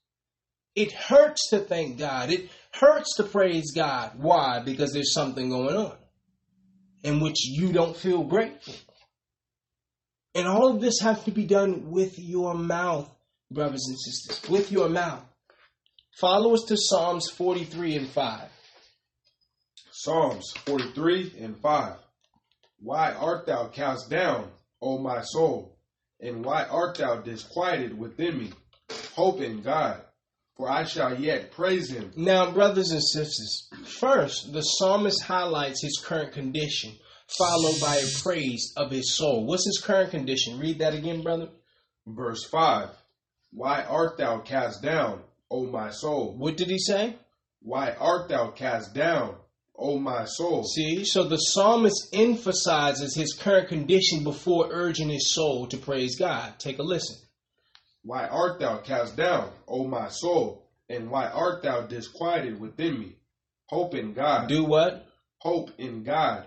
It 0.75 0.91
hurts 0.91 1.49
to 1.51 1.59
thank 1.59 1.99
God. 1.99 2.31
It 2.31 2.49
hurts 2.71 3.15
to 3.17 3.23
praise 3.23 3.71
God. 3.75 4.13
Why? 4.17 4.61
Because 4.63 4.91
there's 4.91 5.13
something 5.13 5.49
going 5.49 5.75
on 5.75 5.95
in 7.03 7.19
which 7.19 7.45
you 7.45 7.71
don't 7.71 7.95
feel 7.95 8.23
grateful. 8.23 8.73
And 10.35 10.47
all 10.47 10.73
of 10.73 10.81
this 10.81 10.99
has 11.01 11.23
to 11.23 11.31
be 11.31 11.45
done 11.45 11.91
with 11.91 12.17
your 12.17 12.53
mouth, 12.53 13.09
brothers 13.51 13.85
and 13.87 13.99
sisters, 13.99 14.49
with 14.49 14.71
your 14.71 14.89
mouth. 14.89 15.23
Follow 16.19 16.53
us 16.53 16.63
to 16.63 16.75
Psalms 16.75 17.29
43 17.29 17.95
and 17.95 18.07
5. 18.09 18.49
Psalms 19.91 20.51
43 20.65 21.35
and 21.39 21.57
5. 21.57 21.95
Why 22.81 23.13
art 23.13 23.45
thou 23.45 23.67
cast 23.67 24.09
down, 24.09 24.49
O 24.81 24.97
my 24.97 25.21
soul? 25.21 25.77
And 26.19 26.43
why 26.43 26.65
art 26.65 26.97
thou 26.97 27.21
disquieted 27.21 27.97
within 27.97 28.37
me? 28.37 28.51
Hope 29.15 29.39
in 29.39 29.61
God, 29.61 30.01
for 30.57 30.69
I 30.69 30.83
shall 30.83 31.17
yet 31.17 31.51
praise 31.51 31.89
him. 31.89 32.11
Now, 32.17 32.51
brothers 32.51 32.91
and 32.91 33.01
sisters, 33.01 33.69
first, 33.85 34.51
the 34.51 34.61
psalmist 34.61 35.23
highlights 35.23 35.81
his 35.81 36.03
current 36.03 36.33
condition, 36.33 36.91
followed 37.37 37.79
by 37.79 37.95
a 37.95 38.21
praise 38.21 38.73
of 38.75 38.91
his 38.91 39.15
soul. 39.15 39.45
What's 39.45 39.65
his 39.65 39.81
current 39.81 40.11
condition? 40.11 40.59
Read 40.59 40.79
that 40.79 40.95
again, 40.95 41.21
brother. 41.21 41.47
Verse 42.05 42.43
5. 42.43 42.89
Why 43.51 43.83
art 43.83 44.17
thou 44.17 44.39
cast 44.39 44.81
down, 44.83 45.21
O 45.51 45.65
my 45.65 45.89
soul? 45.89 46.35
What 46.37 46.57
did 46.57 46.69
he 46.69 46.77
say? 46.79 47.15
Why 47.61 47.91
art 47.91 48.29
thou 48.29 48.51
cast 48.51 48.93
down, 48.93 49.35
O 49.77 49.99
my 49.99 50.25
soul? 50.25 50.63
See, 50.63 51.03
so 51.03 51.23
the 51.23 51.37
psalmist 51.37 52.09
emphasizes 52.13 53.15
his 53.15 53.33
current 53.33 53.67
condition 53.69 54.23
before 54.23 54.69
urging 54.71 55.09
his 55.09 55.33
soul 55.33 55.67
to 55.67 55.77
praise 55.77 56.17
God. 56.17 56.53
Take 56.59 56.79
a 56.79 56.83
listen. 56.83 57.17
Why 58.03 58.27
art 58.27 58.59
thou 58.59 58.77
cast 58.77 59.17
down, 59.17 59.51
O 59.67 59.85
my 59.87 60.09
soul? 60.09 60.65
And 60.87 61.09
why 61.11 61.27
art 61.27 61.63
thou 61.63 61.81
disquieted 61.81 62.59
within 62.59 62.99
me? 62.99 63.15
Hope 63.67 63.93
in 63.93 64.13
God. 64.13 64.47
Do 64.47 64.65
what? 64.65 65.05
Hope 65.39 65.71
in 65.77 66.03
God, 66.03 66.45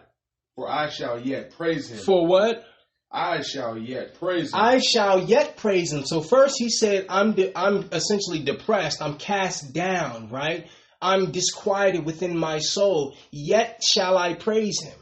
for 0.55 0.69
I 0.69 0.89
shall 0.89 1.21
yet 1.21 1.53
praise 1.53 1.91
him. 1.91 1.99
For 1.99 2.27
what? 2.27 2.65
I 3.13 3.43
shall 3.43 3.77
yet 3.77 4.15
praise 4.15 4.55
him. 4.55 4.61
I 4.61 4.79
shall 4.79 5.21
yet 5.21 5.57
praise 5.57 5.93
him. 5.93 6.05
So 6.07 6.23
first 6.23 6.55
he 6.59 6.71
said, 6.71 7.07
I'm 7.11 7.33
de- 7.33 7.57
I'm 7.57 7.89
essentially 7.93 8.43
depressed. 8.43 9.03
I'm 9.03 9.19
cast 9.19 9.75
down, 9.75 10.31
right? 10.31 10.67
I'm 11.01 11.31
disquieted 11.31 12.07
within 12.07 12.39
my 12.39 12.59
soul. 12.59 13.17
Yet 13.31 13.83
shall 13.83 14.17
I 14.17 14.35
praise 14.35 14.83
him. 14.83 14.99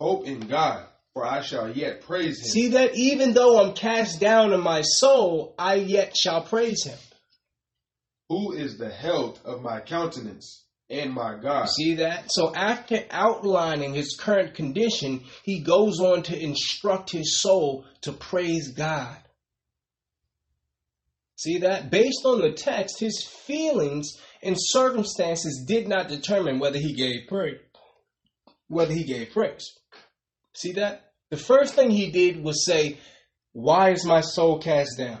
Hope 0.00 0.26
in 0.26 0.40
God, 0.40 0.86
for 1.12 1.26
I 1.26 1.42
shall 1.42 1.70
yet 1.70 2.02
praise 2.02 2.40
him. 2.40 2.48
See 2.48 2.68
that 2.68 2.94
even 2.94 3.34
though 3.34 3.60
I'm 3.60 3.74
cast 3.74 4.20
down 4.20 4.52
in 4.52 4.60
my 4.60 4.82
soul, 4.82 5.54
I 5.58 5.74
yet 5.74 6.16
shall 6.16 6.42
praise 6.42 6.84
him. 6.84 6.98
Who 8.28 8.52
is 8.52 8.78
the 8.78 8.90
health 8.90 9.44
of 9.44 9.60
my 9.60 9.80
countenance 9.80 10.64
and 10.90 11.12
my 11.12 11.34
God? 11.34 11.68
See 11.68 11.96
that? 11.96 12.26
So 12.30 12.54
after 12.54 13.04
outlining 13.10 13.94
his 13.94 14.16
current 14.18 14.54
condition, 14.54 15.24
he 15.42 15.60
goes 15.60 16.00
on 16.00 16.22
to 16.24 16.38
instruct 16.38 17.10
his 17.10 17.40
soul 17.40 17.84
to 18.02 18.12
praise 18.12 18.72
God. 18.72 19.16
See 21.36 21.58
that? 21.58 21.90
Based 21.90 22.24
on 22.24 22.40
the 22.40 22.52
text, 22.52 22.98
his 22.98 23.22
feelings 23.22 24.18
and 24.42 24.56
circumstances 24.58 25.64
did 25.66 25.86
not 25.86 26.08
determine 26.08 26.58
whether 26.58 26.78
he 26.78 26.94
gave 26.94 27.28
praise. 27.28 27.60
Whether 28.66 28.92
he 28.92 29.04
gave 29.04 29.30
praise. 29.32 29.78
See 30.54 30.72
that? 30.72 31.12
The 31.30 31.36
first 31.36 31.74
thing 31.74 31.90
he 31.90 32.10
did 32.10 32.42
was 32.42 32.64
say, 32.64 32.98
Why 33.52 33.90
is 33.90 34.04
my 34.04 34.20
soul 34.20 34.58
cast 34.58 34.98
down? 34.98 35.18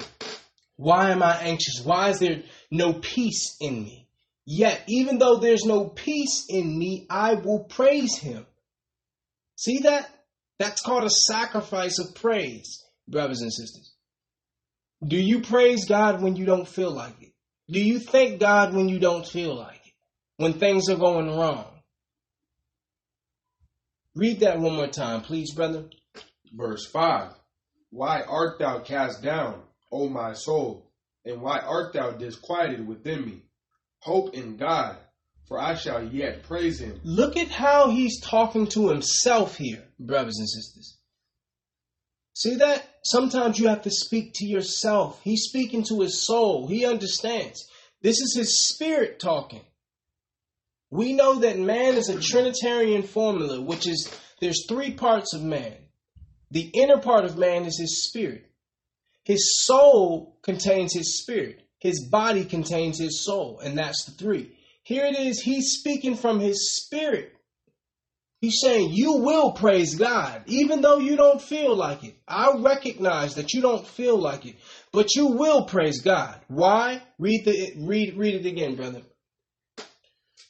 Why 0.76 1.10
am 1.10 1.22
I 1.22 1.36
anxious? 1.42 1.82
Why 1.84 2.08
is 2.08 2.18
there 2.18 2.42
no 2.70 2.94
peace 2.94 3.56
in 3.60 3.82
me? 3.84 4.07
Yet, 4.50 4.82
even 4.86 5.18
though 5.18 5.36
there's 5.36 5.66
no 5.66 5.84
peace 5.84 6.46
in 6.48 6.78
me, 6.78 7.06
I 7.10 7.34
will 7.34 7.64
praise 7.64 8.16
him. 8.16 8.46
See 9.56 9.80
that? 9.80 10.08
That's 10.58 10.80
called 10.80 11.04
a 11.04 11.10
sacrifice 11.10 11.98
of 11.98 12.14
praise, 12.14 12.82
brothers 13.06 13.42
and 13.42 13.52
sisters. 13.52 13.92
Do 15.06 15.18
you 15.18 15.42
praise 15.42 15.84
God 15.84 16.22
when 16.22 16.34
you 16.34 16.46
don't 16.46 16.66
feel 16.66 16.90
like 16.90 17.20
it? 17.20 17.34
Do 17.70 17.78
you 17.78 17.98
thank 17.98 18.40
God 18.40 18.74
when 18.74 18.88
you 18.88 18.98
don't 18.98 19.26
feel 19.26 19.54
like 19.54 19.82
it? 19.84 19.92
When 20.38 20.54
things 20.54 20.88
are 20.88 20.96
going 20.96 21.26
wrong? 21.26 21.66
Read 24.14 24.40
that 24.40 24.60
one 24.60 24.76
more 24.76 24.88
time, 24.88 25.20
please, 25.20 25.52
brother. 25.52 25.90
Verse 26.54 26.86
5 26.86 27.32
Why 27.90 28.22
art 28.22 28.58
thou 28.58 28.78
cast 28.78 29.22
down, 29.22 29.60
O 29.92 30.08
my 30.08 30.32
soul? 30.32 30.90
And 31.26 31.42
why 31.42 31.58
art 31.58 31.92
thou 31.92 32.12
disquieted 32.12 32.88
within 32.88 33.26
me? 33.26 33.42
Hope 34.00 34.34
in 34.34 34.56
God, 34.56 34.96
for 35.46 35.58
I 35.58 35.74
shall 35.74 36.04
yet 36.04 36.44
praise 36.44 36.80
him. 36.80 37.00
Look 37.04 37.36
at 37.36 37.48
how 37.48 37.90
he's 37.90 38.20
talking 38.20 38.66
to 38.68 38.88
himself 38.88 39.56
here, 39.56 39.84
brothers 39.98 40.38
and 40.38 40.48
sisters. 40.48 40.98
See 42.34 42.54
that? 42.56 42.88
Sometimes 43.04 43.58
you 43.58 43.68
have 43.68 43.82
to 43.82 43.90
speak 43.90 44.34
to 44.34 44.46
yourself. 44.46 45.20
He's 45.24 45.44
speaking 45.48 45.82
to 45.84 46.00
his 46.00 46.24
soul. 46.24 46.68
He 46.68 46.86
understands. 46.86 47.68
This 48.00 48.20
is 48.20 48.36
his 48.36 48.68
spirit 48.68 49.18
talking. 49.18 49.64
We 50.90 51.12
know 51.12 51.40
that 51.40 51.58
man 51.58 51.96
is 51.96 52.08
a 52.08 52.20
Trinitarian 52.20 53.02
formula, 53.02 53.60
which 53.60 53.86
is 53.86 54.10
there's 54.40 54.66
three 54.68 54.92
parts 54.92 55.34
of 55.34 55.42
man. 55.42 55.74
The 56.50 56.70
inner 56.74 56.98
part 56.98 57.24
of 57.24 57.36
man 57.36 57.64
is 57.64 57.78
his 57.78 58.04
spirit. 58.04 58.46
His 59.24 59.64
soul 59.66 60.38
contains 60.42 60.94
his 60.94 61.20
spirit. 61.20 61.67
His 61.78 62.08
body 62.08 62.44
contains 62.44 62.98
his 62.98 63.24
soul, 63.24 63.60
and 63.60 63.78
that's 63.78 64.04
the 64.04 64.12
three. 64.12 64.52
Here 64.82 65.04
it 65.04 65.16
is, 65.18 65.40
he's 65.40 65.72
speaking 65.72 66.16
from 66.16 66.40
his 66.40 66.76
spirit. 66.76 67.32
He's 68.40 68.60
saying, 68.60 68.90
You 68.92 69.14
will 69.14 69.52
praise 69.52 69.96
God, 69.96 70.42
even 70.46 70.80
though 70.80 70.98
you 70.98 71.16
don't 71.16 71.42
feel 71.42 71.74
like 71.76 72.04
it. 72.04 72.16
I 72.26 72.54
recognize 72.58 73.34
that 73.34 73.52
you 73.52 73.60
don't 73.60 73.86
feel 73.86 74.16
like 74.16 74.46
it, 74.46 74.56
but 74.92 75.14
you 75.14 75.26
will 75.26 75.64
praise 75.64 76.00
God. 76.00 76.40
Why? 76.46 77.02
Read 77.18 77.44
the 77.44 77.72
read 77.78 78.16
read 78.16 78.34
it 78.34 78.46
again, 78.46 78.76
brother. 78.76 79.02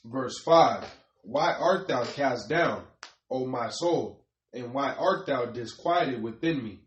Verse 0.05 0.39
5 0.45 0.85
Why 1.23 1.53
art 1.53 1.89
thou 1.89 2.05
cast 2.05 2.49
down, 2.49 2.85
O 3.31 3.47
my 3.47 3.71
soul? 3.71 4.25
And 4.53 4.73
why 4.73 4.93
art 4.93 5.27
thou 5.27 5.47
disquieted 5.47 6.23
within 6.23 6.63
me? 6.63 6.81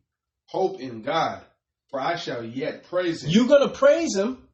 Hope 0.45 0.79
in 0.79 1.01
God, 1.01 1.43
for 1.91 1.99
I 1.99 2.15
shall 2.15 2.43
yet 2.43 2.85
praise 2.85 3.23
him. 3.23 3.29
You're 3.31 3.47
gonna 3.47 3.69
praise 3.69 4.15
him. 4.15 4.47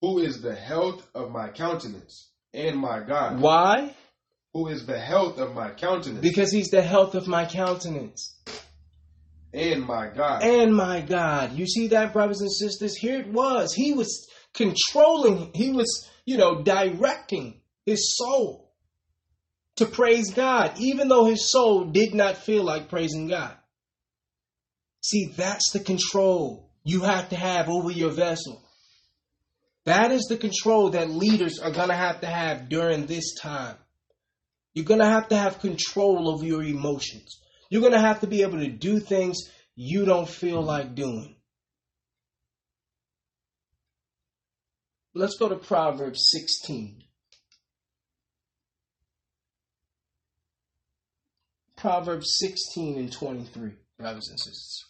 Who 0.00 0.18
is 0.20 0.40
the 0.40 0.54
health 0.54 1.06
of 1.14 1.30
my 1.30 1.48
countenance 1.48 2.30
and 2.54 2.78
my 2.78 3.00
God? 3.00 3.40
Why? 3.40 3.94
Who 4.54 4.68
is 4.68 4.86
the 4.86 4.98
health 4.98 5.38
of 5.38 5.54
my 5.54 5.70
countenance 5.70 6.22
Because 6.22 6.50
he's 6.52 6.68
the 6.70 6.82
health 6.82 7.14
of 7.14 7.26
my 7.26 7.44
countenance. 7.44 8.38
and 9.52 9.84
my 9.84 10.08
God? 10.08 10.42
and 10.42 10.74
my 10.74 11.00
God. 11.00 11.52
You 11.54 11.66
see 11.66 11.88
that, 11.88 12.12
brothers 12.12 12.40
and 12.40 12.52
sisters? 12.52 12.96
Here 12.96 13.18
it 13.20 13.26
was. 13.28 13.74
He 13.74 13.92
was 13.92 14.28
controlling, 14.54 15.50
he 15.54 15.70
was, 15.72 16.08
you 16.24 16.36
know, 16.36 16.62
directing 16.62 17.60
his 17.84 18.16
soul 18.16 18.70
to 19.76 19.86
praise 19.86 20.30
God, 20.32 20.72
even 20.78 21.08
though 21.08 21.24
his 21.26 21.50
soul 21.50 21.84
did 21.86 22.14
not 22.14 22.36
feel 22.38 22.64
like 22.64 22.88
praising 22.88 23.26
God. 23.28 23.54
See, 25.06 25.26
that's 25.36 25.70
the 25.70 25.78
control 25.78 26.68
you 26.82 27.02
have 27.02 27.28
to 27.28 27.36
have 27.36 27.68
over 27.68 27.92
your 27.92 28.10
vessel. 28.10 28.60
That 29.84 30.10
is 30.10 30.22
the 30.22 30.36
control 30.36 30.90
that 30.90 31.10
leaders 31.10 31.60
are 31.60 31.70
going 31.70 31.90
to 31.90 31.94
have 31.94 32.22
to 32.22 32.26
have 32.26 32.68
during 32.68 33.06
this 33.06 33.34
time. 33.34 33.76
You're 34.74 34.84
going 34.84 34.98
to 34.98 35.06
have 35.06 35.28
to 35.28 35.36
have 35.36 35.60
control 35.60 36.28
over 36.28 36.44
your 36.44 36.64
emotions. 36.64 37.40
You're 37.70 37.82
going 37.82 37.92
to 37.92 38.00
have 38.00 38.22
to 38.22 38.26
be 38.26 38.42
able 38.42 38.58
to 38.58 38.68
do 38.68 38.98
things 38.98 39.48
you 39.76 40.06
don't 40.06 40.28
feel 40.28 40.60
like 40.60 40.96
doing. 40.96 41.36
Let's 45.14 45.36
go 45.36 45.48
to 45.48 45.54
Proverbs 45.54 46.30
16. 46.32 47.04
Proverbs 51.76 52.38
16 52.40 52.98
and 52.98 53.12
23, 53.12 53.70
brothers 54.00 54.28
and 54.30 54.40
sisters. 54.40 54.84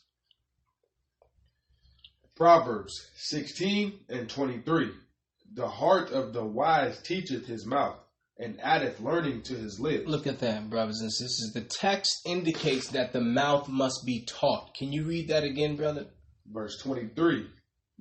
Proverbs 2.36 3.08
16 3.16 4.00
and 4.10 4.28
23. 4.28 4.90
The 5.54 5.66
heart 5.66 6.10
of 6.10 6.34
the 6.34 6.44
wise 6.44 7.00
teacheth 7.00 7.46
his 7.46 7.64
mouth, 7.64 7.96
and 8.38 8.60
addeth 8.60 9.00
learning 9.00 9.42
to 9.44 9.54
his 9.54 9.80
lips. 9.80 10.06
Look 10.06 10.26
at 10.26 10.40
that, 10.40 10.68
brothers 10.68 11.00
and 11.00 11.10
sisters. 11.10 11.52
The 11.54 11.62
text 11.62 12.20
indicates 12.26 12.88
that 12.88 13.14
the 13.14 13.22
mouth 13.22 13.68
must 13.68 14.04
be 14.04 14.26
taught. 14.26 14.74
Can 14.74 14.92
you 14.92 15.04
read 15.04 15.28
that 15.28 15.44
again, 15.44 15.76
brother? 15.76 16.08
Verse 16.46 16.78
23. 16.82 17.46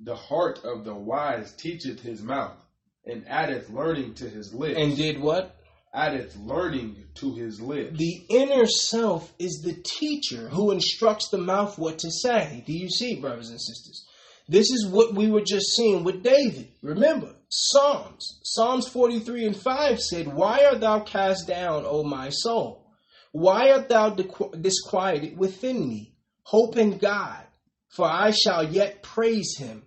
The 0.00 0.14
heart 0.14 0.60
of 0.64 0.84
the 0.84 0.94
wise 0.94 1.54
teacheth 1.54 2.00
his 2.00 2.20
mouth, 2.20 2.58
and 3.06 3.26
addeth 3.26 3.70
learning 3.70 4.14
to 4.14 4.28
his 4.28 4.52
lips. 4.52 4.78
And 4.78 4.94
did 4.96 5.18
what? 5.18 5.56
addeth 5.94 6.36
learning 6.36 7.04
to 7.14 7.34
his 7.34 7.58
lips. 7.58 7.96
The 7.96 8.26
inner 8.28 8.66
self 8.66 9.32
is 9.38 9.62
the 9.64 9.82
teacher 9.82 10.50
who 10.50 10.72
instructs 10.72 11.30
the 11.30 11.38
mouth 11.38 11.78
what 11.78 12.00
to 12.00 12.10
say. 12.10 12.62
Do 12.66 12.74
you 12.74 12.90
see, 12.90 13.18
brothers 13.18 13.48
and 13.48 13.58
sisters? 13.58 14.06
This 14.48 14.70
is 14.70 14.88
what 14.88 15.14
we 15.14 15.30
were 15.30 15.42
just 15.42 15.74
seeing 15.74 16.04
with 16.04 16.22
David. 16.22 16.68
Remember, 16.82 17.34
Psalms. 17.48 18.40
Psalms 18.44 18.88
43 18.88 19.46
and 19.46 19.56
5 19.56 20.00
said, 20.00 20.28
Why 20.28 20.64
art 20.64 20.80
thou 20.80 21.00
cast 21.00 21.48
down, 21.48 21.84
O 21.86 22.02
my 22.04 22.30
soul? 22.30 22.86
Why 23.32 23.70
art 23.70 23.88
thou 23.88 24.10
disquieted 24.10 25.36
within 25.36 25.88
me? 25.88 26.14
Hope 26.42 26.76
in 26.76 26.98
God, 26.98 27.44
for 27.88 28.06
I 28.06 28.30
shall 28.30 28.62
yet 28.62 29.02
praise 29.02 29.56
him, 29.58 29.82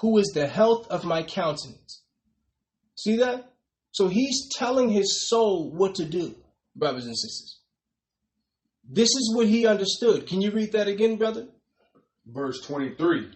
who 0.00 0.18
is 0.18 0.32
the 0.34 0.46
health 0.46 0.86
of 0.88 1.04
my 1.04 1.22
countenance. 1.22 2.02
See 2.94 3.16
that? 3.16 3.52
So 3.92 4.08
he's 4.08 4.50
telling 4.54 4.90
his 4.90 5.28
soul 5.28 5.72
what 5.72 5.94
to 5.96 6.04
do, 6.04 6.34
brothers 6.76 7.06
and 7.06 7.16
sisters. 7.16 7.60
This 8.86 9.08
is 9.08 9.32
what 9.34 9.46
he 9.46 9.66
understood. 9.66 10.26
Can 10.26 10.42
you 10.42 10.50
read 10.50 10.72
that 10.72 10.88
again, 10.88 11.16
brother? 11.16 11.48
Verse 12.26 12.60
23 12.60 13.30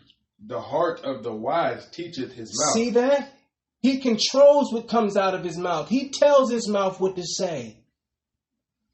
The 0.47 0.61
heart 0.61 1.05
of 1.05 1.23
the 1.23 1.33
wise 1.33 1.89
teacheth 1.91 2.33
his 2.33 2.57
mouth. 2.59 2.75
See 2.75 2.91
that? 2.91 3.33
He 3.81 3.99
controls 3.99 4.73
what 4.73 4.89
comes 4.89 5.17
out 5.17 5.35
of 5.35 5.45
his 5.45 5.57
mouth. 5.57 5.89
He 5.89 6.11
tells 6.11 6.51
his 6.51 6.69
mouth 6.69 7.01
what 7.01 7.17
to 7.17 7.25
say. 7.25 7.77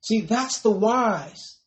See, 0.03 0.23
that's 0.23 0.61
the 0.61 0.71
wise. 0.71 1.59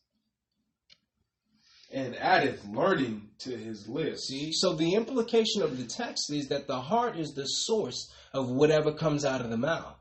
And 1.92 2.16
addeth 2.16 2.64
learning 2.66 3.30
to 3.40 3.56
his 3.56 3.88
lips. 3.88 4.28
See, 4.28 4.52
so 4.52 4.74
the 4.74 4.94
implication 4.94 5.62
of 5.62 5.78
the 5.78 5.84
text 5.84 6.32
is 6.32 6.48
that 6.48 6.66
the 6.66 6.80
heart 6.80 7.18
is 7.18 7.32
the 7.32 7.46
source 7.46 8.12
of 8.32 8.50
whatever 8.50 8.92
comes 8.92 9.24
out 9.24 9.40
of 9.40 9.50
the 9.50 9.56
mouth. 9.56 9.96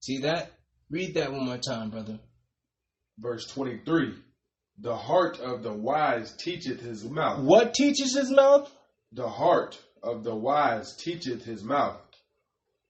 See 0.00 0.18
that? 0.18 0.52
Read 0.90 1.14
that 1.14 1.32
one 1.32 1.46
more 1.46 1.58
time, 1.58 1.90
brother. 1.90 2.20
Verse 3.18 3.46
23 3.46 4.14
The 4.78 4.96
heart 4.96 5.38
of 5.40 5.62
the 5.62 5.72
wise 5.72 6.34
teacheth 6.36 6.80
his 6.80 7.04
mouth. 7.04 7.42
What 7.42 7.74
teaches 7.74 8.16
his 8.16 8.30
mouth? 8.30 8.70
The 9.12 9.28
heart 9.28 9.78
of 10.02 10.24
the 10.24 10.34
wise 10.34 10.96
teacheth 10.96 11.44
his 11.44 11.62
mouth, 11.62 12.00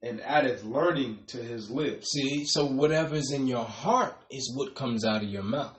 and 0.03 0.21
addeth 0.21 0.65
learning 0.65 1.19
to 1.29 1.39
his 1.39 1.71
lips. 1.71 2.11
See, 2.13 2.45
so 2.45 2.67
whatever's 2.67 3.33
in 3.33 3.47
your 3.47 3.65
heart 3.65 4.17
is 4.31 4.53
what 4.57 4.75
comes 4.75 5.05
out 5.05 5.23
of 5.23 5.29
your 5.29 5.43
mouth, 5.43 5.79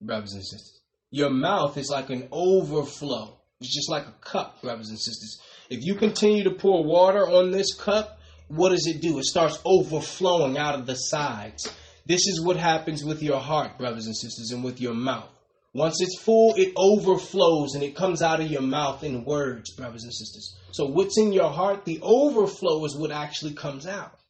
brothers 0.00 0.34
and 0.34 0.42
sisters. 0.42 0.80
Your 1.10 1.30
mouth 1.30 1.76
is 1.76 1.90
like 1.90 2.10
an 2.10 2.28
overflow. 2.32 3.38
It's 3.60 3.74
just 3.74 3.90
like 3.90 4.06
a 4.06 4.14
cup, 4.20 4.62
brothers 4.62 4.88
and 4.88 4.98
sisters. 4.98 5.40
If 5.68 5.84
you 5.84 5.94
continue 5.94 6.44
to 6.44 6.52
pour 6.52 6.84
water 6.84 7.26
on 7.28 7.50
this 7.50 7.74
cup, 7.74 8.18
what 8.48 8.70
does 8.70 8.86
it 8.86 9.00
do? 9.00 9.18
It 9.18 9.24
starts 9.24 9.60
overflowing 9.64 10.58
out 10.58 10.74
of 10.74 10.86
the 10.86 10.94
sides. 10.94 11.70
This 12.06 12.26
is 12.26 12.42
what 12.44 12.56
happens 12.56 13.04
with 13.04 13.22
your 13.22 13.40
heart, 13.40 13.78
brothers 13.78 14.06
and 14.06 14.16
sisters, 14.16 14.50
and 14.52 14.64
with 14.64 14.80
your 14.80 14.94
mouth. 14.94 15.31
Once 15.74 15.96
it's 16.00 16.20
full, 16.20 16.54
it 16.56 16.72
overflows 16.76 17.74
and 17.74 17.82
it 17.82 17.96
comes 17.96 18.20
out 18.20 18.40
of 18.40 18.50
your 18.50 18.60
mouth 18.60 19.02
in 19.02 19.24
words, 19.24 19.74
brothers 19.74 20.02
and 20.02 20.12
sisters. 20.12 20.54
So 20.72 20.86
what's 20.86 21.18
in 21.18 21.32
your 21.32 21.50
heart, 21.50 21.84
the 21.84 21.98
overflow 22.02 22.84
is 22.84 22.96
what 22.96 23.10
actually 23.10 23.54
comes 23.54 23.86
out. 23.86 24.20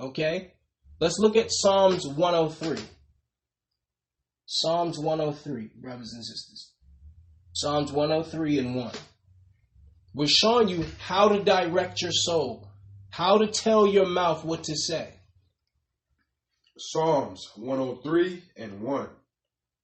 Okay? 0.00 0.52
Let's 0.98 1.18
look 1.18 1.36
at 1.36 1.48
Psalms 1.50 2.06
103. 2.06 2.82
Psalms 4.46 4.98
103, 4.98 5.70
brothers 5.76 6.12
and 6.14 6.24
sisters. 6.24 6.72
Psalms 7.52 7.92
103 7.92 8.58
and 8.58 8.76
1. 8.76 8.92
We're 10.14 10.26
showing 10.28 10.68
you 10.68 10.86
how 10.98 11.28
to 11.28 11.44
direct 11.44 12.00
your 12.00 12.12
soul, 12.12 12.70
how 13.10 13.38
to 13.38 13.48
tell 13.48 13.86
your 13.86 14.06
mouth 14.06 14.44
what 14.44 14.64
to 14.64 14.74
say. 14.74 15.12
Psalms 16.78 17.50
103 17.56 18.42
and 18.56 18.80
1. 18.80 19.08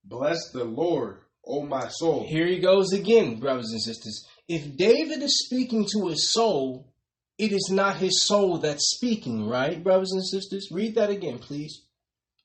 Bless 0.04 0.50
the 0.50 0.64
Lord, 0.64 1.18
O 1.46 1.62
my 1.62 1.88
soul. 1.88 2.26
Here 2.26 2.46
he 2.46 2.58
goes 2.58 2.92
again, 2.92 3.38
brothers 3.38 3.70
and 3.70 3.82
sisters. 3.82 4.26
If 4.48 4.76
David 4.76 5.22
is 5.22 5.44
speaking 5.46 5.86
to 5.92 6.08
his 6.08 6.32
soul, 6.32 6.92
it 7.38 7.52
is 7.52 7.70
not 7.70 7.96
his 7.96 8.24
soul 8.26 8.58
that's 8.58 8.90
speaking, 8.96 9.48
right, 9.48 9.82
brothers 9.82 10.12
and 10.12 10.24
sisters? 10.24 10.68
Read 10.70 10.96
that 10.96 11.10
again, 11.10 11.38
please. 11.38 11.86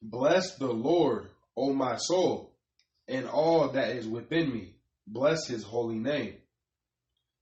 Bless 0.01 0.55
the 0.55 0.71
Lord, 0.71 1.29
O 1.55 1.73
my 1.73 1.97
soul, 1.97 2.55
and 3.07 3.27
all 3.27 3.69
that 3.69 3.95
is 3.95 4.07
within 4.07 4.53
me. 4.53 4.75
Bless 5.07 5.47
his 5.47 5.63
holy 5.63 5.97
name. 5.97 6.35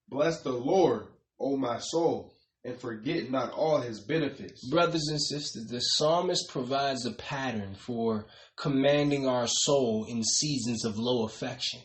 Bless 0.07 0.41
the 0.41 0.51
Lord, 0.51 1.07
O 1.39 1.57
my 1.57 1.79
soul, 1.79 2.34
and 2.65 2.79
forget 2.81 3.29
not 3.29 3.51
all 3.51 3.79
his 3.79 3.99
benefits. 3.99 4.67
Brothers 4.69 5.07
and 5.09 5.21
sisters, 5.21 5.67
the 5.69 5.79
psalmist 5.79 6.49
provides 6.49 7.05
a 7.05 7.11
pattern 7.11 7.75
for 7.75 8.25
commanding 8.57 9.27
our 9.27 9.45
soul 9.47 10.05
in 10.09 10.23
seasons 10.23 10.83
of 10.83 10.97
low 10.97 11.25
affection. 11.25 11.79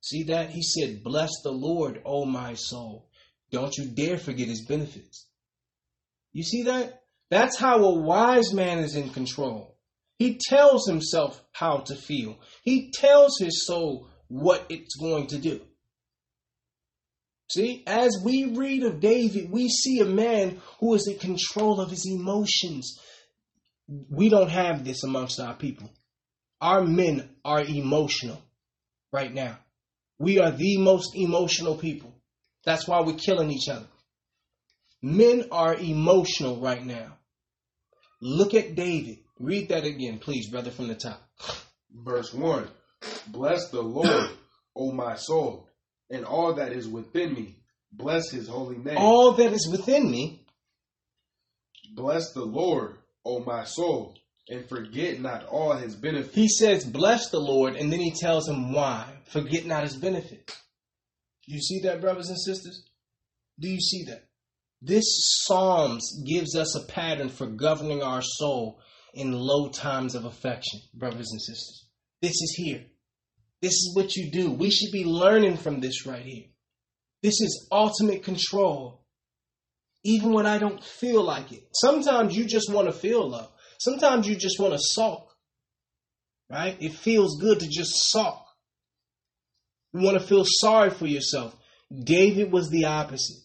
See 0.00 0.24
that? 0.24 0.50
He 0.50 0.62
said, 0.62 1.02
Bless 1.02 1.30
the 1.42 1.50
Lord, 1.50 2.00
O 2.04 2.24
my 2.24 2.54
soul. 2.54 3.08
Don't 3.50 3.76
you 3.76 3.88
dare 3.88 4.16
forget 4.16 4.48
his 4.48 4.64
benefits. 4.64 5.26
You 6.32 6.44
see 6.44 6.62
that? 6.62 7.02
That's 7.28 7.58
how 7.58 7.82
a 7.84 8.00
wise 8.00 8.52
man 8.52 8.78
is 8.78 8.94
in 8.94 9.10
control. 9.10 9.76
He 10.18 10.38
tells 10.48 10.86
himself 10.86 11.42
how 11.52 11.78
to 11.78 11.96
feel. 11.96 12.38
He 12.62 12.92
tells 12.92 13.38
his 13.38 13.66
soul 13.66 14.08
what 14.28 14.66
it's 14.68 14.94
going 14.96 15.26
to 15.28 15.38
do. 15.38 15.60
See, 17.52 17.82
as 17.86 18.18
we 18.24 18.46
read 18.46 18.82
of 18.82 19.00
David, 19.00 19.50
we 19.50 19.68
see 19.68 20.00
a 20.00 20.06
man 20.06 20.62
who 20.80 20.94
is 20.94 21.06
in 21.06 21.18
control 21.18 21.82
of 21.82 21.90
his 21.90 22.06
emotions. 22.06 22.98
We 23.86 24.30
don't 24.30 24.48
have 24.48 24.86
this 24.86 25.04
amongst 25.04 25.38
our 25.38 25.54
people. 25.54 25.90
Our 26.62 26.82
men 26.82 27.28
are 27.44 27.60
emotional 27.60 28.40
right 29.12 29.32
now. 29.34 29.58
We 30.18 30.38
are 30.38 30.50
the 30.50 30.78
most 30.78 31.14
emotional 31.14 31.76
people. 31.76 32.14
That's 32.64 32.88
why 32.88 33.02
we're 33.02 33.16
killing 33.16 33.50
each 33.50 33.68
other. 33.68 33.88
Men 35.02 35.48
are 35.52 35.74
emotional 35.74 36.58
right 36.58 36.82
now. 36.82 37.18
Look 38.22 38.54
at 38.54 38.76
David. 38.76 39.18
Read 39.38 39.68
that 39.68 39.84
again, 39.84 40.20
please, 40.20 40.48
brother, 40.48 40.70
from 40.70 40.88
the 40.88 40.94
top. 40.94 41.20
Verse 41.92 42.32
1 42.32 42.66
Bless 43.26 43.68
the 43.68 43.82
Lord, 43.82 44.30
O 44.74 44.92
my 44.92 45.16
soul, 45.16 45.68
and 46.12 46.24
all 46.24 46.54
that 46.54 46.72
is 46.72 46.86
within 46.86 47.34
me. 47.34 47.56
Bless 47.90 48.30
his 48.30 48.46
holy 48.46 48.76
name. 48.76 48.98
All 48.98 49.32
that 49.32 49.52
is 49.52 49.68
within 49.68 50.10
me. 50.10 50.46
Bless 51.94 52.32
the 52.32 52.44
Lord, 52.44 52.98
O 53.24 53.40
my 53.40 53.64
soul, 53.64 54.14
and 54.48 54.68
forget 54.68 55.20
not 55.20 55.46
all 55.46 55.72
his 55.72 55.96
benefits. 55.96 56.34
He 56.34 56.48
says, 56.48 56.84
Bless 56.84 57.30
the 57.30 57.40
Lord, 57.40 57.76
and 57.76 57.92
then 57.92 58.00
he 58.00 58.12
tells 58.12 58.48
him 58.48 58.72
why. 58.72 59.12
Forget 59.26 59.66
not 59.66 59.82
his 59.82 59.96
benefits. 59.96 60.56
You 61.46 61.60
see 61.60 61.80
that, 61.80 62.00
brothers 62.00 62.28
and 62.28 62.38
sisters? 62.38 62.84
Do 63.58 63.68
you 63.68 63.80
see 63.80 64.04
that? 64.04 64.28
This 64.80 65.04
Psalms 65.44 66.22
gives 66.26 66.56
us 66.56 66.74
a 66.76 66.86
pattern 66.86 67.28
for 67.28 67.46
governing 67.46 68.02
our 68.02 68.22
soul 68.22 68.80
in 69.14 69.32
low 69.32 69.68
times 69.68 70.14
of 70.14 70.24
affection, 70.24 70.80
brothers 70.94 71.30
and 71.30 71.40
sisters. 71.40 71.86
This 72.20 72.32
is 72.32 72.54
here. 72.56 72.84
This 73.62 73.74
is 73.74 73.92
what 73.94 74.16
you 74.16 74.30
do. 74.30 74.50
We 74.50 74.70
should 74.70 74.90
be 74.92 75.04
learning 75.04 75.56
from 75.56 75.80
this 75.80 76.04
right 76.04 76.24
here. 76.24 76.46
This 77.22 77.40
is 77.40 77.68
ultimate 77.70 78.24
control. 78.24 79.06
Even 80.04 80.32
when 80.32 80.46
I 80.46 80.58
don't 80.58 80.82
feel 80.82 81.22
like 81.22 81.52
it. 81.52 81.62
Sometimes 81.72 82.36
you 82.36 82.44
just 82.44 82.70
want 82.70 82.88
to 82.88 82.92
feel 82.92 83.30
love. 83.30 83.50
Sometimes 83.78 84.26
you 84.26 84.34
just 84.34 84.58
want 84.58 84.72
to 84.72 84.80
sulk. 84.80 85.28
Right? 86.50 86.76
It 86.80 86.92
feels 86.92 87.40
good 87.40 87.60
to 87.60 87.68
just 87.68 88.10
sulk. 88.10 88.44
You 89.94 90.00
want 90.00 90.20
to 90.20 90.26
feel 90.26 90.44
sorry 90.44 90.90
for 90.90 91.06
yourself. 91.06 91.56
David 92.04 92.50
was 92.50 92.68
the 92.68 92.86
opposite. 92.86 93.42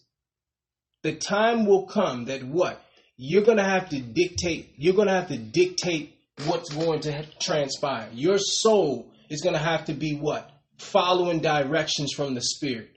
The 1.04 1.14
time 1.14 1.64
will 1.64 1.86
come 1.86 2.24
that 2.24 2.42
what? 2.42 2.82
You're 3.16 3.44
going 3.44 3.58
to 3.58 3.64
have 3.64 3.88
to 3.90 4.00
dictate, 4.00 4.74
you're 4.76 4.94
going 4.94 5.08
to 5.08 5.14
have 5.14 5.28
to 5.28 5.38
dictate 5.38 6.16
what's 6.46 6.72
going 6.74 7.00
to 7.00 7.24
transpire. 7.40 8.08
Your 8.12 8.38
soul 8.38 9.12
is 9.28 9.42
going 9.42 9.54
to 9.54 9.60
have 9.60 9.86
to 9.86 9.94
be 9.94 10.14
what? 10.14 10.50
Following 10.78 11.40
directions 11.40 12.12
from 12.12 12.34
the 12.34 12.42
Spirit. 12.42 12.96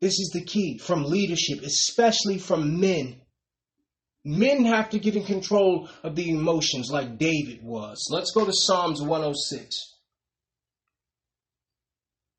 This 0.00 0.18
is 0.18 0.30
the 0.32 0.44
key 0.44 0.78
from 0.78 1.04
leadership, 1.04 1.62
especially 1.62 2.38
from 2.38 2.80
men. 2.80 3.20
Men 4.24 4.64
have 4.64 4.90
to 4.90 4.98
get 4.98 5.16
in 5.16 5.24
control 5.24 5.88
of 6.02 6.16
the 6.16 6.30
emotions 6.30 6.90
like 6.90 7.18
David 7.18 7.62
was. 7.62 8.08
Let's 8.10 8.32
go 8.32 8.44
to 8.44 8.52
Psalms 8.52 9.00
106. 9.00 9.96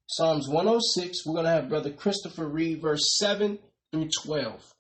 Psalms 0.08 0.48
106, 0.48 1.26
we're 1.26 1.36
going 1.36 1.46
to 1.46 1.52
have 1.52 1.70
Brother 1.70 1.92
Christopher 1.92 2.48
read 2.48 2.82
verse 2.82 3.18
7 3.18 3.58
through 3.92 4.10
12. 4.26 4.74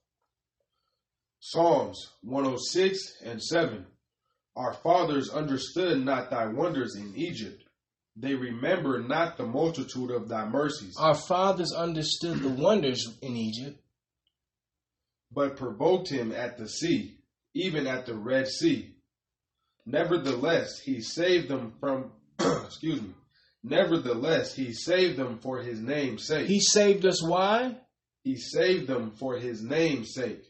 Psalms 1.39 1.97
106 2.21 2.99
and 3.23 3.41
7. 3.41 3.85
Our 4.55 4.73
fathers 4.73 5.29
understood 5.29 6.03
not 6.03 6.29
thy 6.29 6.47
wonders 6.47 6.95
in 6.95 7.13
Egypt. 7.15 7.63
They 8.17 8.35
remember 8.35 9.01
not 9.01 9.37
the 9.37 9.45
multitude 9.45 10.11
of 10.11 10.27
thy 10.27 10.47
mercies. 10.47 10.95
Our 10.99 11.15
fathers 11.15 11.71
understood 11.71 12.41
the 12.41 12.49
wonders 12.49 13.17
in 13.21 13.37
Egypt, 13.37 13.81
but 15.31 15.55
provoked 15.55 16.09
him 16.09 16.33
at 16.33 16.57
the 16.57 16.67
sea, 16.67 17.17
even 17.53 17.87
at 17.87 18.05
the 18.05 18.15
Red 18.15 18.47
Sea. 18.47 18.93
Nevertheless, 19.85 20.79
he 20.79 21.01
saved 21.01 21.47
them 21.47 21.73
from, 21.79 22.11
excuse 22.39 23.01
me, 23.01 23.13
nevertheless, 23.63 24.53
he 24.53 24.73
saved 24.73 25.17
them 25.17 25.39
for 25.39 25.61
his 25.61 25.79
name's 25.79 26.27
sake. 26.27 26.47
He 26.47 26.59
saved 26.59 27.05
us 27.05 27.23
why? 27.23 27.77
He 28.23 28.35
saved 28.35 28.87
them 28.87 29.11
for 29.11 29.37
his 29.37 29.63
name's 29.63 30.13
sake, 30.13 30.43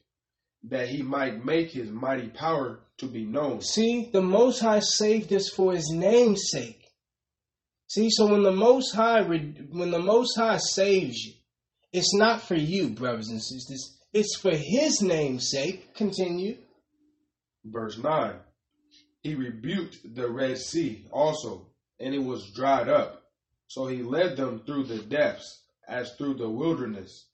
that 0.64 0.89
he 0.89 1.01
might 1.01 1.43
make 1.45 1.72
his 1.72 1.89
mighty 1.89 2.30
power 2.30 2.80
to 2.97 3.07
be 3.07 3.26
known. 3.26 3.62
See, 3.62 4.09
the 4.12 4.22
Most 4.22 4.59
High 4.59 4.80
saved 4.80 5.34
us 5.34 5.49
for 5.49 5.74
his 5.74 5.89
name's 5.91 6.49
sake. 6.51 6.82
See, 7.88 8.09
so 8.09 8.28
when 8.28 8.43
the 8.43 8.51
Most 8.51 8.93
High 8.93 9.22
when 9.22 9.91
the 9.91 9.99
Most 9.99 10.38
High 10.38 10.57
saves 10.57 11.18
you, 11.18 11.34
it's 11.91 12.14
not 12.16 12.41
for 12.41 12.55
you, 12.55 12.89
brothers 12.89 13.28
and 13.28 13.41
sisters. 13.41 13.97
It's 14.14 14.38
for 14.38 14.55
His 14.55 15.01
name's 15.01 15.49
sake. 15.49 15.93
Continue. 15.93 16.57
Verse 17.66 17.97
nine. 17.97 18.36
He 19.22 19.36
rebuked 19.36 20.16
the 20.16 20.30
Red 20.30 20.57
Sea 20.57 21.05
also, 21.12 21.68
and 21.99 22.16
it 22.16 22.24
was 22.24 22.51
dried 22.55 22.89
up. 22.89 23.24
So 23.68 23.88
he 23.88 24.01
led 24.01 24.36
them 24.36 24.64
through 24.66 24.86
the 24.86 24.99
depths, 24.99 25.64
as 25.88 26.14
through 26.16 26.36
the 26.36 26.49
wilderness, 26.49 27.28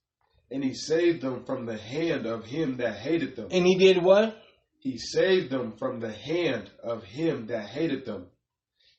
and 0.49 0.63
he 0.63 0.73
saved 0.73 1.21
them 1.21 1.43
from 1.45 1.65
the 1.65 1.77
hand 1.77 2.25
of 2.25 2.45
him 2.45 2.77
that 2.77 2.95
hated 2.97 3.35
them. 3.35 3.47
And 3.51 3.65
he 3.65 3.75
did 3.75 4.01
what? 4.01 4.41
He 4.79 4.97
saved 4.97 5.49
them 5.49 5.73
from 5.77 5.99
the 5.99 6.11
hand 6.11 6.69
of 6.83 7.03
him 7.03 7.47
that 7.47 7.67
hated 7.67 8.05
them, 8.05 8.27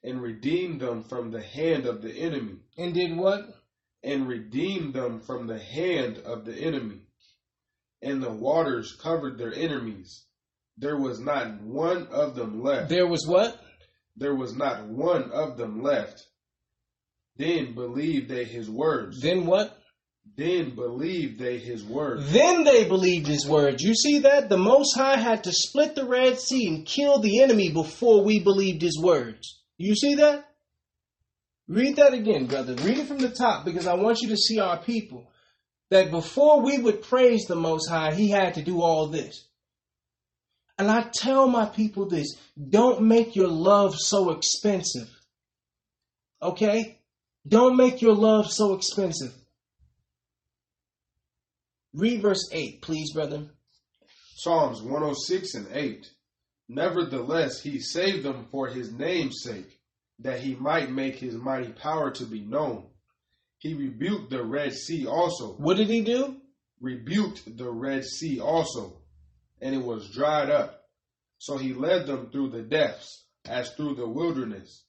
and 0.03 0.21
redeemed 0.21 0.81
them 0.81 1.05
from 1.05 1.31
the 1.31 1.43
hand 1.43 1.87
of 1.87 2.03
the 2.03 2.13
enemy. 2.13 2.57
And 2.77 2.95
did 2.95 3.17
what? 3.17 3.43
And 4.03 4.29
redeemed 4.29 4.95
them 4.95 5.21
from 5.21 5.47
the 5.47 5.59
hand 5.59 6.19
of 6.19 6.45
the 6.45 6.55
enemy. 6.55 7.01
And 8.03 8.23
the 8.23 8.31
waters 8.33 8.97
covered 9.03 9.39
their 9.39 9.55
enemies. 9.55 10.25
There 10.77 10.99
was 10.99 11.19
not 11.19 11.61
one 11.63 12.07
of 12.09 12.37
them 12.37 12.63
left. 12.63 12.89
There 12.89 13.09
was 13.09 13.27
what? 13.27 13.61
There 14.17 14.35
was 14.35 14.55
not 14.55 14.87
one 14.87 15.31
of 15.33 15.57
them 15.57 15.83
left. 15.83 16.25
Then 17.37 17.75
believed 17.75 18.29
they 18.29 18.45
his 18.45 18.69
words. 18.69 19.21
Then 19.21 19.47
what? 19.47 19.78
Then 20.39 20.77
believed 20.77 21.41
they 21.41 21.59
his 21.59 21.83
words. 21.83 22.31
Then 22.31 22.63
they 22.63 22.85
believed 22.85 23.27
his 23.27 23.45
words. 23.45 23.83
You 23.83 23.93
see 23.93 24.21
that? 24.21 24.49
The 24.49 24.57
Most 24.57 24.97
High 24.97 25.17
had 25.17 25.43
to 25.45 25.53
split 25.53 25.97
the 25.97 26.05
Red 26.05 26.39
Sea 26.39 26.69
and 26.69 26.87
kill 26.87 27.19
the 27.19 27.43
enemy 27.43 27.73
before 27.73 28.23
we 28.23 28.39
believed 28.39 28.81
his 28.81 29.03
words. 29.03 29.61
You 29.79 29.97
see 29.97 30.15
that? 30.15 30.49
Read 31.67 31.97
that 31.97 32.15
again, 32.15 32.47
brother. 32.47 32.75
Read 32.75 32.99
it 32.99 33.09
from 33.09 33.19
the 33.19 33.31
top 33.31 33.65
because 33.65 33.89
I 33.89 33.95
want 33.95 34.21
you 34.21 34.29
to 34.29 34.37
see 34.37 34.61
our 34.61 34.79
people. 34.79 35.29
That 35.91 36.13
before 36.13 36.61
we 36.63 36.79
would 36.79 37.03
praise 37.03 37.47
the 37.47 37.57
Most 37.57 37.89
High, 37.89 38.15
he 38.15 38.31
had 38.31 38.55
to 38.55 38.63
do 38.63 38.81
all 38.81 39.09
this. 39.09 39.45
And 40.79 40.89
I 40.89 41.11
tell 41.13 41.49
my 41.49 41.67
people 41.67 42.09
this 42.09 42.37
don't 42.71 43.03
make 43.03 43.35
your 43.35 43.49
love 43.49 43.97
so 43.99 44.31
expensive. 44.31 45.11
Okay? 46.41 47.01
Don't 47.45 47.77
make 47.77 48.03
your 48.03 48.15
love 48.15 48.53
so 48.53 48.75
expensive. 48.75 49.35
Read 51.99 52.23
verse 52.23 52.49
8, 52.53 52.81
please, 52.81 53.13
brother. 53.13 53.49
Psalms 54.37 54.81
106 54.81 55.55
and 55.55 55.67
8. 55.73 56.07
Nevertheless, 56.69 57.61
he 57.61 57.81
saved 57.81 58.23
them 58.25 58.47
for 58.53 58.69
his 58.69 58.93
name's 58.93 59.43
sake, 59.43 59.81
that 60.21 60.39
he 60.39 60.55
might 60.55 60.93
make 60.93 61.17
his 61.17 61.35
mighty 61.35 61.73
power 61.73 62.13
to 62.13 62.25
be 62.25 62.43
known. 62.43 62.87
He 63.59 63.75
rebuked 63.75 64.31
the 64.31 64.45
Red 64.45 64.75
Sea 64.75 65.09
also. 65.09 65.55
What 65.55 65.77
did 65.77 65.89
he 65.89 66.03
do? 66.03 66.37
Rebuked 66.81 67.57
the 67.57 67.69
Red 67.69 68.05
Sea 68.05 68.39
also, 68.39 69.03
and 69.61 69.75
it 69.75 69.83
was 69.83 70.09
dried 70.11 70.51
up. 70.51 70.85
So 71.39 71.57
he 71.57 71.75
led 71.75 72.07
them 72.07 72.31
through 72.31 72.51
the 72.51 72.63
depths, 72.63 73.25
as 73.45 73.73
through 73.73 73.97
the 73.97 74.09
wilderness. 74.09 74.85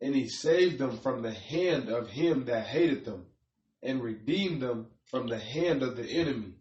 And 0.00 0.12
he 0.12 0.28
saved 0.28 0.80
them 0.80 0.98
from 0.98 1.22
the 1.22 1.34
hand 1.34 1.88
of 1.88 2.08
him 2.08 2.46
that 2.46 2.66
hated 2.66 3.04
them, 3.04 3.26
and 3.80 4.02
redeemed 4.02 4.60
them 4.60 4.88
from 5.10 5.26
the 5.26 5.38
hand 5.38 5.82
of 5.82 5.96
the 5.96 6.08
enemy. 6.08 6.54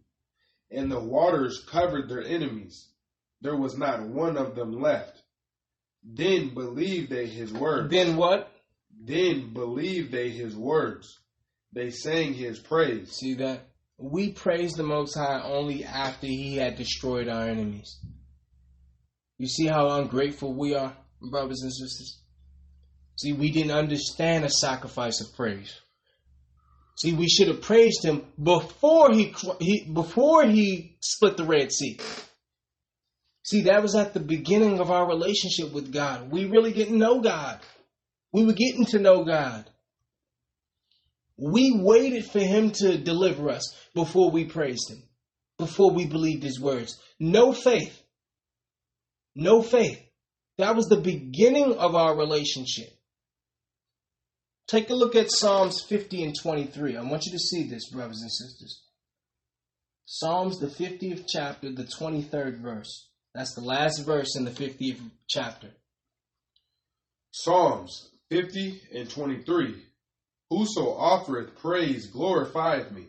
And 0.72 0.92
the 0.92 1.00
waters 1.00 1.64
covered 1.70 2.10
their 2.10 2.24
enemies. 2.24 2.90
There 3.42 3.56
was 3.56 3.78
not 3.78 4.02
one 4.02 4.38
of 4.38 4.56
them 4.56 4.82
left. 4.82 5.22
Then 6.04 6.54
believed 6.54 7.10
they 7.10 7.28
his 7.28 7.54
words. 7.54 7.92
Then 7.92 8.18
what? 8.18 8.52
Then 9.00 9.54
believed 9.54 10.12
they 10.12 10.30
his 10.30 10.56
words. 10.56 11.20
They 11.74 11.92
sang 11.92 12.34
his 12.34 12.60
praise. 12.60 13.12
See 13.12 13.36
that? 13.36 13.68
We 13.98 14.32
praise 14.32 14.74
the 14.74 14.84
Most 14.84 15.16
High 15.16 15.42
only 15.44 15.84
after 15.84 16.28
he 16.28 16.58
had 16.58 16.76
destroyed 16.76 17.28
our 17.28 17.44
enemies. 17.44 18.00
You 19.38 19.48
see 19.48 19.68
how 19.68 19.90
ungrateful 20.00 20.54
we 20.54 20.76
are, 20.76 20.96
brothers 21.22 21.62
and 21.62 21.72
sisters? 21.72 22.22
See, 23.18 23.34
we 23.34 23.52
didn't 23.52 23.72
understand 23.72 24.46
a 24.46 24.50
sacrifice 24.50 25.22
of 25.22 25.36
praise. 25.36 25.80
See, 26.98 27.14
we 27.14 27.30
should 27.30 27.48
have 27.48 27.62
praised 27.62 28.04
him 28.04 28.26
before 28.42 29.14
he, 29.14 29.34
he 29.60 29.86
before 29.86 30.46
he 30.46 30.98
split 31.00 31.38
the 31.38 31.46
Red 31.46 31.72
Sea. 31.72 32.00
See, 33.44 33.62
that 33.64 33.84
was 33.84 33.96
at 33.96 34.14
the 34.14 34.20
beginning 34.20 34.80
of 34.80 34.90
our 34.90 35.08
relationship 35.08 35.72
with 35.72 35.94
God. 35.94 36.32
We 36.32 36.46
really 36.46 36.74
didn't 36.74 36.98
know 36.98 37.22
God. 37.22 37.60
We 38.34 38.44
were 38.46 38.54
getting 38.54 38.86
to 38.88 39.00
know 39.00 39.24
God. 39.24 39.70
We 41.38 41.80
waited 41.80 42.26
for 42.26 42.40
him 42.40 42.72
to 42.72 42.98
deliver 42.98 43.50
us 43.52 43.76
before 43.94 44.32
we 44.32 44.46
praised 44.46 44.90
him, 44.90 45.04
before 45.60 45.92
we 45.92 46.08
believed 46.08 46.42
his 46.42 46.60
words. 46.60 47.00
No 47.20 47.54
faith. 47.54 48.02
No 49.36 49.62
faith. 49.62 50.02
That 50.58 50.76
was 50.76 50.88
the 50.88 51.00
beginning 51.00 51.74
of 51.74 51.94
our 51.94 52.18
relationship. 52.18 52.90
Take 54.68 54.90
a 54.90 54.96
look 54.96 55.16
at 55.16 55.32
Psalms 55.32 55.82
50 55.88 56.24
and 56.24 56.36
23. 56.36 56.98
I 56.98 57.02
want 57.04 57.26
you 57.26 57.32
to 57.32 57.40
see 57.40 57.64
this, 57.70 57.90
brothers 57.90 58.22
and 58.22 58.32
sisters. 58.32 58.84
Psalms, 60.06 60.60
the 60.60 60.68
50th 60.68 61.26
chapter, 61.28 61.72
the 61.72 61.86
23rd 62.00 62.60
verse. 62.60 63.10
That's 63.34 63.54
the 63.54 63.62
last 63.62 64.06
verse 64.06 64.36
in 64.36 64.44
the 64.44 64.52
50th 64.52 65.00
chapter. 65.28 65.70
Psalms 67.32 68.10
50 68.30 68.82
and 68.94 69.10
23. 69.10 69.76
Whoso 70.50 70.94
offereth 70.98 71.58
praise 71.58 72.12
glorifieth 72.12 72.92
me, 72.92 73.08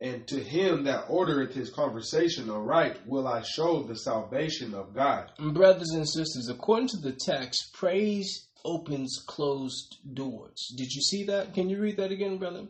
and 0.00 0.26
to 0.28 0.38
him 0.38 0.84
that 0.84 1.08
ordereth 1.08 1.52
his 1.52 1.70
conversation 1.70 2.48
aright 2.50 3.06
will 3.06 3.26
I 3.26 3.42
show 3.42 3.82
the 3.82 3.96
salvation 3.96 4.74
of 4.74 4.94
God. 4.94 5.30
Brothers 5.38 5.90
and 5.90 6.08
sisters, 6.08 6.48
according 6.48 6.88
to 6.88 6.98
the 6.98 7.12
text, 7.12 7.72
praise 7.74 8.45
opens 8.64 9.22
closed 9.26 9.96
doors. 10.14 10.72
Did 10.76 10.92
you 10.92 11.02
see 11.02 11.24
that? 11.24 11.54
Can 11.54 11.68
you 11.68 11.80
read 11.80 11.96
that 11.98 12.12
again, 12.12 12.38
brother? 12.38 12.66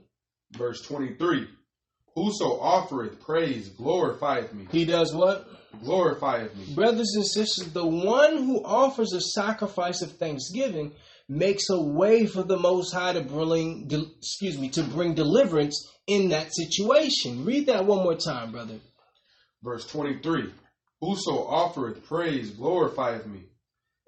Verse 0.53 0.83
23 0.83 1.49
Whoso 2.15 2.59
offereth 2.61 3.21
praise 3.21 3.69
glorifieth 3.69 4.55
me. 4.55 4.67
He 4.73 4.87
does 4.87 5.15
what? 5.15 5.47
Glorifieth 5.85 6.57
me. 6.57 6.75
Brothers 6.75 7.13
and 7.15 7.27
sisters, 7.27 7.73
the 7.73 7.87
one 7.87 8.39
who 8.39 8.65
offers 8.65 9.13
a 9.13 9.21
sacrifice 9.21 10.01
of 10.01 10.13
thanksgiving 10.13 10.93
makes 11.29 11.69
a 11.69 11.81
way 11.81 12.27
for 12.27 12.43
the 12.43 12.59
Most 12.59 12.93
High 12.93 13.13
to 13.13 13.21
bring, 13.21 13.91
excuse 14.19 14.57
me, 14.57 14.71
to 14.71 14.83
bring 14.83 15.15
deliverance 15.15 15.93
in 16.07 16.31
that 16.31 16.55
situation. 16.55 17.45
Read 17.45 17.67
that 17.67 17.85
one 17.85 18.03
more 18.03 18.15
time, 18.15 18.53
brother. 18.53 18.79
Verse 19.63 19.87
23 19.87 20.53
Whoso 21.03 21.47
offereth 21.47 22.07
praise 22.07 22.51
glorifieth 22.53 23.27
me 23.27 23.43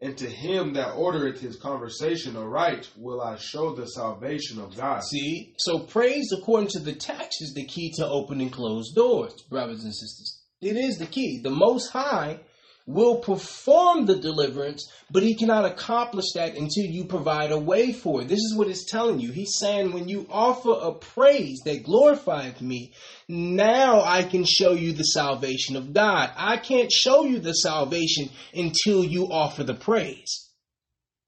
and 0.01 0.17
to 0.19 0.29
him 0.29 0.75
that 0.75 0.95
ordereth 0.95 1.41
his 1.41 1.57
conversation 1.57 2.37
aright 2.37 2.89
will 2.97 3.21
I 3.21 3.37
show 3.37 3.75
the 3.75 3.87
salvation 3.87 4.61
of 4.61 4.77
God. 4.77 5.03
See, 5.03 5.55
so 5.59 5.81
praise 5.81 6.33
according 6.33 6.69
to 6.71 6.79
the 6.79 6.95
text 6.95 7.43
is 7.43 7.53
the 7.55 7.65
key 7.65 7.93
to 7.97 8.07
opening 8.07 8.51
closed 8.51 8.95
doors, 8.95 9.35
brothers 9.51 9.85
and 9.85 9.95
sisters. 9.95 10.41
It 10.61 10.77
is 10.77 10.99
the 10.99 11.07
key. 11.07 11.41
The 11.43 11.51
Most 11.51 11.91
High 11.91 12.41
will 12.87 13.17
perform 13.17 14.07
the 14.07 14.17
deliverance, 14.17 14.91
but 15.11 15.23
he 15.23 15.35
cannot 15.35 15.67
accomplish 15.67 16.33
that 16.35 16.57
until 16.57 16.85
you 16.85 17.05
provide 17.05 17.53
a 17.53 17.59
way 17.59 17.93
for 17.93 18.23
it. 18.23 18.29
This 18.29 18.39
is 18.39 18.55
what 18.57 18.69
it's 18.69 18.91
telling 18.91 19.21
you. 19.21 19.31
He's 19.31 19.59
saying, 19.59 19.93
when 19.93 20.09
you 20.09 20.27
offer 20.31 20.73
a 20.73 20.93
praise 20.93 21.61
that 21.67 21.85
glorifieth 21.85 22.63
me, 22.63 22.95
now 23.29 24.03
I 24.03 24.23
can 24.23 24.45
show 24.45 24.73
you 24.73 24.93
the 24.93 25.05
salvation 25.05 25.77
of 25.77 25.93
God. 25.93 26.31
I 26.37 26.57
can't 26.57 26.91
show 26.91 27.25
you 27.25 27.39
the 27.39 27.53
salvation 27.53 28.31
until 28.55 29.05
you 29.05 29.31
offer 29.31 29.65
the 29.65 29.75
praise. 29.75 30.51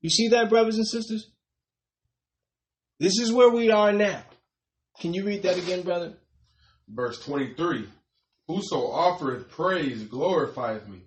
You 0.01 0.09
see 0.09 0.29
that, 0.29 0.49
brothers 0.49 0.77
and 0.77 0.87
sisters? 0.87 1.31
This 2.99 3.19
is 3.19 3.33
where 3.33 3.51
we 3.51 3.71
are 3.71 3.93
now. 3.93 4.23
Can 5.01 5.15
you 5.15 5.25
read 5.25 5.43
that 5.43 5.59
again, 5.59 5.83
brother? 5.83 6.15
Verse 6.89 7.23
23 7.25 7.87
Whoso 8.49 8.91
offereth 8.91 9.49
praise 9.49 10.03
glorifieth 10.05 10.89
me 10.89 11.03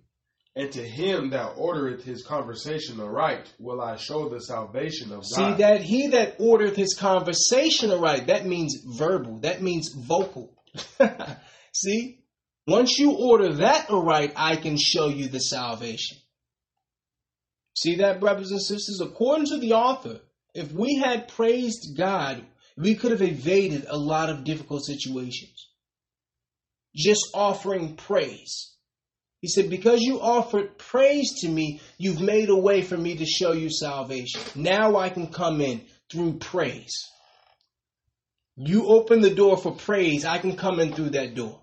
and 0.55 0.71
to 0.71 0.83
him 0.83 1.31
that 1.31 1.55
ordereth 1.55 2.03
his 2.03 2.23
conversation 2.23 2.99
aright 2.99 3.51
will 3.59 3.81
I 3.81 3.97
show 3.97 4.29
the 4.29 4.39
salvation 4.39 5.11
of 5.11 5.21
God. 5.21 5.23
See 5.23 5.53
that 5.57 5.81
he 5.81 6.07
that 6.07 6.37
ordereth 6.39 6.75
his 6.75 6.95
conversation 6.95 7.91
aright, 7.91 8.27
that 8.27 8.45
means 8.45 8.83
verbal, 8.85 9.39
that 9.39 9.61
means 9.61 9.89
vocal. 9.93 10.53
See? 11.73 12.19
Once 12.65 12.97
you 12.97 13.11
order 13.11 13.53
that 13.55 13.89
aright, 13.89 14.33
I 14.35 14.55
can 14.55 14.77
show 14.77 15.07
you 15.07 15.27
the 15.27 15.39
salvation. 15.39 16.17
See 17.75 17.97
that, 17.97 18.19
brothers 18.19 18.51
and 18.51 18.61
sisters? 18.61 19.01
According 19.01 19.47
to 19.47 19.57
the 19.57 19.73
author, 19.73 20.21
if 20.53 20.71
we 20.71 20.95
had 20.95 21.27
praised 21.27 21.97
God, 21.97 22.43
we 22.77 22.95
could 22.95 23.11
have 23.11 23.21
evaded 23.21 23.85
a 23.89 23.97
lot 23.97 24.29
of 24.29 24.43
difficult 24.43 24.85
situations. 24.85 25.69
Just 26.95 27.31
offering 27.33 27.95
praise. 27.95 28.73
He 29.41 29.47
said, 29.47 29.69
Because 29.69 30.01
you 30.01 30.21
offered 30.21 30.77
praise 30.77 31.41
to 31.41 31.49
me, 31.49 31.81
you've 31.97 32.21
made 32.21 32.49
a 32.49 32.55
way 32.55 32.81
for 32.81 32.95
me 32.95 33.15
to 33.17 33.25
show 33.25 33.51
you 33.51 33.69
salvation. 33.69 34.41
Now 34.55 34.95
I 34.95 35.09
can 35.09 35.27
come 35.27 35.59
in 35.59 35.81
through 36.09 36.37
praise. 36.37 36.93
You 38.55 38.87
open 38.87 39.21
the 39.21 39.33
door 39.33 39.57
for 39.57 39.71
praise, 39.71 40.25
I 40.25 40.37
can 40.37 40.55
come 40.55 40.79
in 40.79 40.93
through 40.93 41.11
that 41.11 41.33
door. 41.33 41.59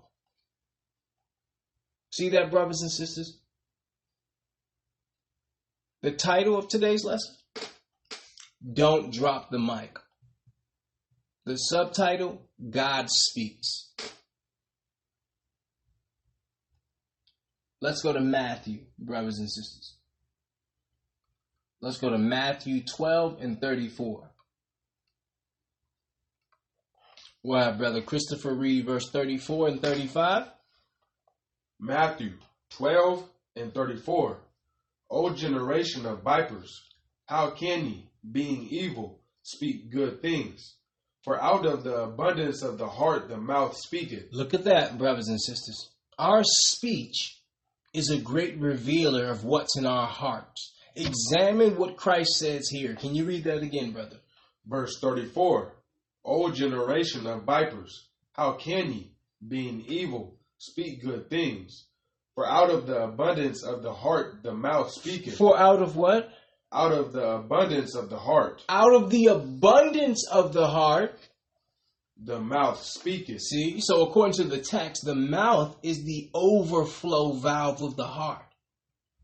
See 2.11 2.29
that, 2.29 2.51
brothers 2.51 2.81
and 2.81 2.91
sisters? 2.91 3.39
The 6.01 6.11
title 6.11 6.57
of 6.57 6.67
today's 6.67 7.05
lesson 7.05 7.35
Don't 8.73 9.13
Drop 9.13 9.49
the 9.49 9.59
Mic. 9.59 9.97
The 11.45 11.55
subtitle 11.55 12.41
God 12.69 13.09
Speaks. 13.09 13.93
Let's 17.79 18.01
go 18.01 18.13
to 18.13 18.19
Matthew, 18.21 18.81
brothers 18.99 19.39
and 19.39 19.49
sisters. 19.49 19.97
Let's 21.81 21.97
go 21.97 22.11
to 22.11 22.17
Matthew 22.17 22.83
12 22.83 23.41
and 23.41 23.59
34. 23.59 24.30
We'll 27.43 27.73
Brother 27.73 28.01
Christopher 28.01 28.53
read 28.53 28.85
verse 28.85 29.09
34 29.09 29.69
and 29.69 29.81
35. 29.81 30.47
Matthew 31.79 32.33
12 32.69 33.27
and 33.55 33.73
34. 33.73 34.37
O 35.09 35.33
generation 35.33 36.05
of 36.05 36.21
vipers, 36.21 36.83
how 37.25 37.49
can 37.49 37.87
ye, 37.87 38.09
being 38.31 38.67
evil, 38.69 39.19
speak 39.41 39.89
good 39.89 40.21
things? 40.21 40.75
For 41.23 41.41
out 41.41 41.65
of 41.65 41.83
the 41.83 42.03
abundance 42.03 42.61
of 42.61 42.77
the 42.77 42.87
heart 42.87 43.27
the 43.27 43.37
mouth 43.37 43.75
speaketh. 43.75 44.31
Look 44.31 44.53
at 44.53 44.63
that, 44.65 44.99
brothers 44.99 45.27
and 45.27 45.41
sisters. 45.41 45.89
Our 46.19 46.43
speech 46.43 47.39
is 47.93 48.11
a 48.11 48.21
great 48.21 48.59
revealer 48.59 49.25
of 49.25 49.43
what's 49.43 49.77
in 49.77 49.87
our 49.87 50.07
hearts. 50.07 50.73
Examine 50.95 51.77
what 51.77 51.97
Christ 51.97 52.37
says 52.37 52.69
here. 52.69 52.95
Can 52.95 53.15
you 53.15 53.25
read 53.25 53.45
that 53.45 53.63
again, 53.63 53.91
brother? 53.91 54.17
Verse 54.67 54.99
34 54.99 55.73
O 56.23 56.51
generation 56.51 57.25
of 57.27 57.43
vipers, 57.43 58.07
how 58.33 58.53
can 58.53 58.93
ye, 58.93 59.11
being 59.47 59.83
evil, 59.87 60.37
speak 60.57 61.01
good 61.01 61.29
things? 61.29 61.85
For 62.35 62.47
out 62.47 62.69
of 62.69 62.87
the 62.87 63.03
abundance 63.03 63.63
of 63.63 63.83
the 63.83 63.93
heart 63.93 64.41
the 64.43 64.53
mouth 64.53 64.91
speaketh. 64.91 65.37
For 65.37 65.57
out 65.57 65.81
of 65.81 65.95
what? 65.95 66.29
Out 66.71 66.93
of 66.93 67.11
the 67.11 67.27
abundance 67.27 67.95
of 67.95 68.09
the 68.09 68.19
heart. 68.19 68.63
Out 68.69 68.93
of 68.93 69.09
the 69.09 69.27
abundance 69.27 70.25
of 70.31 70.53
the 70.53 70.67
heart. 70.67 71.19
The 72.23 72.39
mouth 72.39 72.81
speaketh. 72.83 73.41
See, 73.41 73.81
so 73.81 74.03
according 74.03 74.35
to 74.35 74.43
the 74.43 74.59
text, 74.59 75.03
the 75.03 75.15
mouth 75.15 75.75
is 75.81 76.03
the 76.03 76.29
overflow 76.33 77.33
valve 77.33 77.81
of 77.81 77.95
the 77.95 78.05
heart. 78.05 78.45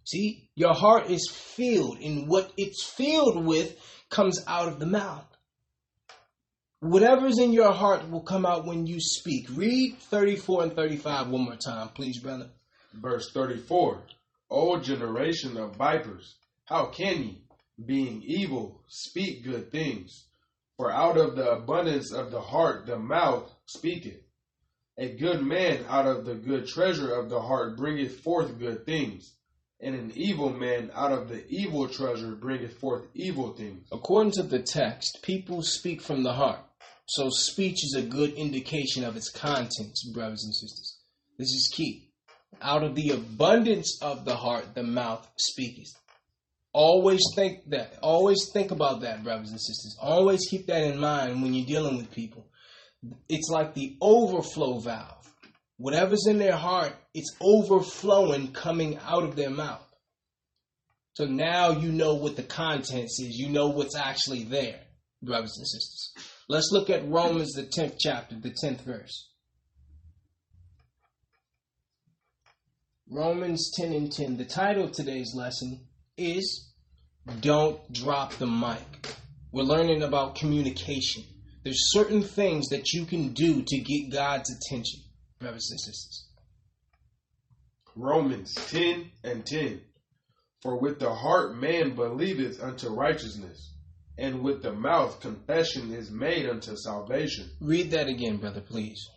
See, 0.03 0.49
your 0.55 0.73
heart 0.73 1.09
is 1.09 1.29
filled, 1.29 1.99
and 1.99 2.27
what 2.27 2.51
it's 2.57 2.83
filled 2.83 3.45
with 3.45 3.77
comes 4.09 4.43
out 4.47 4.67
of 4.67 4.79
the 4.79 4.85
mouth. 4.85 5.25
Whatever's 6.79 7.39
in 7.39 7.53
your 7.53 7.73
heart 7.73 8.07
will 8.11 8.21
come 8.21 8.45
out 8.45 8.67
when 8.67 8.85
you 8.85 8.99
speak. 8.99 9.47
Read 9.55 9.97
34 9.97 10.63
and 10.63 10.73
35 10.73 11.29
one 11.29 11.45
more 11.45 11.55
time, 11.55 11.89
please, 11.89 12.19
brother. 12.19 12.51
Verse 12.93 13.31
34 13.31 14.03
O 14.51 14.79
generation 14.79 15.57
of 15.57 15.75
vipers, 15.75 16.35
how 16.65 16.85
can 16.85 17.23
ye, 17.23 17.41
being 17.83 18.21
evil, 18.23 18.83
speak 18.87 19.43
good 19.43 19.71
things? 19.71 20.25
For 20.77 20.91
out 20.91 21.17
of 21.17 21.35
the 21.35 21.49
abundance 21.49 22.13
of 22.13 22.29
the 22.29 22.41
heart 22.41 22.85
the 22.85 22.99
mouth 22.99 23.51
speaketh. 23.65 24.21
A 24.99 25.09
good 25.09 25.41
man 25.41 25.83
out 25.89 26.05
of 26.05 26.25
the 26.25 26.35
good 26.35 26.67
treasure 26.67 27.11
of 27.11 27.29
the 27.29 27.41
heart 27.41 27.75
bringeth 27.75 28.19
forth 28.19 28.59
good 28.59 28.85
things 28.85 29.33
and 29.79 29.95
an 29.95 30.11
evil 30.15 30.51
man 30.51 30.89
out 30.93 31.11
of 31.11 31.29
the 31.29 31.47
evil 31.49 31.87
treasure 31.87 32.31
bringeth 32.31 32.77
forth 32.79 33.03
evil 33.13 33.53
things. 33.53 33.87
According 33.91 34.31
to 34.33 34.43
the 34.43 34.59
text, 34.59 35.19
people 35.21 35.61
speak 35.61 36.01
from 36.01 36.23
the 36.23 36.33
heart. 36.33 36.59
So 37.07 37.29
speech 37.29 37.83
is 37.83 37.95
a 37.97 38.01
good 38.01 38.33
indication 38.33 39.03
of 39.03 39.15
its 39.15 39.29
contents, 39.29 40.09
brothers 40.13 40.43
and 40.43 40.53
sisters. 40.53 40.99
This 41.37 41.49
is 41.49 41.71
key. 41.73 42.11
Out 42.61 42.83
of 42.83 42.95
the 42.95 43.11
abundance 43.11 43.99
of 44.01 44.25
the 44.25 44.35
heart, 44.35 44.75
the 44.75 44.83
mouth 44.83 45.27
speaketh. 45.37 45.93
Always 46.73 47.21
think 47.35 47.69
that. 47.69 47.97
Always 48.01 48.49
think 48.53 48.71
about 48.71 49.01
that, 49.01 49.23
brothers 49.23 49.51
and 49.51 49.59
sisters. 49.59 49.97
Always 50.01 50.41
keep 50.49 50.67
that 50.67 50.83
in 50.83 50.99
mind 50.99 51.41
when 51.41 51.53
you're 51.53 51.65
dealing 51.65 51.97
with 51.97 52.11
people. 52.11 52.45
It's 53.29 53.49
like 53.49 53.73
the 53.73 53.97
overflow 54.01 54.79
valve 54.79 55.17
whatever's 55.77 56.27
in 56.27 56.39
their 56.39 56.55
heart, 56.55 56.93
it's 57.13 57.35
overflowing 57.39 58.51
coming 58.51 58.97
out 59.05 59.23
of 59.23 59.35
their 59.35 59.49
mouth. 59.49 59.83
So 61.13 61.25
now 61.25 61.71
you 61.71 61.91
know 61.91 62.15
what 62.15 62.35
the 62.35 62.43
contents 62.43 63.19
is. 63.19 63.37
You 63.37 63.49
know 63.49 63.69
what's 63.69 63.95
actually 63.95 64.43
there, 64.43 64.79
brothers 65.21 65.55
and 65.57 65.67
sisters. 65.67 66.13
Let's 66.49 66.69
look 66.71 66.89
at 66.89 67.07
Romans, 67.09 67.51
the 67.53 67.63
10th 67.63 67.97
chapter, 67.99 68.35
the 68.35 68.55
10th 68.63 68.81
verse. 68.81 69.29
Romans 73.09 73.71
10 73.75 73.91
and 73.91 74.11
10. 74.11 74.37
The 74.37 74.45
title 74.45 74.85
of 74.85 74.93
today's 74.93 75.33
lesson 75.35 75.87
is 76.17 76.71
Don't 77.41 77.91
Drop 77.91 78.33
the 78.33 78.47
Mic. 78.47 79.15
We're 79.51 79.63
learning 79.63 80.03
about 80.03 80.35
communication. 80.35 81.23
There's 81.63 81.91
certain 81.91 82.21
things 82.21 82.69
that 82.69 82.93
you 82.93 83.05
can 83.05 83.33
do 83.33 83.63
to 83.65 83.77
get 83.79 84.11
God's 84.11 84.49
attention 84.49 85.01
brothers 85.39 85.69
and 85.69 85.79
sisters. 85.79 86.27
Romans 87.95 88.53
10 88.69 89.11
and 89.23 89.45
10. 89.45 89.81
For 90.61 90.79
with 90.79 90.99
the 90.99 91.13
heart 91.13 91.57
man 91.57 91.95
believeth 91.95 92.61
unto 92.61 92.89
righteousness, 92.89 93.73
and 94.17 94.41
with 94.41 94.61
the 94.61 94.73
mouth 94.73 95.19
confession 95.19 95.93
is 95.93 96.11
made 96.11 96.49
unto 96.49 96.75
salvation. 96.75 97.49
Read 97.61 97.91
that 97.91 98.07
again, 98.07 98.37
brother, 98.37 98.61
please. 98.61 99.09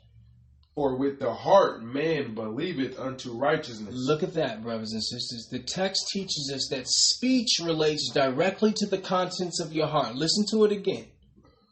For 0.74 0.96
with 0.96 1.18
the 1.18 1.32
heart 1.32 1.82
man 1.82 2.34
believeth 2.34 2.98
unto 2.98 3.36
righteousness. 3.36 3.94
Look 3.94 4.22
at 4.22 4.34
that, 4.34 4.62
brothers 4.62 4.92
and 4.92 5.02
sisters. 5.02 5.48
The 5.50 5.58
text 5.58 6.08
teaches 6.12 6.50
us 6.54 6.68
that 6.70 6.86
speech 6.86 7.58
relates 7.62 8.10
directly 8.14 8.72
to 8.76 8.86
the 8.86 8.98
contents 8.98 9.60
of 9.60 9.72
your 9.72 9.88
heart. 9.88 10.14
Listen 10.14 10.44
to 10.52 10.64
it 10.64 10.72
again. 10.72 11.06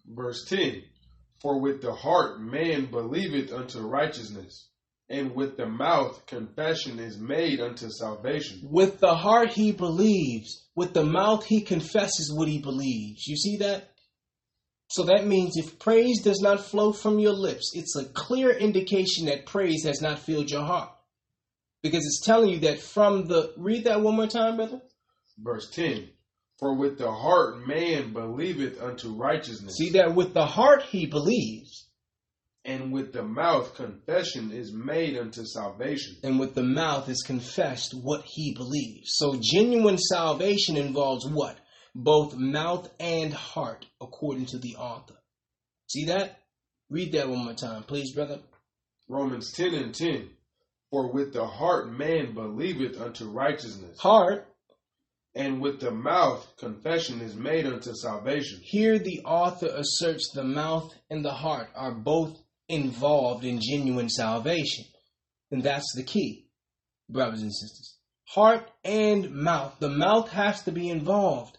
Verse 0.06 0.44
10 0.46 0.82
for 1.40 1.60
with 1.60 1.82
the 1.82 1.92
heart 1.92 2.40
man 2.40 2.86
believeth 2.86 3.52
unto 3.52 3.80
righteousness, 3.80 4.67
and 5.10 5.34
with 5.34 5.56
the 5.56 5.66
mouth 5.66 6.26
confession 6.26 6.98
is 6.98 7.18
made 7.18 7.60
unto 7.60 7.88
salvation. 7.90 8.60
With 8.62 9.00
the 9.00 9.14
heart 9.14 9.52
he 9.52 9.72
believes, 9.72 10.66
with 10.74 10.92
the 10.94 11.04
mouth 11.04 11.44
he 11.44 11.62
confesses 11.62 12.32
what 12.34 12.48
he 12.48 12.58
believes. 12.58 13.26
You 13.26 13.36
see 13.36 13.56
that? 13.58 13.90
So 14.90 15.04
that 15.04 15.26
means 15.26 15.56
if 15.56 15.78
praise 15.78 16.22
does 16.22 16.40
not 16.40 16.64
flow 16.64 16.92
from 16.92 17.18
your 17.18 17.32
lips, 17.32 17.72
it's 17.74 17.96
a 17.96 18.06
clear 18.06 18.50
indication 18.50 19.26
that 19.26 19.46
praise 19.46 19.84
has 19.84 20.00
not 20.00 20.18
filled 20.18 20.50
your 20.50 20.64
heart. 20.64 20.90
Because 21.82 22.04
it's 22.04 22.24
telling 22.24 22.50
you 22.50 22.60
that 22.60 22.80
from 22.80 23.26
the. 23.26 23.52
Read 23.56 23.84
that 23.84 24.00
one 24.00 24.16
more 24.16 24.26
time, 24.26 24.56
brother. 24.56 24.80
Verse 25.38 25.70
10 25.70 26.08
for 26.58 26.74
with 26.74 26.98
the 26.98 27.10
heart 27.10 27.66
man 27.66 28.12
believeth 28.12 28.82
unto 28.82 29.14
righteousness. 29.14 29.76
See 29.76 29.90
that 29.90 30.14
with 30.14 30.34
the 30.34 30.46
heart 30.46 30.82
he 30.82 31.06
believes. 31.06 31.87
And 32.68 32.92
with 32.92 33.14
the 33.14 33.22
mouth 33.22 33.74
confession 33.76 34.52
is 34.52 34.74
made 34.74 35.16
unto 35.16 35.46
salvation. 35.46 36.16
And 36.22 36.38
with 36.38 36.54
the 36.54 36.62
mouth 36.62 37.08
is 37.08 37.22
confessed 37.22 37.94
what 37.94 38.26
he 38.26 38.52
believes. 38.52 39.12
So 39.14 39.40
genuine 39.40 39.96
salvation 39.96 40.76
involves 40.76 41.26
what? 41.26 41.56
Both 41.94 42.36
mouth 42.36 42.90
and 43.00 43.32
heart, 43.32 43.86
according 44.02 44.46
to 44.46 44.58
the 44.58 44.76
author. 44.76 45.14
See 45.86 46.04
that? 46.04 46.40
Read 46.90 47.12
that 47.12 47.30
one 47.30 47.42
more 47.42 47.54
time, 47.54 47.84
please, 47.84 48.12
brother. 48.12 48.40
Romans 49.08 49.50
10 49.52 49.72
and 49.72 49.94
10. 49.94 50.28
For 50.90 51.10
with 51.10 51.32
the 51.32 51.46
heart 51.46 51.90
man 51.90 52.34
believeth 52.34 53.00
unto 53.00 53.30
righteousness. 53.30 53.98
Heart 53.98 54.46
and 55.34 55.62
with 55.62 55.80
the 55.80 55.90
mouth 55.90 56.46
confession 56.58 57.22
is 57.22 57.34
made 57.34 57.64
unto 57.64 57.94
salvation. 57.94 58.60
Here 58.62 58.98
the 58.98 59.22
author 59.24 59.68
asserts 59.68 60.32
the 60.34 60.44
mouth 60.44 60.92
and 61.08 61.24
the 61.24 61.32
heart 61.32 61.68
are 61.74 61.94
both 61.94 62.38
involved 62.68 63.44
in 63.44 63.60
genuine 63.60 64.08
salvation. 64.08 64.84
And 65.50 65.62
that's 65.62 65.92
the 65.96 66.02
key, 66.02 66.48
brothers 67.08 67.42
and 67.42 67.52
sisters. 67.52 67.96
Heart 68.26 68.70
and 68.84 69.30
mouth. 69.30 69.76
The 69.78 69.88
mouth 69.88 70.30
has 70.30 70.62
to 70.64 70.72
be 70.72 70.90
involved. 70.90 71.56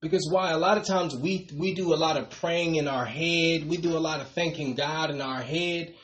Because 0.00 0.28
why? 0.30 0.50
A 0.50 0.58
lot 0.58 0.76
of 0.76 0.84
times 0.84 1.16
we 1.16 1.48
we 1.56 1.74
do 1.74 1.94
a 1.94 1.96
lot 1.96 2.18
of 2.18 2.28
praying 2.28 2.74
in 2.74 2.88
our 2.88 3.06
head. 3.06 3.66
We 3.66 3.78
do 3.78 3.96
a 3.96 3.98
lot 3.98 4.20
of 4.20 4.28
thanking 4.28 4.74
God 4.74 5.10
in 5.10 5.22
our 5.22 5.40
head. 5.40 5.94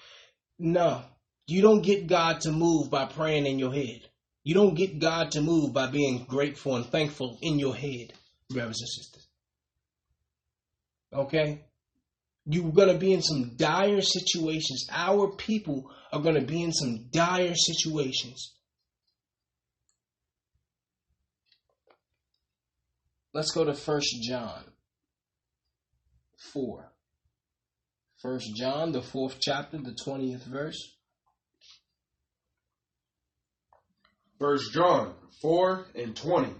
No, 0.58 1.02
you 1.46 1.60
don't 1.60 1.82
get 1.82 2.06
God 2.06 2.40
to 2.42 2.52
move 2.52 2.90
by 2.90 3.06
praying 3.06 3.46
in 3.46 3.58
your 3.58 3.72
head. 3.72 4.02
You 4.44 4.54
don't 4.54 4.74
get 4.74 5.00
God 5.00 5.32
to 5.32 5.42
move 5.42 5.74
by 5.74 5.88
being 5.88 6.24
grateful 6.24 6.76
and 6.76 6.86
thankful 6.86 7.38
in 7.42 7.58
your 7.58 7.74
head, 7.74 8.12
brothers 8.48 8.80
and 8.80 8.88
sisters. 8.88 9.28
Okay? 11.12 11.64
You're 12.46 12.72
going 12.72 12.88
to 12.88 12.98
be 12.98 13.12
in 13.12 13.22
some 13.22 13.56
dire 13.56 14.00
situations. 14.00 14.86
Our 14.90 15.28
people 15.36 15.90
are 16.12 16.20
going 16.20 16.34
to 16.34 16.40
be 16.40 16.62
in 16.62 16.72
some 16.72 17.08
dire 17.10 17.54
situations. 17.54 18.54
Let's 23.32 23.52
go 23.52 23.64
to 23.64 23.74
First 23.74 24.16
John. 24.22 24.64
4. 26.52 26.92
First 28.20 28.54
John, 28.56 28.92
the 28.92 29.02
fourth 29.02 29.36
chapter, 29.40 29.78
the 29.78 29.96
20th 30.06 30.44
verse. 30.44 30.96
First 34.38 34.72
John 34.72 35.14
4 35.42 35.86
and 35.94 36.16
20. 36.16 36.54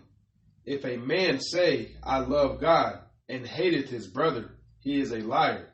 If 0.64 0.84
a 0.84 0.96
man 0.96 1.40
say, 1.40 1.96
I 2.02 2.20
love 2.20 2.60
God, 2.60 3.00
and 3.28 3.46
hateth 3.46 3.88
his 3.88 4.06
brother, 4.06 4.50
he 4.80 5.00
is 5.00 5.12
a 5.12 5.18
liar. 5.18 5.69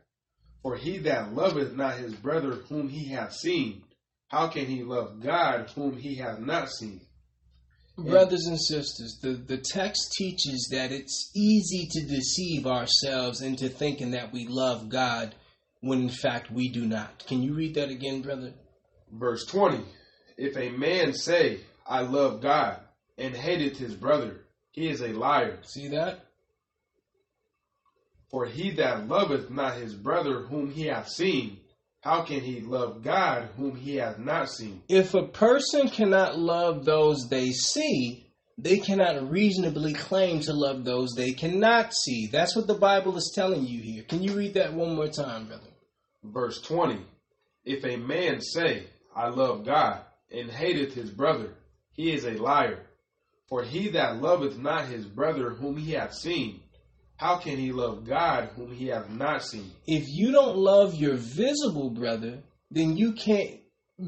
For 0.63 0.77
he 0.77 0.99
that 0.99 1.35
loveth 1.35 1.75
not 1.75 1.99
his 1.99 2.15
brother 2.15 2.53
whom 2.69 2.89
he 2.89 3.09
hath 3.09 3.33
seen, 3.35 3.83
how 4.29 4.49
can 4.49 4.67
he 4.67 4.83
love 4.83 5.21
God 5.23 5.71
whom 5.75 5.97
he 5.97 6.17
hath 6.17 6.41
not 6.41 6.71
seen? 6.71 7.01
Brothers 7.97 8.47
and 8.47 8.61
sisters, 8.61 9.19
the, 9.23 9.33
the 9.33 9.57
text 9.57 10.13
teaches 10.19 10.69
that 10.73 10.93
it's 10.93 11.31
easy 11.35 11.89
to 11.93 12.07
deceive 12.07 12.67
ourselves 12.67 13.41
into 13.41 13.69
thinking 13.69 14.11
that 14.11 14.33
we 14.33 14.47
love 14.47 14.91
God 14.91 15.35
when 15.81 16.03
in 16.03 16.11
fact 16.11 16.51
we 16.51 16.69
do 16.69 16.85
not. 16.85 17.25
Can 17.27 17.43
you 17.43 17.55
read 17.55 17.75
that 17.77 17.89
again, 17.89 18.21
brother? 18.21 18.53
Verse 19.11 19.47
20. 19.47 19.83
If 20.37 20.57
a 20.57 20.71
man 20.77 21.15
say, 21.15 21.61
I 21.87 22.01
love 22.01 22.43
God, 22.43 22.81
and 23.17 23.35
hateth 23.35 23.79
his 23.79 23.95
brother, 23.95 24.43
he 24.73 24.89
is 24.89 25.01
a 25.01 25.15
liar. 25.15 25.59
See 25.63 25.89
that? 25.89 26.26
For 28.31 28.47
he 28.47 28.71
that 28.73 29.09
loveth 29.09 29.51
not 29.51 29.77
his 29.77 29.95
brother 29.95 30.41
whom 30.41 30.71
he 30.71 30.87
hath 30.87 31.09
seen, 31.09 31.59
how 32.01 32.23
can 32.23 32.41
he 32.41 32.61
love 32.61 33.03
God 33.03 33.49
whom 33.57 33.77
he 33.77 33.97
hath 33.97 34.19
not 34.19 34.49
seen? 34.49 34.83
If 34.89 35.15
a 35.15 35.27
person 35.27 35.89
cannot 35.89 36.39
love 36.39 36.85
those 36.85 37.29
they 37.29 37.51
see, 37.51 38.27
they 38.59 38.79
cannot 38.79 39.31
reasonably 39.31 39.93
claim 39.93 40.41
to 40.41 40.53
love 40.53 40.85
those 40.85 41.13
they 41.17 41.33
cannot 41.33 41.93
see. 41.95 42.29
That's 42.31 42.57
what 42.57 42.67
the 42.67 42.75
Bible 42.75 43.17
is 43.17 43.33
telling 43.35 43.67
you 43.67 43.81
here. 43.81 44.03
Can 44.05 44.23
you 44.23 44.35
read 44.35 44.55
that 44.55 44.73
one 44.73 44.95
more 44.95 45.09
time, 45.09 45.47
brother? 45.47 45.69
Verse 46.25 46.61
20 46.63 47.01
If 47.65 47.85
a 47.85 47.97
man 47.97 48.41
say, 48.41 48.85
I 49.15 49.29
love 49.29 49.65
God, 49.65 50.01
and 50.31 50.51
hateth 50.51 50.95
his 50.95 51.11
brother, 51.11 51.55
he 51.93 52.13
is 52.13 52.25
a 52.25 52.33
liar. 52.33 52.81
For 53.49 53.63
he 53.63 53.89
that 53.91 54.21
loveth 54.21 54.59
not 54.59 54.87
his 54.87 55.07
brother 55.07 55.51
whom 55.51 55.77
he 55.77 55.93
hath 55.93 56.15
seen, 56.15 56.61
how 57.17 57.37
can 57.37 57.57
he 57.57 57.73
love 57.73 58.07
God 58.07 58.51
whom 58.57 58.73
he 58.73 58.89
hath 58.89 59.09
not 59.09 59.43
seen? 59.43 59.73
If 59.87 60.05
you 60.09 60.33
don't 60.33 60.57
love 60.57 60.95
your 60.95 61.17
visible 61.17 61.91
brother, 61.91 62.41
then 62.71 62.97
you 62.97 63.13
can't 63.13 63.61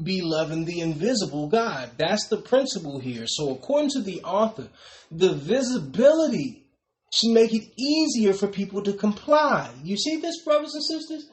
be 0.03 0.21
loving 0.21 0.65
the 0.65 0.81
invisible 0.81 1.47
God. 1.47 1.91
That's 1.97 2.27
the 2.27 2.37
principle 2.37 2.99
here. 2.99 3.25
So, 3.25 3.51
according 3.51 3.89
to 3.91 4.01
the 4.01 4.21
author, 4.23 4.69
the 5.09 5.33
visibility 5.33 6.63
should 7.11 7.33
make 7.33 7.53
it 7.53 7.71
easier 7.75 8.33
for 8.33 8.47
people 8.47 8.83
to 8.83 8.93
comply. 8.93 9.71
You 9.83 9.97
see 9.97 10.17
this, 10.17 10.43
brothers 10.43 10.75
and 10.75 10.83
sisters? 10.83 11.27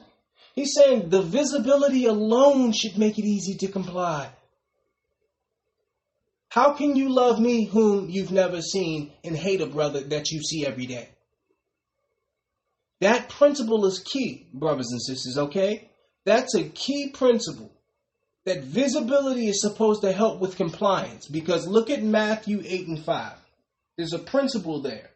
He's 0.55 0.73
saying 0.73 1.09
the 1.09 1.21
visibility 1.21 2.05
alone 2.05 2.73
should 2.73 2.97
make 2.97 3.19
it 3.19 3.25
easy 3.25 3.55
to 3.57 3.67
comply. 3.67 4.31
How 6.49 6.73
can 6.73 6.95
you 6.95 7.09
love 7.09 7.39
me 7.39 7.65
whom 7.65 8.09
you've 8.09 8.31
never 8.31 8.61
seen 8.61 9.11
and 9.23 9.37
hate 9.37 9.61
a 9.61 9.67
brother 9.67 9.99
that 9.99 10.31
you 10.31 10.41
see 10.41 10.65
every 10.65 10.87
day? 10.87 11.09
That 13.01 13.29
principle 13.29 13.85
is 13.85 13.99
key, 13.99 14.49
brothers 14.53 14.91
and 14.91 15.01
sisters, 15.01 15.37
okay? 15.37 15.91
That's 16.25 16.55
a 16.55 16.63
key 16.63 17.11
principle. 17.13 17.71
That 18.45 18.63
visibility 18.63 19.47
is 19.47 19.61
supposed 19.61 20.01
to 20.01 20.11
help 20.11 20.39
with 20.39 20.57
compliance 20.57 21.27
because 21.27 21.67
look 21.67 21.89
at 21.89 22.01
Matthew 22.01 22.61
8 22.65 22.87
and 22.87 23.03
5. 23.03 23.33
There's 23.97 24.13
a 24.13 24.19
principle 24.19 24.81
there. 24.81 25.09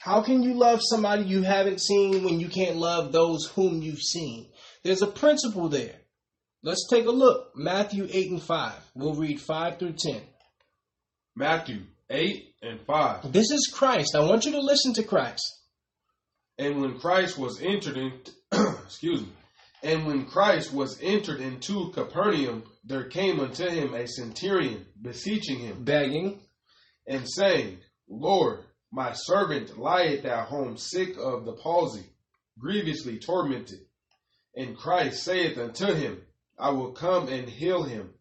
How 0.00 0.22
can 0.22 0.42
you 0.42 0.54
love 0.54 0.80
somebody 0.82 1.24
you 1.24 1.42
haven't 1.42 1.80
seen 1.80 2.22
when 2.22 2.38
you 2.38 2.48
can't 2.48 2.76
love 2.76 3.12
those 3.12 3.46
whom 3.46 3.82
you've 3.82 4.02
seen? 4.02 4.46
There's 4.84 5.02
a 5.02 5.06
principle 5.06 5.68
there. 5.68 5.96
Let's 6.62 6.86
take 6.88 7.06
a 7.06 7.10
look. 7.10 7.52
Matthew 7.56 8.06
8 8.10 8.30
and 8.30 8.42
5. 8.42 8.72
We'll 8.94 9.14
read 9.14 9.40
5 9.40 9.78
through 9.78 9.94
10. 9.94 10.22
Matthew 11.34 11.82
8 12.10 12.54
and 12.62 12.80
5. 12.86 13.32
This 13.32 13.50
is 13.50 13.72
Christ. 13.72 14.14
I 14.14 14.20
want 14.20 14.44
you 14.44 14.52
to 14.52 14.60
listen 14.60 14.94
to 14.94 15.02
Christ. 15.02 15.42
And 16.58 16.80
when 16.80 16.98
Christ 16.98 17.36
was 17.36 17.60
entered 17.60 17.96
in, 17.96 18.12
excuse 18.84 19.22
me, 19.22 19.32
and 19.82 20.06
when 20.06 20.26
Christ 20.26 20.72
was 20.72 20.98
entered 21.02 21.40
into 21.40 21.90
Capernaum, 21.92 22.64
there 22.84 23.04
came 23.04 23.40
unto 23.40 23.68
him 23.68 23.94
a 23.94 24.06
centurion, 24.06 24.86
beseeching 25.00 25.58
him, 25.58 25.84
Begging. 25.84 26.40
and 27.06 27.28
saying, 27.28 27.78
Lord, 28.08 28.60
my 28.90 29.12
servant 29.12 29.78
lieth 29.78 30.24
at 30.24 30.48
home 30.48 30.76
sick 30.76 31.16
of 31.18 31.44
the 31.44 31.52
palsy, 31.52 32.06
grievously 32.58 33.18
tormented. 33.18 33.80
And 34.54 34.76
Christ 34.76 35.22
saith 35.22 35.58
unto 35.58 35.92
him, 35.92 36.22
I 36.58 36.70
will 36.70 36.92
come 36.92 37.28
and 37.28 37.48
heal 37.48 37.82
him. 37.82 38.14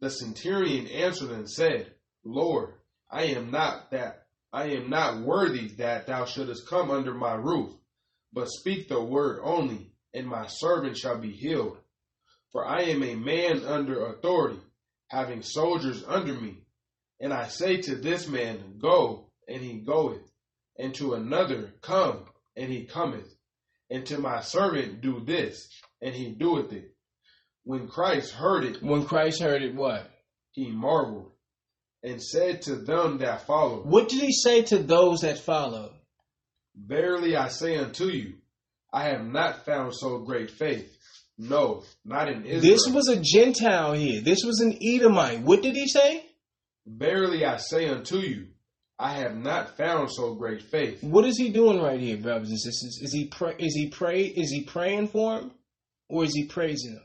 The 0.00 0.10
centurion 0.10 0.86
answered 0.88 1.30
and 1.30 1.48
said, 1.50 1.94
Lord, 2.24 2.74
I 3.10 3.24
am 3.24 3.50
not 3.50 3.90
that 3.90 4.26
I 4.52 4.70
am 4.70 4.90
not 4.90 5.20
worthy 5.20 5.68
that 5.76 6.06
thou 6.06 6.24
shouldest 6.24 6.66
come 6.66 6.90
under 6.90 7.14
my 7.14 7.34
roof, 7.34 7.72
but 8.32 8.48
speak 8.48 8.88
the 8.88 9.02
word 9.02 9.40
only, 9.42 9.92
and 10.12 10.26
my 10.26 10.46
servant 10.48 10.96
shall 10.96 11.18
be 11.18 11.30
healed. 11.30 11.78
For 12.52 12.66
I 12.66 12.82
am 12.82 13.02
a 13.02 13.14
man 13.14 13.64
under 13.64 14.06
authority, 14.06 14.60
having 15.08 15.42
soldiers 15.42 16.02
under 16.04 16.34
me. 16.34 16.64
And 17.20 17.32
I 17.32 17.46
say 17.46 17.80
to 17.82 17.94
this 17.94 18.26
man, 18.28 18.78
Go, 18.78 19.30
and 19.46 19.62
he 19.62 19.78
goeth, 19.80 20.28
and 20.78 20.92
to 20.96 21.14
another, 21.14 21.72
Come, 21.80 22.24
and 22.56 22.72
he 22.72 22.86
cometh, 22.86 23.32
and 23.88 24.04
to 24.06 24.18
my 24.18 24.40
servant, 24.40 25.00
Do 25.00 25.20
this, 25.20 25.68
and 26.00 26.14
he 26.14 26.32
doeth 26.32 26.72
it. 26.72 26.94
When 27.62 27.86
Christ 27.86 28.32
heard 28.32 28.64
it, 28.64 28.82
When 28.82 29.04
Christ 29.04 29.40
heard 29.42 29.62
it, 29.62 29.74
what? 29.74 30.10
he 30.52 30.68
marveled, 30.70 31.30
and 32.02 32.22
said 32.22 32.62
to 32.62 32.76
them 32.76 33.18
that 33.18 33.46
followed, 33.46 33.86
What 33.86 34.08
did 34.08 34.20
he 34.20 34.32
say 34.32 34.62
to 34.62 34.78
those 34.78 35.20
that 35.20 35.38
followed? 35.38 35.92
Verily 36.76 37.36
I 37.36 37.48
say 37.48 37.76
unto 37.76 38.06
you, 38.06 38.34
I 38.92 39.04
have 39.04 39.24
not 39.24 39.64
found 39.64 39.94
so 39.94 40.18
great 40.18 40.50
faith. 40.50 40.96
No, 41.38 41.84
not 42.04 42.28
in 42.28 42.44
Israel. 42.44 42.60
This 42.60 42.86
was 42.88 43.08
a 43.08 43.20
Gentile 43.20 43.92
here. 43.92 44.20
This 44.20 44.42
was 44.44 44.60
an 44.60 44.76
Edomite. 44.82 45.40
What 45.40 45.62
did 45.62 45.74
he 45.74 45.88
say? 45.88 46.24
Verily 46.86 47.44
I 47.44 47.56
say 47.56 47.88
unto 47.88 48.18
you, 48.18 48.48
I 48.98 49.14
have 49.14 49.36
not 49.36 49.76
found 49.78 50.10
so 50.12 50.34
great 50.34 50.62
faith. 50.62 51.02
What 51.02 51.24
is 51.24 51.38
he 51.38 51.48
doing 51.48 51.80
right 51.80 52.00
here, 52.00 52.18
brothers 52.18 52.50
and 52.50 52.58
sisters? 52.58 53.00
Is 53.02 53.12
he 53.12 53.26
pray, 53.28 53.54
is 53.58 53.74
he 53.74 53.88
pray 53.88 54.24
is 54.24 54.50
he 54.50 54.64
praying 54.64 55.08
for 55.08 55.38
him, 55.38 55.52
or 56.08 56.24
is 56.24 56.34
he 56.34 56.44
praising 56.46 56.92
him? 56.92 57.02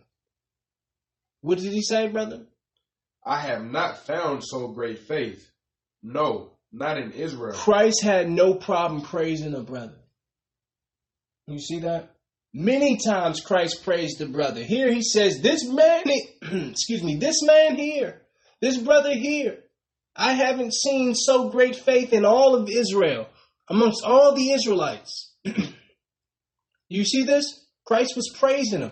What 1.42 1.60
did 1.60 1.72
he 1.72 1.82
say, 1.82 2.10
brother? 2.10 2.42
I 3.26 3.40
have 3.40 3.64
not 3.64 4.06
found 4.06 4.44
so 4.44 4.68
great 4.68 5.00
faith. 5.00 5.50
No, 6.04 6.52
not 6.72 6.98
in 6.98 7.12
Israel. 7.12 7.54
Christ 7.54 8.04
had 8.04 8.30
no 8.30 8.54
problem 8.54 9.02
praising 9.02 9.56
a 9.56 9.62
brother. 9.62 9.98
You 11.48 11.60
see 11.60 11.80
that? 11.80 12.16
Many 12.54 12.98
times 12.98 13.42
Christ 13.42 13.84
praised 13.84 14.20
the 14.20 14.28
brother. 14.28 14.64
Here 14.64 14.92
he 14.92 15.02
says, 15.02 15.42
This 15.42 15.68
man, 15.68 16.04
excuse 16.42 17.04
me, 17.04 17.18
this 17.18 17.44
man 17.44 17.76
here, 17.76 18.22
this 18.62 18.78
brother 18.78 19.14
here, 19.14 19.60
I 20.16 20.34
haven't 20.34 20.74
seen 20.74 21.16
so 21.16 21.50
great 21.50 21.76
faith 21.76 22.14
in 22.14 22.24
all 22.24 22.56
of 22.56 22.70
Israel, 22.70 23.28
amongst 23.68 24.04
all 24.06 24.34
the 24.34 24.52
Israelites. 24.52 25.34
you 26.88 27.04
see 27.04 27.24
this? 27.24 27.66
Christ 27.84 28.16
was 28.16 28.34
praising 28.40 28.82
him. 28.82 28.92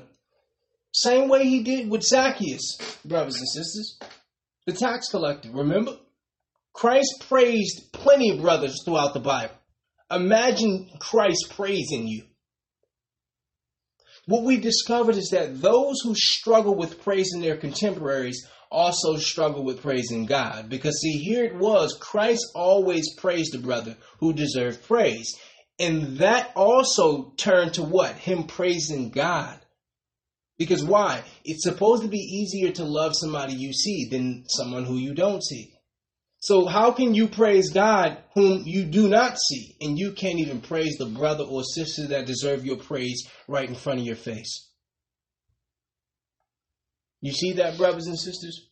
Same 0.91 1.29
way 1.29 1.47
he 1.47 1.63
did 1.63 1.89
with 1.89 2.03
Zacchaeus, 2.03 2.77
brothers 3.05 3.37
and 3.37 3.47
sisters. 3.47 3.97
The 4.65 4.73
tax 4.73 5.09
collector, 5.09 5.49
remember? 5.51 5.97
Christ 6.73 7.25
praised 7.27 7.91
plenty 7.91 8.29
of 8.31 8.41
brothers 8.41 8.81
throughout 8.83 9.13
the 9.13 9.19
Bible. 9.19 9.55
Imagine 10.09 10.89
Christ 10.99 11.53
praising 11.55 12.07
you. 12.07 12.23
What 14.25 14.43
we 14.43 14.57
discovered 14.57 15.17
is 15.17 15.29
that 15.29 15.61
those 15.61 15.99
who 16.03 16.15
struggle 16.15 16.75
with 16.75 17.03
praising 17.03 17.41
their 17.41 17.57
contemporaries 17.57 18.47
also 18.71 19.17
struggle 19.17 19.63
with 19.63 19.81
praising 19.81 20.25
God. 20.25 20.69
Because, 20.69 20.99
see, 21.01 21.17
here 21.19 21.43
it 21.43 21.55
was 21.55 21.97
Christ 21.99 22.45
always 22.55 23.13
praised 23.15 23.53
the 23.53 23.59
brother 23.59 23.97
who 24.19 24.33
deserved 24.33 24.87
praise. 24.87 25.35
And 25.77 26.17
that 26.19 26.51
also 26.55 27.33
turned 27.37 27.73
to 27.75 27.83
what? 27.83 28.15
Him 28.15 28.45
praising 28.45 29.09
God. 29.09 29.59
Because 30.63 30.83
why? 30.83 31.23
It's 31.43 31.63
supposed 31.63 32.03
to 32.03 32.07
be 32.07 32.17
easier 32.17 32.71
to 32.71 32.85
love 32.85 33.11
somebody 33.15 33.53
you 33.53 33.73
see 33.73 34.07
than 34.09 34.45
someone 34.47 34.85
who 34.85 34.95
you 34.95 35.13
don't 35.13 35.43
see. 35.43 35.73
So 36.39 36.65
how 36.65 36.91
can 36.91 37.13
you 37.13 37.27
praise 37.27 37.71
God 37.71 38.17
whom 38.33 38.63
you 38.65 38.85
do 38.85 39.09
not 39.09 39.37
see 39.37 39.75
and 39.81 39.99
you 39.99 40.13
can't 40.13 40.39
even 40.39 40.61
praise 40.61 40.95
the 40.97 41.05
brother 41.05 41.43
or 41.43 41.63
sister 41.63 42.07
that 42.07 42.25
deserve 42.25 42.65
your 42.65 42.77
praise 42.77 43.29
right 43.47 43.67
in 43.67 43.75
front 43.75 43.99
of 43.99 44.05
your 44.05 44.15
face? 44.15 44.69
You 47.19 47.33
see 47.33 47.53
that, 47.53 47.77
brothers 47.77 48.07
and 48.07 48.17
sisters? 48.17 48.69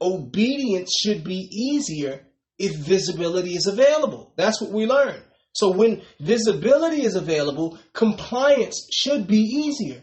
Obedience 0.00 0.92
should 1.00 1.22
be 1.22 1.48
easier 1.52 2.26
if 2.58 2.74
visibility 2.76 3.54
is 3.54 3.66
available. 3.66 4.32
That's 4.36 4.60
what 4.60 4.72
we 4.72 4.86
learn. 4.86 5.20
So 5.52 5.70
when 5.70 6.02
visibility 6.18 7.02
is 7.02 7.14
available, 7.14 7.78
compliance 7.92 8.88
should 8.92 9.28
be 9.28 9.38
easier. 9.38 10.02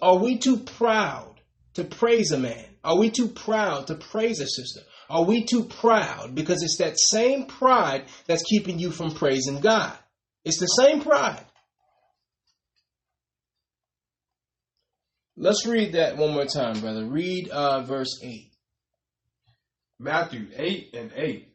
Are 0.00 0.18
we 0.18 0.38
too 0.38 0.58
proud 0.58 1.40
to 1.74 1.84
praise 1.84 2.32
a 2.32 2.38
man? 2.38 2.64
Are 2.84 2.98
we 2.98 3.10
too 3.10 3.28
proud 3.28 3.88
to 3.88 3.94
praise 3.94 4.40
a 4.40 4.46
sister? 4.46 4.80
Are 5.10 5.24
we 5.24 5.44
too 5.44 5.64
proud? 5.64 6.34
Because 6.34 6.62
it's 6.62 6.78
that 6.78 6.98
same 6.98 7.46
pride 7.46 8.04
that's 8.26 8.42
keeping 8.42 8.78
you 8.78 8.90
from 8.90 9.14
praising 9.14 9.60
God. 9.60 9.96
It's 10.44 10.58
the 10.58 10.66
same 10.66 11.02
pride. 11.02 11.44
Let's 15.36 15.66
read 15.66 15.92
that 15.92 16.16
one 16.16 16.32
more 16.32 16.46
time, 16.46 16.80
brother. 16.80 17.04
Read 17.04 17.48
uh, 17.48 17.82
verse 17.82 18.20
8. 18.22 18.50
Matthew 20.00 20.48
8 20.54 20.94
and 20.94 21.12
8. 21.14 21.48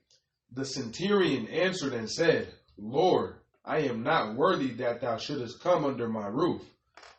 The 0.53 0.65
centurion 0.65 1.47
answered 1.47 1.93
and 1.93 2.09
said, 2.09 2.53
Lord, 2.77 3.35
I 3.65 3.79
am 3.79 4.03
not 4.03 4.35
worthy 4.35 4.71
that 4.75 5.01
thou 5.01 5.17
shouldest 5.17 5.61
come 5.61 5.85
under 5.85 6.07
my 6.07 6.27
roof, 6.27 6.61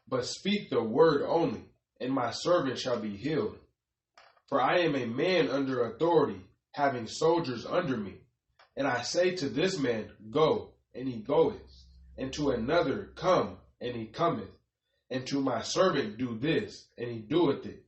but 0.08 0.26
speak 0.26 0.70
the 0.70 0.82
word 0.82 1.22
only, 1.22 1.64
and 2.00 2.12
my 2.12 2.30
servant 2.30 2.78
shall 2.78 2.98
be 2.98 3.16
healed. 3.16 3.58
For 4.48 4.60
I 4.60 4.80
am 4.80 4.94
a 4.94 5.06
man 5.06 5.48
under 5.48 5.84
authority, 5.84 6.40
having 6.72 7.06
soldiers 7.06 7.64
under 7.64 7.96
me. 7.96 8.14
And 8.76 8.86
I 8.86 9.02
say 9.02 9.34
to 9.36 9.48
this 9.48 9.78
man, 9.78 10.10
Go, 10.30 10.74
and 10.94 11.08
he 11.08 11.20
goeth, 11.20 11.84
and 12.18 12.32
to 12.34 12.50
another, 12.50 13.12
Come, 13.14 13.58
and 13.80 13.96
he 13.96 14.06
cometh, 14.06 14.50
and 15.10 15.26
to 15.28 15.40
my 15.40 15.62
servant, 15.62 16.18
Do 16.18 16.36
this, 16.38 16.88
and 16.98 17.10
he 17.10 17.18
doeth 17.18 17.64
it. 17.66 17.84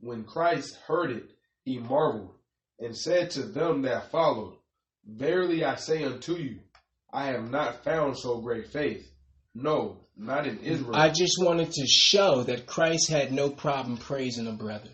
When 0.00 0.24
Christ 0.24 0.76
heard 0.86 1.10
it, 1.10 1.30
he 1.64 1.78
marveled, 1.78 2.34
and 2.78 2.96
said 2.96 3.30
to 3.32 3.42
them 3.42 3.82
that 3.82 4.10
followed, 4.10 4.56
Verily 5.04 5.64
I 5.64 5.74
say 5.76 6.04
unto 6.04 6.34
you, 6.36 6.60
I 7.12 7.26
have 7.26 7.50
not 7.50 7.82
found 7.82 8.18
so 8.18 8.38
great 8.40 8.68
faith. 8.68 9.10
No, 9.54 10.07
not 10.18 10.46
in 10.46 10.58
Israel. 10.58 10.96
I 10.96 11.10
just 11.10 11.36
wanted 11.40 11.70
to 11.72 11.86
show 11.86 12.42
that 12.42 12.66
Christ 12.66 13.08
had 13.08 13.32
no 13.32 13.50
problem 13.50 13.96
praising 13.96 14.48
a 14.48 14.52
brother. 14.52 14.90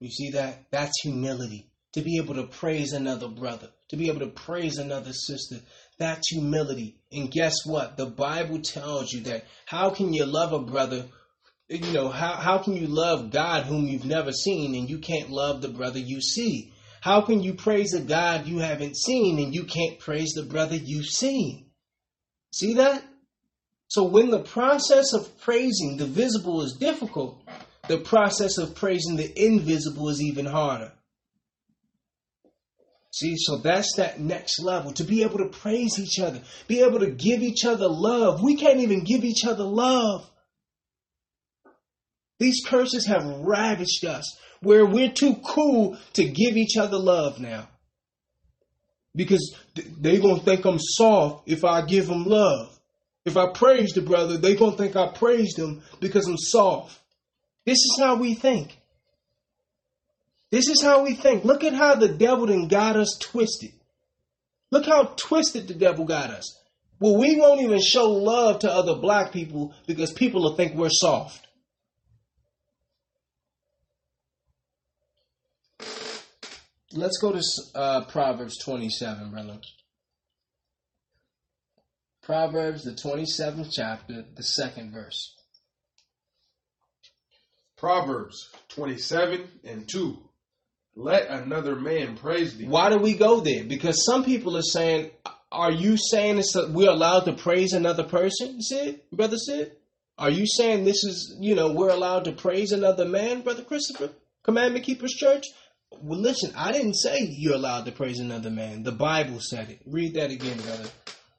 You 0.00 0.10
see 0.10 0.30
that? 0.30 0.64
That's 0.70 1.00
humility. 1.02 1.70
To 1.92 2.02
be 2.02 2.18
able 2.18 2.34
to 2.34 2.48
praise 2.48 2.92
another 2.92 3.28
brother, 3.28 3.70
to 3.90 3.96
be 3.96 4.08
able 4.08 4.20
to 4.20 4.26
praise 4.26 4.78
another 4.78 5.12
sister, 5.12 5.60
that's 5.98 6.28
humility. 6.28 6.96
And 7.12 7.30
guess 7.30 7.54
what? 7.64 7.96
The 7.96 8.06
Bible 8.06 8.60
tells 8.60 9.12
you 9.12 9.20
that 9.22 9.44
how 9.64 9.90
can 9.90 10.12
you 10.12 10.26
love 10.26 10.52
a 10.52 10.58
brother? 10.58 11.06
You 11.68 11.92
know, 11.92 12.08
how, 12.08 12.32
how 12.34 12.58
can 12.58 12.76
you 12.76 12.88
love 12.88 13.30
God 13.30 13.64
whom 13.64 13.86
you've 13.86 14.04
never 14.04 14.32
seen 14.32 14.74
and 14.74 14.90
you 14.90 14.98
can't 14.98 15.30
love 15.30 15.62
the 15.62 15.68
brother 15.68 16.00
you 16.00 16.20
see? 16.20 16.72
How 17.00 17.20
can 17.20 17.42
you 17.42 17.54
praise 17.54 17.94
a 17.94 18.00
God 18.00 18.46
you 18.46 18.58
haven't 18.58 18.96
seen 18.96 19.38
and 19.38 19.54
you 19.54 19.64
can't 19.64 20.00
praise 20.00 20.32
the 20.32 20.42
brother 20.42 20.74
you've 20.74 21.06
seen? 21.06 21.66
See 22.52 22.74
that? 22.74 23.04
So 23.88 24.04
when 24.04 24.30
the 24.30 24.42
process 24.42 25.12
of 25.12 25.40
praising 25.40 25.96
the 25.98 26.06
visible 26.06 26.62
is 26.62 26.72
difficult, 26.72 27.42
the 27.88 27.98
process 27.98 28.58
of 28.58 28.74
praising 28.74 29.16
the 29.16 29.32
invisible 29.36 30.08
is 30.08 30.22
even 30.22 30.46
harder. 30.46 30.92
See, 33.12 33.36
so 33.36 33.58
that's 33.58 33.94
that 33.96 34.18
next 34.18 34.60
level 34.60 34.92
to 34.94 35.04
be 35.04 35.22
able 35.22 35.38
to 35.38 35.48
praise 35.48 36.00
each 36.00 36.18
other, 36.18 36.42
be 36.66 36.80
able 36.82 36.98
to 36.98 37.10
give 37.10 37.42
each 37.42 37.64
other 37.64 37.86
love. 37.88 38.42
We 38.42 38.56
can't 38.56 38.80
even 38.80 39.04
give 39.04 39.22
each 39.22 39.44
other 39.44 39.62
love. 39.62 40.28
These 42.40 42.64
curses 42.66 43.06
have 43.06 43.24
ravaged 43.24 44.04
us 44.04 44.36
where 44.60 44.84
we're 44.84 45.12
too 45.12 45.36
cool 45.44 45.96
to 46.14 46.24
give 46.24 46.56
each 46.56 46.76
other 46.76 46.98
love 46.98 47.38
now. 47.38 47.68
Because 49.14 49.54
they're 49.74 50.20
going 50.20 50.40
to 50.40 50.44
think 50.44 50.64
I'm 50.64 50.80
soft 50.80 51.48
if 51.48 51.64
I 51.64 51.82
give 51.82 52.08
them 52.08 52.24
love. 52.24 52.73
If 53.24 53.36
I 53.36 53.48
praise 53.52 53.92
the 53.92 54.02
brother, 54.02 54.36
they're 54.36 54.56
going 54.56 54.72
to 54.72 54.78
think 54.78 54.96
I 54.96 55.08
praised 55.08 55.58
him 55.58 55.82
because 56.00 56.26
I'm 56.26 56.36
soft. 56.36 56.98
This 57.64 57.78
is 57.78 57.96
how 57.98 58.16
we 58.16 58.34
think. 58.34 58.78
This 60.50 60.68
is 60.68 60.82
how 60.82 61.02
we 61.02 61.14
think. 61.14 61.44
Look 61.44 61.64
at 61.64 61.72
how 61.72 61.94
the 61.94 62.08
devil 62.08 62.46
then 62.46 62.68
got 62.68 62.96
us 62.96 63.18
twisted. 63.18 63.72
Look 64.70 64.86
how 64.86 65.14
twisted 65.16 65.68
the 65.68 65.74
devil 65.74 66.04
got 66.04 66.30
us. 66.30 66.60
Well, 67.00 67.16
we 67.16 67.36
won't 67.36 67.62
even 67.62 67.80
show 67.80 68.10
love 68.10 68.60
to 68.60 68.70
other 68.70 68.96
black 68.96 69.32
people 69.32 69.74
because 69.86 70.12
people 70.12 70.42
will 70.42 70.54
think 70.54 70.74
we're 70.74 70.90
soft. 70.90 71.46
Let's 76.92 77.18
go 77.18 77.32
to 77.32 77.42
uh, 77.74 78.04
Proverbs 78.04 78.56
27, 78.64 79.30
brother. 79.30 79.58
Proverbs, 82.24 82.84
the 82.84 82.92
27th 82.92 83.70
chapter, 83.72 84.24
the 84.34 84.42
second 84.42 84.92
verse. 84.92 85.34
Proverbs 87.76 88.48
27 88.68 89.46
and 89.64 89.86
2. 89.86 90.18
Let 90.96 91.28
another 91.28 91.76
man 91.76 92.16
praise 92.16 92.56
thee. 92.56 92.66
Why 92.66 92.88
do 92.88 92.98
we 92.98 93.14
go 93.14 93.40
there? 93.40 93.64
Because 93.64 94.06
some 94.06 94.24
people 94.24 94.56
are 94.56 94.62
saying, 94.62 95.10
are 95.52 95.72
you 95.72 95.96
saying 95.96 96.36
this, 96.36 96.56
uh, 96.56 96.70
we're 96.72 96.90
allowed 96.90 97.24
to 97.26 97.32
praise 97.32 97.72
another 97.72 98.04
person, 98.04 98.62
Sid, 98.62 99.00
Brother 99.12 99.36
Sid? 99.36 99.72
Are 100.16 100.30
you 100.30 100.46
saying 100.46 100.84
this 100.84 101.04
is, 101.04 101.36
you 101.40 101.54
know, 101.54 101.72
we're 101.72 101.90
allowed 101.90 102.24
to 102.24 102.32
praise 102.32 102.72
another 102.72 103.04
man, 103.04 103.42
Brother 103.42 103.62
Christopher? 103.62 104.10
Commandment 104.44 104.84
Keepers 104.84 105.12
Church? 105.12 105.44
Well, 105.90 106.20
listen, 106.20 106.52
I 106.56 106.72
didn't 106.72 106.94
say 106.94 107.28
you're 107.30 107.54
allowed 107.54 107.84
to 107.86 107.92
praise 107.92 108.20
another 108.20 108.50
man. 108.50 108.82
The 108.82 108.92
Bible 108.92 109.40
said 109.40 109.70
it. 109.70 109.80
Read 109.84 110.14
that 110.14 110.30
again, 110.30 110.56
brother. 110.58 110.88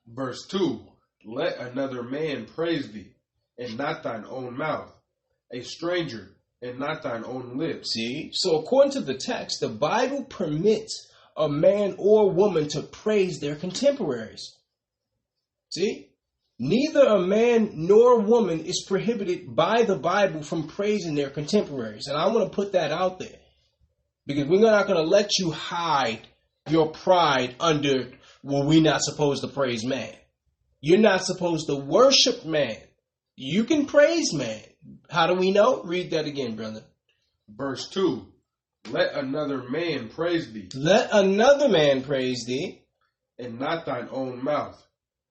Verse 0.08 0.46
2 0.48 0.82
Let 1.26 1.58
another 1.58 2.04
man 2.04 2.46
praise 2.46 2.92
thee, 2.92 3.14
and 3.58 3.78
not 3.78 4.04
thine 4.04 4.26
own 4.30 4.58
mouth, 4.58 4.94
a 5.52 5.62
stranger, 5.62 6.36
and 6.62 6.80
not 6.80 7.04
thine 7.04 7.24
own 7.26 7.58
lips. 7.58 7.94
See? 7.94 8.32
So, 8.34 8.60
according 8.60 8.94
to 8.94 9.02
the 9.02 9.18
text, 9.18 9.60
the 9.60 9.70
Bible 9.70 10.24
permits 10.24 11.12
a 11.38 11.50
man 11.50 11.96
or 11.98 12.32
woman 12.32 12.68
to 12.70 12.82
praise 12.82 13.40
their 13.40 13.56
contemporaries. 13.56 14.56
See? 15.70 16.10
Neither 16.58 17.06
a 17.06 17.20
man 17.20 17.72
nor 17.74 18.14
a 18.14 18.24
woman 18.24 18.62
is 18.62 18.86
prohibited 18.88 19.56
by 19.56 19.84
the 19.84 19.98
Bible 19.98 20.42
from 20.42 20.68
praising 20.68 21.16
their 21.16 21.30
contemporaries. 21.30 22.08
And 22.08 22.18
I 22.18 22.28
want 22.28 22.50
to 22.50 22.56
put 22.56 22.72
that 22.72 22.92
out 22.92 23.20
there. 23.20 23.40
Because 24.26 24.48
we're 24.48 24.62
not 24.62 24.88
going 24.88 25.04
to 25.04 25.10
let 25.10 25.38
you 25.38 25.52
hide 25.52 26.22
your 26.70 26.92
pride 26.92 27.56
under, 27.60 28.12
well, 28.46 28.64
we're 28.64 28.80
not 28.80 29.02
supposed 29.02 29.42
to 29.42 29.48
praise 29.48 29.84
man. 29.84 30.14
You're 30.80 31.00
not 31.00 31.26
supposed 31.26 31.66
to 31.66 31.76
worship 31.76 32.46
man. 32.46 32.78
You 33.36 33.64
can 33.64 33.88
praise 33.88 34.34
man. 34.34 34.62
How 35.10 35.26
do 35.26 35.34
we 35.34 35.50
know? 35.50 35.82
Read 35.82 36.12
that 36.12 36.26
again, 36.28 36.56
brother. 36.56 36.84
Verse 37.50 37.90
2 37.90 38.24
Let 38.92 39.16
another 39.16 39.68
man 39.68 40.10
praise 40.10 40.54
thee. 40.54 40.70
Let 40.76 41.10
another 41.12 41.70
man 41.70 42.04
praise 42.04 42.46
thee. 42.46 42.84
And 43.40 43.60
not 43.60 43.88
thine 43.88 44.10
own 44.12 44.44
mouth. 44.44 44.80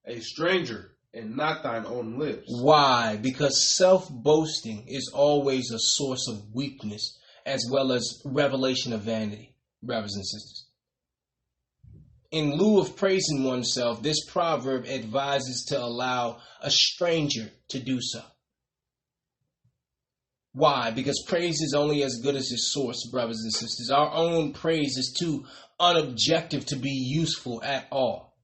A 0.06 0.18
stranger 0.18 0.96
and 1.14 1.36
not 1.36 1.62
thine 1.62 1.86
own 1.86 2.18
lips. 2.18 2.48
Why? 2.48 3.16
Because 3.16 3.76
self 3.76 4.10
boasting 4.10 4.86
is 4.88 5.12
always 5.14 5.70
a 5.70 5.78
source 5.78 6.26
of 6.28 6.52
weakness 6.52 7.16
as 7.46 7.64
well 7.70 7.92
as 7.92 8.22
revelation 8.24 8.92
of 8.92 9.02
vanity, 9.02 9.54
brothers 9.84 10.16
and 10.16 10.26
sisters. 10.26 10.63
In 12.34 12.56
lieu 12.56 12.80
of 12.80 12.96
praising 12.96 13.44
oneself, 13.44 14.02
this 14.02 14.24
proverb 14.24 14.86
advises 14.86 15.66
to 15.68 15.80
allow 15.80 16.40
a 16.60 16.68
stranger 16.68 17.52
to 17.68 17.78
do 17.78 18.00
so. 18.00 18.22
Why? 20.52 20.90
Because 20.90 21.22
praise 21.28 21.60
is 21.60 21.74
only 21.76 22.02
as 22.02 22.18
good 22.24 22.34
as 22.34 22.50
its 22.50 22.72
source, 22.72 23.08
brothers 23.08 23.40
and 23.40 23.52
sisters. 23.52 23.88
Our 23.88 24.12
own 24.12 24.52
praise 24.52 24.96
is 24.96 25.14
too 25.16 25.46
unobjective 25.80 26.64
to 26.66 26.76
be 26.76 26.90
useful 26.90 27.62
at 27.62 27.86
all. 27.92 28.36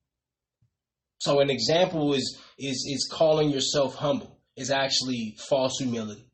So 1.19 1.41
an 1.41 1.51
example 1.51 2.15
is 2.15 2.39
is 2.61 2.87
is 2.89 3.11
calling 3.11 3.51
yourself 3.51 3.97
humble 3.97 4.39
is 4.57 4.71
actually 4.71 5.37
false 5.49 5.79
humility. 5.81 6.31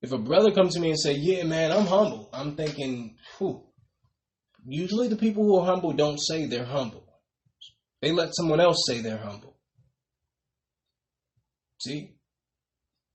If 0.00 0.12
a 0.12 0.18
brother 0.18 0.50
comes 0.50 0.72
to 0.74 0.80
me 0.80 0.88
and 0.88 0.98
say, 0.98 1.12
"Yeah, 1.12 1.44
man, 1.44 1.72
I'm 1.72 1.86
humble," 1.86 2.30
I'm 2.32 2.56
thinking, 2.56 3.18
"Whew." 3.36 3.65
Usually, 4.66 5.08
the 5.08 5.16
people 5.16 5.44
who 5.44 5.58
are 5.58 5.66
humble 5.66 5.92
don't 5.92 6.18
say 6.18 6.46
they're 6.46 6.64
humble. 6.64 7.04
They 8.02 8.12
let 8.12 8.34
someone 8.34 8.60
else 8.60 8.84
say 8.86 9.00
they're 9.00 9.16
humble. 9.16 9.56
See, 11.80 12.16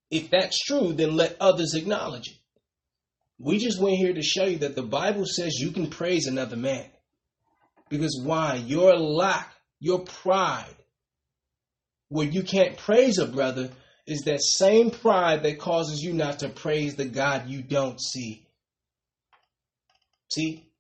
if 0.10 0.30
that's 0.30 0.60
true, 0.60 0.94
then 0.94 1.16
let 1.16 1.38
others 1.40 1.74
acknowledge 1.74 2.28
it. 2.28 2.38
We 3.40 3.58
just 3.58 3.82
went 3.82 3.98
here 3.98 4.14
to 4.14 4.22
show 4.22 4.46
you 4.46 4.60
that 4.60 4.76
the 4.76 4.84
Bible 4.84 5.26
says 5.26 5.60
you 5.60 5.72
can 5.72 5.90
praise 5.90 6.28
another 6.28 6.58
man. 6.58 6.86
Because 7.90 8.22
why? 8.24 8.56
Your 8.56 8.96
lack, 8.96 9.54
your 9.80 10.00
pride, 10.00 10.76
where 12.10 12.28
you 12.28 12.44
can't 12.44 12.78
praise 12.78 13.18
a 13.18 13.26
brother 13.26 13.72
is 14.06 14.22
that 14.22 14.42
same 14.42 14.92
pride 14.92 15.44
that 15.44 15.60
causes 15.60 16.02
you 16.02 16.14
not 16.14 16.40
to 16.40 16.50
praise 16.50 16.96
the 16.96 17.06
God 17.06 17.50
you 17.50 17.62
don't 17.62 18.00
see. 18.00 18.48
See? 20.32 20.71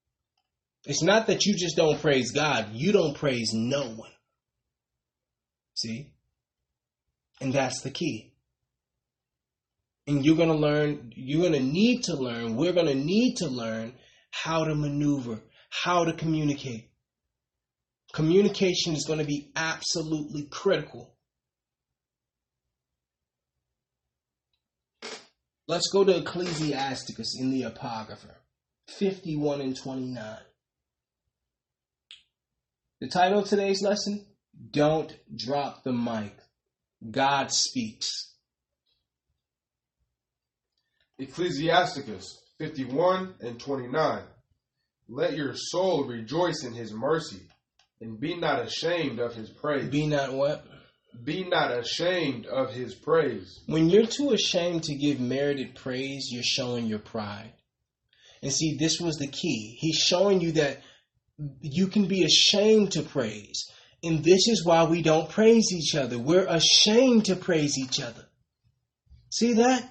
It's 0.86 1.04
not 1.04 1.28
that 1.28 1.46
you 1.46 1.56
just 1.56 1.76
don't 1.76 2.02
praise 2.02 2.32
God, 2.32 2.70
you 2.74 2.92
don't 2.92 3.16
praise 3.16 3.52
no 3.54 3.82
one. 3.82 4.10
See? 5.76 6.14
And 7.40 7.54
that's 7.54 7.82
the 7.82 7.92
key. 7.92 8.34
And 10.08 10.26
you're 10.26 10.38
going 10.38 10.50
to 10.50 10.56
learn, 10.56 11.12
you're 11.16 11.42
going 11.42 11.54
to 11.54 11.60
need 11.60 12.04
to 12.04 12.16
learn, 12.16 12.56
we're 12.56 12.74
going 12.74 12.88
to 12.88 12.96
need 12.96 13.36
to 13.38 13.48
learn 13.48 13.94
how 14.32 14.64
to 14.64 14.74
maneuver, 14.74 15.40
how 15.70 16.06
to 16.06 16.14
communicate. 16.14 16.90
Communication 18.14 18.94
is 18.94 19.06
going 19.06 19.20
to 19.20 19.26
be 19.26 19.52
absolutely 19.56 20.48
critical. 20.50 21.14
Let's 25.68 25.90
go 25.90 26.04
to 26.04 26.18
Ecclesiasticus 26.18 27.38
in 27.40 27.52
the 27.52 27.64
Apocrypha, 27.64 28.36
51 28.88 29.62
and 29.62 29.78
29. 29.78 30.38
The 33.02 33.08
title 33.08 33.40
of 33.40 33.48
today's 33.48 33.82
lesson 33.82 34.28
Don't 34.70 35.12
Drop 35.36 35.84
the 35.84 35.92
Mic. 35.92 36.38
God 37.10 37.52
Speaks. 37.52 38.36
Ecclesiasticus 41.18 42.40
51 42.60 43.34
and 43.40 43.60
29. 43.60 44.22
Let 45.10 45.36
your 45.36 45.54
soul 45.56 46.04
rejoice 46.04 46.64
in 46.64 46.74
his 46.74 46.94
mercy, 46.94 47.42
and 48.02 48.20
be 48.20 48.36
not 48.36 48.62
ashamed 48.62 49.18
of 49.18 49.34
his 49.34 49.50
praise. 49.50 49.90
Be 49.90 50.06
not 50.06 50.34
what? 50.34 50.64
Be 51.24 51.44
not 51.44 51.72
ashamed 51.72 52.46
of 52.46 52.72
his 52.72 52.94
praise. 52.94 53.62
When 53.66 53.90
you're 53.90 54.06
too 54.06 54.30
ashamed 54.30 54.84
to 54.84 54.96
give 54.96 55.20
merited 55.20 55.74
praise, 55.74 56.28
you're 56.32 56.44
showing 56.44 56.86
your 56.86 57.00
pride. 57.00 57.54
And 58.44 58.54
see, 58.54 58.78
this 58.78 59.00
was 59.00 59.16
the 59.16 59.28
key. 59.28 59.76
He's 59.80 59.98
showing 59.98 60.40
you 60.40 60.52
that 60.52 60.82
you 61.62 61.88
can 61.88 62.08
be 62.08 62.24
ashamed 62.24 62.92
to 62.94 63.04
praise. 63.04 63.70
And 64.04 64.24
this 64.24 64.48
is 64.48 64.66
why 64.66 64.84
we 64.86 65.02
don't 65.02 65.30
praise 65.30 65.72
each 65.72 65.96
other. 65.96 66.18
We're 66.18 66.48
ashamed 66.48 67.26
to 67.26 67.36
praise 67.36 67.78
each 67.78 68.02
other. 68.02 68.26
See 69.30 69.54
that? 69.54 69.88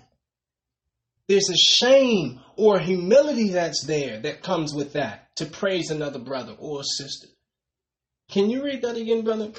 There's 1.29 1.49
a 1.49 1.57
shame 1.57 2.41
or 2.57 2.81
humility 2.81 3.51
that's 3.51 3.85
there 3.87 4.21
that 4.21 4.43
comes 4.43 4.75
with 4.75 4.95
that 4.95 5.37
to 5.37 5.47
praise 5.47 5.91
another 5.91 6.19
brother 6.19 6.57
or 6.59 6.83
sister. 6.83 7.29
Can 8.31 8.51
you 8.51 8.65
read 8.65 8.83
that 8.83 8.97
again, 8.97 9.23
brother? 9.23 9.53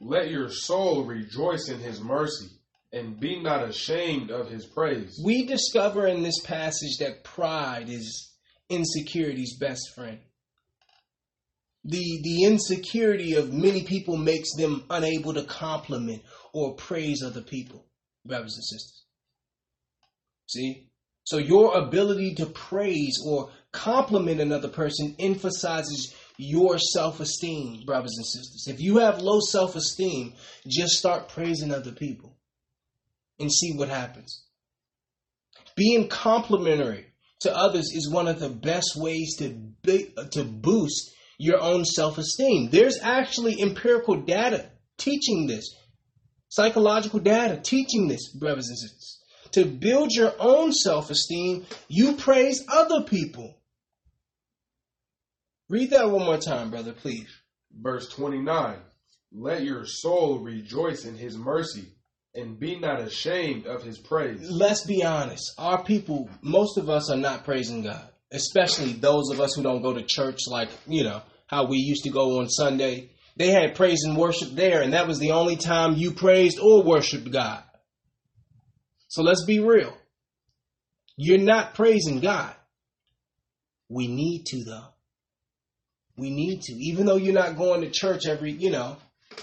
Let 0.00 0.30
your 0.30 0.48
soul 0.48 1.04
rejoice 1.04 1.68
in 1.68 1.78
his 1.78 2.00
mercy, 2.00 2.48
and 2.92 3.20
be 3.20 3.40
not 3.40 3.68
ashamed 3.68 4.30
of 4.30 4.50
his 4.50 4.66
praise. 4.66 5.20
We 5.22 5.46
discover 5.46 6.06
in 6.06 6.22
this 6.22 6.40
passage 6.40 6.98
that 6.98 7.22
pride 7.22 7.88
is 7.88 8.32
insecurity's 8.68 9.58
best 9.58 9.82
friend. 9.94 10.18
The, 11.84 12.20
the 12.22 12.44
insecurity 12.44 13.34
of 13.34 13.52
many 13.52 13.82
people 13.82 14.16
makes 14.16 14.54
them 14.56 14.84
unable 14.88 15.34
to 15.34 15.42
compliment 15.42 16.22
or 16.52 16.74
praise 16.74 17.22
other 17.22 17.42
people, 17.42 17.86
brothers 18.24 18.54
and 18.54 18.64
sisters. 18.64 19.04
See? 20.48 20.90
So 21.24 21.38
your 21.38 21.76
ability 21.76 22.34
to 22.36 22.46
praise 22.46 23.18
or 23.26 23.50
compliment 23.72 24.40
another 24.40 24.68
person 24.68 25.16
emphasizes 25.18 26.14
your 26.36 26.78
self-esteem, 26.78 27.84
brothers 27.84 28.14
and 28.16 28.26
sisters. 28.26 28.66
If 28.68 28.80
you 28.80 28.98
have 28.98 29.20
low 29.20 29.40
self-esteem, 29.40 30.34
just 30.66 30.94
start 30.94 31.28
praising 31.28 31.72
other 31.72 31.92
people 31.92 32.36
and 33.38 33.52
see 33.52 33.72
what 33.76 33.88
happens. 33.88 34.44
Being 35.76 36.08
complimentary 36.08 37.06
to 37.40 37.56
others 37.56 37.90
is 37.92 38.10
one 38.10 38.28
of 38.28 38.40
the 38.40 38.48
best 38.48 38.96
ways 38.96 39.36
to 39.38 39.48
be, 39.82 40.14
to 40.32 40.44
boost 40.44 41.12
your 41.42 41.60
own 41.60 41.84
self-esteem. 41.84 42.70
There's 42.70 42.98
actually 43.02 43.60
empirical 43.60 44.16
data 44.16 44.70
teaching 44.98 45.46
this. 45.46 45.74
Psychological 46.48 47.20
data 47.20 47.60
teaching 47.62 48.08
this, 48.08 48.28
brothers 48.34 48.68
and 48.68 48.78
sisters 48.78 49.22
to 49.52 49.64
build 49.64 50.12
your 50.12 50.34
own 50.38 50.72
self 50.72 51.10
esteem, 51.10 51.66
you 51.88 52.14
praise 52.14 52.64
other 52.68 53.02
people. 53.02 53.58
Read 55.68 55.90
that 55.90 56.10
one 56.10 56.24
more 56.24 56.38
time, 56.38 56.70
brother, 56.70 56.92
please. 56.92 57.28
Verse 57.74 58.08
29 58.08 58.76
Let 59.32 59.62
your 59.62 59.86
soul 59.86 60.38
rejoice 60.40 61.04
in 61.04 61.16
his 61.16 61.36
mercy 61.36 61.86
and 62.34 62.58
be 62.58 62.78
not 62.78 63.00
ashamed 63.00 63.66
of 63.66 63.82
his 63.82 63.98
praise. 63.98 64.50
Let's 64.50 64.84
be 64.84 65.04
honest. 65.04 65.52
Our 65.58 65.82
people, 65.84 66.30
most 66.40 66.78
of 66.78 66.88
us 66.88 67.10
are 67.10 67.16
not 67.16 67.44
praising 67.44 67.82
God, 67.82 68.08
especially 68.32 68.92
those 68.94 69.30
of 69.30 69.40
us 69.40 69.54
who 69.54 69.62
don't 69.62 69.82
go 69.82 69.92
to 69.92 70.02
church 70.02 70.40
like, 70.48 70.70
you 70.86 71.04
know, 71.04 71.22
how 71.46 71.66
we 71.66 71.78
used 71.78 72.04
to 72.04 72.10
go 72.10 72.40
on 72.40 72.48
Sunday. 72.48 73.10
They 73.36 73.50
had 73.50 73.74
praise 73.74 74.02
and 74.04 74.16
worship 74.16 74.50
there, 74.50 74.82
and 74.82 74.92
that 74.92 75.06
was 75.06 75.18
the 75.18 75.32
only 75.32 75.56
time 75.56 75.94
you 75.94 76.12
praised 76.12 76.58
or 76.58 76.82
worshiped 76.82 77.30
God. 77.30 77.62
So 79.08 79.22
let's 79.22 79.44
be 79.44 79.60
real. 79.60 79.96
You're 81.16 81.38
not 81.38 81.74
praising 81.74 82.20
God. 82.20 82.54
We 83.88 84.08
need 84.08 84.44
to, 84.46 84.64
though. 84.64 84.86
We 86.16 86.30
need 86.30 86.62
to. 86.62 86.72
Even 86.74 87.06
though 87.06 87.16
you're 87.16 87.34
not 87.34 87.56
going 87.56 87.82
to 87.82 87.90
church 87.90 88.26
every, 88.26 88.52
you 88.52 88.70
know, 88.70 88.96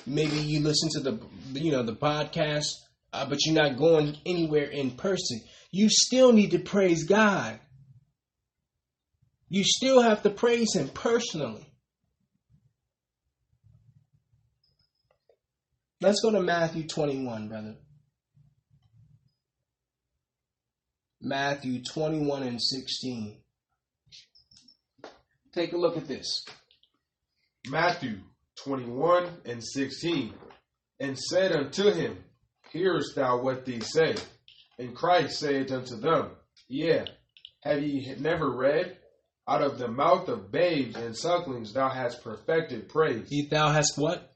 maybe 0.05 0.37
you 0.37 0.61
listen 0.61 0.89
to 0.93 0.99
the, 0.99 1.19
you 1.53 1.71
know, 1.71 1.83
the 1.83 1.95
podcast, 1.95 2.73
uh, 3.13 3.25
but 3.27 3.45
you're 3.45 3.55
not 3.55 3.77
going 3.77 4.17
anywhere 4.25 4.65
in 4.65 4.91
person. 4.91 5.41
You 5.71 5.89
still 5.89 6.31
need 6.31 6.51
to 6.51 6.59
praise 6.59 7.03
God. 7.03 7.59
You 9.49 9.63
still 9.63 10.01
have 10.01 10.23
to 10.23 10.29
praise 10.29 10.75
Him 10.75 10.89
personally. 10.89 11.68
Let's 16.01 16.21
go 16.21 16.31
to 16.31 16.39
Matthew 16.39 16.87
21, 16.87 17.49
brother. 17.49 17.75
Matthew 21.21 21.83
21 21.83 22.43
and 22.43 22.61
16. 22.61 23.37
Take 25.53 25.73
a 25.73 25.77
look 25.77 25.97
at 25.97 26.07
this. 26.07 26.45
Matthew 27.67 28.19
21 28.63 29.27
and 29.45 29.61
16. 29.61 30.33
And 31.01 31.19
said 31.19 31.51
unto 31.51 31.91
him, 31.91 32.23
Hearest 32.71 33.15
thou 33.15 33.41
what 33.41 33.65
these 33.65 33.91
say? 33.91 34.15
And 34.77 34.95
Christ 34.95 35.39
said 35.39 35.69
unto 35.71 35.97
them, 35.97 36.31
Yea, 36.69 37.05
have 37.61 37.81
ye 37.81 38.15
never 38.19 38.49
read? 38.49 38.97
Out 39.49 39.63
of 39.63 39.79
the 39.79 39.87
mouth 39.89 40.29
of 40.29 40.51
babes 40.51 40.95
and 40.95 41.17
sucklings 41.17 41.73
thou 41.73 41.89
hast 41.89 42.23
perfected 42.23 42.87
praise. 42.87 43.27
He 43.29 43.47
Thou 43.49 43.71
hast 43.71 43.97
what? 43.97 44.33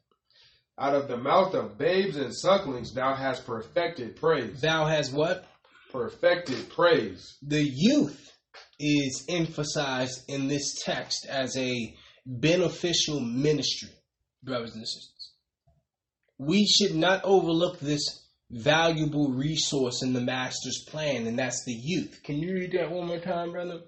Out 0.80 0.96
of 0.96 1.08
the 1.08 1.18
mouth 1.18 1.54
of 1.54 1.78
babes 1.78 2.18
and 2.18 2.36
sucklings 2.36 2.94
thou 2.94 3.14
hast 3.14 3.46
perfected 3.46 4.16
praise. 4.16 4.62
Thou 4.62 4.86
hast 4.86 5.14
what? 5.14 5.46
perfected 5.94 6.70
praise. 6.72 7.38
The 7.44 7.64
youth 7.64 8.32
is 8.80 9.26
emphasized 9.30 10.24
in 10.28 10.48
this 10.48 10.82
text 10.84 11.26
as 11.30 11.56
a 11.56 11.96
beneficial 12.26 13.20
ministry, 13.20 13.92
brothers 14.42 14.76
and 14.76 14.86
sisters. 14.86 15.32
We 16.40 16.66
should 16.66 16.96
not 16.96 17.24
overlook 17.24 17.80
this 17.80 18.28
valuable 18.50 19.32
resource 19.32 20.02
in 20.02 20.14
the 20.14 20.22
master's 20.22 20.84
plan, 20.90 21.28
and 21.28 21.38
that's 21.38 21.64
the 21.66 21.74
youth. 21.74 22.22
Can 22.24 22.40
you 22.40 22.56
read 22.56 22.72
that 22.74 22.92
one 22.92 23.08
more 23.08 23.20
time, 23.20 23.52
brother? 23.52 23.82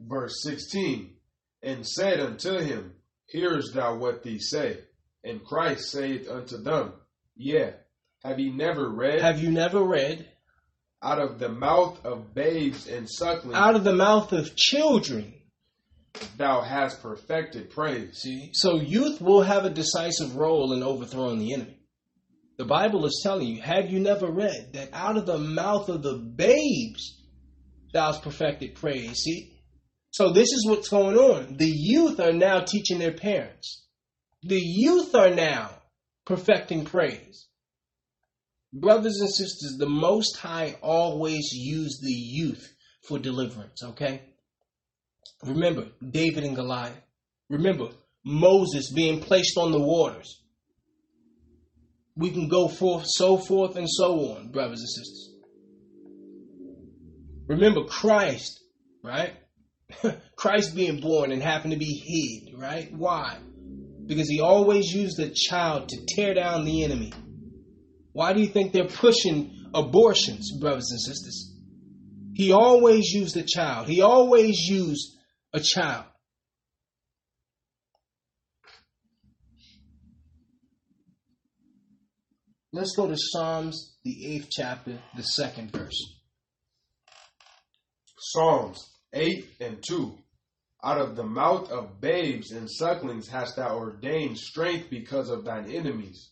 Verse 0.00 0.42
16 0.42 1.14
And 1.62 1.86
said 1.86 2.18
unto 2.18 2.58
him, 2.58 2.94
Hearest 3.26 3.74
thou 3.74 3.96
what 3.96 4.22
these 4.22 4.48
say? 4.50 4.78
And 5.24 5.44
Christ 5.44 5.90
saith 5.90 6.28
unto 6.28 6.58
them, 6.58 6.92
Yea, 7.34 7.74
have 8.22 8.38
ye 8.38 8.50
never 8.50 8.88
read? 8.88 9.22
Have 9.22 9.42
you 9.42 9.50
never 9.50 9.82
read? 9.82 10.28
out 11.04 11.20
of 11.20 11.38
the 11.38 11.50
mouth 11.50 12.04
of 12.04 12.34
babes 12.34 12.88
and 12.88 13.08
sucklings, 13.08 13.54
out 13.54 13.76
of 13.76 13.84
the 13.84 13.94
mouth 13.94 14.32
of 14.32 14.56
children, 14.56 15.34
thou 16.38 16.62
hast 16.62 17.02
perfected 17.02 17.70
praise. 17.70 18.18
See, 18.22 18.50
so 18.54 18.76
youth 18.76 19.20
will 19.20 19.42
have 19.42 19.66
a 19.66 19.70
decisive 19.70 20.36
role 20.36 20.72
in 20.72 20.82
overthrowing 20.82 21.38
the 21.38 21.52
enemy. 21.52 21.78
The 22.56 22.64
Bible 22.64 23.04
is 23.04 23.20
telling 23.22 23.48
you, 23.48 23.60
have 23.60 23.90
you 23.90 24.00
never 24.00 24.30
read 24.30 24.70
that 24.72 24.90
out 24.92 25.16
of 25.16 25.26
the 25.26 25.38
mouth 25.38 25.88
of 25.88 26.02
the 26.02 26.16
babes 26.16 27.22
thou 27.92 28.06
hast 28.06 28.22
perfected 28.22 28.76
praise? 28.76 29.18
See? 29.18 29.50
So 30.10 30.32
this 30.32 30.52
is 30.52 30.66
what's 30.66 30.88
going 30.88 31.16
on. 31.16 31.56
The 31.56 31.68
youth 31.68 32.20
are 32.20 32.32
now 32.32 32.60
teaching 32.60 32.98
their 32.98 33.12
parents. 33.12 33.83
The 34.46 34.60
youth 34.60 35.14
are 35.14 35.30
now 35.30 35.70
perfecting 36.26 36.84
praise. 36.84 37.46
Brothers 38.74 39.18
and 39.20 39.30
sisters, 39.30 39.76
the 39.78 39.88
Most 39.88 40.36
High 40.36 40.76
always 40.82 41.50
used 41.52 42.02
the 42.02 42.12
youth 42.12 42.74
for 43.08 43.18
deliverance, 43.18 43.82
okay? 43.82 44.20
Remember, 45.44 45.86
David 46.10 46.44
and 46.44 46.54
Goliath. 46.54 47.00
Remember, 47.48 47.88
Moses 48.22 48.92
being 48.92 49.20
placed 49.20 49.56
on 49.56 49.72
the 49.72 49.80
waters. 49.80 50.42
We 52.14 52.30
can 52.30 52.48
go 52.48 52.68
forth, 52.68 53.04
so 53.06 53.38
forth, 53.38 53.76
and 53.76 53.88
so 53.88 54.34
on, 54.34 54.50
brothers 54.50 54.80
and 54.80 54.88
sisters. 54.90 55.30
Remember 57.46 57.84
Christ, 57.84 58.60
right? 59.02 59.32
Christ 60.36 60.76
being 60.76 61.00
born 61.00 61.32
and 61.32 61.42
having 61.42 61.70
to 61.70 61.78
be 61.78 61.94
hid, 61.94 62.58
right? 62.58 62.92
Why? 62.92 63.38
Because 64.06 64.28
he 64.28 64.40
always 64.40 64.86
used 64.92 65.18
a 65.18 65.30
child 65.34 65.88
to 65.88 66.06
tear 66.14 66.34
down 66.34 66.64
the 66.64 66.84
enemy. 66.84 67.12
Why 68.12 68.32
do 68.32 68.40
you 68.40 68.46
think 68.46 68.72
they're 68.72 68.86
pushing 68.86 69.50
abortions, 69.74 70.52
brothers 70.60 70.90
and 70.90 71.00
sisters? 71.00 71.52
He 72.34 72.52
always 72.52 73.10
used 73.10 73.36
a 73.36 73.44
child. 73.44 73.88
He 73.88 74.02
always 74.02 74.58
used 74.68 75.16
a 75.52 75.60
child. 75.60 76.04
Let's 82.72 82.96
go 82.96 83.06
to 83.06 83.16
Psalms, 83.16 83.96
the 84.04 84.34
eighth 84.34 84.48
chapter, 84.50 84.98
the 85.16 85.22
second 85.22 85.70
verse. 85.70 85.96
Psalms 88.18 88.94
8 89.12 89.48
and 89.60 89.82
2. 89.86 90.18
Out 90.84 91.00
of 91.00 91.16
the 91.16 91.24
mouth 91.24 91.70
of 91.70 91.98
babes 92.00 92.50
and 92.50 92.70
sucklings 92.70 93.26
hast 93.28 93.56
thou 93.56 93.74
ordained 93.78 94.36
strength 94.36 94.90
because 94.90 95.30
of 95.30 95.44
thine 95.44 95.70
enemies, 95.70 96.30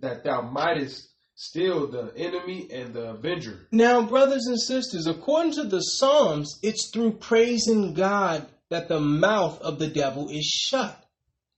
that 0.00 0.24
thou 0.24 0.40
mightest 0.40 1.10
still 1.34 1.86
the 1.86 2.10
enemy 2.16 2.66
and 2.72 2.94
the 2.94 3.10
avenger. 3.10 3.66
Now, 3.72 4.00
brothers 4.02 4.46
and 4.46 4.58
sisters, 4.58 5.06
according 5.06 5.52
to 5.52 5.64
the 5.64 5.80
Psalms, 5.80 6.58
it's 6.62 6.90
through 6.90 7.18
praising 7.18 7.92
God 7.92 8.46
that 8.70 8.88
the 8.88 9.00
mouth 9.00 9.60
of 9.60 9.78
the 9.78 9.88
devil 9.88 10.30
is 10.30 10.46
shut. 10.46 11.04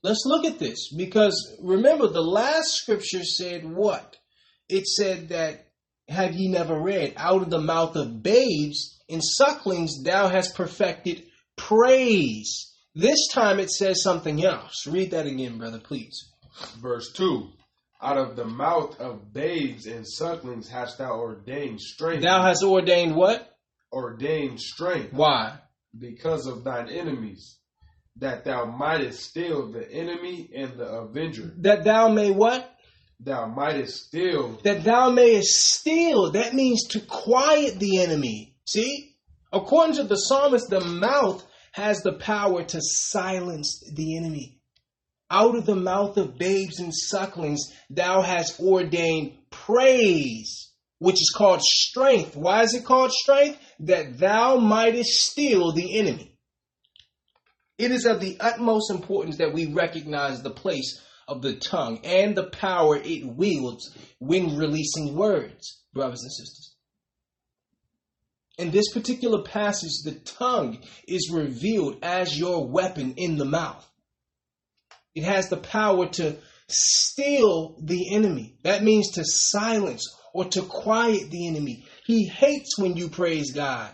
Let's 0.02 0.24
look 0.26 0.44
at 0.44 0.58
this 0.58 0.92
because 0.92 1.56
remember, 1.62 2.08
the 2.08 2.22
last 2.22 2.72
scripture 2.72 3.22
said 3.22 3.64
what? 3.64 4.16
It 4.68 4.86
said 4.86 5.28
that, 5.28 5.68
have 6.08 6.34
ye 6.34 6.48
never 6.48 6.80
read, 6.80 7.14
out 7.16 7.42
of 7.42 7.50
the 7.50 7.60
mouth 7.60 7.94
of 7.94 8.22
babes 8.22 9.00
and 9.08 9.22
sucklings 9.22 10.02
thou 10.02 10.28
hast 10.28 10.56
perfected 10.56 11.22
praise. 11.56 12.72
This 12.94 13.28
time 13.28 13.58
it 13.58 13.70
says 13.70 14.02
something 14.02 14.44
else. 14.44 14.86
Read 14.86 15.10
that 15.12 15.26
again, 15.26 15.58
brother, 15.58 15.78
please. 15.78 16.30
Verse 16.80 17.12
2 17.12 17.48
Out 18.02 18.18
of 18.18 18.36
the 18.36 18.44
mouth 18.44 19.00
of 19.00 19.32
babes 19.32 19.86
and 19.86 20.06
sucklings 20.06 20.68
hast 20.68 20.98
thou 20.98 21.18
ordained 21.18 21.80
strength. 21.80 22.22
Thou 22.22 22.42
hast 22.42 22.62
ordained 22.62 23.14
what? 23.14 23.48
ordained 23.92 24.58
strength 24.60 25.12
Why? 25.12 25.58
because 25.98 26.46
of 26.46 26.64
thine 26.64 26.88
enemies, 26.88 27.58
that 28.16 28.44
thou 28.44 28.64
mightest 28.64 29.22
still 29.22 29.70
the 29.70 29.90
enemy 29.90 30.50
and 30.54 30.78
the 30.78 30.86
avenger. 30.86 31.52
That 31.58 31.84
thou 31.84 32.08
may 32.08 32.30
what? 32.30 32.68
Thou 33.20 33.46
mightest 33.46 34.06
still 34.06 34.58
that 34.64 34.82
thou 34.82 35.10
mayest 35.10 35.54
steal. 35.54 36.32
That 36.32 36.54
means 36.54 36.88
to 36.88 37.00
quiet 37.00 37.78
the 37.78 38.00
enemy. 38.00 38.56
See? 38.66 39.11
According 39.52 39.96
to 39.96 40.04
the 40.04 40.16
psalmist, 40.16 40.70
the 40.70 40.80
mouth 40.80 41.44
has 41.72 42.00
the 42.02 42.14
power 42.14 42.62
to 42.62 42.80
silence 42.80 43.82
the 43.94 44.16
enemy. 44.16 44.60
Out 45.30 45.56
of 45.56 45.66
the 45.66 45.76
mouth 45.76 46.16
of 46.16 46.38
babes 46.38 46.78
and 46.78 46.92
sucklings, 46.94 47.72
thou 47.88 48.22
hast 48.22 48.60
ordained 48.60 49.32
praise, 49.50 50.72
which 50.98 51.20
is 51.20 51.32
called 51.34 51.62
strength. 51.62 52.36
Why 52.36 52.62
is 52.62 52.74
it 52.74 52.84
called 52.84 53.12
strength? 53.12 53.58
That 53.80 54.18
thou 54.18 54.56
mightest 54.56 55.10
steal 55.10 55.72
the 55.72 55.98
enemy. 55.98 56.36
It 57.78 57.90
is 57.90 58.04
of 58.04 58.20
the 58.20 58.36
utmost 58.40 58.90
importance 58.90 59.38
that 59.38 59.54
we 59.54 59.72
recognize 59.72 60.42
the 60.42 60.50
place 60.50 61.00
of 61.26 61.42
the 61.42 61.54
tongue 61.54 62.00
and 62.04 62.36
the 62.36 62.50
power 62.50 62.96
it 62.96 63.26
wields 63.26 63.96
when 64.18 64.56
releasing 64.56 65.16
words, 65.16 65.82
brothers 65.92 66.22
and 66.22 66.32
sisters. 66.32 66.71
In 68.58 68.70
this 68.70 68.92
particular 68.92 69.42
passage, 69.42 70.02
the 70.04 70.20
tongue 70.20 70.78
is 71.08 71.30
revealed 71.32 71.98
as 72.02 72.38
your 72.38 72.66
weapon 72.66 73.14
in 73.16 73.36
the 73.36 73.44
mouth. 73.44 73.88
It 75.14 75.24
has 75.24 75.48
the 75.48 75.56
power 75.56 76.06
to 76.08 76.36
still 76.68 77.76
the 77.82 78.14
enemy. 78.14 78.56
That 78.62 78.82
means 78.82 79.12
to 79.12 79.24
silence 79.24 80.06
or 80.32 80.44
to 80.46 80.62
quiet 80.62 81.30
the 81.30 81.48
enemy. 81.48 81.86
He 82.06 82.26
hates 82.26 82.78
when 82.78 82.96
you 82.96 83.08
praise 83.08 83.52
God. 83.52 83.90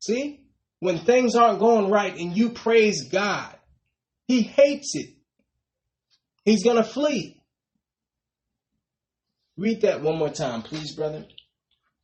See? 0.00 0.40
When 0.80 0.98
things 0.98 1.34
aren't 1.34 1.60
going 1.60 1.90
right 1.90 2.16
and 2.16 2.36
you 2.36 2.50
praise 2.50 3.08
God, 3.08 3.56
he 4.26 4.42
hates 4.42 4.94
it. 4.94 5.14
He's 6.44 6.62
going 6.62 6.76
to 6.76 6.84
flee. 6.84 7.40
Read 9.56 9.82
that 9.82 10.02
one 10.02 10.18
more 10.18 10.30
time, 10.30 10.62
please, 10.62 10.94
brother. 10.94 11.24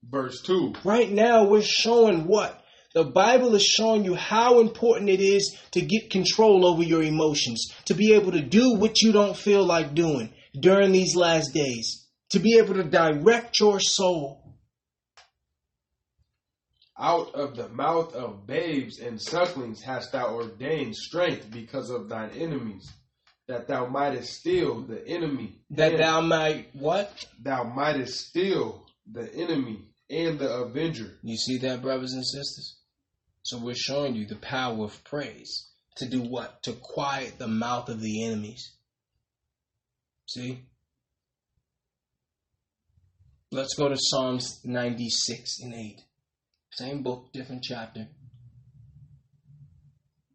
Verse 0.03 0.43
2 0.43 0.75
Right 0.85 1.11
now, 1.11 1.45
we're 1.45 1.63
showing 1.63 2.27
what? 2.27 2.57
The 2.95 3.05
Bible 3.05 3.55
is 3.55 3.65
showing 3.65 4.05
you 4.05 4.15
how 4.15 4.61
important 4.61 5.09
it 5.09 5.21
is 5.21 5.57
to 5.73 5.81
get 5.81 6.11
control 6.11 6.67
over 6.67 6.83
your 6.83 7.03
emotions, 7.03 7.73
to 7.85 7.95
be 7.95 8.15
able 8.15 8.33
to 8.33 8.41
do 8.41 8.75
what 8.75 9.01
you 9.01 9.13
don't 9.13 9.37
feel 9.37 9.65
like 9.65 9.95
doing 9.95 10.33
during 10.59 10.91
these 10.91 11.15
last 11.15 11.55
days, 11.55 12.09
to 12.31 12.41
be 12.41 12.59
able 12.59 12.75
to 12.75 12.83
direct 12.83 13.61
your 13.61 13.79
soul. 13.79 14.57
Out 16.99 17.35
of 17.35 17.55
the 17.55 17.69
mouth 17.69 18.13
of 18.15 18.47
babes 18.47 18.99
and 18.99 19.21
sucklings 19.21 19.81
hast 19.81 20.13
thou 20.13 20.35
ordained 20.35 20.97
strength 20.97 21.49
because 21.51 21.91
of 21.91 22.09
thine 22.09 22.31
enemies, 22.31 22.91
that 23.47 23.69
thou 23.69 23.87
mightest 23.87 24.35
still 24.35 24.83
the 24.83 25.07
enemy. 25.07 25.61
That 25.71 25.97
thou 25.97 26.21
might 26.21 26.75
what? 26.75 27.25
thou 27.41 27.63
mightest 27.63 28.29
still 28.29 28.85
the 29.11 29.33
enemy 29.33 29.90
and 30.11 30.39
the 30.39 30.53
avenger. 30.53 31.19
You 31.23 31.37
see 31.37 31.59
that, 31.59 31.83
brothers 31.83 32.13
and 32.13 32.27
sisters? 32.27 32.79
So 33.43 33.59
we're 33.59 33.75
showing 33.75 34.15
you 34.15 34.27
the 34.27 34.37
power 34.37 34.85
of 34.85 35.03
praise 35.05 35.71
to 35.97 36.09
do 36.09 36.21
what? 36.21 36.63
To 36.65 36.73
quiet 36.73 37.39
the 37.39 37.49
mouth 37.49 37.89
of 37.89 38.01
the 38.01 38.25
enemies. 38.25 38.73
See? 40.27 40.65
Let's 43.53 43.75
go 43.75 43.89
to 43.89 43.97
Psalms 43.99 44.61
96 44.65 45.61
and 45.63 45.75
8. 45.75 46.01
Same 46.73 47.03
book, 47.03 47.33
different 47.33 47.65
chapter. 47.65 48.07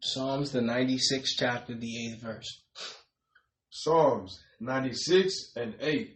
Psalms, 0.02 0.52
the 0.52 0.60
96th 0.60 1.30
chapter, 1.38 1.74
the 1.74 2.14
8th 2.14 2.20
verse. 2.20 2.62
Psalms 3.70 4.38
96 4.60 5.52
and 5.56 5.74
8. 5.80 6.15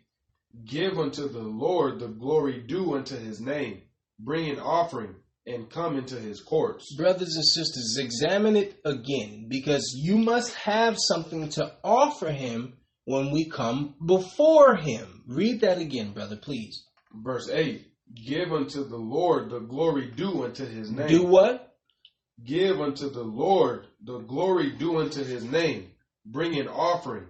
Give 0.65 0.99
unto 0.99 1.29
the 1.29 1.39
Lord 1.43 2.01
the 2.01 2.09
glory 2.09 2.63
due 2.67 2.95
unto 2.95 3.17
his 3.17 3.41
name. 3.41 3.83
Bring 4.19 4.51
an 4.51 4.59
offering 4.59 5.15
and 5.47 5.71
come 5.71 5.97
into 5.97 6.17
his 6.17 6.41
courts. 6.41 6.95
Brothers 6.97 7.35
and 7.37 7.45
sisters, 7.45 7.97
examine 7.99 8.57
it 8.57 8.81
again 8.85 9.47
because 9.49 9.95
you 9.97 10.19
must 10.19 10.55
have 10.55 10.97
something 10.99 11.49
to 11.51 11.73
offer 11.83 12.31
him 12.31 12.75
when 13.05 13.31
we 13.31 13.49
come 13.49 13.95
before 14.05 14.77
him. 14.77 15.23
Read 15.27 15.61
that 15.63 15.79
again, 15.79 16.13
brother, 16.13 16.37
please. 16.37 16.85
Verse 17.13 17.49
8. 17.49 17.87
Give 18.15 18.53
unto 18.53 18.89
the 18.89 18.97
Lord 18.97 19.51
the 19.51 19.61
glory 19.61 20.11
due 20.11 20.45
unto 20.45 20.67
his 20.67 20.91
name. 20.91 21.09
Do 21.09 21.25
what? 21.25 21.77
Give 22.45 22.81
unto 22.81 23.09
the 23.09 23.23
Lord 23.23 23.87
the 24.03 24.19
glory 24.19 24.73
due 24.73 24.99
unto 24.99 25.23
his 25.23 25.45
name. 25.45 25.91
Bring 26.27 26.59
an 26.59 26.69
offering 26.69 27.27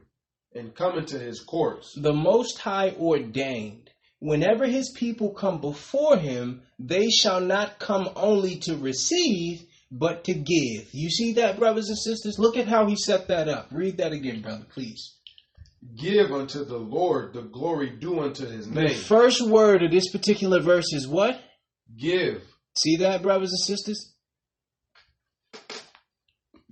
and 0.55 0.75
come 0.75 0.99
into 0.99 1.19
his 1.19 1.41
courts. 1.41 1.95
The 1.97 2.13
Most 2.13 2.59
High 2.59 2.95
ordained, 2.99 3.91
whenever 4.19 4.67
his 4.67 4.93
people 4.97 5.31
come 5.31 5.61
before 5.61 6.17
him, 6.17 6.63
they 6.79 7.09
shall 7.09 7.41
not 7.41 7.79
come 7.79 8.09
only 8.17 8.57
to 8.61 8.77
receive, 8.77 9.63
but 9.91 10.25
to 10.25 10.35
give. 10.35 10.89
You 10.93 11.11
see 11.11 11.35
that, 11.35 11.59
brothers 11.59 11.89
and 11.89 11.99
sisters? 11.99 12.39
Look 12.39 12.57
at 12.57 12.69
how 12.69 12.87
he 12.87 12.97
set 12.97 13.29
that 13.29 13.49
up. 13.49 13.69
Read 13.71 13.99
that 13.99 14.13
again, 14.13 14.43
brother, 14.43 14.67
please. 14.73 15.17
Give 15.97 16.31
unto 16.31 16.65
the 16.65 16.77
Lord 16.77 17.33
the 17.33 17.43
glory 17.43 17.91
due 17.91 18.21
unto 18.21 18.47
his 18.47 18.67
name. 18.67 18.89
The 18.89 18.95
first 18.95 19.41
word 19.41 19.83
of 19.83 19.91
this 19.91 20.11
particular 20.11 20.61
verse 20.61 20.93
is 20.93 21.09
what? 21.09 21.41
Give. 21.97 22.43
See 22.77 22.97
that, 22.97 23.23
brothers 23.23 23.51
and 23.51 23.61
sisters? 23.61 24.15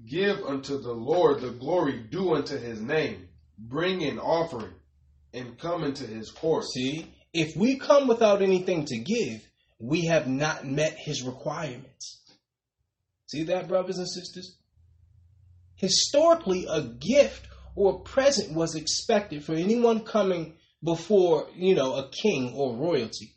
Give 0.07 0.43
unto 0.45 0.81
the 0.81 0.93
Lord 0.93 1.41
the 1.41 1.51
glory 1.51 2.01
due 2.11 2.35
unto 2.35 2.59
his 2.59 2.81
name. 2.81 3.28
Bring 3.59 4.05
an 4.05 4.19
offering 4.19 4.75
and 5.35 5.59
come 5.59 5.85
into 5.85 6.07
his 6.07 6.31
court. 6.31 6.65
See, 6.65 7.13
if 7.33 7.57
we 7.57 7.77
come 7.77 8.09
without 8.09 8.41
anything 8.41 8.85
to 8.87 8.99
give, 8.99 9.43
we 9.79 10.07
have 10.07 10.27
not 10.27 10.65
met 10.65 10.97
his 10.97 11.23
requirements. 11.23 12.23
See 13.27 13.45
that, 13.45 13.69
brothers 13.69 13.99
and 13.99 14.09
sisters? 14.09 14.57
Historically, 15.77 16.67
a 16.69 16.83
gift 16.83 17.47
or 17.77 17.95
a 17.95 17.99
present 18.01 18.55
was 18.55 18.75
expected 18.75 19.45
for 19.45 19.55
anyone 19.55 20.01
coming 20.01 20.57
before, 20.83 21.49
you 21.55 21.75
know, 21.75 21.95
a 21.95 22.09
king 22.09 22.53
or 22.55 22.77
royalty. 22.77 23.35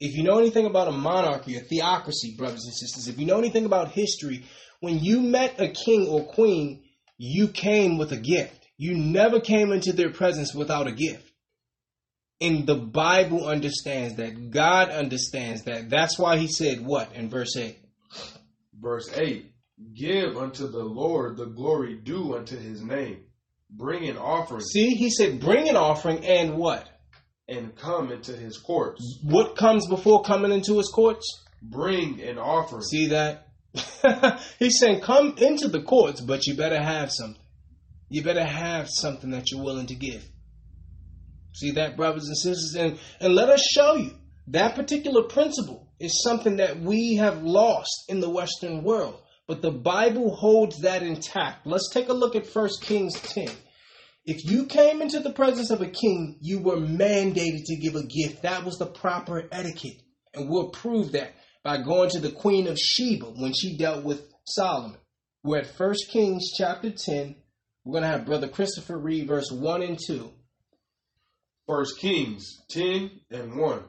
If 0.00 0.16
you 0.16 0.22
know 0.22 0.38
anything 0.38 0.66
about 0.66 0.88
a 0.88 0.92
monarchy, 0.92 1.56
a 1.56 1.60
theocracy, 1.60 2.34
brothers 2.36 2.64
and 2.64 2.74
sisters, 2.74 3.06
if 3.06 3.18
you 3.18 3.26
know 3.26 3.38
anything 3.38 3.66
about 3.66 3.92
history, 3.92 4.46
when 4.80 4.98
you 4.98 5.20
met 5.20 5.60
a 5.60 5.68
king 5.68 6.08
or 6.08 6.24
queen, 6.24 6.84
you 7.18 7.48
came 7.48 7.98
with 7.98 8.12
a 8.12 8.16
gift. 8.16 8.59
You 8.80 8.96
never 8.96 9.40
came 9.40 9.72
into 9.72 9.92
their 9.92 10.08
presence 10.10 10.54
without 10.54 10.86
a 10.86 10.92
gift. 10.92 11.30
And 12.40 12.66
the 12.66 12.76
Bible 12.76 13.46
understands 13.46 14.14
that. 14.14 14.50
God 14.50 14.88
understands 14.88 15.64
that. 15.64 15.90
That's 15.90 16.18
why 16.18 16.38
he 16.38 16.48
said 16.48 16.80
what 16.80 17.12
in 17.14 17.28
verse 17.28 17.58
8? 17.58 17.76
Verse 18.80 19.10
8 19.14 19.52
Give 19.94 20.34
unto 20.34 20.66
the 20.66 20.82
Lord 20.82 21.36
the 21.36 21.44
glory 21.44 21.96
due 21.96 22.34
unto 22.34 22.56
his 22.56 22.80
name. 22.80 23.24
Bring 23.68 24.08
an 24.08 24.16
offering 24.16 24.62
See, 24.62 24.94
he 24.94 25.10
said, 25.10 25.40
bring 25.40 25.68
an 25.68 25.76
offering 25.76 26.24
and 26.24 26.56
what? 26.56 26.88
and 27.48 27.76
come 27.76 28.10
into 28.10 28.32
his 28.32 28.56
courts. 28.56 29.18
What 29.22 29.56
comes 29.56 29.86
before 29.88 30.22
coming 30.22 30.52
into 30.52 30.78
his 30.78 30.88
courts? 30.88 31.44
Bring 31.60 32.22
an 32.22 32.38
offering. 32.38 32.82
See 32.82 33.08
that? 33.08 33.48
He's 34.58 34.78
saying, 34.78 35.02
come 35.02 35.34
into 35.36 35.68
the 35.68 35.82
courts, 35.82 36.22
but 36.22 36.46
you 36.46 36.54
better 36.54 36.82
have 36.82 37.12
something. 37.12 37.42
You 38.10 38.22
better 38.22 38.44
have 38.44 38.90
something 38.90 39.30
that 39.30 39.50
you're 39.50 39.62
willing 39.62 39.86
to 39.86 39.94
give. 39.94 40.22
See 41.54 41.70
that, 41.72 41.96
brothers 41.96 42.26
and 42.26 42.36
sisters? 42.36 42.74
And, 42.74 42.98
and 43.20 43.34
let 43.34 43.48
us 43.48 43.62
show 43.62 43.94
you 43.94 44.12
that 44.48 44.74
particular 44.74 45.22
principle 45.22 45.88
is 46.00 46.22
something 46.22 46.56
that 46.56 46.80
we 46.80 47.16
have 47.16 47.42
lost 47.42 48.04
in 48.08 48.20
the 48.20 48.28
Western 48.28 48.82
world. 48.82 49.20
But 49.46 49.62
the 49.62 49.70
Bible 49.70 50.34
holds 50.34 50.80
that 50.80 51.02
intact. 51.02 51.66
Let's 51.66 51.90
take 51.92 52.08
a 52.08 52.12
look 52.12 52.34
at 52.34 52.52
1 52.52 52.68
Kings 52.82 53.14
10. 53.20 53.48
If 54.24 54.44
you 54.44 54.66
came 54.66 55.02
into 55.02 55.20
the 55.20 55.32
presence 55.32 55.70
of 55.70 55.80
a 55.80 55.88
king, 55.88 56.36
you 56.40 56.60
were 56.60 56.76
mandated 56.76 57.64
to 57.66 57.76
give 57.76 57.94
a 57.94 58.06
gift. 58.06 58.42
That 58.42 58.64
was 58.64 58.78
the 58.78 58.86
proper 58.86 59.48
etiquette. 59.50 60.02
And 60.34 60.48
we'll 60.48 60.70
prove 60.70 61.12
that 61.12 61.32
by 61.62 61.82
going 61.82 62.10
to 62.10 62.20
the 62.20 62.30
Queen 62.30 62.66
of 62.66 62.78
Sheba 62.78 63.26
when 63.26 63.52
she 63.52 63.76
dealt 63.76 64.04
with 64.04 64.28
Solomon. 64.46 64.98
We're 65.42 65.58
at 65.58 65.78
1 65.78 65.94
Kings 66.12 66.50
chapter 66.56 66.90
10. 66.90 67.36
We're 67.90 68.02
going 68.02 68.12
to 68.12 68.18
have 68.18 68.26
Brother 68.26 68.46
Christopher 68.46 68.96
read 68.96 69.26
verse 69.26 69.50
1 69.50 69.82
and 69.82 69.98
2. 70.06 70.30
First 71.66 71.98
Kings 71.98 72.62
10 72.70 73.10
and 73.32 73.56
1. 73.56 73.82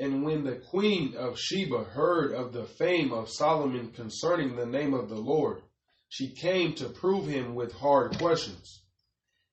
And 0.00 0.22
when 0.22 0.44
the 0.44 0.56
queen 0.56 1.14
of 1.16 1.38
Sheba 1.38 1.82
heard 1.82 2.34
of 2.34 2.52
the 2.52 2.66
fame 2.66 3.10
of 3.10 3.30
Solomon 3.30 3.90
concerning 3.92 4.54
the 4.54 4.66
name 4.66 4.92
of 4.92 5.08
the 5.08 5.16
Lord, 5.16 5.62
she 6.10 6.34
came 6.34 6.74
to 6.74 6.90
prove 6.90 7.26
him 7.26 7.54
with 7.54 7.72
hard 7.72 8.18
questions. 8.18 8.82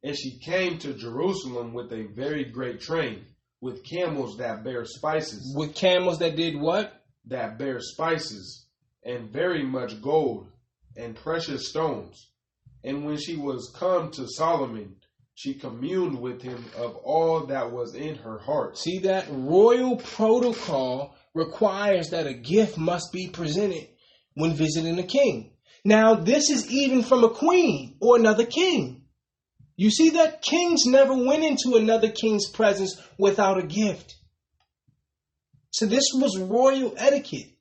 And 0.04 0.14
she 0.14 0.40
came 0.40 0.78
to 0.80 0.94
Jerusalem 0.94 1.74
with 1.74 1.94
a 1.94 2.10
very 2.14 2.52
great 2.52 2.82
train, 2.82 3.28
with 3.62 3.86
camels 3.86 4.40
that 4.40 4.62
bear 4.62 4.84
spices, 4.84 5.56
With 5.56 5.74
camels 5.74 6.20
that 6.20 6.36
did 6.36 6.60
what? 6.60 7.02
that 7.28 7.58
bear 7.58 7.80
spices, 7.80 8.66
and 9.06 9.32
very 9.32 9.64
much 9.64 10.02
gold, 10.02 10.52
and 10.98 11.16
precious 11.16 11.70
stones. 11.70 12.30
And 12.84 13.06
when 13.06 13.18
she 13.18 13.36
was 13.36 13.74
come 13.76 14.12
to 14.12 14.28
Solomon, 14.28 14.96
she 15.36 15.54
communed 15.54 16.20
with 16.20 16.42
him 16.42 16.66
of 16.78 16.96
all 16.98 17.46
that 17.46 17.72
was 17.72 17.96
in 17.96 18.16
her 18.16 18.40
heart. 18.40 18.78
See 18.78 19.00
that? 19.00 19.28
Royal 19.30 19.98
protocol 19.98 21.16
requires 21.34 22.10
that 22.10 22.28
a 22.28 22.34
gift 22.34 22.78
must 22.78 23.12
be 23.14 23.30
presented 23.30 23.88
when 24.34 24.54
visiting 24.54 25.00
a 25.00 25.04
king. 25.04 25.52
Now, 25.86 26.16
this 26.16 26.50
is 26.50 26.70
even 26.72 27.04
from 27.04 27.24
a 27.24 27.30
queen 27.30 27.96
or 28.02 28.18
another 28.18 28.46
king. 28.46 29.04
You 29.78 29.90
see 29.92 30.10
that? 30.10 30.42
Kings 30.42 30.86
never 30.86 31.14
went 31.14 31.44
into 31.44 31.78
another 31.78 32.10
king's 32.10 32.50
presence 32.50 33.02
without 33.18 33.58
a 33.58 33.66
gift. 33.66 34.16
So, 35.72 35.86
this 35.86 36.04
was 36.14 36.38
royal 36.38 36.94
etiquette. 36.98 37.52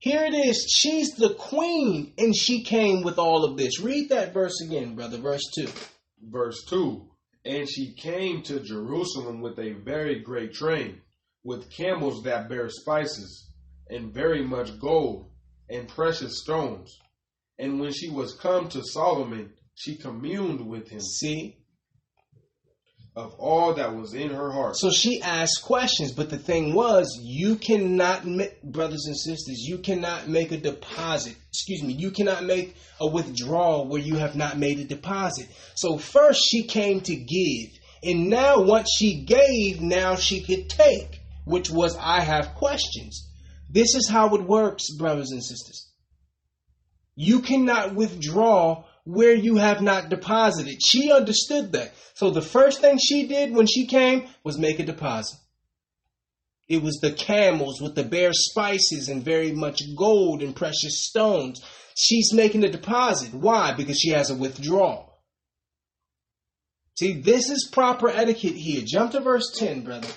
Here 0.00 0.24
it 0.24 0.34
is. 0.34 0.64
She's 0.70 1.16
the 1.16 1.34
queen, 1.34 2.14
and 2.18 2.34
she 2.34 2.62
came 2.62 3.02
with 3.02 3.18
all 3.18 3.44
of 3.44 3.56
this. 3.56 3.80
Read 3.80 4.10
that 4.10 4.32
verse 4.32 4.60
again, 4.60 4.94
brother. 4.94 5.18
Verse 5.18 5.42
2. 5.56 5.68
Verse 6.22 6.64
2 6.68 7.04
And 7.44 7.68
she 7.68 7.94
came 7.94 8.42
to 8.42 8.60
Jerusalem 8.60 9.40
with 9.40 9.58
a 9.58 9.72
very 9.72 10.20
great 10.20 10.54
train, 10.54 11.00
with 11.42 11.70
camels 11.70 12.22
that 12.22 12.48
bear 12.48 12.68
spices, 12.68 13.50
and 13.90 14.14
very 14.14 14.44
much 14.44 14.78
gold, 14.78 15.32
and 15.68 15.88
precious 15.88 16.42
stones. 16.42 16.96
And 17.58 17.80
when 17.80 17.92
she 17.92 18.08
was 18.08 18.34
come 18.34 18.68
to 18.68 18.84
Solomon, 18.84 19.52
she 19.74 19.96
communed 19.96 20.68
with 20.68 20.88
him 20.88 21.00
See? 21.00 21.56
Of 23.18 23.34
all 23.38 23.74
that 23.74 23.96
was 23.96 24.14
in 24.14 24.30
her 24.30 24.52
heart. 24.52 24.76
So 24.76 24.92
she 24.92 25.20
asked 25.20 25.64
questions, 25.64 26.12
but 26.12 26.30
the 26.30 26.38
thing 26.38 26.72
was, 26.72 27.18
you 27.20 27.56
cannot, 27.56 28.24
ma- 28.24 28.44
brothers 28.62 29.06
and 29.06 29.16
sisters, 29.16 29.58
you 29.66 29.78
cannot 29.78 30.28
make 30.28 30.52
a 30.52 30.56
deposit. 30.56 31.34
Excuse 31.48 31.82
me, 31.82 31.94
you 31.94 32.12
cannot 32.12 32.44
make 32.44 32.76
a 33.00 33.08
withdrawal 33.08 33.88
where 33.88 34.00
you 34.00 34.14
have 34.16 34.36
not 34.36 34.56
made 34.56 34.78
a 34.78 34.84
deposit. 34.84 35.48
So 35.74 35.98
first 35.98 36.46
she 36.48 36.62
came 36.62 37.00
to 37.00 37.16
give, 37.16 37.70
and 38.04 38.30
now 38.30 38.62
once 38.62 38.88
she 38.96 39.24
gave, 39.24 39.80
now 39.80 40.14
she 40.14 40.40
could 40.44 40.70
take, 40.70 41.20
which 41.44 41.70
was, 41.70 41.96
I 41.96 42.20
have 42.20 42.54
questions. 42.54 43.28
This 43.68 43.96
is 43.96 44.08
how 44.08 44.36
it 44.36 44.42
works, 44.42 44.94
brothers 44.96 45.32
and 45.32 45.42
sisters. 45.42 45.90
You 47.16 47.40
cannot 47.40 47.96
withdraw 47.96 48.84
where 49.08 49.34
you 49.34 49.56
have 49.56 49.80
not 49.80 50.10
deposited. 50.10 50.76
She 50.84 51.10
understood 51.10 51.72
that. 51.72 51.94
So 52.12 52.28
the 52.28 52.42
first 52.42 52.82
thing 52.82 52.98
she 52.98 53.26
did 53.26 53.54
when 53.54 53.66
she 53.66 53.86
came 53.86 54.28
was 54.44 54.58
make 54.58 54.78
a 54.80 54.84
deposit. 54.84 55.38
It 56.68 56.82
was 56.82 56.98
the 57.00 57.12
camels 57.12 57.80
with 57.80 57.94
the 57.94 58.04
bare 58.04 58.34
spices 58.34 59.08
and 59.08 59.24
very 59.24 59.50
much 59.50 59.80
gold 59.96 60.42
and 60.42 60.54
precious 60.54 61.06
stones. 61.06 61.64
She's 61.96 62.34
making 62.34 62.64
a 62.64 62.68
deposit. 62.68 63.32
Why? 63.32 63.72
Because 63.72 63.98
she 63.98 64.10
has 64.10 64.28
a 64.28 64.34
withdrawal. 64.34 65.18
See, 66.98 67.22
this 67.22 67.48
is 67.48 67.70
proper 67.72 68.10
etiquette 68.10 68.56
here. 68.56 68.82
Jump 68.84 69.12
to 69.12 69.20
verse 69.20 69.50
10, 69.56 69.84
brother. 69.84 70.08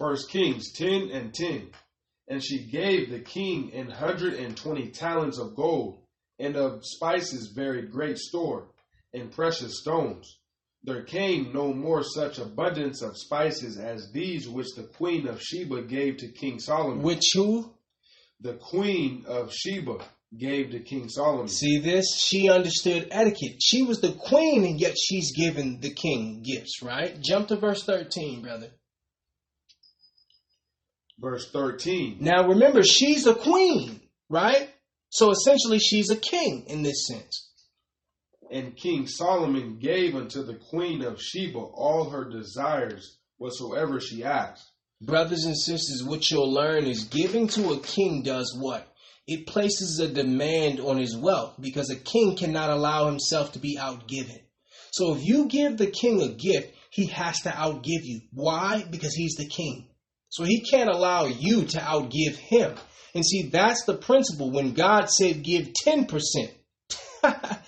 First 0.00 0.30
Kings 0.30 0.72
10 0.72 1.10
and 1.10 1.34
10. 1.34 1.72
And 2.28 2.44
she 2.44 2.64
gave 2.64 3.10
the 3.10 3.20
king 3.20 3.72
an 3.74 3.90
hundred 3.90 4.34
and 4.34 4.56
twenty 4.56 4.90
talents 4.90 5.38
of 5.38 5.54
gold, 5.56 6.02
and 6.38 6.56
of 6.56 6.84
spices 6.84 7.52
very 7.54 7.82
great 7.82 8.18
store, 8.18 8.68
and 9.14 9.32
precious 9.32 9.80
stones. 9.80 10.38
There 10.84 11.02
came 11.02 11.52
no 11.52 11.72
more 11.72 12.02
such 12.04 12.38
abundance 12.38 13.02
of 13.02 13.18
spices 13.18 13.78
as 13.78 14.12
these 14.12 14.48
which 14.48 14.68
the 14.76 14.84
queen 14.84 15.26
of 15.26 15.42
Sheba 15.42 15.82
gave 15.82 16.18
to 16.18 16.28
King 16.28 16.60
Solomon. 16.60 17.02
Which 17.02 17.32
who? 17.34 17.74
The 18.40 18.54
queen 18.54 19.24
of 19.26 19.52
Sheba 19.52 19.98
gave 20.36 20.70
to 20.70 20.80
King 20.80 21.08
Solomon. 21.08 21.48
See 21.48 21.78
this? 21.78 22.04
She 22.20 22.48
understood 22.48 23.08
etiquette. 23.10 23.56
She 23.60 23.82
was 23.82 24.00
the 24.00 24.12
queen, 24.12 24.64
and 24.64 24.80
yet 24.80 24.96
she's 24.96 25.34
given 25.34 25.80
the 25.80 25.90
king 25.92 26.42
gifts, 26.44 26.82
right? 26.82 27.18
Jump 27.20 27.48
to 27.48 27.56
verse 27.56 27.82
13, 27.84 28.42
brother. 28.42 28.70
Verse 31.20 31.50
13. 31.50 32.18
Now 32.20 32.48
remember, 32.48 32.82
she's 32.82 33.26
a 33.26 33.34
queen, 33.34 34.00
right? 34.28 34.70
So 35.10 35.30
essentially, 35.30 35.78
she's 35.78 36.10
a 36.10 36.16
king 36.16 36.64
in 36.68 36.82
this 36.82 37.06
sense. 37.06 37.48
And 38.50 38.76
King 38.76 39.06
Solomon 39.06 39.78
gave 39.78 40.14
unto 40.14 40.42
the 40.42 40.54
queen 40.54 41.02
of 41.02 41.20
Sheba 41.20 41.58
all 41.58 42.10
her 42.10 42.24
desires 42.24 43.18
whatsoever 43.36 44.00
she 44.00 44.24
asked. 44.24 44.70
Brothers 45.00 45.44
and 45.44 45.56
sisters, 45.56 46.02
what 46.02 46.30
you'll 46.30 46.52
learn 46.52 46.84
is 46.84 47.04
giving 47.04 47.48
to 47.48 47.72
a 47.72 47.80
king 47.80 48.22
does 48.22 48.56
what? 48.58 48.86
It 49.26 49.46
places 49.46 50.00
a 50.00 50.08
demand 50.08 50.80
on 50.80 50.96
his 50.96 51.16
wealth 51.16 51.56
because 51.60 51.90
a 51.90 51.96
king 51.96 52.36
cannot 52.36 52.70
allow 52.70 53.06
himself 53.06 53.52
to 53.52 53.58
be 53.58 53.76
outgiven. 53.76 54.40
So 54.90 55.14
if 55.14 55.24
you 55.24 55.46
give 55.46 55.76
the 55.76 55.86
king 55.86 56.22
a 56.22 56.28
gift, 56.28 56.74
he 56.90 57.06
has 57.06 57.40
to 57.42 57.50
outgive 57.50 58.04
you. 58.04 58.22
Why? 58.32 58.84
Because 58.90 59.14
he's 59.14 59.34
the 59.34 59.46
king. 59.46 59.86
So 60.28 60.44
he 60.44 60.60
can't 60.60 60.90
allow 60.90 61.26
you 61.26 61.64
to 61.64 61.78
outgive 61.78 62.36
him. 62.36 62.74
And 63.14 63.24
see, 63.24 63.48
that's 63.50 63.84
the 63.84 63.96
principle. 63.96 64.50
When 64.50 64.74
God 64.74 65.10
said 65.10 65.42
give 65.42 65.70
10%, 65.84 66.08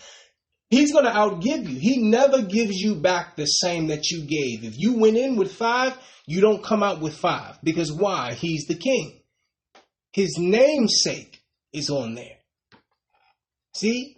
he's 0.70 0.92
going 0.92 1.06
to 1.06 1.10
outgive 1.10 1.68
you. 1.68 1.78
He 1.78 2.02
never 2.02 2.42
gives 2.42 2.76
you 2.76 2.96
back 2.96 3.36
the 3.36 3.46
same 3.46 3.88
that 3.88 4.10
you 4.10 4.20
gave. 4.20 4.64
If 4.64 4.78
you 4.78 4.98
went 4.98 5.16
in 5.16 5.36
with 5.36 5.52
five, 5.52 5.96
you 6.26 6.40
don't 6.40 6.62
come 6.62 6.82
out 6.82 7.00
with 7.00 7.16
five. 7.16 7.58
Because 7.62 7.92
why? 7.92 8.34
He's 8.34 8.66
the 8.66 8.74
king. 8.74 9.20
His 10.12 10.36
namesake 10.38 11.40
is 11.72 11.88
on 11.90 12.14
there. 12.14 12.38
See? 13.74 14.16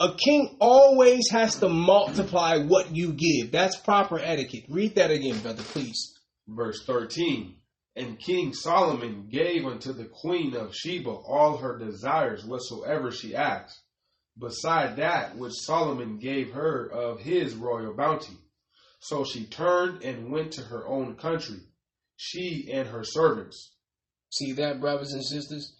A 0.00 0.14
king 0.16 0.56
always 0.60 1.30
has 1.30 1.56
to 1.56 1.68
multiply 1.68 2.56
what 2.56 2.96
you 2.96 3.12
give. 3.12 3.52
That's 3.52 3.76
proper 3.76 4.18
etiquette. 4.18 4.64
Read 4.70 4.94
that 4.94 5.10
again, 5.10 5.38
brother, 5.40 5.62
please. 5.62 6.18
Verse 6.48 6.82
13. 6.86 7.54
And 7.96 8.18
King 8.18 8.54
Solomon 8.54 9.28
gave 9.30 9.66
unto 9.66 9.92
the 9.92 10.04
queen 10.04 10.54
of 10.54 10.74
Sheba 10.74 11.10
all 11.10 11.56
her 11.56 11.78
desires 11.78 12.44
whatsoever 12.44 13.10
she 13.10 13.34
asked, 13.34 13.80
beside 14.38 14.96
that 14.96 15.36
which 15.36 15.54
Solomon 15.54 16.18
gave 16.18 16.52
her 16.52 16.86
of 16.86 17.20
his 17.20 17.54
royal 17.54 17.94
bounty. 17.94 18.36
So 19.00 19.24
she 19.24 19.44
turned 19.46 20.02
and 20.02 20.30
went 20.30 20.52
to 20.52 20.62
her 20.62 20.86
own 20.86 21.16
country, 21.16 21.60
she 22.16 22.70
and 22.72 22.88
her 22.88 23.02
servants. 23.02 23.72
See 24.30 24.52
that, 24.52 24.80
brothers 24.80 25.12
and 25.12 25.24
sisters? 25.24 25.74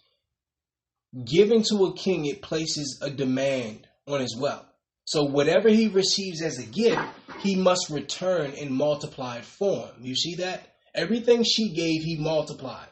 Giving 1.25 1.63
to 1.69 1.85
a 1.85 1.93
king, 1.93 2.25
it 2.25 2.41
places 2.41 2.99
a 3.01 3.09
demand 3.09 3.87
on 4.07 4.21
his 4.21 4.35
wealth. 4.37 4.65
So 5.05 5.23
whatever 5.23 5.69
he 5.69 5.87
receives 5.87 6.41
as 6.41 6.57
a 6.57 6.65
gift, 6.65 7.01
he 7.39 7.55
must 7.55 7.89
return 7.89 8.51
in 8.51 8.73
multiplied 8.73 9.45
form. 9.45 9.91
You 10.01 10.15
see 10.15 10.35
that? 10.35 10.70
Everything 10.93 11.43
she 11.43 11.73
gave, 11.73 12.03
he 12.03 12.17
multiplied. 12.17 12.87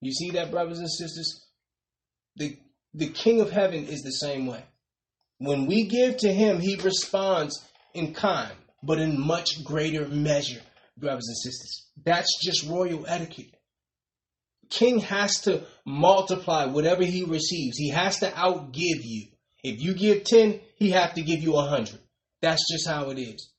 You 0.00 0.12
see 0.12 0.30
that, 0.30 0.50
brothers 0.50 0.78
and 0.78 0.90
sisters? 0.90 1.46
The 2.36 2.58
the 2.94 3.08
King 3.08 3.40
of 3.40 3.50
Heaven 3.50 3.86
is 3.86 4.02
the 4.02 4.10
same 4.10 4.46
way. 4.46 4.62
When 5.38 5.66
we 5.66 5.84
give 5.84 6.18
to 6.18 6.32
him, 6.32 6.60
he 6.60 6.76
responds 6.76 7.58
in 7.94 8.12
kind, 8.14 8.52
but 8.82 8.98
in 8.98 9.18
much 9.18 9.64
greater 9.64 10.06
measure, 10.06 10.60
brothers 10.96 11.26
and 11.26 11.36
sisters. 11.38 11.86
That's 12.04 12.38
just 12.42 12.68
royal 12.68 13.06
etiquette. 13.06 13.56
King 14.68 15.00
has 15.00 15.40
to 15.42 15.64
multiply 15.84 16.66
whatever 16.66 17.04
he 17.04 17.24
receives. 17.24 17.76
He 17.76 17.90
has 17.90 18.18
to 18.20 18.30
outgive 18.30 19.02
you. 19.02 19.28
If 19.62 19.80
you 19.80 19.94
give 19.94 20.24
10, 20.24 20.60
he 20.76 20.90
have 20.90 21.14
to 21.14 21.22
give 21.22 21.40
you 21.40 21.52
a 21.52 21.64
100. 21.64 21.98
That's 22.40 22.70
just 22.70 22.88
how 22.88 23.10
it 23.10 23.18
is. 23.18 23.51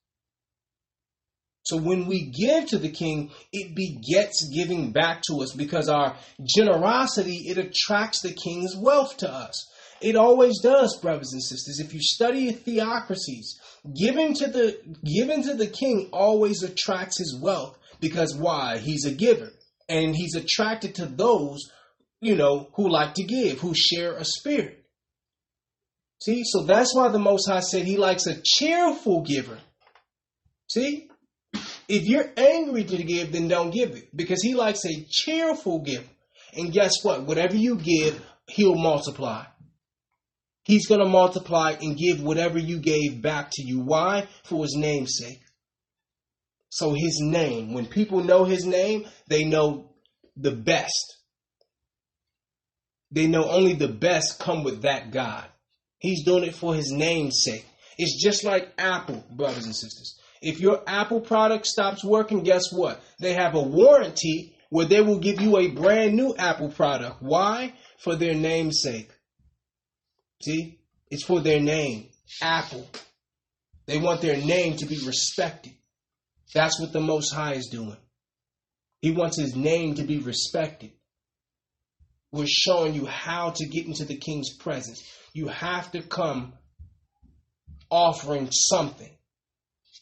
So 1.63 1.77
when 1.77 2.07
we 2.07 2.25
give 2.25 2.67
to 2.67 2.77
the 2.77 2.91
king, 2.91 3.31
it 3.53 3.73
begets 3.73 4.49
giving 4.53 4.91
back 4.91 5.21
to 5.29 5.41
us 5.41 5.53
because 5.53 5.87
our 5.87 6.15
generosity, 6.43 7.45
it 7.47 7.57
attracts 7.57 8.21
the 8.21 8.33
king's 8.33 8.75
wealth 8.75 9.17
to 9.17 9.31
us. 9.31 9.69
It 10.01 10.17
always 10.17 10.59
does, 10.61 10.97
brothers 10.97 11.31
and 11.31 11.41
sisters. 11.41 11.79
If 11.79 11.93
you 11.93 12.01
study 12.01 12.51
theocracies, 12.51 13.57
giving 13.97 14.33
to 14.35 14.47
the 14.47 14.77
giving 15.05 15.43
to 15.43 15.53
the 15.53 15.67
king 15.67 16.09
always 16.11 16.61
attracts 16.61 17.19
his 17.19 17.39
wealth 17.41 17.77
because 18.01 18.35
why? 18.35 18.79
He's 18.79 19.05
a 19.05 19.11
giver. 19.11 19.53
And 19.87 20.13
he's 20.13 20.35
attracted 20.35 20.95
to 20.95 21.05
those, 21.05 21.71
you 22.19 22.35
know, 22.35 22.69
who 22.73 22.89
like 22.89 23.13
to 23.15 23.23
give, 23.23 23.59
who 23.59 23.73
share 23.73 24.13
a 24.13 24.25
spirit. 24.25 24.83
See, 26.21 26.43
so 26.45 26.63
that's 26.63 26.93
why 26.93 27.07
the 27.09 27.19
Most 27.19 27.47
High 27.47 27.61
said 27.61 27.83
he 27.83 27.97
likes 27.97 28.27
a 28.27 28.41
cheerful 28.41 29.21
giver. 29.21 29.59
See, 30.69 31.09
if 31.87 32.03
you're 32.05 32.31
angry 32.37 32.83
to 32.83 33.03
give, 33.03 33.31
then 33.31 33.47
don't 33.47 33.71
give 33.71 33.91
it 33.91 34.15
because 34.15 34.41
he 34.41 34.55
likes 34.55 34.85
a 34.85 35.05
cheerful 35.09 35.79
giver. 35.79 36.07
And 36.55 36.71
guess 36.71 37.03
what? 37.03 37.23
Whatever 37.23 37.55
you 37.55 37.77
give, 37.77 38.23
he'll 38.47 38.75
multiply. 38.75 39.45
He's 40.63 40.87
going 40.87 41.01
to 41.01 41.09
multiply 41.09 41.75
and 41.81 41.97
give 41.97 42.21
whatever 42.21 42.57
you 42.57 42.79
gave 42.79 43.21
back 43.21 43.49
to 43.53 43.63
you. 43.63 43.81
Why? 43.81 44.27
For 44.43 44.63
his 44.63 44.75
name's 44.77 45.17
sake. 45.17 45.41
So 46.69 46.93
his 46.93 47.19
name, 47.21 47.73
when 47.73 47.85
people 47.85 48.23
know 48.23 48.45
his 48.45 48.65
name, 48.65 49.05
they 49.27 49.43
know 49.43 49.91
the 50.37 50.51
best. 50.51 51.17
They 53.11 53.27
know 53.27 53.47
only 53.47 53.73
the 53.73 53.89
best 53.89 54.39
come 54.39 54.63
with 54.63 54.81
that 54.81 55.11
God. 55.11 55.45
He's 55.99 56.25
doing 56.25 56.43
it 56.43 56.55
for 56.55 56.73
his 56.73 56.91
name's 56.91 57.43
sake. 57.43 57.65
It's 57.97 58.23
just 58.23 58.43
like 58.43 58.73
Apple, 58.77 59.23
brothers 59.31 59.65
and 59.65 59.75
sisters. 59.75 60.19
If 60.43 60.59
your 60.59 60.83
Apple 60.85 61.21
product 61.21 61.65
stops 61.65 62.03
working, 62.03 62.43
guess 62.43 62.71
what? 62.71 63.01
They 63.19 63.33
have 63.33 63.55
a 63.55 63.61
warranty 63.61 64.53
where 64.69 64.85
they 64.85 64.99
will 64.99 65.19
give 65.19 65.39
you 65.39 65.57
a 65.57 65.69
brand 65.69 66.15
new 66.15 66.35
Apple 66.37 66.69
product. 66.69 67.21
Why? 67.21 67.73
For 67.99 68.17
their 68.17 68.35
namesake. 68.35 69.09
See? 70.41 70.79
It's 71.09 71.23
for 71.23 71.39
their 71.39 71.61
name, 71.61 72.09
Apple. 72.41 72.85
They 73.85 73.99
want 73.99 74.19
their 74.19 74.35
name 74.35 74.75
to 74.77 74.85
be 74.85 74.99
respected. 75.05 75.73
That's 76.53 76.77
what 76.79 76.91
the 76.91 76.99
Most 76.99 77.33
High 77.33 77.53
is 77.53 77.69
doing. 77.71 77.97
He 78.99 79.11
wants 79.11 79.37
his 79.37 79.55
name 79.55 79.95
to 79.95 80.03
be 80.03 80.19
respected. 80.19 80.91
We're 82.33 82.47
showing 82.47 82.95
you 82.95 83.05
how 83.05 83.51
to 83.51 83.65
get 83.67 83.85
into 83.85 84.03
the 84.03 84.17
king's 84.17 84.57
presence. 84.57 85.03
You 85.33 85.47
have 85.47 85.91
to 85.91 86.01
come 86.01 86.53
offering 87.89 88.49
something. 88.51 89.11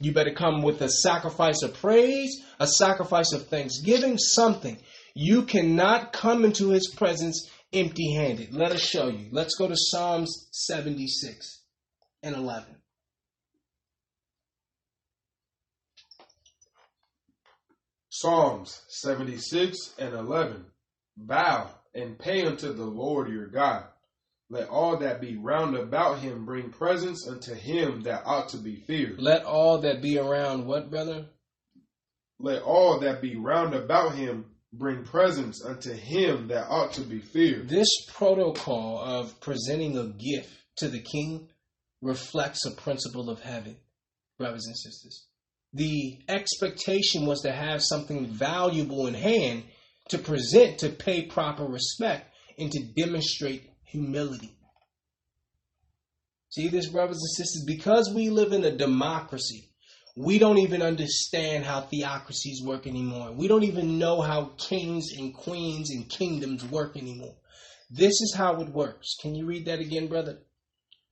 You 0.01 0.13
better 0.13 0.33
come 0.33 0.63
with 0.63 0.81
a 0.81 0.89
sacrifice 0.89 1.61
of 1.61 1.75
praise, 1.75 2.43
a 2.59 2.67
sacrifice 2.67 3.33
of 3.33 3.47
thanksgiving, 3.47 4.17
something. 4.17 4.77
You 5.13 5.43
cannot 5.43 6.11
come 6.11 6.43
into 6.43 6.69
his 6.69 6.91
presence 6.97 7.47
empty 7.71 8.13
handed. 8.15 8.51
Let 8.51 8.71
us 8.71 8.81
show 8.81 9.09
you. 9.09 9.27
Let's 9.31 9.55
go 9.55 9.67
to 9.67 9.75
Psalms 9.77 10.49
76 10.51 11.61
and 12.23 12.35
11. 12.35 12.75
Psalms 18.09 18.81
76 18.87 19.95
and 19.99 20.15
11. 20.15 20.65
Bow 21.15 21.69
and 21.93 22.17
pay 22.17 22.45
unto 22.45 22.73
the 22.73 22.85
Lord 22.85 23.29
your 23.29 23.47
God. 23.47 23.85
Let 24.51 24.67
all 24.67 24.97
that 24.97 25.21
be 25.21 25.37
round 25.37 25.77
about 25.77 26.19
him 26.19 26.43
bring 26.43 26.71
presents 26.71 27.25
unto 27.25 27.53
him 27.53 28.01
that 28.01 28.23
ought 28.25 28.49
to 28.49 28.57
be 28.57 28.75
feared. 28.75 29.17
Let 29.17 29.45
all 29.45 29.79
that 29.79 30.01
be 30.01 30.19
around 30.19 30.65
what, 30.65 30.89
brother? 30.89 31.27
Let 32.37 32.61
all 32.61 32.99
that 32.99 33.21
be 33.21 33.37
round 33.37 33.73
about 33.73 34.15
him 34.15 34.47
bring 34.73 35.05
presents 35.05 35.63
unto 35.63 35.93
him 35.93 36.49
that 36.49 36.67
ought 36.69 36.91
to 36.93 37.01
be 37.01 37.19
feared. 37.19 37.69
This 37.69 37.87
protocol 38.13 38.99
of 38.99 39.39
presenting 39.39 39.97
a 39.97 40.07
gift 40.07 40.51
to 40.77 40.89
the 40.89 40.99
king 40.99 41.47
reflects 42.01 42.65
a 42.65 42.71
principle 42.71 43.29
of 43.29 43.39
heaven, 43.39 43.77
brothers 44.37 44.65
and 44.65 44.77
sisters. 44.77 45.27
The 45.73 46.19
expectation 46.27 47.25
was 47.25 47.39
to 47.43 47.53
have 47.53 47.81
something 47.81 48.27
valuable 48.27 49.07
in 49.07 49.13
hand 49.13 49.63
to 50.09 50.17
present 50.17 50.79
to 50.79 50.89
pay 50.89 51.27
proper 51.27 51.63
respect 51.63 52.27
and 52.57 52.69
to 52.69 52.83
demonstrate 52.97 53.70
humility. 53.91 54.57
See 56.49 56.67
this, 56.67 56.89
brothers 56.89 57.19
and 57.21 57.45
sisters? 57.45 57.63
Because 57.65 58.11
we 58.13 58.29
live 58.29 58.51
in 58.51 58.65
a 58.65 58.75
democracy, 58.75 59.69
we 60.17 60.37
don't 60.37 60.57
even 60.57 60.81
understand 60.81 61.63
how 61.63 61.81
theocracies 61.81 62.61
work 62.61 62.87
anymore. 62.87 63.31
We 63.31 63.47
don't 63.47 63.63
even 63.63 63.97
know 63.97 64.19
how 64.21 64.51
kings 64.57 65.11
and 65.17 65.33
queens 65.33 65.91
and 65.91 66.09
kingdoms 66.09 66.65
work 66.65 66.97
anymore. 66.97 67.35
This 67.89 68.19
is 68.21 68.33
how 68.35 68.61
it 68.61 68.69
works. 68.69 69.15
Can 69.21 69.35
you 69.35 69.45
read 69.45 69.65
that 69.65 69.79
again, 69.79 70.07
brother? 70.07 70.39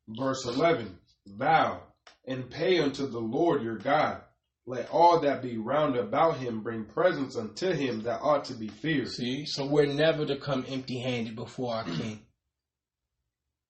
Verse 0.07 0.45
11 0.45 0.97
Vow 1.37 1.83
and 2.27 2.49
pay 2.49 2.79
unto 2.79 3.07
the 3.07 3.19
Lord 3.19 3.63
your 3.63 3.77
God. 3.77 4.21
Let 4.65 4.89
all 4.89 5.19
that 5.21 5.41
be 5.41 5.57
round 5.57 5.95
about 5.95 6.37
him 6.37 6.61
bring 6.61 6.85
presents 6.85 7.35
unto 7.35 7.71
him 7.71 8.03
that 8.03 8.21
ought 8.21 8.45
to 8.45 8.53
be 8.53 8.67
feared. 8.67 9.09
See, 9.09 9.45
so 9.45 9.65
we're 9.65 9.87
never 9.87 10.25
to 10.25 10.37
come 10.37 10.63
empty 10.67 10.99
handed 10.99 11.35
before 11.35 11.73
our 11.73 11.85
king. 11.85 12.19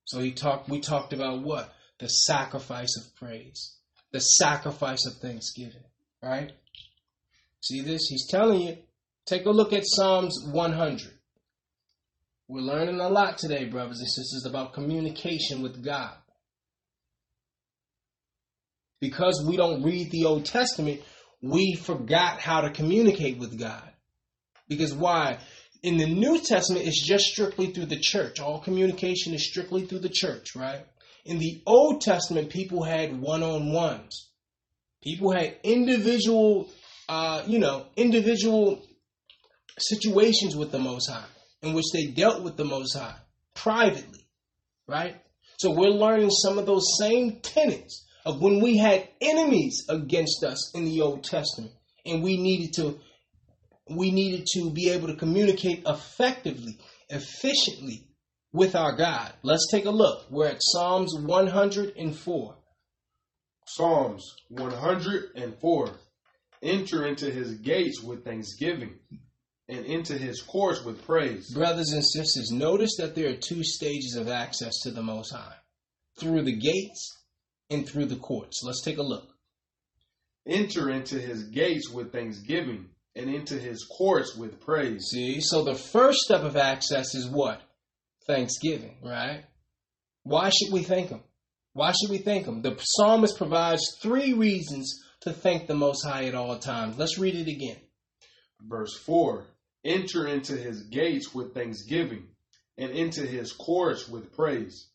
So 0.10 0.20
he 0.20 0.32
talked 0.32 0.68
we 0.68 0.80
talked 0.80 1.14
about 1.14 1.44
what? 1.44 1.72
The 2.00 2.08
sacrifice 2.08 2.98
of 2.98 3.16
praise. 3.16 3.76
The 4.12 4.20
sacrifice 4.20 5.06
of 5.06 5.22
thanksgiving. 5.22 5.84
Right? 6.24 6.52
See 7.62 7.82
this? 7.82 8.08
He's 8.10 8.28
telling 8.28 8.62
you. 8.62 8.78
Take 9.28 9.46
a 9.46 9.52
look 9.52 9.72
at 9.72 9.84
Psalms 9.86 10.36
100. 10.52 11.12
We're 12.48 12.62
learning 12.62 13.00
a 13.00 13.08
lot 13.08 13.38
today, 13.38 13.66
brothers 13.66 14.00
and 14.00 14.10
sisters, 14.10 14.48
about 14.48 14.74
communication 14.74 15.62
with 15.62 15.86
God. 15.86 16.16
Because 19.00 19.46
we 19.48 19.58
don't 19.58 19.84
read 19.84 20.10
the 20.10 20.26
Old 20.26 20.46
Testament, 20.46 21.02
we 21.40 21.76
forgot 21.76 22.40
how 22.40 22.62
to 22.62 22.72
communicate 22.72 23.38
with 23.38 23.60
God. 23.60 23.88
Because 24.68 24.92
why? 24.92 25.38
In 25.82 25.98
the 25.98 26.08
New 26.08 26.40
Testament, 26.40 26.86
it's 26.86 27.06
just 27.06 27.26
strictly 27.26 27.68
through 27.68 27.86
the 27.86 28.00
church. 28.00 28.40
All 28.40 28.60
communication 28.60 29.34
is 29.34 29.48
strictly 29.48 29.86
through 29.86 30.00
the 30.00 30.10
church, 30.10 30.56
right? 30.56 30.86
In 31.26 31.40
the 31.40 31.62
Old 31.66 32.02
Testament, 32.02 32.50
people 32.50 32.84
had 32.84 33.20
one 33.20 33.44
on 33.44 33.72
ones. 33.72 34.30
People 35.02 35.32
had 35.32 35.56
individual, 35.64 36.70
uh, 37.08 37.44
you 37.48 37.60
know, 37.60 37.86
individual 37.96 38.82
situations 39.78 40.56
with 40.56 40.72
the 40.72 40.80
Most 40.80 41.10
High 41.10 41.26
in 41.62 41.74
which 41.74 41.86
they 41.94 42.08
dealt 42.08 42.44
with 42.44 42.58
the 42.58 42.66
Most 42.66 42.98
High 42.98 43.16
privately, 43.54 44.28
right? 44.88 45.22
So 45.60 45.72
we're 45.72 45.90
learning 45.90 46.30
some 46.30 46.58
of 46.58 46.66
those 46.66 46.98
same 47.00 47.40
tenets 47.42 48.06
of 48.26 48.42
when 48.42 48.62
we 48.62 48.78
had 48.78 49.08
enemies 49.22 49.86
against 49.90 50.44
us 50.44 50.74
in 50.76 50.86
the 50.86 51.02
Old 51.02 51.24
Testament 51.24 51.72
and 52.06 52.24
we 52.24 52.38
needed 52.38 52.74
to 52.76 53.00
we 53.90 54.12
needed 54.12 54.46
to 54.54 54.72
be 54.72 54.90
able 54.90 55.08
to 55.08 55.16
communicate 55.16 55.84
effectively, 55.86 56.78
efficiently 57.10 58.08
with 58.52 58.76
our 58.76 58.96
God. 58.96 59.34
Let's 59.44 59.68
take 59.72 59.86
a 59.86 59.92
look. 59.92 60.30
We're 60.30 60.48
at 60.48 60.62
Psalms 60.62 61.14
104. 61.16 62.56
Psalms 63.68 64.36
104. 64.50 65.90
Enter 66.62 67.08
into 67.08 67.32
his 67.32 67.54
gates 67.56 68.02
with 68.02 68.26
thanksgiving 68.26 68.96
and 69.70 69.86
into 69.86 70.18
his 70.18 70.42
courts 70.42 70.84
with 70.84 71.06
praise. 71.06 71.54
Brothers 71.54 71.92
and 71.94 72.04
sisters, 72.04 72.52
notice 72.52 72.98
that 72.98 73.16
there 73.16 73.30
are 73.30 73.38
two 73.38 73.64
stages 73.64 74.16
of 74.16 74.28
access 74.28 74.80
to 74.82 74.92
the 74.92 75.04
Most 75.04 75.32
High 75.32 75.56
through 76.20 76.44
the 76.44 76.58
gates 76.58 77.18
and 77.70 77.88
through 77.88 78.06
the 78.06 78.18
courts. 78.18 78.62
Let's 78.64 78.82
take 78.84 78.98
a 78.98 79.04
look. 79.04 79.30
Enter 80.48 80.90
into 80.90 81.20
his 81.20 81.44
gates 81.44 81.90
with 81.90 82.12
thanksgiving 82.12 82.90
and 83.20 83.30
into 83.30 83.60
his 83.60 83.86
courts 83.86 84.36
with 84.36 84.62
praise. 84.62 85.08
See, 85.12 85.42
so 85.42 85.64
the 85.64 85.76
first 85.76 86.20
step 86.20 86.42
of 86.42 86.56
access 86.56 87.14
is 87.14 87.28
what? 87.28 87.62
Thanksgiving, 88.26 88.98
right? 89.04 89.44
Why 90.24 90.50
should 90.50 90.72
we 90.72 90.84
thank 90.84 91.10
him? 91.10 91.22
Why 91.74 91.92
should 91.92 92.10
we 92.10 92.20
thank 92.20 92.46
him? 92.46 92.62
The 92.62 92.78
psalmist 92.80 93.38
provides 93.38 93.98
three 94.02 94.34
reasons 94.34 95.04
to 95.22 95.34
thank 95.34 95.68
the 95.68 95.76
Most 95.76 96.04
High 96.06 96.26
at 96.26 96.36
all 96.36 96.58
times. 96.58 96.98
Let's 96.98 97.18
read 97.18 97.36
it 97.36 97.50
again. 97.50 97.78
Verse 98.62 98.98
4 99.06 99.46
Enter 99.86 100.28
into 100.28 100.56
his 100.56 100.84
gates 100.84 101.34
with 101.34 101.54
thanksgiving 101.54 102.28
and 102.78 102.92
into 102.92 103.26
his 103.26 103.52
courts 103.52 104.08
with 104.08 104.36
praise. 104.36 104.90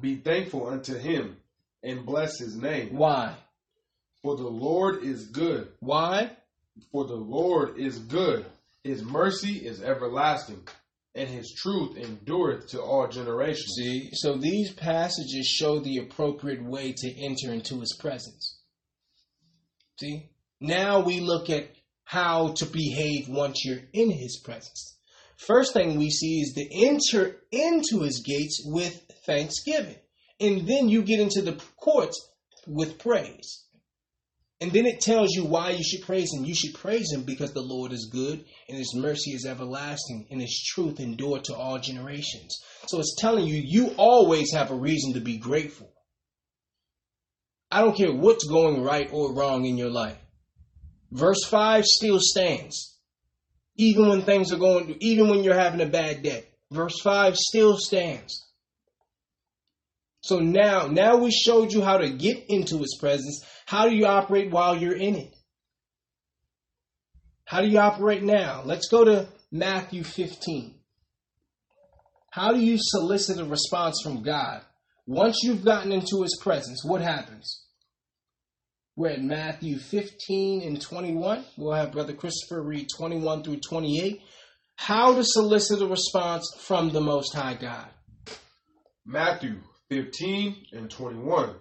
Be 0.00 0.16
thankful 0.16 0.68
unto 0.68 0.96
him 0.96 1.36
and 1.82 2.06
bless 2.06 2.38
his 2.38 2.56
name. 2.56 2.96
Why? 2.96 3.34
For 4.22 4.36
the 4.36 4.48
Lord 4.48 5.02
is 5.04 5.26
good. 5.26 5.68
Why? 5.80 6.30
For 6.92 7.06
the 7.06 7.14
Lord 7.14 7.78
is 7.78 7.98
good. 7.98 8.46
His 8.84 9.02
mercy 9.02 9.66
is 9.66 9.82
everlasting, 9.82 10.66
and 11.14 11.28
his 11.28 11.52
truth 11.52 11.96
endureth 11.96 12.68
to 12.70 12.80
all 12.80 13.08
generations. 13.08 13.74
See, 13.76 14.10
so 14.12 14.36
these 14.36 14.72
passages 14.72 15.46
show 15.46 15.80
the 15.80 15.98
appropriate 15.98 16.62
way 16.62 16.92
to 16.92 17.24
enter 17.24 17.52
into 17.52 17.80
his 17.80 17.96
presence. 17.98 18.60
See, 20.00 20.30
now 20.60 21.00
we 21.00 21.20
look 21.20 21.50
at 21.50 21.70
how 22.04 22.54
to 22.54 22.66
behave 22.66 23.28
once 23.28 23.64
you're 23.64 23.82
in 23.92 24.10
his 24.10 24.40
presence. 24.42 24.96
First 25.36 25.72
thing 25.72 25.98
we 25.98 26.10
see 26.10 26.40
is 26.40 26.54
to 26.54 26.86
enter 26.86 27.36
into 27.52 28.00
his 28.02 28.22
gates 28.24 28.62
with 28.64 29.02
thanksgiving. 29.26 29.96
And 30.40 30.66
then 30.66 30.88
you 30.88 31.02
get 31.02 31.20
into 31.20 31.42
the 31.42 31.60
courts 31.76 32.30
with 32.66 32.98
praise. 32.98 33.64
And 34.60 34.72
then 34.72 34.86
it 34.86 35.00
tells 35.00 35.30
you 35.34 35.44
why 35.44 35.70
you 35.70 35.84
should 35.84 36.02
praise 36.02 36.32
him. 36.32 36.44
You 36.44 36.54
should 36.54 36.74
praise 36.74 37.12
him 37.12 37.22
because 37.22 37.52
the 37.52 37.62
Lord 37.62 37.92
is 37.92 38.10
good 38.12 38.44
and 38.68 38.76
his 38.76 38.92
mercy 38.94 39.30
is 39.30 39.46
everlasting 39.46 40.26
and 40.30 40.40
his 40.40 40.64
truth 40.74 40.98
endure 40.98 41.38
to 41.40 41.54
all 41.54 41.78
generations. 41.78 42.58
So 42.86 42.98
it's 42.98 43.14
telling 43.18 43.46
you, 43.46 43.62
you 43.64 43.94
always 43.96 44.52
have 44.52 44.72
a 44.72 44.74
reason 44.74 45.14
to 45.14 45.20
be 45.20 45.38
grateful. 45.38 45.92
I 47.70 47.82
don't 47.82 47.96
care 47.96 48.12
what's 48.12 48.48
going 48.48 48.82
right 48.82 49.08
or 49.12 49.32
wrong 49.32 49.64
in 49.64 49.76
your 49.76 49.90
life. 49.90 50.18
Verse 51.12 51.44
5 51.44 51.84
still 51.84 52.18
stands. 52.20 52.96
Even 53.76 54.08
when 54.08 54.22
things 54.22 54.52
are 54.52 54.58
going, 54.58 54.96
even 55.00 55.28
when 55.28 55.44
you're 55.44 55.54
having 55.54 55.80
a 55.80 55.86
bad 55.86 56.22
day. 56.22 56.46
Verse 56.72 57.00
5 57.00 57.36
still 57.36 57.76
stands. 57.78 58.47
So 60.20 60.40
now, 60.40 60.86
now 60.86 61.16
we 61.16 61.30
showed 61.30 61.72
you 61.72 61.82
how 61.82 61.98
to 61.98 62.10
get 62.10 62.44
into 62.48 62.78
his 62.78 62.96
presence. 63.00 63.44
How 63.66 63.88
do 63.88 63.94
you 63.94 64.06
operate 64.06 64.50
while 64.50 64.76
you're 64.76 64.96
in 64.96 65.14
it? 65.14 65.34
How 67.44 67.62
do 67.62 67.68
you 67.68 67.78
operate 67.78 68.22
now? 68.22 68.62
Let's 68.64 68.88
go 68.88 69.04
to 69.04 69.28
Matthew 69.50 70.02
15. 70.04 70.74
How 72.30 72.52
do 72.52 72.60
you 72.60 72.76
solicit 72.78 73.40
a 73.40 73.44
response 73.44 74.00
from 74.02 74.22
God? 74.22 74.62
Once 75.06 75.40
you've 75.42 75.64
gotten 75.64 75.92
into 75.92 76.22
his 76.22 76.38
presence, 76.42 76.84
what 76.84 77.00
happens? 77.00 77.64
We're 78.96 79.10
at 79.10 79.22
Matthew 79.22 79.78
15 79.78 80.62
and 80.62 80.82
21. 80.82 81.44
We'll 81.56 81.72
have 81.72 81.92
Brother 81.92 82.12
Christopher 82.12 82.62
read 82.62 82.88
21 82.94 83.44
through 83.44 83.60
28. 83.60 84.20
How 84.76 85.14
to 85.14 85.24
solicit 85.24 85.80
a 85.80 85.86
response 85.86 86.52
from 86.60 86.90
the 86.90 87.00
Most 87.00 87.32
High 87.32 87.54
God. 87.54 87.86
Matthew 89.06 89.60
15 89.90 90.66
and 90.72 90.90
21. 90.90 91.54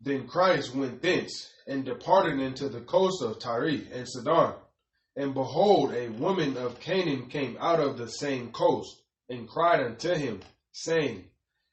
Then 0.00 0.26
Christ 0.26 0.74
went 0.74 1.02
thence 1.02 1.50
and 1.66 1.84
departed 1.84 2.38
into 2.40 2.68
the 2.68 2.80
coast 2.80 3.22
of 3.22 3.38
Tyre 3.38 3.80
and 3.92 4.06
Sidon. 4.08 4.54
And 5.16 5.32
behold, 5.32 5.94
a 5.94 6.08
woman 6.08 6.56
of 6.56 6.80
Canaan 6.80 7.28
came 7.28 7.56
out 7.60 7.80
of 7.80 7.96
the 7.96 8.08
same 8.08 8.50
coast 8.50 9.02
and 9.28 9.48
cried 9.48 9.80
unto 9.80 10.14
him, 10.14 10.40
saying, 10.72 11.24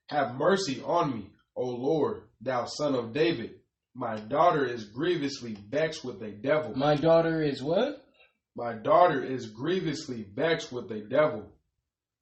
Have 0.10 0.36
mercy 0.36 0.82
on 0.86 1.14
me, 1.14 1.30
O 1.56 1.66
Lord, 1.66 2.24
thou 2.40 2.66
son 2.66 2.96
of 2.96 3.14
David. 3.14 3.56
My 3.94 4.16
daughter 4.18 4.66
is 4.66 4.86
grievously 4.86 5.58
vexed 5.70 6.06
with 6.06 6.22
a 6.22 6.32
devil. 6.32 6.74
My 6.78 6.96
daughter 6.96 7.42
is 7.42 7.62
what? 7.62 8.06
My 8.56 8.74
daughter 8.74 9.24
is 9.24 9.48
grievously 9.48 10.26
vexed 10.34 10.72
with 10.72 10.92
a 10.92 11.02
devil. 11.02 11.52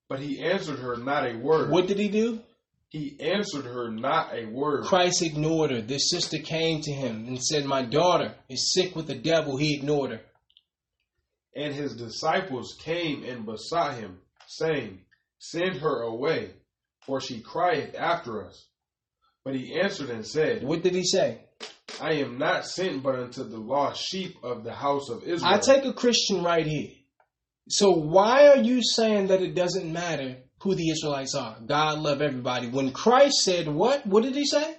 But 0.07 0.19
he 0.19 0.41
answered 0.41 0.79
her 0.79 0.97
not 0.97 1.27
a 1.27 1.35
word. 1.35 1.69
What 1.69 1.87
did 1.87 1.99
he 1.99 2.09
do? 2.09 2.41
He 2.89 3.17
answered 3.19 3.65
her 3.65 3.91
not 3.91 4.33
a 4.33 4.45
word. 4.45 4.85
Christ 4.85 5.21
ignored 5.21 5.69
her. 5.69 5.81
This 5.81 6.09
sister 6.09 6.39
came 6.39 6.81
to 6.81 6.91
him 6.91 7.27
and 7.27 7.41
said, 7.41 7.65
My 7.65 7.83
daughter 7.83 8.33
is 8.49 8.73
sick 8.73 8.95
with 8.95 9.05
the 9.05 9.15
devil. 9.15 9.57
He 9.57 9.75
ignored 9.75 10.11
her. 10.11 10.21
And 11.55 11.73
his 11.73 11.95
disciples 11.95 12.75
came 12.81 13.23
and 13.23 13.45
besought 13.45 13.95
him, 13.95 14.19
saying, 14.47 15.01
Send 15.37 15.77
her 15.77 16.01
away, 16.01 16.51
for 17.05 17.21
she 17.21 17.41
crieth 17.41 17.95
after 17.95 18.45
us. 18.45 18.65
But 19.45 19.55
he 19.55 19.79
answered 19.79 20.09
and 20.09 20.25
said, 20.25 20.63
What 20.63 20.81
did 20.81 20.95
he 20.95 21.03
say? 21.03 21.41
I 22.01 22.13
am 22.13 22.39
not 22.39 22.65
sent 22.65 23.03
but 23.03 23.15
unto 23.15 23.43
the 23.43 23.57
lost 23.57 24.01
sheep 24.01 24.37
of 24.41 24.63
the 24.63 24.73
house 24.73 25.09
of 25.09 25.23
Israel. 25.23 25.53
I 25.53 25.59
take 25.59 25.85
a 25.85 25.93
Christian 25.93 26.43
right 26.43 26.65
here. 26.65 26.91
So 27.67 27.91
why 27.91 28.47
are 28.47 28.63
you 28.63 28.81
saying 28.81 29.27
that 29.27 29.41
it 29.41 29.53
doesn't 29.53 29.91
matter 29.91 30.37
who 30.61 30.75
the 30.75 30.89
Israelites 30.89 31.35
are? 31.35 31.57
God 31.65 31.99
love 31.99 32.21
everybody. 32.21 32.67
When 32.67 32.91
Christ 32.91 33.37
said 33.43 33.67
what? 33.67 34.05
What 34.05 34.23
did 34.23 34.35
he 34.35 34.45
say? 34.45 34.75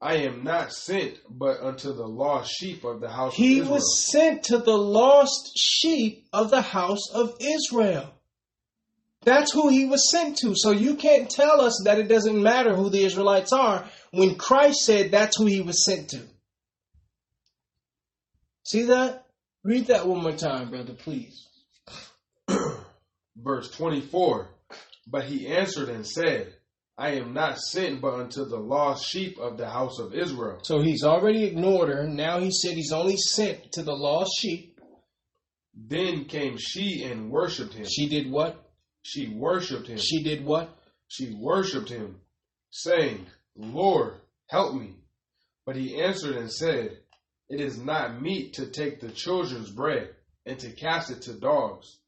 I 0.00 0.18
am 0.18 0.44
not 0.44 0.72
sent 0.72 1.18
but 1.28 1.60
unto 1.60 1.92
the 1.92 2.06
lost 2.06 2.52
sheep 2.52 2.84
of 2.84 3.00
the 3.00 3.08
house 3.08 3.34
He 3.34 3.58
of 3.58 3.62
Israel. 3.62 3.74
was 3.74 4.04
sent 4.06 4.44
to 4.44 4.58
the 4.58 4.76
lost 4.78 5.58
sheep 5.58 6.28
of 6.32 6.50
the 6.50 6.62
house 6.62 7.10
of 7.12 7.34
Israel. 7.40 8.14
That's 9.22 9.52
who 9.52 9.68
he 9.68 9.86
was 9.86 10.08
sent 10.10 10.36
to. 10.38 10.54
So 10.54 10.70
you 10.70 10.94
can't 10.94 11.28
tell 11.28 11.60
us 11.60 11.82
that 11.84 11.98
it 11.98 12.08
doesn't 12.08 12.40
matter 12.40 12.76
who 12.76 12.90
the 12.90 13.02
Israelites 13.04 13.52
are 13.52 13.84
when 14.12 14.36
Christ 14.36 14.84
said 14.84 15.10
that's 15.10 15.36
who 15.36 15.46
he 15.46 15.60
was 15.60 15.84
sent 15.84 16.10
to. 16.10 16.20
See 18.62 18.84
that? 18.84 19.26
Read 19.64 19.86
that 19.86 20.06
one 20.06 20.22
more 20.22 20.32
time, 20.32 20.70
brother, 20.70 20.92
please. 20.92 21.48
Verse 23.36 23.70
24. 23.72 24.48
But 25.10 25.24
he 25.24 25.46
answered 25.46 25.88
and 25.88 26.06
said, 26.06 26.52
I 26.98 27.12
am 27.12 27.32
not 27.32 27.58
sent 27.58 28.00
but 28.00 28.14
unto 28.14 28.44
the 28.44 28.58
lost 28.58 29.08
sheep 29.08 29.38
of 29.38 29.56
the 29.56 29.70
house 29.70 29.98
of 29.98 30.14
Israel. 30.14 30.58
So 30.62 30.80
he's 30.80 31.04
already 31.04 31.44
ignored 31.44 31.88
her. 31.88 32.06
Now 32.06 32.40
he 32.40 32.50
said 32.50 32.72
he's 32.72 32.92
only 32.92 33.16
sent 33.16 33.72
to 33.72 33.82
the 33.82 33.94
lost 33.94 34.32
sheep. 34.38 34.80
Then 35.74 36.24
came 36.24 36.56
she 36.58 37.04
and 37.04 37.30
worshipped 37.30 37.74
him. 37.74 37.86
She 37.86 38.08
did 38.08 38.30
what? 38.30 38.70
She 39.02 39.28
worshipped 39.28 39.86
him. 39.86 39.98
She 39.98 40.22
did 40.22 40.44
what? 40.44 40.76
She 41.06 41.32
worshipped 41.32 41.88
him, 41.88 42.20
saying, 42.70 43.26
Lord, 43.56 44.14
help 44.48 44.74
me. 44.74 44.96
But 45.64 45.76
he 45.76 46.02
answered 46.02 46.36
and 46.36 46.52
said, 46.52 46.98
It 47.48 47.60
is 47.60 47.78
not 47.78 48.20
meet 48.20 48.54
to 48.54 48.66
take 48.66 49.00
the 49.00 49.10
children's 49.10 49.70
bread 49.70 50.10
and 50.44 50.58
to 50.58 50.72
cast 50.72 51.10
it 51.10 51.22
to 51.22 51.34
dogs. 51.34 51.98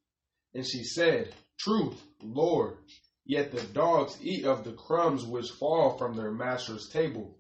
And 0.52 0.66
she 0.66 0.82
said, 0.82 1.32
Truth, 1.58 2.02
Lord, 2.22 2.76
yet 3.24 3.52
the 3.52 3.62
dogs 3.62 4.18
eat 4.20 4.44
of 4.44 4.64
the 4.64 4.72
crumbs 4.72 5.24
which 5.24 5.50
fall 5.50 5.96
from 5.96 6.16
their 6.16 6.30
master's 6.30 6.88
table. 6.88 7.36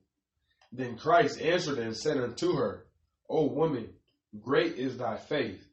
Then 0.72 0.96
Christ 0.96 1.40
answered 1.40 1.78
and 1.78 1.96
said 1.96 2.16
unto 2.18 2.52
her, 2.54 2.86
O 3.28 3.46
woman, 3.46 3.94
great 4.40 4.74
is 4.76 4.96
thy 4.96 5.16
faith. 5.16 5.66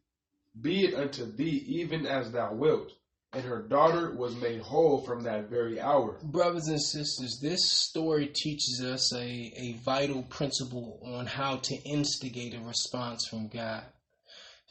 Be 0.59 0.85
it 0.85 0.95
unto 0.95 1.25
thee 1.25 1.63
even 1.67 2.05
as 2.05 2.31
thou 2.31 2.53
wilt. 2.53 2.91
And 3.34 3.43
her 3.43 3.61
daughter 3.61 4.15
was 4.15 4.35
made 4.35 4.61
whole 4.61 5.03
from 5.05 5.23
that 5.23 5.49
very 5.49 5.79
hour. 5.79 6.17
Brothers 6.23 6.67
and 6.67 6.81
sisters, 6.81 7.39
this 7.41 7.71
story 7.71 8.27
teaches 8.34 8.81
us 8.84 9.13
a, 9.13 9.53
a 9.57 9.79
vital 9.84 10.23
principle 10.23 10.99
on 11.05 11.25
how 11.25 11.57
to 11.57 11.75
instigate 11.85 12.55
a 12.55 12.61
response 12.61 13.27
from 13.29 13.49
God. 13.49 13.84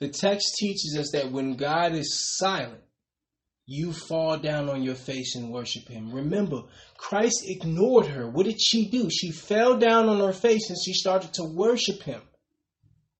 The 0.00 0.08
text 0.08 0.56
teaches 0.58 0.96
us 0.98 1.10
that 1.12 1.30
when 1.30 1.56
God 1.56 1.94
is 1.94 2.36
silent, 2.38 2.82
you 3.66 3.92
fall 3.92 4.38
down 4.38 4.68
on 4.68 4.82
your 4.82 4.94
face 4.94 5.34
and 5.34 5.50
worship 5.50 5.88
him. 5.88 6.12
Remember, 6.12 6.62
Christ 6.96 7.42
ignored 7.44 8.06
her. 8.06 8.30
What 8.30 8.46
did 8.46 8.60
she 8.62 8.88
do? 8.88 9.10
She 9.10 9.32
fell 9.32 9.76
down 9.76 10.08
on 10.08 10.20
her 10.20 10.32
face 10.32 10.70
and 10.70 10.78
she 10.82 10.92
started 10.92 11.34
to 11.34 11.44
worship 11.44 12.02
him. 12.02 12.22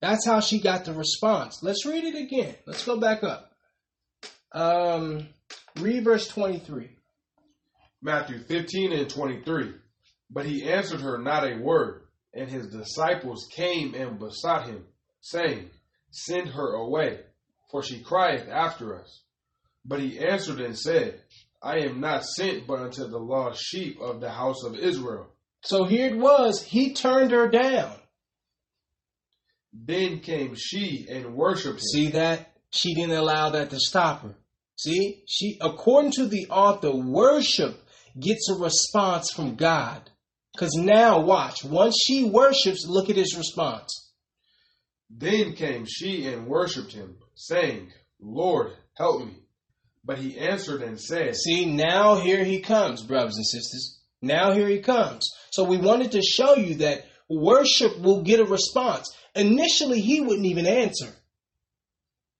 That's 0.01 0.25
how 0.25 0.39
she 0.39 0.61
got 0.61 0.85
the 0.85 0.93
response. 0.93 1.59
Let's 1.61 1.85
read 1.85 2.05
it 2.05 2.15
again. 2.15 2.55
Let's 2.65 2.85
go 2.85 2.97
back 2.97 3.23
up. 3.23 3.51
Um, 4.53 5.27
read 5.79 6.05
verse 6.05 6.27
23. 6.29 6.91
Matthew 8.01 8.39
15 8.39 8.93
and 8.93 9.09
23. 9.09 9.73
But 10.29 10.45
he 10.45 10.69
answered 10.69 11.01
her 11.01 11.17
not 11.17 11.45
a 11.45 11.57
word, 11.57 12.03
and 12.33 12.49
his 12.49 12.67
disciples 12.67 13.47
came 13.51 13.95
and 13.95 14.19
besought 14.19 14.67
him, 14.67 14.85
saying, 15.21 15.71
Send 16.11 16.49
her 16.49 16.73
away, 16.73 17.19
for 17.71 17.81
she 17.81 18.01
crieth 18.01 18.47
after 18.49 18.99
us. 18.99 19.23
But 19.87 20.01
he 20.01 20.19
answered 20.19 20.59
and 20.59 20.77
said, 20.77 21.21
I 21.63 21.77
am 21.79 22.01
not 22.01 22.25
sent 22.25 22.67
but 22.67 22.79
unto 22.79 23.07
the 23.07 23.17
lost 23.17 23.63
sheep 23.63 23.99
of 24.01 24.19
the 24.19 24.29
house 24.29 24.63
of 24.63 24.77
Israel. 24.77 25.27
So 25.63 25.85
here 25.85 26.07
it 26.07 26.17
was. 26.17 26.61
He 26.61 26.93
turned 26.93 27.31
her 27.31 27.47
down. 27.47 27.95
Then 29.73 30.19
came 30.19 30.55
she 30.55 31.07
and 31.09 31.35
worshipped 31.35 31.79
him. 31.79 31.79
See 31.79 32.09
that? 32.11 32.51
She 32.69 32.93
didn't 32.93 33.17
allow 33.17 33.49
that 33.51 33.69
to 33.69 33.79
stop 33.79 34.23
her. 34.23 34.35
See? 34.75 35.23
She 35.27 35.57
according 35.61 36.11
to 36.13 36.27
the 36.27 36.47
author, 36.49 36.91
worship 36.91 37.83
gets 38.19 38.49
a 38.49 38.55
response 38.55 39.31
from 39.31 39.55
God. 39.55 40.09
Cause 40.57 40.73
now 40.73 41.21
watch, 41.21 41.63
once 41.63 41.95
she 42.03 42.23
worships, 42.25 42.85
look 42.87 43.09
at 43.09 43.15
his 43.15 43.37
response. 43.37 44.11
Then 45.09 45.53
came 45.53 45.85
she 45.85 46.25
and 46.25 46.47
worshipped 46.47 46.93
him, 46.93 47.17
saying, 47.35 47.91
Lord, 48.19 48.73
help 48.95 49.25
me. 49.25 49.46
But 50.07 50.19
he 50.19 50.37
answered 50.37 50.81
and 50.81 50.99
said, 50.99 51.35
See, 51.35 51.65
now 51.65 52.15
here 52.15 52.45
he 52.45 52.61
comes, 52.61 53.03
brothers 53.03 53.35
and 53.35 53.45
sisters. 53.45 53.99
Now 54.21 54.53
here 54.53 54.69
he 54.69 54.79
comes. 54.79 55.29
So 55.51 55.65
we 55.65 55.77
wanted 55.77 56.13
to 56.13 56.21
show 56.21 56.55
you 56.55 56.75
that 56.75 57.05
worship 57.27 57.99
will 57.99 58.21
get 58.21 58.39
a 58.39 58.45
response. 58.45 59.13
Initially, 59.35 59.99
he 59.99 60.21
wouldn't 60.21 60.45
even 60.45 60.65
answer. 60.65 61.13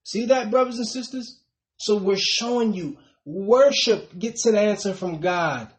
See 0.04 0.28
that, 0.28 0.50
brothers 0.50 0.78
and 0.78 0.88
sisters? 0.88 1.42
So 1.76 1.98
we're 1.98 2.16
showing 2.18 2.74
you 2.74 2.98
worship 3.26 4.18
gets 4.18 4.46
an 4.46 4.56
answer 4.56 4.94
from 4.94 5.20
God. 5.20 5.70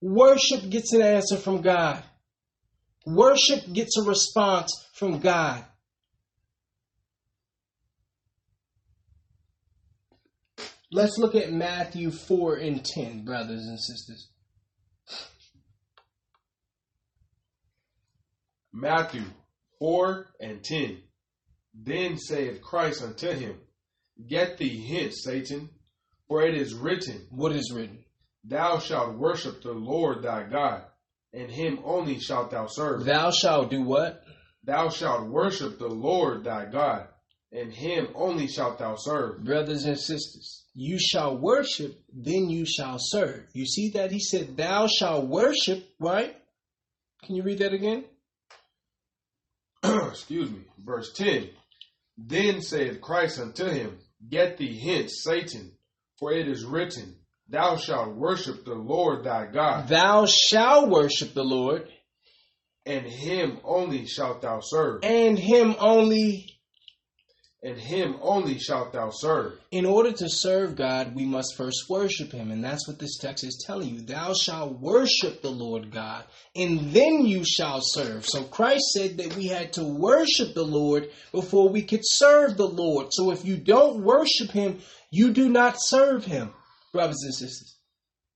Worship 0.00 0.68
gets 0.68 0.92
an 0.92 1.02
answer 1.02 1.36
from 1.36 1.62
God. 1.62 2.02
Worship 3.06 3.72
gets 3.72 3.96
a 3.96 4.02
response 4.02 4.72
from 4.94 5.20
God. 5.20 5.64
Let's 10.94 11.16
look 11.16 11.34
at 11.34 11.50
Matthew 11.50 12.10
4 12.10 12.56
and 12.56 12.84
10, 12.84 13.24
brothers 13.24 13.64
and 13.64 13.80
sisters. 13.80 14.28
Matthew 18.74 19.24
4 19.78 20.26
and 20.40 20.62
10. 20.62 20.98
Then 21.74 22.18
saith 22.18 22.60
Christ 22.60 23.02
unto 23.02 23.32
him, 23.32 23.58
Get 24.28 24.58
thee 24.58 24.86
hence, 24.86 25.22
Satan, 25.24 25.70
for 26.28 26.42
it 26.42 26.54
is 26.54 26.74
written, 26.74 27.26
What 27.30 27.52
is 27.52 27.72
written? 27.74 28.04
Thou 28.44 28.78
shalt 28.78 29.16
worship 29.16 29.62
the 29.62 29.72
Lord 29.72 30.22
thy 30.22 30.42
God, 30.42 30.82
and 31.32 31.50
him 31.50 31.78
only 31.84 32.18
shalt 32.18 32.50
thou 32.50 32.66
serve. 32.66 33.06
Thou 33.06 33.30
shalt 33.30 33.70
do 33.70 33.82
what? 33.82 34.22
Thou 34.62 34.90
shalt 34.90 35.28
worship 35.28 35.78
the 35.78 35.88
Lord 35.88 36.44
thy 36.44 36.66
God, 36.66 37.08
and 37.50 37.72
him 37.72 38.08
only 38.14 38.46
shalt 38.46 38.78
thou 38.78 38.96
serve. 38.96 39.42
Brothers 39.42 39.84
and 39.84 39.98
sisters, 39.98 40.61
you 40.74 40.98
shall 40.98 41.36
worship, 41.36 42.00
then 42.12 42.48
you 42.48 42.64
shall 42.66 42.96
serve. 42.98 43.44
You 43.52 43.66
see 43.66 43.90
that? 43.90 44.10
He 44.10 44.20
said, 44.20 44.56
Thou 44.56 44.86
shalt 44.86 45.26
worship, 45.26 45.84
right? 45.98 46.34
Can 47.24 47.36
you 47.36 47.42
read 47.42 47.58
that 47.58 47.72
again? 47.74 48.04
Excuse 49.84 50.50
me. 50.50 50.60
Verse 50.82 51.12
10. 51.14 51.48
Then 52.16 52.60
saith 52.62 53.00
Christ 53.00 53.40
unto 53.40 53.66
him, 53.66 53.98
Get 54.28 54.56
thee 54.58 54.78
hence, 54.84 55.22
Satan, 55.24 55.72
for 56.18 56.32
it 56.32 56.48
is 56.48 56.64
written, 56.64 57.16
Thou 57.48 57.76
shalt 57.76 58.14
worship 58.14 58.64
the 58.64 58.74
Lord 58.74 59.24
thy 59.24 59.46
God, 59.46 59.88
Thou 59.88 60.26
shalt 60.26 60.88
worship 60.90 61.34
the 61.34 61.42
Lord, 61.44 61.88
and 62.86 63.04
him 63.06 63.58
only 63.64 64.06
shalt 64.06 64.42
thou 64.42 64.60
serve. 64.62 65.02
and 65.04 65.38
him 65.38 65.74
only. 65.78 66.46
And 67.64 67.78
him 67.78 68.16
only 68.20 68.58
shalt 68.58 68.92
thou 68.92 69.10
serve. 69.10 69.52
In 69.70 69.86
order 69.86 70.10
to 70.10 70.28
serve 70.28 70.74
God, 70.74 71.14
we 71.14 71.24
must 71.24 71.54
first 71.56 71.88
worship 71.88 72.32
him. 72.32 72.50
And 72.50 72.64
that's 72.64 72.88
what 72.88 72.98
this 72.98 73.18
text 73.18 73.44
is 73.44 73.62
telling 73.64 73.88
you. 73.88 74.00
Thou 74.00 74.34
shalt 74.34 74.80
worship 74.80 75.42
the 75.42 75.50
Lord 75.50 75.92
God, 75.92 76.24
and 76.56 76.92
then 76.92 77.24
you 77.24 77.44
shall 77.44 77.78
serve. 77.80 78.26
So 78.26 78.42
Christ 78.42 78.82
said 78.92 79.18
that 79.18 79.36
we 79.36 79.46
had 79.46 79.74
to 79.74 79.84
worship 79.84 80.54
the 80.54 80.64
Lord 80.64 81.10
before 81.30 81.68
we 81.68 81.82
could 81.82 82.02
serve 82.02 82.56
the 82.56 82.66
Lord. 82.66 83.08
So 83.12 83.30
if 83.30 83.44
you 83.44 83.56
don't 83.56 84.02
worship 84.02 84.50
him, 84.50 84.80
you 85.12 85.32
do 85.32 85.48
not 85.48 85.76
serve 85.78 86.24
him, 86.24 86.52
brothers 86.92 87.22
and 87.22 87.34
sisters. 87.34 87.76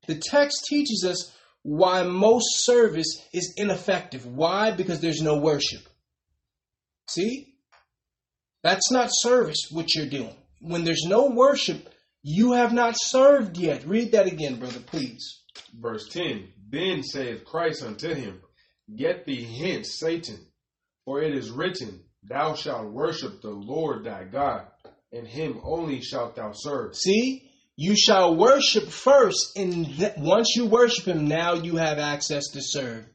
The 0.06 0.22
text 0.24 0.66
teaches 0.68 1.04
us 1.04 1.32
why 1.62 2.04
most 2.04 2.64
service 2.64 3.26
is 3.32 3.54
ineffective. 3.56 4.24
Why? 4.24 4.70
Because 4.70 5.00
there's 5.00 5.20
no 5.20 5.38
worship. 5.38 5.80
See? 7.08 7.55
That's 8.66 8.90
not 8.90 9.10
service, 9.12 9.68
what 9.70 9.94
you're 9.94 10.06
doing. 10.09 10.34
When 10.60 10.82
there's 10.82 11.05
no 11.06 11.26
worship, 11.26 11.88
you 12.24 12.51
have 12.55 12.72
not 12.72 12.97
served 12.98 13.56
yet. 13.59 13.86
Read 13.86 14.10
that 14.10 14.26
again, 14.26 14.59
brother, 14.59 14.80
please. 14.80 15.44
Verse 15.72 16.09
10 16.09 16.48
Then 16.68 17.05
saith 17.05 17.44
Christ 17.44 17.84
unto 17.84 18.12
him, 18.12 18.40
Get 18.97 19.24
thee 19.24 19.44
hence, 19.44 20.01
Satan, 20.01 20.48
for 21.05 21.22
it 21.22 21.32
is 21.32 21.48
written, 21.48 22.01
Thou 22.24 22.55
shalt 22.55 22.93
worship 22.93 23.40
the 23.40 23.51
Lord 23.51 24.02
thy 24.02 24.24
God, 24.24 24.66
and 25.12 25.28
him 25.28 25.60
only 25.62 26.01
shalt 26.01 26.34
thou 26.34 26.51
serve. 26.52 26.97
See? 26.97 27.48
You 27.76 27.94
shall 27.97 28.34
worship 28.34 28.88
first, 28.88 29.56
and 29.56 29.86
th- 29.97 30.14
once 30.16 30.56
you 30.56 30.66
worship 30.66 31.05
him, 31.05 31.28
now 31.28 31.55
you 31.55 31.76
have 31.76 32.01
access 32.01 32.48
to 32.48 32.60
serve. 32.60 33.06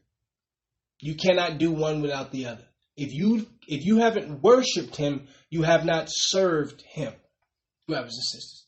You 0.98 1.14
cannot 1.14 1.58
do 1.58 1.72
one 1.72 2.00
without 2.00 2.32
the 2.32 2.46
other. 2.46 2.64
If 2.96 3.12
you 3.12 3.46
if 3.66 3.84
you 3.84 3.98
haven't 3.98 4.42
worshipped 4.42 4.96
him, 4.96 5.28
you 5.50 5.62
have 5.62 5.84
not 5.84 6.06
served 6.08 6.82
him, 6.82 7.12
brothers 7.86 8.14
and 8.14 8.24
sisters. 8.24 8.66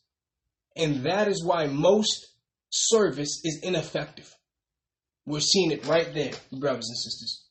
And 0.75 1.05
that 1.05 1.27
is 1.27 1.43
why 1.43 1.67
most 1.67 2.27
service 2.69 3.41
is 3.43 3.59
ineffective. 3.63 4.33
We're 5.25 5.39
seeing 5.39 5.71
it 5.71 5.85
right 5.85 6.13
there, 6.13 6.33
brothers 6.51 6.87
and 6.87 6.97
sisters. 6.97 7.45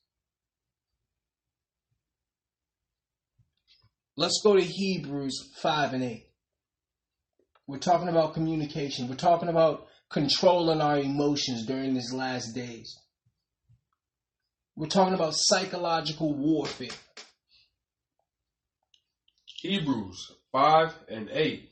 Let's 4.17 4.41
go 4.45 4.55
to 4.55 4.63
Hebrews 4.63 5.51
5 5.57 5.95
and 5.95 6.05
8. 6.05 6.27
We're 7.67 7.79
talking 7.79 8.09
about 8.09 8.35
communication. 8.35 9.09
We're 9.09 9.17
talking 9.17 9.49
about 9.49 9.89
controlling 10.09 10.81
our 10.81 10.99
emotions 10.99 11.67
during 11.67 11.95
these 11.95 12.13
last 12.13 12.55
days. 12.55 12.95
We're 14.77 14.89
talking 14.89 15.15
about 15.15 15.35
psychological 15.37 16.35
warfare. 16.35 16.89
Hebrews 19.63 20.33
5 20.51 20.95
and 21.09 21.31
8. 21.31 21.71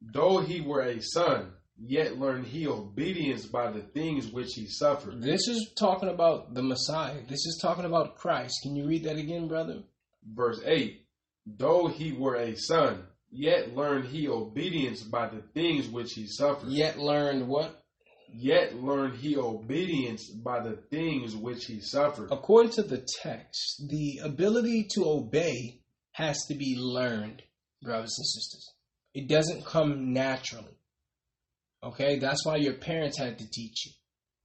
Though 0.00 0.40
he 0.40 0.62
were 0.62 0.80
a 0.80 1.02
son, 1.02 1.52
yet 1.78 2.18
learned 2.18 2.46
he 2.46 2.66
obedience 2.66 3.44
by 3.44 3.70
the 3.70 3.82
things 3.82 4.28
which 4.28 4.54
he 4.54 4.66
suffered. 4.66 5.20
This 5.20 5.46
is 5.46 5.72
talking 5.78 6.08
about 6.08 6.54
the 6.54 6.62
Messiah. 6.62 7.20
This 7.28 7.44
is 7.44 7.58
talking 7.60 7.84
about 7.84 8.16
Christ. 8.16 8.60
Can 8.62 8.76
you 8.76 8.86
read 8.86 9.04
that 9.04 9.18
again, 9.18 9.46
brother? 9.46 9.82
Verse 10.24 10.60
8. 10.64 11.04
Though 11.46 11.88
he 11.88 12.12
were 12.12 12.36
a 12.36 12.56
son, 12.56 13.04
yet 13.30 13.76
learned 13.76 14.06
he 14.06 14.26
obedience 14.26 15.02
by 15.02 15.28
the 15.28 15.42
things 15.52 15.86
which 15.86 16.14
he 16.14 16.26
suffered. 16.26 16.70
Yet 16.70 16.98
learned 16.98 17.46
what? 17.46 17.84
Yet 18.32 18.76
learned 18.76 19.16
he 19.16 19.36
obedience 19.36 20.28
by 20.28 20.60
the 20.60 20.76
things 20.90 21.34
which 21.34 21.64
he 21.64 21.80
suffered. 21.80 22.30
According 22.30 22.72
to 22.72 22.82
the 22.82 23.06
text, 23.22 23.84
the 23.88 24.20
ability 24.22 24.88
to 24.94 25.04
obey 25.08 25.80
has 26.12 26.36
to 26.48 26.54
be 26.54 26.76
learned, 26.78 27.42
brothers 27.82 28.14
and 28.18 28.26
sisters. 28.26 28.74
It 29.14 29.28
doesn't 29.28 29.64
come 29.64 30.12
naturally. 30.12 30.76
Okay? 31.82 32.18
That's 32.18 32.44
why 32.44 32.56
your 32.56 32.74
parents 32.74 33.18
had 33.18 33.38
to 33.38 33.50
teach 33.50 33.86
you. 33.86 33.92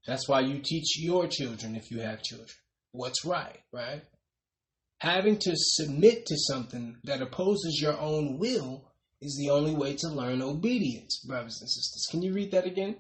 That's 0.06 0.28
why 0.28 0.42
you 0.42 0.60
teach 0.60 1.00
your 1.00 1.28
children, 1.28 1.76
if 1.76 1.90
you 1.90 2.00
have 2.02 2.22
children, 2.24 2.50
what's 2.92 3.24
right, 3.26 3.60
right? 3.72 4.04
Having 5.00 5.40
to 5.40 5.52
submit 5.56 6.26
to 6.26 6.36
something 6.38 6.98
that 7.04 7.22
opposes 7.22 7.80
your 7.82 7.98
own 8.00 8.38
will 8.38 8.86
is 9.22 9.38
the 9.38 9.52
only 9.52 9.74
way 9.74 9.96
to 9.96 10.10
learn 10.10 10.42
obedience, 10.42 11.24
brothers 11.26 11.60
and 11.62 11.70
sisters. 11.70 12.08
Can 12.12 12.22
you 12.22 12.34
read 12.34 12.52
that 12.52 12.66
again? 12.66 12.98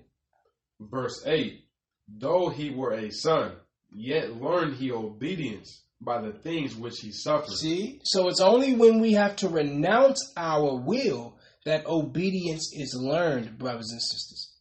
Verse 0.89 1.23
8. 1.25 1.63
Though 2.07 2.49
he 2.49 2.69
were 2.69 2.93
a 2.93 3.11
son, 3.11 3.53
yet 3.91 4.41
learned 4.41 4.75
he 4.75 4.91
obedience 4.91 5.83
by 6.01 6.21
the 6.21 6.33
things 6.33 6.75
which 6.75 6.99
he 6.99 7.11
suffered. 7.11 7.53
See? 7.53 8.01
So 8.03 8.27
it's 8.27 8.41
only 8.41 8.73
when 8.73 8.99
we 8.99 9.13
have 9.13 9.35
to 9.37 9.49
renounce 9.49 10.33
our 10.35 10.75
will 10.75 11.37
that 11.65 11.85
obedience 11.85 12.71
is 12.73 12.93
learned, 12.99 13.57
brothers 13.57 13.89
and 13.91 14.01
sisters. 14.01 14.53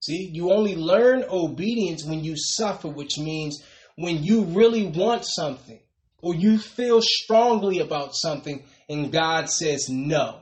See? 0.00 0.30
You 0.32 0.52
only 0.52 0.74
learn 0.74 1.24
obedience 1.28 2.04
when 2.04 2.24
you 2.24 2.34
suffer, 2.36 2.88
which 2.88 3.18
means 3.18 3.62
when 3.96 4.22
you 4.22 4.44
really 4.44 4.86
want 4.86 5.24
something 5.26 5.80
or 6.22 6.34
you 6.34 6.58
feel 6.58 7.00
strongly 7.02 7.80
about 7.80 8.14
something 8.14 8.64
and 8.88 9.12
God 9.12 9.50
says 9.50 9.88
no. 9.88 10.40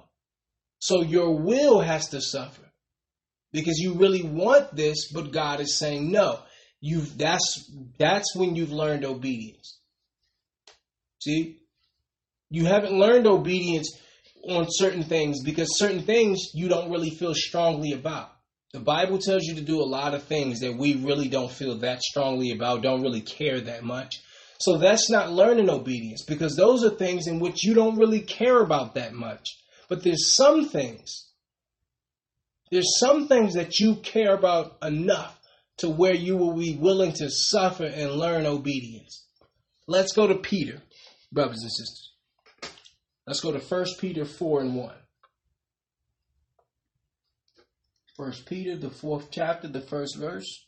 So 0.78 1.02
your 1.02 1.40
will 1.40 1.80
has 1.80 2.08
to 2.10 2.20
suffer 2.20 2.63
because 3.54 3.78
you 3.78 3.94
really 3.94 4.22
want 4.22 4.74
this, 4.74 5.10
but 5.12 5.32
God 5.32 5.60
is 5.60 5.78
saying 5.78 6.10
no. 6.10 6.40
You've 6.80 7.16
that's 7.16 7.70
that's 7.98 8.36
when 8.36 8.56
you've 8.56 8.72
learned 8.72 9.04
obedience. 9.06 9.78
See? 11.22 11.60
You 12.50 12.66
haven't 12.66 12.92
learned 12.92 13.26
obedience 13.26 13.96
on 14.46 14.66
certain 14.68 15.04
things 15.04 15.42
because 15.42 15.78
certain 15.78 16.02
things 16.02 16.50
you 16.52 16.68
don't 16.68 16.90
really 16.90 17.10
feel 17.10 17.32
strongly 17.34 17.92
about. 17.92 18.30
The 18.72 18.80
Bible 18.80 19.18
tells 19.18 19.44
you 19.44 19.54
to 19.54 19.60
do 19.60 19.80
a 19.80 19.86
lot 19.98 20.14
of 20.14 20.24
things 20.24 20.60
that 20.60 20.76
we 20.76 20.96
really 20.96 21.28
don't 21.28 21.50
feel 21.50 21.78
that 21.78 22.02
strongly 22.02 22.50
about, 22.50 22.82
don't 22.82 23.02
really 23.02 23.20
care 23.20 23.60
that 23.60 23.84
much. 23.84 24.20
So 24.58 24.78
that's 24.78 25.08
not 25.08 25.32
learning 25.32 25.70
obedience 25.70 26.24
because 26.26 26.56
those 26.56 26.84
are 26.84 26.90
things 26.90 27.28
in 27.28 27.38
which 27.38 27.62
you 27.64 27.74
don't 27.74 27.98
really 27.98 28.20
care 28.20 28.60
about 28.60 28.94
that 28.96 29.14
much. 29.14 29.48
But 29.88 30.02
there's 30.02 30.34
some 30.34 30.68
things, 30.68 31.23
there's 32.74 32.98
some 32.98 33.28
things 33.28 33.54
that 33.54 33.78
you 33.78 33.94
care 33.94 34.34
about 34.34 34.78
enough 34.82 35.38
to 35.76 35.88
where 35.88 36.12
you 36.12 36.36
will 36.36 36.56
be 36.56 36.74
willing 36.74 37.12
to 37.12 37.30
suffer 37.30 37.84
and 37.84 38.10
learn 38.10 38.46
obedience. 38.46 39.24
Let's 39.86 40.12
go 40.12 40.26
to 40.26 40.34
Peter, 40.34 40.82
brothers 41.30 41.62
and 41.62 41.70
sisters. 41.70 42.12
Let's 43.28 43.40
go 43.40 43.52
to 43.52 43.60
1 43.60 43.86
Peter 44.00 44.24
4 44.24 44.62
and 44.62 44.74
1. 44.74 44.94
First 48.16 48.44
Peter, 48.44 48.76
the 48.76 48.90
fourth 48.90 49.28
chapter, 49.30 49.68
the 49.68 49.80
first 49.80 50.16
verse. 50.18 50.66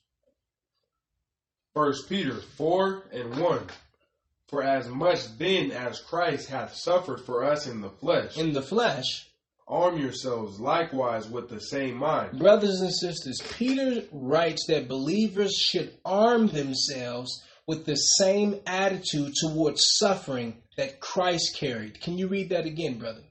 First 1.74 2.08
Peter 2.08 2.36
4 2.56 3.02
and 3.12 3.36
1. 3.40 3.60
For 4.46 4.62
as 4.62 4.86
much 4.86 5.36
then 5.38 5.72
as 5.72 5.98
Christ 5.98 6.50
hath 6.50 6.76
suffered 6.76 7.22
for 7.22 7.42
us 7.42 7.66
in 7.66 7.80
the 7.80 7.90
flesh, 7.90 8.38
In 8.38 8.52
the 8.52 8.62
flesh, 8.62 9.28
arm 9.68 9.98
yourselves 9.98 10.60
likewise 10.60 11.28
with 11.28 11.48
the 11.48 11.60
same 11.60 11.96
mind. 11.96 12.38
brothers 12.38 12.80
and 12.80 12.94
sisters, 12.94 13.40
Peter 13.56 14.02
writes 14.12 14.66
that 14.68 14.88
believers 14.88 15.54
should 15.56 15.92
arm 16.04 16.46
themselves 16.48 17.42
with 17.66 17.84
the 17.84 17.96
same 17.96 18.60
attitude 18.66 19.32
towards 19.40 19.82
suffering 19.98 20.62
that 20.76 21.00
Christ 21.00 21.56
carried. 21.56 22.00
Can 22.00 22.16
you 22.16 22.28
read 22.28 22.50
that 22.50 22.66
again, 22.66 22.98
brother? 22.98 23.22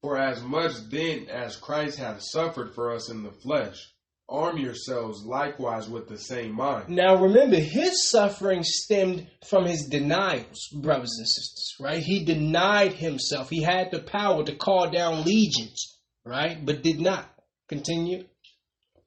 For 0.00 0.18
as 0.18 0.42
much 0.42 0.72
then 0.90 1.28
as 1.28 1.56
Christ 1.56 1.98
hath 1.98 2.22
suffered 2.22 2.74
for 2.74 2.92
us 2.92 3.10
in 3.10 3.22
the 3.22 3.32
flesh, 3.32 3.92
arm 4.28 4.58
yourselves 4.58 5.24
likewise 5.24 5.88
with 5.88 6.08
the 6.08 6.18
same 6.18 6.52
mind. 6.52 6.88
Now 6.88 7.16
remember, 7.16 7.56
his 7.56 8.08
suffering 8.08 8.62
stemmed 8.62 9.26
from 9.48 9.64
his 9.64 9.86
denials, 9.86 10.68
brothers 10.82 11.16
and 11.18 11.26
sisters, 11.26 11.74
right? 11.80 12.02
He 12.02 12.24
denied 12.24 12.92
himself. 12.92 13.48
He 13.48 13.62
had 13.62 13.90
the 13.90 14.02
power 14.02 14.44
to 14.44 14.54
call 14.54 14.90
down 14.90 15.24
legions, 15.24 15.98
right? 16.24 16.64
But 16.64 16.82
did 16.82 17.00
not. 17.00 17.26
Continue. 17.68 18.24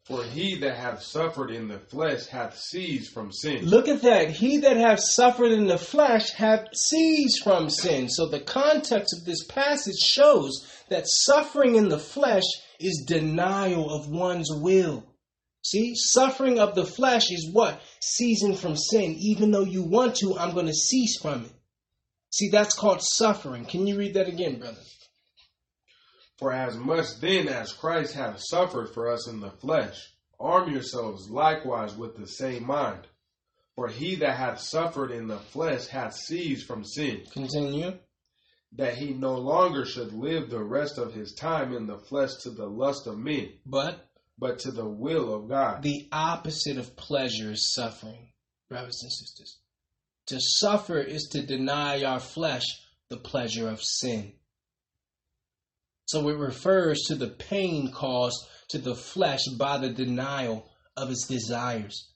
For 0.06 0.24
he 0.24 0.58
that 0.60 0.76
hath 0.76 1.04
suffered 1.04 1.52
in 1.52 1.68
the 1.68 1.80
flesh 1.80 2.26
hath 2.26 2.58
ceased 2.58 3.14
from 3.14 3.32
sin, 3.32 3.66
Look 3.66 3.88
at 3.88 4.02
that. 4.02 4.32
He 4.32 4.58
that 4.58 4.76
hath 4.76 5.00
suffered 5.00 5.52
in 5.52 5.68
the 5.68 5.78
flesh 5.78 6.32
hath 6.32 6.76
ceased 6.76 7.44
from 7.44 7.70
sin. 7.70 8.10
So 8.10 8.28
the 8.28 8.40
context 8.40 9.16
of 9.18 9.26
this 9.26 9.46
passage 9.46 10.00
shows 10.00 10.68
that 10.90 11.06
suffering 11.08 11.76
in 11.76 11.90
the 11.90 12.00
flesh 12.00 12.44
is 12.80 13.06
denial 13.08 13.90
of 13.90 14.10
one's 14.10 14.50
will. 14.52 15.06
See, 15.64 15.94
suffering 15.96 16.60
of 16.60 16.76
the 16.76 16.86
flesh 16.86 17.32
is 17.32 17.50
what? 17.52 17.82
Ceasing 18.02 18.56
from 18.56 18.76
sin. 18.76 19.16
Even 19.20 19.52
though 19.52 19.64
you 19.64 19.84
want 19.84 20.16
to, 20.18 20.38
I'm 20.38 20.54
going 20.54 20.66
to 20.66 20.74
cease 20.74 21.20
from 21.22 21.46
it. 21.46 21.52
See, 22.32 22.50
that's 22.50 22.74
called 22.74 23.02
suffering. 23.02 23.66
Can 23.66 23.86
you 23.86 23.98
read 23.98 24.16
that 24.16 24.28
again, 24.28 24.60
brother? 24.60 24.80
For 26.40 26.52
as 26.52 26.76
much 26.76 27.06
then 27.20 27.48
as 27.48 27.72
Christ 27.74 28.16
hath 28.16 28.40
suffered 28.40 28.94
for 28.94 29.12
us 29.12 29.28
in 29.28 29.40
the 29.42 29.52
flesh, 29.52 29.96
arm 30.40 30.72
yourselves 30.72 31.30
likewise 31.30 31.96
with 31.96 32.16
the 32.16 32.28
same 32.28 32.66
mind. 32.66 33.06
For 33.76 33.88
he 33.88 34.16
that 34.16 34.38
hath 34.38 34.60
suffered 34.60 35.12
in 35.12 35.28
the 35.28 35.38
flesh 35.38 35.86
hath 35.88 36.16
ceased 36.16 36.66
from 36.66 36.84
sin, 36.84 37.24
Continue. 37.32 37.94
that 38.74 38.96
he 38.96 39.14
no 39.14 39.36
longer 39.38 39.86
should 39.86 40.14
live 40.14 40.50
the 40.50 40.64
rest 40.64 40.98
of 40.98 41.14
his 41.14 41.34
time 41.34 41.76
in 41.76 41.86
the 41.86 41.98
flesh 42.00 42.32
to 42.42 42.50
the 42.50 42.66
lust 42.66 43.06
of 43.06 43.18
men, 43.20 43.50
But 43.66 44.08
but 44.42 44.58
to 44.58 44.72
the 44.72 44.88
will 44.88 45.36
of 45.36 45.48
God. 45.48 45.84
the 45.84 46.10
opposite 46.12 46.78
of 46.78 46.96
pleasure 46.96 47.52
is 47.52 47.72
suffering, 47.74 48.34
brothers 48.68 49.00
and 49.04 49.12
sisters. 49.12 49.60
To 50.26 50.40
suffer 50.40 51.00
is 51.00 51.30
to 51.32 51.46
deny 51.46 52.04
our 52.04 52.20
flesh 52.20 52.64
the 53.10 53.18
pleasure 53.18 53.70
of 53.70 53.84
sin. 53.84 54.34
So 56.06 56.28
it 56.28 56.38
refers 56.38 57.04
to 57.04 57.16
the 57.16 57.28
pain 57.28 57.92
caused 57.92 58.48
to 58.70 58.80
the 58.80 58.96
flesh 58.96 59.46
by 59.60 59.78
the 59.78 59.90
denial 59.90 60.72
of 60.98 61.12
its 61.12 61.28
desires. 61.28 62.10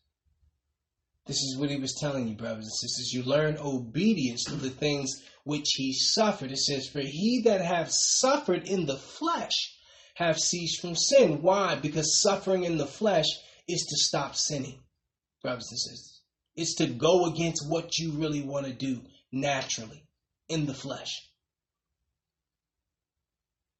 This 1.28 1.38
is 1.38 1.58
what 1.58 1.70
he 1.70 1.78
was 1.78 1.96
telling 2.00 2.28
you, 2.28 2.36
brothers 2.36 2.66
and 2.66 2.90
sisters. 2.90 3.14
You 3.14 3.24
learn 3.24 3.58
obedience 3.60 4.46
to 4.46 4.56
the 4.56 4.70
things 4.70 5.12
which 5.44 5.68
he 5.76 5.94
suffered. 5.94 6.52
It 6.52 6.58
says, 6.58 6.88
For 6.88 7.02
he 7.02 7.42
that 7.46 7.62
hath 7.62 7.92
suffered 7.92 8.68
in 8.68 8.86
the 8.88 8.98
flesh 8.98 9.75
have 10.16 10.38
ceased 10.38 10.82
from 10.82 10.96
sin. 10.96 11.42
Why? 11.42 11.76
Because 11.76 12.22
suffering 12.22 12.64
in 12.64 12.78
the 12.78 12.86
flesh 12.86 13.26
is 13.68 13.82
to 13.82 13.96
stop 13.98 14.36
sinning, 14.36 14.80
brothers 15.42 15.68
and 15.70 15.80
sisters. 15.80 16.22
It's 16.56 16.76
to 16.76 16.88
go 16.88 17.26
against 17.26 17.70
what 17.70 17.98
you 17.98 18.12
really 18.12 18.42
want 18.42 18.66
to 18.66 18.74
do 18.74 19.02
naturally 19.32 20.08
in 20.50 20.66
the 20.66 20.74
flesh. 20.74 21.22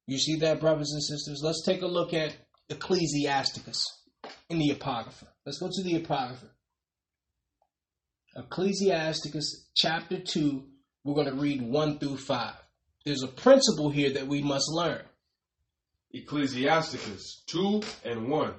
You 0.06 0.18
see 0.18 0.36
that, 0.36 0.60
brothers 0.60 0.92
and 0.92 1.02
sisters? 1.02 1.40
Let's 1.42 1.64
take 1.64 1.82
a 1.82 1.86
look 1.86 2.14
at 2.14 2.36
Ecclesiasticus 2.68 3.84
in 4.50 4.58
the 4.58 4.70
Apocrypha. 4.70 5.26
Let's 5.44 5.58
go 5.58 5.68
to 5.72 5.82
the 5.82 5.96
Apocrypha. 5.96 6.46
Ecclesiasticus 8.36 9.68
chapter 9.74 10.18
2, 10.20 10.62
we're 11.04 11.14
going 11.14 11.28
to 11.28 11.34
read 11.34 11.62
1 11.62 11.98
through 11.98 12.18
5. 12.18 12.54
There's 13.06 13.22
a 13.22 13.28
principle 13.28 13.90
here 13.90 14.12
that 14.12 14.26
we 14.26 14.42
must 14.42 14.66
learn. 14.68 15.00
Ecclesiasticus 16.16 17.42
2 17.46 17.82
and 18.06 18.28
1. 18.28 18.54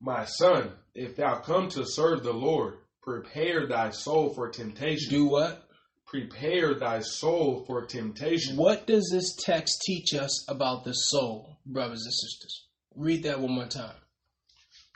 My 0.00 0.26
son, 0.26 0.72
if 0.94 1.16
thou 1.16 1.36
come 1.36 1.70
to 1.70 1.86
serve 1.86 2.22
the 2.22 2.34
Lord, 2.34 2.74
prepare 3.02 3.66
thy 3.66 3.88
soul 3.90 4.34
for 4.34 4.50
temptation. 4.50 5.10
Do 5.10 5.24
what? 5.24 5.64
Prepare 6.06 6.74
thy 6.74 7.00
soul 7.00 7.64
for 7.66 7.86
temptation. 7.86 8.58
What 8.58 8.86
does 8.86 9.08
this 9.10 9.34
text 9.36 9.80
teach 9.86 10.12
us 10.12 10.44
about 10.50 10.84
the 10.84 10.92
soul, 10.92 11.56
brothers 11.64 12.02
and 12.04 12.12
sisters? 12.12 12.66
Read 12.94 13.22
that 13.22 13.40
one 13.40 13.52
more 13.52 13.66
time. 13.66 13.96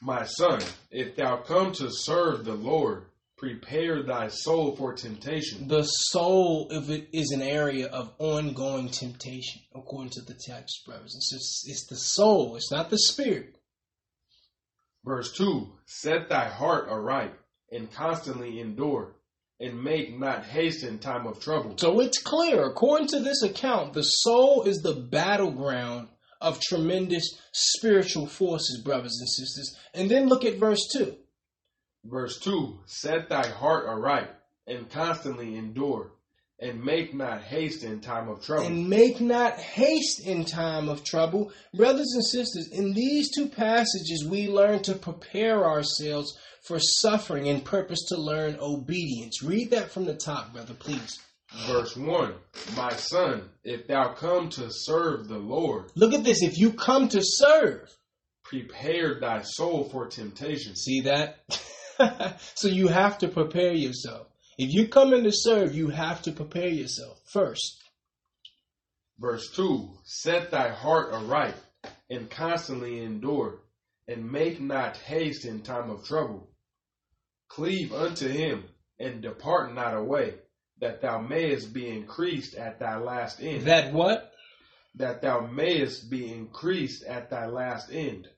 My 0.02 0.27
son, 0.27 0.60
if 0.90 1.16
thou 1.16 1.39
come 1.39 1.73
to 1.73 1.89
serve 1.90 2.44
the 2.44 2.55
Lord, 2.55 3.06
prepare 3.36 4.02
thy 4.02 4.28
soul 4.28 4.74
for 4.76 4.94
temptation. 4.94 5.68
The 5.68 5.82
soul 5.82 6.68
if 6.70 6.88
it 6.88 7.08
is 7.12 7.30
an 7.32 7.42
area 7.42 7.86
of 7.86 8.14
ongoing 8.18 8.88
temptation, 8.88 9.62
according 9.74 10.10
to 10.12 10.22
the 10.22 10.38
text, 10.46 10.84
brothers 10.86 11.14
and 11.14 11.22
sisters. 11.22 11.64
It's 11.66 11.86
the 11.86 11.96
soul, 11.96 12.56
it's 12.56 12.70
not 12.70 12.90
the 12.90 12.98
spirit. 12.98 13.56
Verse 15.04 15.32
2 15.36 15.70
Set 15.84 16.28
thy 16.28 16.48
heart 16.48 16.88
aright, 16.88 17.34
and 17.70 17.92
constantly 17.92 18.58
endure, 18.58 19.16
and 19.60 19.82
make 19.82 20.18
not 20.18 20.44
haste 20.44 20.82
in 20.82 20.98
time 20.98 21.26
of 21.26 21.40
trouble. 21.40 21.76
So 21.78 22.00
it's 22.00 22.22
clear, 22.22 22.64
according 22.64 23.08
to 23.08 23.20
this 23.20 23.42
account, 23.42 23.92
the 23.92 24.02
soul 24.02 24.62
is 24.64 24.78
the 24.78 24.94
battleground 24.94 26.08
of 26.40 26.60
tremendous 26.60 27.38
spiritual 27.52 28.26
forces, 28.26 28.82
brothers 28.82 29.16
and 29.20 29.28
sisters. 29.28 29.76
And 29.94 30.10
then 30.10 30.28
look 30.28 30.44
at 30.44 30.58
verse 30.58 30.86
2. 30.92 31.16
Verse 32.10 32.38
2 32.40 32.78
Set 32.86 33.28
thy 33.28 33.46
heart 33.46 33.86
aright, 33.86 34.30
and 34.66 34.88
constantly 34.90 35.56
endure, 35.56 36.12
and 36.58 36.82
make 36.82 37.14
not 37.14 37.42
haste 37.42 37.82
in 37.84 38.00
time 38.00 38.28
of 38.28 38.42
trouble. 38.44 38.66
and 38.66 38.88
make 38.88 39.20
not 39.20 39.58
haste 39.58 40.26
in 40.26 40.44
time 40.44 40.88
of 40.88 41.04
trouble. 41.04 41.52
Brothers 41.74 42.12
and 42.14 42.24
sisters, 42.24 42.68
in 42.72 42.92
these 42.94 43.30
two 43.34 43.48
passages, 43.48 44.26
we 44.28 44.48
learn 44.48 44.82
to 44.84 44.94
prepare 44.94 45.64
ourselves 45.66 46.36
for 46.62 46.78
suffering 46.80 47.48
and 47.48 47.64
purpose 47.64 48.04
to 48.08 48.16
learn 48.16 48.56
obedience. 48.60 49.42
Read 49.42 49.70
that 49.70 49.90
from 49.90 50.04
the 50.04 50.16
top, 50.16 50.52
brother, 50.52 50.74
please. 50.74 51.18
Verse 51.68 51.96
1 51.96 52.34
My 52.76 52.92
son, 52.94 53.50
if 53.62 53.86
thou 53.86 54.12
come 54.14 54.48
to 54.50 54.68
serve 54.70 55.28
the 55.28 55.38
Lord, 55.38 55.92
Look 55.94 56.12
at 56.12 56.24
this. 56.24 56.42
If 56.42 56.58
you 56.58 56.72
come 56.72 57.08
to 57.10 57.20
serve, 57.22 57.88
prepare 58.44 59.20
thy 59.20 59.42
soul 59.42 59.88
for 59.90 60.06
temptation. 60.08 60.74
see 60.76 61.02
that? 61.02 61.38
so 62.55 62.68
you 62.68 62.89
have 62.89 63.18
to 63.18 63.28
prepare 63.28 63.73
yourself. 63.73 64.28
If 64.59 64.73
you 64.73 64.89
come 64.89 65.12
in 65.12 65.24
to 65.24 65.32
serve, 65.32 65.74
you 65.74 65.89
have 65.89 66.23
to 66.23 66.32
prepare 66.32 66.68
yourself 66.68 67.20
first. 67.27 67.82
Verse 69.18 69.51
2 69.55 69.89
Set 70.05 70.51
thy 70.51 70.68
heart 70.68 71.12
aright, 71.12 71.56
and 72.10 72.31
constantly 72.31 73.02
endure, 73.02 73.60
and 74.09 74.31
make 74.31 74.60
not 74.60 74.97
haste 74.97 75.44
in 75.44 75.60
time 75.60 75.90
of 75.90 76.06
trouble. 76.06 76.48
Cleave 77.48 77.93
unto 77.93 78.28
him, 78.28 78.64
and 78.98 79.23
depart 79.23 79.74
not 79.74 79.97
away, 79.97 80.35
that 80.81 81.01
thou 81.01 81.20
mayest 81.20 81.73
be 81.73 81.89
increased 81.89 82.55
at 82.55 82.78
thy 82.78 82.97
last 82.97 83.40
end. 83.40 83.62
That 83.62 83.93
what? 83.93 84.32
that 84.97 85.20
thou 85.20 85.40
mayest 85.40 86.10
be 86.10 86.32
increased 86.32 87.05
at 87.05 87.31
thy 87.31 87.47
last 87.47 87.90
end. 87.93 88.28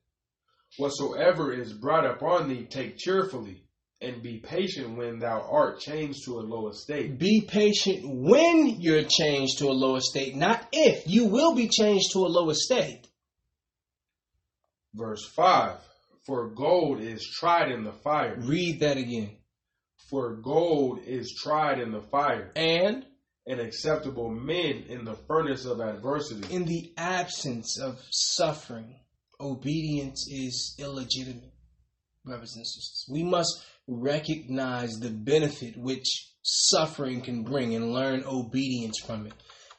Whatsoever 0.78 1.52
is 1.52 1.72
brought 1.72 2.06
upon 2.06 2.48
thee, 2.48 2.64
take 2.64 2.96
cheerfully, 2.96 3.64
and 4.00 4.22
be 4.22 4.38
patient 4.38 4.96
when 4.96 5.18
thou 5.18 5.40
art 5.50 5.80
changed 5.80 6.24
to 6.26 6.38
a 6.38 6.42
low 6.42 6.68
estate. 6.68 7.18
Be 7.18 7.40
patient 7.40 8.02
when 8.09 8.80
you're 8.80 9.02
changed 9.02 9.59
to 9.59 9.66
a 9.68 9.72
lower 9.72 10.00
state, 10.00 10.36
not 10.36 10.66
if. 10.72 11.02
You 11.06 11.26
will 11.26 11.55
be 11.55 11.68
changed 11.68 12.12
to 12.12 12.20
a 12.20 12.28
lower 12.28 12.55
state. 12.55 13.09
Verse 14.94 15.24
5 15.34 15.78
For 16.26 16.48
gold 16.50 17.00
is 17.00 17.26
tried 17.26 17.70
in 17.72 17.82
the 17.84 17.92
fire, 17.92 18.36
Read 18.38 18.80
that 18.80 18.96
again. 18.96 19.36
for 20.10 20.36
gold 20.36 21.00
is 21.05 21.34
tried 21.42 21.80
in 21.80 21.90
the 21.92 22.02
fire, 22.02 22.52
And 22.56 23.05
and 23.46 23.60
acceptable 23.60 24.28
men 24.30 24.84
in 24.88 25.05
the 25.05 25.14
furnace 25.26 25.64
of 25.64 25.80
adversity. 25.80 26.55
in 26.55 26.66
the 26.66 26.92
absence 26.96 27.80
of 27.80 27.98
suffering, 28.10 28.94
obedience 29.40 30.27
is 30.31 30.74
illegitimate, 30.78 31.52
brothers 32.24 32.55
and 32.56 32.66
sisters. 32.66 33.06
We 33.10 33.23
must 33.23 33.65
recognize 33.86 34.98
the 34.98 35.10
benefit 35.10 35.77
which 35.77 36.32
suffering 36.43 37.20
can 37.20 37.43
bring 37.43 37.74
and 37.74 37.93
learn 37.93 38.24
obedience 38.27 38.98
from 38.98 39.27
it. 39.27 39.35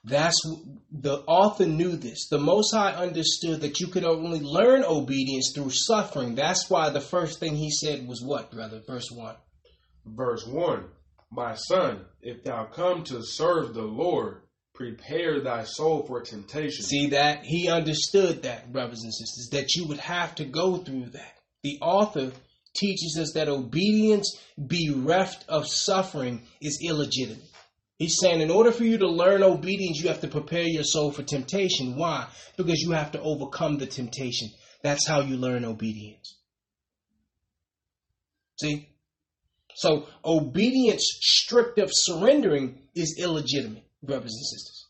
That's 0.06 0.40
the 0.92 1.24
author 1.28 1.66
knew 1.66 1.98
this. 1.98 2.30
The 2.30 2.40
Most 2.40 2.74
High 2.74 2.94
understood 2.94 3.62
that 3.62 3.80
you 3.80 3.88
could 3.88 4.06
only 4.06 4.40
learn 4.40 4.84
obedience 4.86 5.52
through 5.54 5.72
suffering. 5.72 6.36
That's 6.36 6.70
why 6.70 6.90
the 6.90 7.02
first 7.02 7.40
thing 7.40 7.56
he 7.56 7.70
said 7.70 8.08
was 8.08 8.24
what, 8.24 8.52
brother? 8.52 8.82
Verse 8.88 9.12
1. 9.12 9.36
Verse 10.06 10.48
1 10.48 10.86
My 11.32 11.56
son, 11.56 12.06
if 12.22 12.44
thou 12.44 12.66
come 12.66 13.04
to 13.06 13.22
serve 13.24 13.74
the 13.74 13.84
Lord, 13.84 14.42
prepare 14.80 15.42
thy 15.42 15.66
soul 15.66 16.06
for 16.08 16.22
temptation. 16.22 16.86
See 16.86 17.10
that? 17.10 17.44
He 17.44 17.68
understood 17.68 18.44
that, 18.44 18.72
brothers 18.72 19.04
and 19.04 19.14
sisters, 19.14 19.50
that 19.52 19.76
you 19.76 19.86
would 19.90 20.00
have 20.00 20.36
to 20.36 20.46
go 20.46 20.78
through 20.78 21.08
that. 21.08 21.34
The 21.64 21.78
author 21.82 22.32
teaches 22.78 23.18
us 23.20 23.34
that 23.34 23.50
obedience 23.50 24.40
bereft 24.58 25.44
of 25.50 25.68
suffering 25.68 26.44
is 26.62 26.80
illegitimate. 26.82 27.44
He's 27.98 28.16
saying 28.22 28.40
in 28.40 28.50
order 28.50 28.72
for 28.72 28.86
you 28.86 28.98
to 29.00 29.08
learn 29.08 29.44
obedience, 29.44 30.00
you 30.00 30.08
have 30.08 30.22
to 30.22 30.30
prepare 30.30 30.64
your 30.64 30.86
soul 30.86 31.12
for 31.12 31.24
temptation. 31.24 31.98
Why? 31.98 32.30
Because 32.56 32.80
you 32.80 32.92
have 32.92 33.12
to 33.12 33.22
overcome 33.22 33.80
the 33.80 33.86
temptation. 33.86 34.48
That's 34.82 35.06
how 35.06 35.20
you 35.20 35.36
learn 35.36 35.66
obedience. 35.66 36.38
See? 38.62 38.88
So 39.76 40.08
obedience 40.24 41.04
stripped 41.20 41.80
of 41.80 41.90
surrendering 41.92 42.80
is 42.96 43.18
illegitimate, 43.20 43.84
brothers 44.04 44.34
and 44.34 44.46
sisters. 44.46 44.88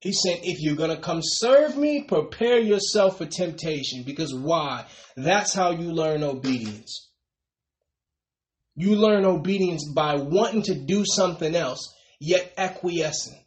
He 0.00 0.12
said, 0.12 0.40
if 0.42 0.60
you're 0.60 0.76
going 0.76 0.94
to 0.94 1.02
come 1.02 1.20
serve 1.22 1.76
me, 1.76 2.04
prepare 2.04 2.58
yourself 2.58 3.18
for 3.18 3.26
temptation. 3.26 4.04
Because 4.04 4.34
why? 4.34 4.86
That's 5.16 5.54
how 5.54 5.70
you 5.70 5.92
learn 5.92 6.22
obedience. 6.22 7.10
You 8.74 8.96
learn 8.96 9.24
obedience 9.24 9.90
by 9.94 10.16
wanting 10.16 10.62
to 10.64 10.74
do 10.74 11.04
something 11.06 11.54
else 11.54 11.94
yet 12.20 12.52
acquiescing, 12.58 13.42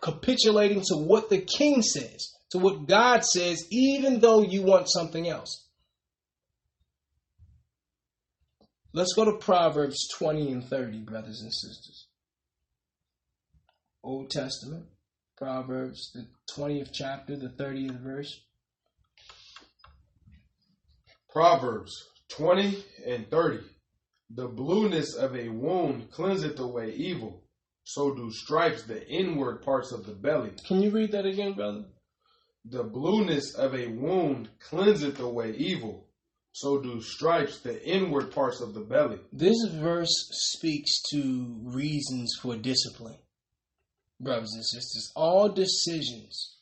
capitulating 0.00 0.82
to 0.88 0.96
what 0.96 1.28
the 1.28 1.38
king 1.38 1.82
says, 1.82 2.32
to 2.50 2.58
what 2.58 2.86
God 2.86 3.24
says, 3.24 3.66
even 3.70 4.20
though 4.20 4.42
you 4.42 4.62
want 4.62 4.88
something 4.88 5.28
else. 5.28 5.68
Let's 8.94 9.14
go 9.14 9.24
to 9.24 9.38
Proverbs 9.38 10.08
20 10.18 10.52
and 10.52 10.64
30, 10.64 11.00
brothers 11.00 11.40
and 11.40 11.52
sisters. 11.52 12.01
Old 14.04 14.30
Testament, 14.30 14.86
Proverbs, 15.36 16.10
the 16.12 16.26
20th 16.54 16.90
chapter, 16.92 17.36
the 17.36 17.48
30th 17.48 18.00
verse. 18.00 18.40
Proverbs 21.30 21.92
20 22.30 22.84
and 23.06 23.30
30. 23.30 23.60
The 24.30 24.48
blueness 24.48 25.14
of 25.14 25.36
a 25.36 25.48
wound 25.48 26.10
cleanseth 26.10 26.58
away 26.58 26.92
evil, 26.92 27.44
so 27.84 28.14
do 28.14 28.30
stripes 28.32 28.82
the 28.82 29.06
inward 29.08 29.62
parts 29.62 29.92
of 29.92 30.06
the 30.06 30.14
belly. 30.14 30.50
Can 30.66 30.82
you 30.82 30.90
read 30.90 31.12
that 31.12 31.26
again, 31.26 31.52
brother? 31.52 31.84
The 32.64 32.84
blueness 32.84 33.54
of 33.54 33.74
a 33.74 33.88
wound 33.88 34.48
cleanseth 34.58 35.20
away 35.20 35.54
evil, 35.56 36.06
so 36.52 36.80
do 36.80 37.00
stripes 37.02 37.60
the 37.60 37.84
inward 37.86 38.32
parts 38.32 38.60
of 38.60 38.74
the 38.74 38.80
belly. 38.80 39.18
This 39.32 39.58
verse 39.70 40.28
speaks 40.30 41.02
to 41.12 41.60
reasons 41.62 42.34
for 42.40 42.56
discipline. 42.56 43.18
Brothers 44.22 44.52
and 44.54 44.64
sisters, 44.64 45.12
all 45.16 45.48
decisions 45.48 46.56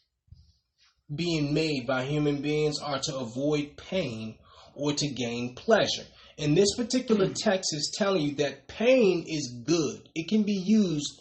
being 1.14 1.52
made 1.52 1.86
by 1.86 2.04
human 2.04 2.40
beings 2.40 2.78
are 2.78 3.00
to 3.00 3.16
avoid 3.16 3.76
pain 3.76 4.36
or 4.74 4.92
to 4.94 5.08
gain 5.08 5.54
pleasure. 5.54 6.06
And 6.38 6.56
this 6.56 6.74
particular 6.74 7.26
hmm. 7.26 7.34
text 7.34 7.74
is 7.74 7.94
telling 7.96 8.22
you 8.22 8.34
that 8.36 8.66
pain 8.66 9.24
is 9.28 9.62
good. 9.64 10.08
It 10.14 10.28
can 10.28 10.42
be 10.44 10.54
used 10.54 11.20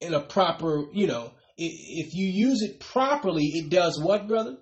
in 0.00 0.14
a 0.14 0.20
proper, 0.20 0.84
you 0.92 1.06
know, 1.06 1.32
if 1.58 2.14
you 2.14 2.26
use 2.26 2.62
it 2.62 2.80
properly, 2.80 3.44
it 3.44 3.70
does 3.70 4.00
what, 4.00 4.28
brother? 4.28 4.58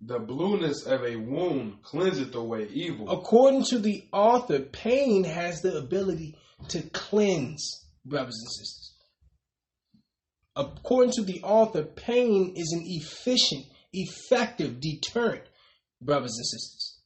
The 0.00 0.18
blueness 0.18 0.84
of 0.86 1.04
a 1.04 1.16
wound 1.16 1.82
cleanseth 1.82 2.34
away 2.34 2.68
evil. 2.72 3.10
According 3.10 3.64
to 3.64 3.78
the 3.78 4.04
author, 4.12 4.60
pain 4.60 5.24
has 5.24 5.60
the 5.60 5.76
ability 5.76 6.36
to 6.68 6.82
cleanse, 6.90 7.86
brothers 8.04 8.38
and 8.40 8.50
sisters. 8.50 8.87
According 10.58 11.12
to 11.12 11.22
the 11.22 11.40
author, 11.44 11.84
pain 11.84 12.52
is 12.56 12.72
an 12.72 12.82
efficient, 12.84 13.64
effective 13.92 14.80
deterrent, 14.80 15.44
brothers 16.02 16.34
and 16.36 16.46
sisters. 16.46 16.98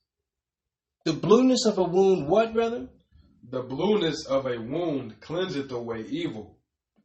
The 1.05 1.13
blueness 1.13 1.67
of 1.67 1.77
a 1.77 1.85
wound, 1.85 2.29
what, 2.29 2.55
brother? 2.55 2.89
The 3.51 3.61
blueness 3.61 4.25
of 4.27 4.47
a 4.47 4.59
wound 4.59 5.21
cleanseth 5.21 5.71
away 5.71 6.07
evil. 6.09 6.57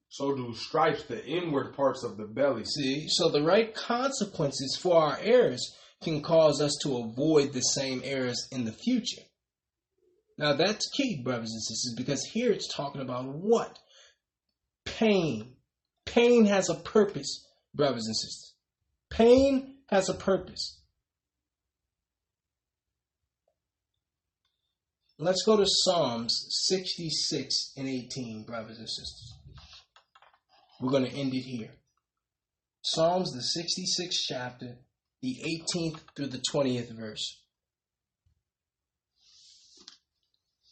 So 0.08 0.34
do 0.36 0.54
stripes 0.56 1.04
the 1.04 1.22
inward 1.26 1.76
parts 1.76 2.06
of 2.06 2.16
the 2.16 2.24
belly. 2.24 2.64
See, 2.64 3.08
so 3.10 3.28
the 3.28 3.44
right 3.44 3.76
consequences 3.76 4.80
for 4.82 4.96
our 4.96 5.20
errors 5.22 5.76
can 6.02 6.22
cause 6.22 6.62
us 6.62 6.78
to 6.84 6.98
avoid 7.00 7.52
the 7.52 7.60
same 7.60 8.02
errors 8.06 8.48
in 8.54 8.64
the 8.64 8.72
future. 8.72 9.24
Now 10.38 10.54
that's 10.54 10.90
key, 10.92 11.22
brothers 11.26 11.52
and 11.52 11.62
sisters, 11.62 11.94
because 11.98 12.24
here 12.32 12.54
it's 12.54 12.74
talking 12.74 13.02
about 13.02 13.26
what? 13.26 13.78
Pain. 14.86 15.57
Pain 16.08 16.46
has 16.46 16.70
a 16.70 16.76
purpose, 16.76 17.46
brothers 17.76 18.06
and 18.06 18.16
sisters. 18.16 18.54
Pain 19.10 19.76
has 19.90 20.10
a 20.10 20.14
purpose. 20.14 20.82
Let's 25.20 25.44
go 25.44 25.58
to 25.58 25.66
Psalms 25.66 26.46
66 26.68 27.74
and 27.78 27.88
18, 27.88 28.46
brothers 28.46 28.78
and 28.78 28.88
sisters. 28.88 29.34
We're 30.80 30.92
going 30.92 31.06
to 31.06 31.16
end 31.16 31.34
it 31.34 31.42
here. 31.42 31.72
Psalms, 32.84 33.32
the 33.32 33.42
66th 33.42 34.20
chapter, 34.28 34.78
the 35.22 35.36
18th 35.44 36.00
through 36.16 36.28
the 36.28 36.42
20th 36.54 36.96
verse. 36.98 37.42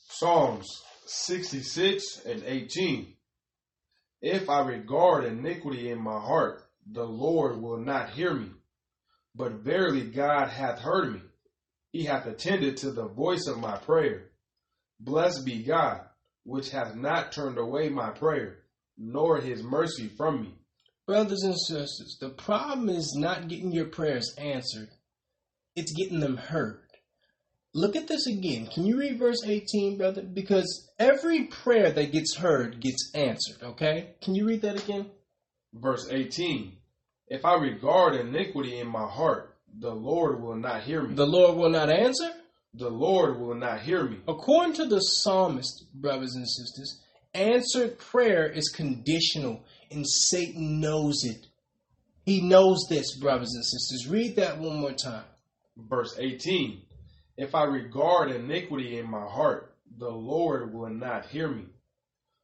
Psalms 0.09 0.67
66 1.07 2.21
and 2.25 2.43
18. 2.45 3.14
If 4.21 4.49
I 4.49 4.61
regard 4.61 5.25
iniquity 5.25 5.91
in 5.91 6.01
my 6.01 6.19
heart, 6.19 6.63
the 6.85 7.03
Lord 7.03 7.61
will 7.61 7.77
not 7.77 8.11
hear 8.11 8.33
me. 8.33 8.49
But 9.35 9.53
verily 9.53 10.09
God 10.09 10.49
hath 10.49 10.79
heard 10.79 11.13
me. 11.13 11.21
He 11.91 12.03
hath 12.05 12.25
attended 12.25 12.77
to 12.77 12.91
the 12.91 13.07
voice 13.07 13.47
of 13.47 13.59
my 13.59 13.77
prayer. 13.77 14.31
Blessed 14.99 15.45
be 15.45 15.63
God, 15.63 16.01
which 16.43 16.69
hath 16.69 16.95
not 16.95 17.31
turned 17.31 17.57
away 17.57 17.89
my 17.89 18.11
prayer, 18.11 18.59
nor 18.97 19.39
his 19.39 19.61
mercy 19.61 20.07
from 20.07 20.41
me. 20.41 20.53
Brothers 21.05 21.43
and 21.43 21.59
sisters, 21.59 22.17
the 22.19 22.29
problem 22.29 22.89
is 22.89 23.15
not 23.15 23.47
getting 23.47 23.71
your 23.71 23.85
prayers 23.85 24.33
answered, 24.37 24.89
it's 25.75 25.91
getting 25.93 26.19
them 26.19 26.37
heard. 26.37 26.84
Look 27.75 27.97
at 27.97 28.07
this 28.07 28.25
again. 28.25 28.67
Can 28.73 28.85
you 28.85 28.97
read 28.97 29.19
verse 29.19 29.43
18, 29.45 29.97
brother? 29.97 30.21
Because 30.21 30.89
every 30.97 31.43
prayer 31.43 31.91
that 31.91 32.13
gets 32.13 32.35
heard 32.37 32.79
gets 32.79 33.11
answered, 33.13 33.61
okay? 33.61 34.15
Can 34.23 34.33
you 34.33 34.47
read 34.47 34.61
that 34.61 34.81
again? 34.81 35.11
Verse 35.73 36.07
18 36.09 36.77
If 37.27 37.43
I 37.43 37.55
regard 37.55 38.15
iniquity 38.15 38.79
in 38.79 38.87
my 38.87 39.05
heart, 39.05 39.57
the 39.77 39.93
Lord 39.93 40.41
will 40.41 40.55
not 40.55 40.83
hear 40.83 41.03
me. 41.03 41.15
The 41.15 41.27
Lord 41.27 41.57
will 41.57 41.69
not 41.69 41.89
answer? 41.89 42.31
the 42.77 42.89
Lord 42.89 43.39
will 43.39 43.55
not 43.55 43.81
hear 43.81 44.03
me. 44.03 44.17
According 44.27 44.73
to 44.75 44.85
the 44.85 44.99
psalmist, 44.99 45.85
brothers 45.93 46.35
and 46.35 46.47
sisters, 46.47 47.01
answered 47.33 47.97
prayer 47.97 48.47
is 48.49 48.69
conditional, 48.69 49.63
and 49.91 50.05
Satan 50.07 50.81
knows 50.81 51.23
it. 51.23 51.47
He 52.25 52.41
knows 52.41 52.85
this, 52.89 53.17
brothers 53.17 53.53
and 53.53 53.63
sisters. 53.63 54.07
Read 54.09 54.35
that 54.37 54.57
one 54.57 54.77
more 54.77 54.93
time. 54.93 55.23
Verse 55.77 56.15
18 56.17 56.81
If 57.37 57.53
I 57.53 57.63
regard 57.65 58.31
iniquity 58.31 58.97
in 58.97 59.09
my 59.09 59.25
heart, 59.25 59.75
the 59.97 60.09
Lord 60.09 60.73
will 60.73 60.89
not 60.89 61.25
hear 61.25 61.49
me. 61.49 61.65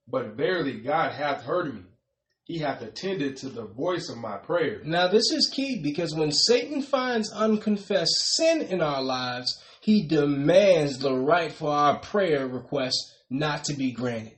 But 0.07 0.35
verily 0.35 0.81
God 0.81 1.13
hath 1.13 1.43
heard 1.43 1.73
me. 1.73 1.83
He 2.43 2.57
hath 2.57 2.81
attended 2.81 3.37
to 3.37 3.49
the 3.49 3.65
voice 3.65 4.09
of 4.09 4.17
my 4.17 4.37
prayer. 4.37 4.81
Now, 4.83 5.07
this 5.07 5.31
is 5.31 5.49
key 5.53 5.79
because 5.81 6.13
when 6.13 6.31
Satan 6.31 6.81
finds 6.81 7.31
unconfessed 7.31 8.35
sin 8.35 8.61
in 8.63 8.81
our 8.81 9.01
lives, 9.01 9.61
he 9.79 10.07
demands 10.07 10.99
the 10.99 11.13
right 11.13 11.51
for 11.51 11.71
our 11.71 11.99
prayer 11.99 12.47
request 12.47 12.97
not 13.29 13.63
to 13.65 13.73
be 13.73 13.93
granted. 13.93 14.35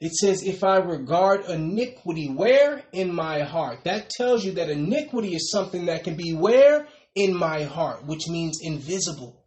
It 0.00 0.12
says, 0.12 0.44
if 0.44 0.62
I 0.62 0.76
regard 0.76 1.46
iniquity 1.46 2.28
where? 2.28 2.84
In 2.92 3.12
my 3.12 3.40
heart. 3.40 3.84
That 3.84 4.10
tells 4.10 4.44
you 4.44 4.52
that 4.52 4.70
iniquity 4.70 5.34
is 5.34 5.50
something 5.50 5.86
that 5.86 6.04
can 6.04 6.16
be 6.16 6.34
where? 6.34 6.86
In 7.14 7.34
my 7.34 7.64
heart, 7.64 8.04
which 8.04 8.28
means 8.28 8.60
invisible. 8.62 9.42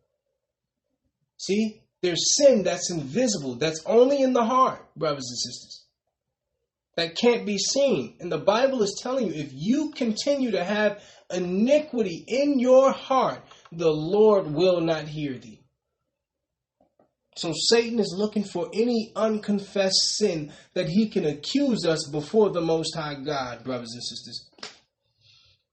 See, 1.40 1.82
there's 2.02 2.36
sin 2.36 2.64
that's 2.64 2.92
invisible, 2.92 3.56
that's 3.56 3.82
only 3.86 4.22
in 4.22 4.34
the 4.34 4.44
heart, 4.44 4.86
brothers 4.96 5.28
and 5.30 5.38
sisters, 5.38 5.86
that 6.96 7.16
can't 7.16 7.46
be 7.46 7.58
seen. 7.58 8.18
And 8.20 8.32
the 8.32 8.38
Bible 8.38 8.84
is 8.84 9.00
telling 9.02 9.28
you 9.28 9.34
if 9.34 9.52
you 9.54 9.92
continue 9.92 10.52
to 10.52 10.64
have 10.64 11.02
iniquity 11.34 12.26
in 12.28 12.60
your 12.60 12.92
heart, 12.92 13.42
the 13.72 13.92
Lord 13.92 14.52
will 14.52 14.82
not 14.82 15.08
hear 15.08 15.38
thee. 15.38 15.62
So 17.36 17.54
Satan 17.56 18.00
is 18.00 18.14
looking 18.18 18.44
for 18.44 18.70
any 18.74 19.14
unconfessed 19.16 20.18
sin 20.18 20.52
that 20.74 20.90
he 20.90 21.08
can 21.08 21.26
accuse 21.26 21.86
us 21.86 22.10
before 22.12 22.50
the 22.50 22.60
Most 22.60 22.94
High 22.96 23.16
God, 23.16 23.64
brothers 23.64 23.94
and 23.94 24.04
sisters. 24.04 24.50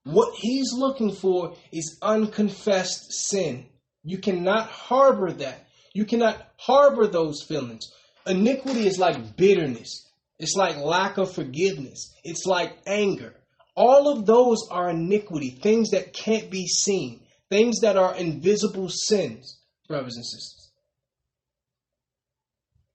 What 0.04 0.32
he's 0.36 0.72
looking 0.72 1.10
for 1.10 1.56
is 1.72 1.98
unconfessed 2.02 3.12
sin. 3.12 3.66
You 4.06 4.18
cannot 4.18 4.68
harbor 4.68 5.32
that. 5.32 5.66
You 5.92 6.04
cannot 6.04 6.40
harbor 6.58 7.08
those 7.08 7.42
feelings. 7.42 7.92
Iniquity 8.24 8.86
is 8.86 9.00
like 9.00 9.36
bitterness. 9.36 10.08
It's 10.38 10.54
like 10.54 10.76
lack 10.76 11.18
of 11.18 11.32
forgiveness. 11.32 12.14
It's 12.22 12.46
like 12.46 12.78
anger. 12.86 13.34
All 13.74 14.08
of 14.08 14.24
those 14.24 14.58
are 14.70 14.90
iniquity, 14.90 15.50
things 15.50 15.90
that 15.90 16.12
can't 16.12 16.50
be 16.50 16.68
seen, 16.68 17.20
things 17.50 17.80
that 17.80 17.96
are 17.96 18.14
invisible 18.14 18.88
sins, 18.88 19.58
brothers 19.88 20.14
and 20.14 20.24
sisters. 20.24 20.70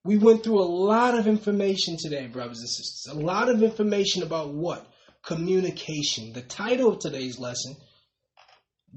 We 0.06 0.18
went 0.18 0.44
through 0.44 0.62
a 0.62 0.64
lot 0.64 1.20
of 1.20 1.28
information 1.28 1.98
today, 2.00 2.28
brothers 2.28 2.60
and 2.60 2.70
sisters. 2.70 3.08
A 3.12 3.20
lot 3.20 3.50
of 3.50 3.62
information 3.62 4.24
about 4.24 4.54
what? 4.54 4.88
Communication. 5.24 6.32
The 6.32 6.42
title 6.42 6.94
of 6.94 7.00
today's 7.00 7.38
lesson, 7.38 7.76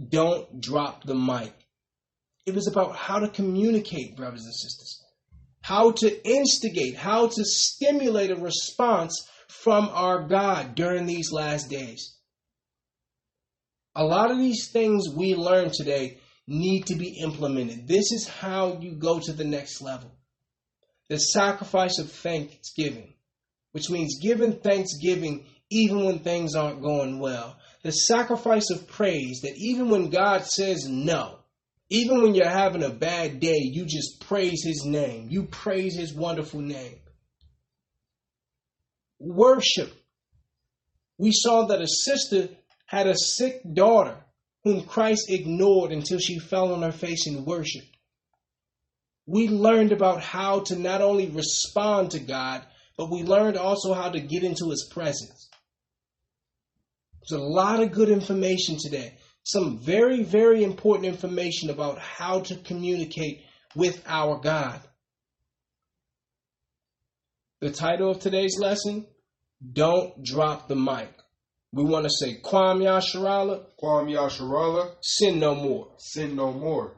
Don't 0.08 0.60
Drop 0.60 1.02
the 1.04 1.16
Mic. 1.16 1.52
It 2.46 2.54
was 2.54 2.66
about 2.66 2.96
how 2.96 3.20
to 3.20 3.28
communicate, 3.28 4.16
brothers 4.16 4.44
and 4.44 4.54
sisters. 4.54 5.02
How 5.62 5.92
to 5.92 6.28
instigate, 6.28 6.96
how 6.96 7.28
to 7.28 7.44
stimulate 7.44 8.30
a 8.30 8.36
response 8.36 9.26
from 9.48 9.88
our 9.92 10.26
God 10.26 10.74
during 10.74 11.06
these 11.06 11.32
last 11.32 11.70
days. 11.70 12.16
A 13.96 14.04
lot 14.04 14.30
of 14.30 14.38
these 14.38 14.68
things 14.70 15.08
we 15.08 15.34
learned 15.34 15.72
today 15.72 16.18
need 16.46 16.86
to 16.86 16.96
be 16.96 17.18
implemented. 17.22 17.88
This 17.88 18.12
is 18.12 18.28
how 18.28 18.78
you 18.80 18.92
go 18.92 19.20
to 19.20 19.32
the 19.32 19.44
next 19.44 19.80
level 19.80 20.10
the 21.08 21.18
sacrifice 21.18 21.98
of 21.98 22.10
thanksgiving, 22.10 23.12
which 23.72 23.90
means 23.90 24.18
giving 24.22 24.52
thanksgiving 24.52 25.44
even 25.70 26.04
when 26.04 26.18
things 26.20 26.54
aren't 26.54 26.82
going 26.82 27.18
well. 27.18 27.58
The 27.82 27.90
sacrifice 27.90 28.70
of 28.70 28.88
praise, 28.88 29.40
that 29.42 29.56
even 29.56 29.90
when 29.90 30.08
God 30.08 30.46
says 30.46 30.88
no, 30.88 31.40
even 31.90 32.22
when 32.22 32.34
you're 32.34 32.48
having 32.48 32.82
a 32.82 32.90
bad 32.90 33.40
day, 33.40 33.58
you 33.58 33.84
just 33.84 34.26
praise 34.26 34.64
his 34.64 34.84
name. 34.84 35.28
You 35.30 35.44
praise 35.44 35.96
his 35.96 36.12
wonderful 36.12 36.60
name. 36.60 36.98
Worship. 39.18 39.92
We 41.18 41.30
saw 41.32 41.66
that 41.66 41.80
a 41.80 41.86
sister 41.86 42.48
had 42.86 43.06
a 43.06 43.16
sick 43.16 43.60
daughter 43.72 44.16
whom 44.64 44.84
Christ 44.84 45.30
ignored 45.30 45.92
until 45.92 46.18
she 46.18 46.38
fell 46.38 46.72
on 46.72 46.82
her 46.82 46.92
face 46.92 47.26
in 47.26 47.44
worship 47.44 47.84
we 49.26 49.48
learned 49.48 49.92
about 49.92 50.20
how 50.20 50.60
to 50.60 50.76
not 50.76 51.00
only 51.00 51.28
respond 51.28 52.10
to 52.10 52.20
God, 52.20 52.64
but 52.96 53.10
we 53.10 53.22
learned 53.22 53.56
also 53.56 53.94
how 53.94 54.10
to 54.10 54.20
get 54.20 54.44
into 54.44 54.70
His 54.70 54.88
presence. 54.90 55.48
There's 57.20 57.40
a 57.40 57.44
lot 57.44 57.80
of 57.82 57.92
good 57.92 58.10
information 58.10 58.76
today. 58.78 59.16
Some 59.44 59.78
very, 59.78 60.22
very 60.22 60.64
important 60.64 61.06
information 61.06 61.70
about 61.70 61.98
how 61.98 62.40
to 62.40 62.56
communicate 62.56 63.42
with 63.76 64.02
our 64.06 64.40
God. 64.40 64.80
The 67.60 67.70
title 67.70 68.10
of 68.10 68.20
today's 68.20 68.58
lesson 68.58 69.06
Don't 69.72 70.24
Drop 70.24 70.68
the 70.68 70.76
Mic. 70.76 71.10
We 71.72 71.84
want 71.84 72.04
to 72.04 72.10
say 72.10 72.40
Kwam 72.42 72.80
Yasharala. 72.80 73.66
Kwam 73.82 74.08
Yasharala. 74.08 74.94
Sin 75.02 75.40
no 75.40 75.54
more. 75.54 75.88
Sin 75.98 76.36
no 76.36 76.52
more. 76.52 76.94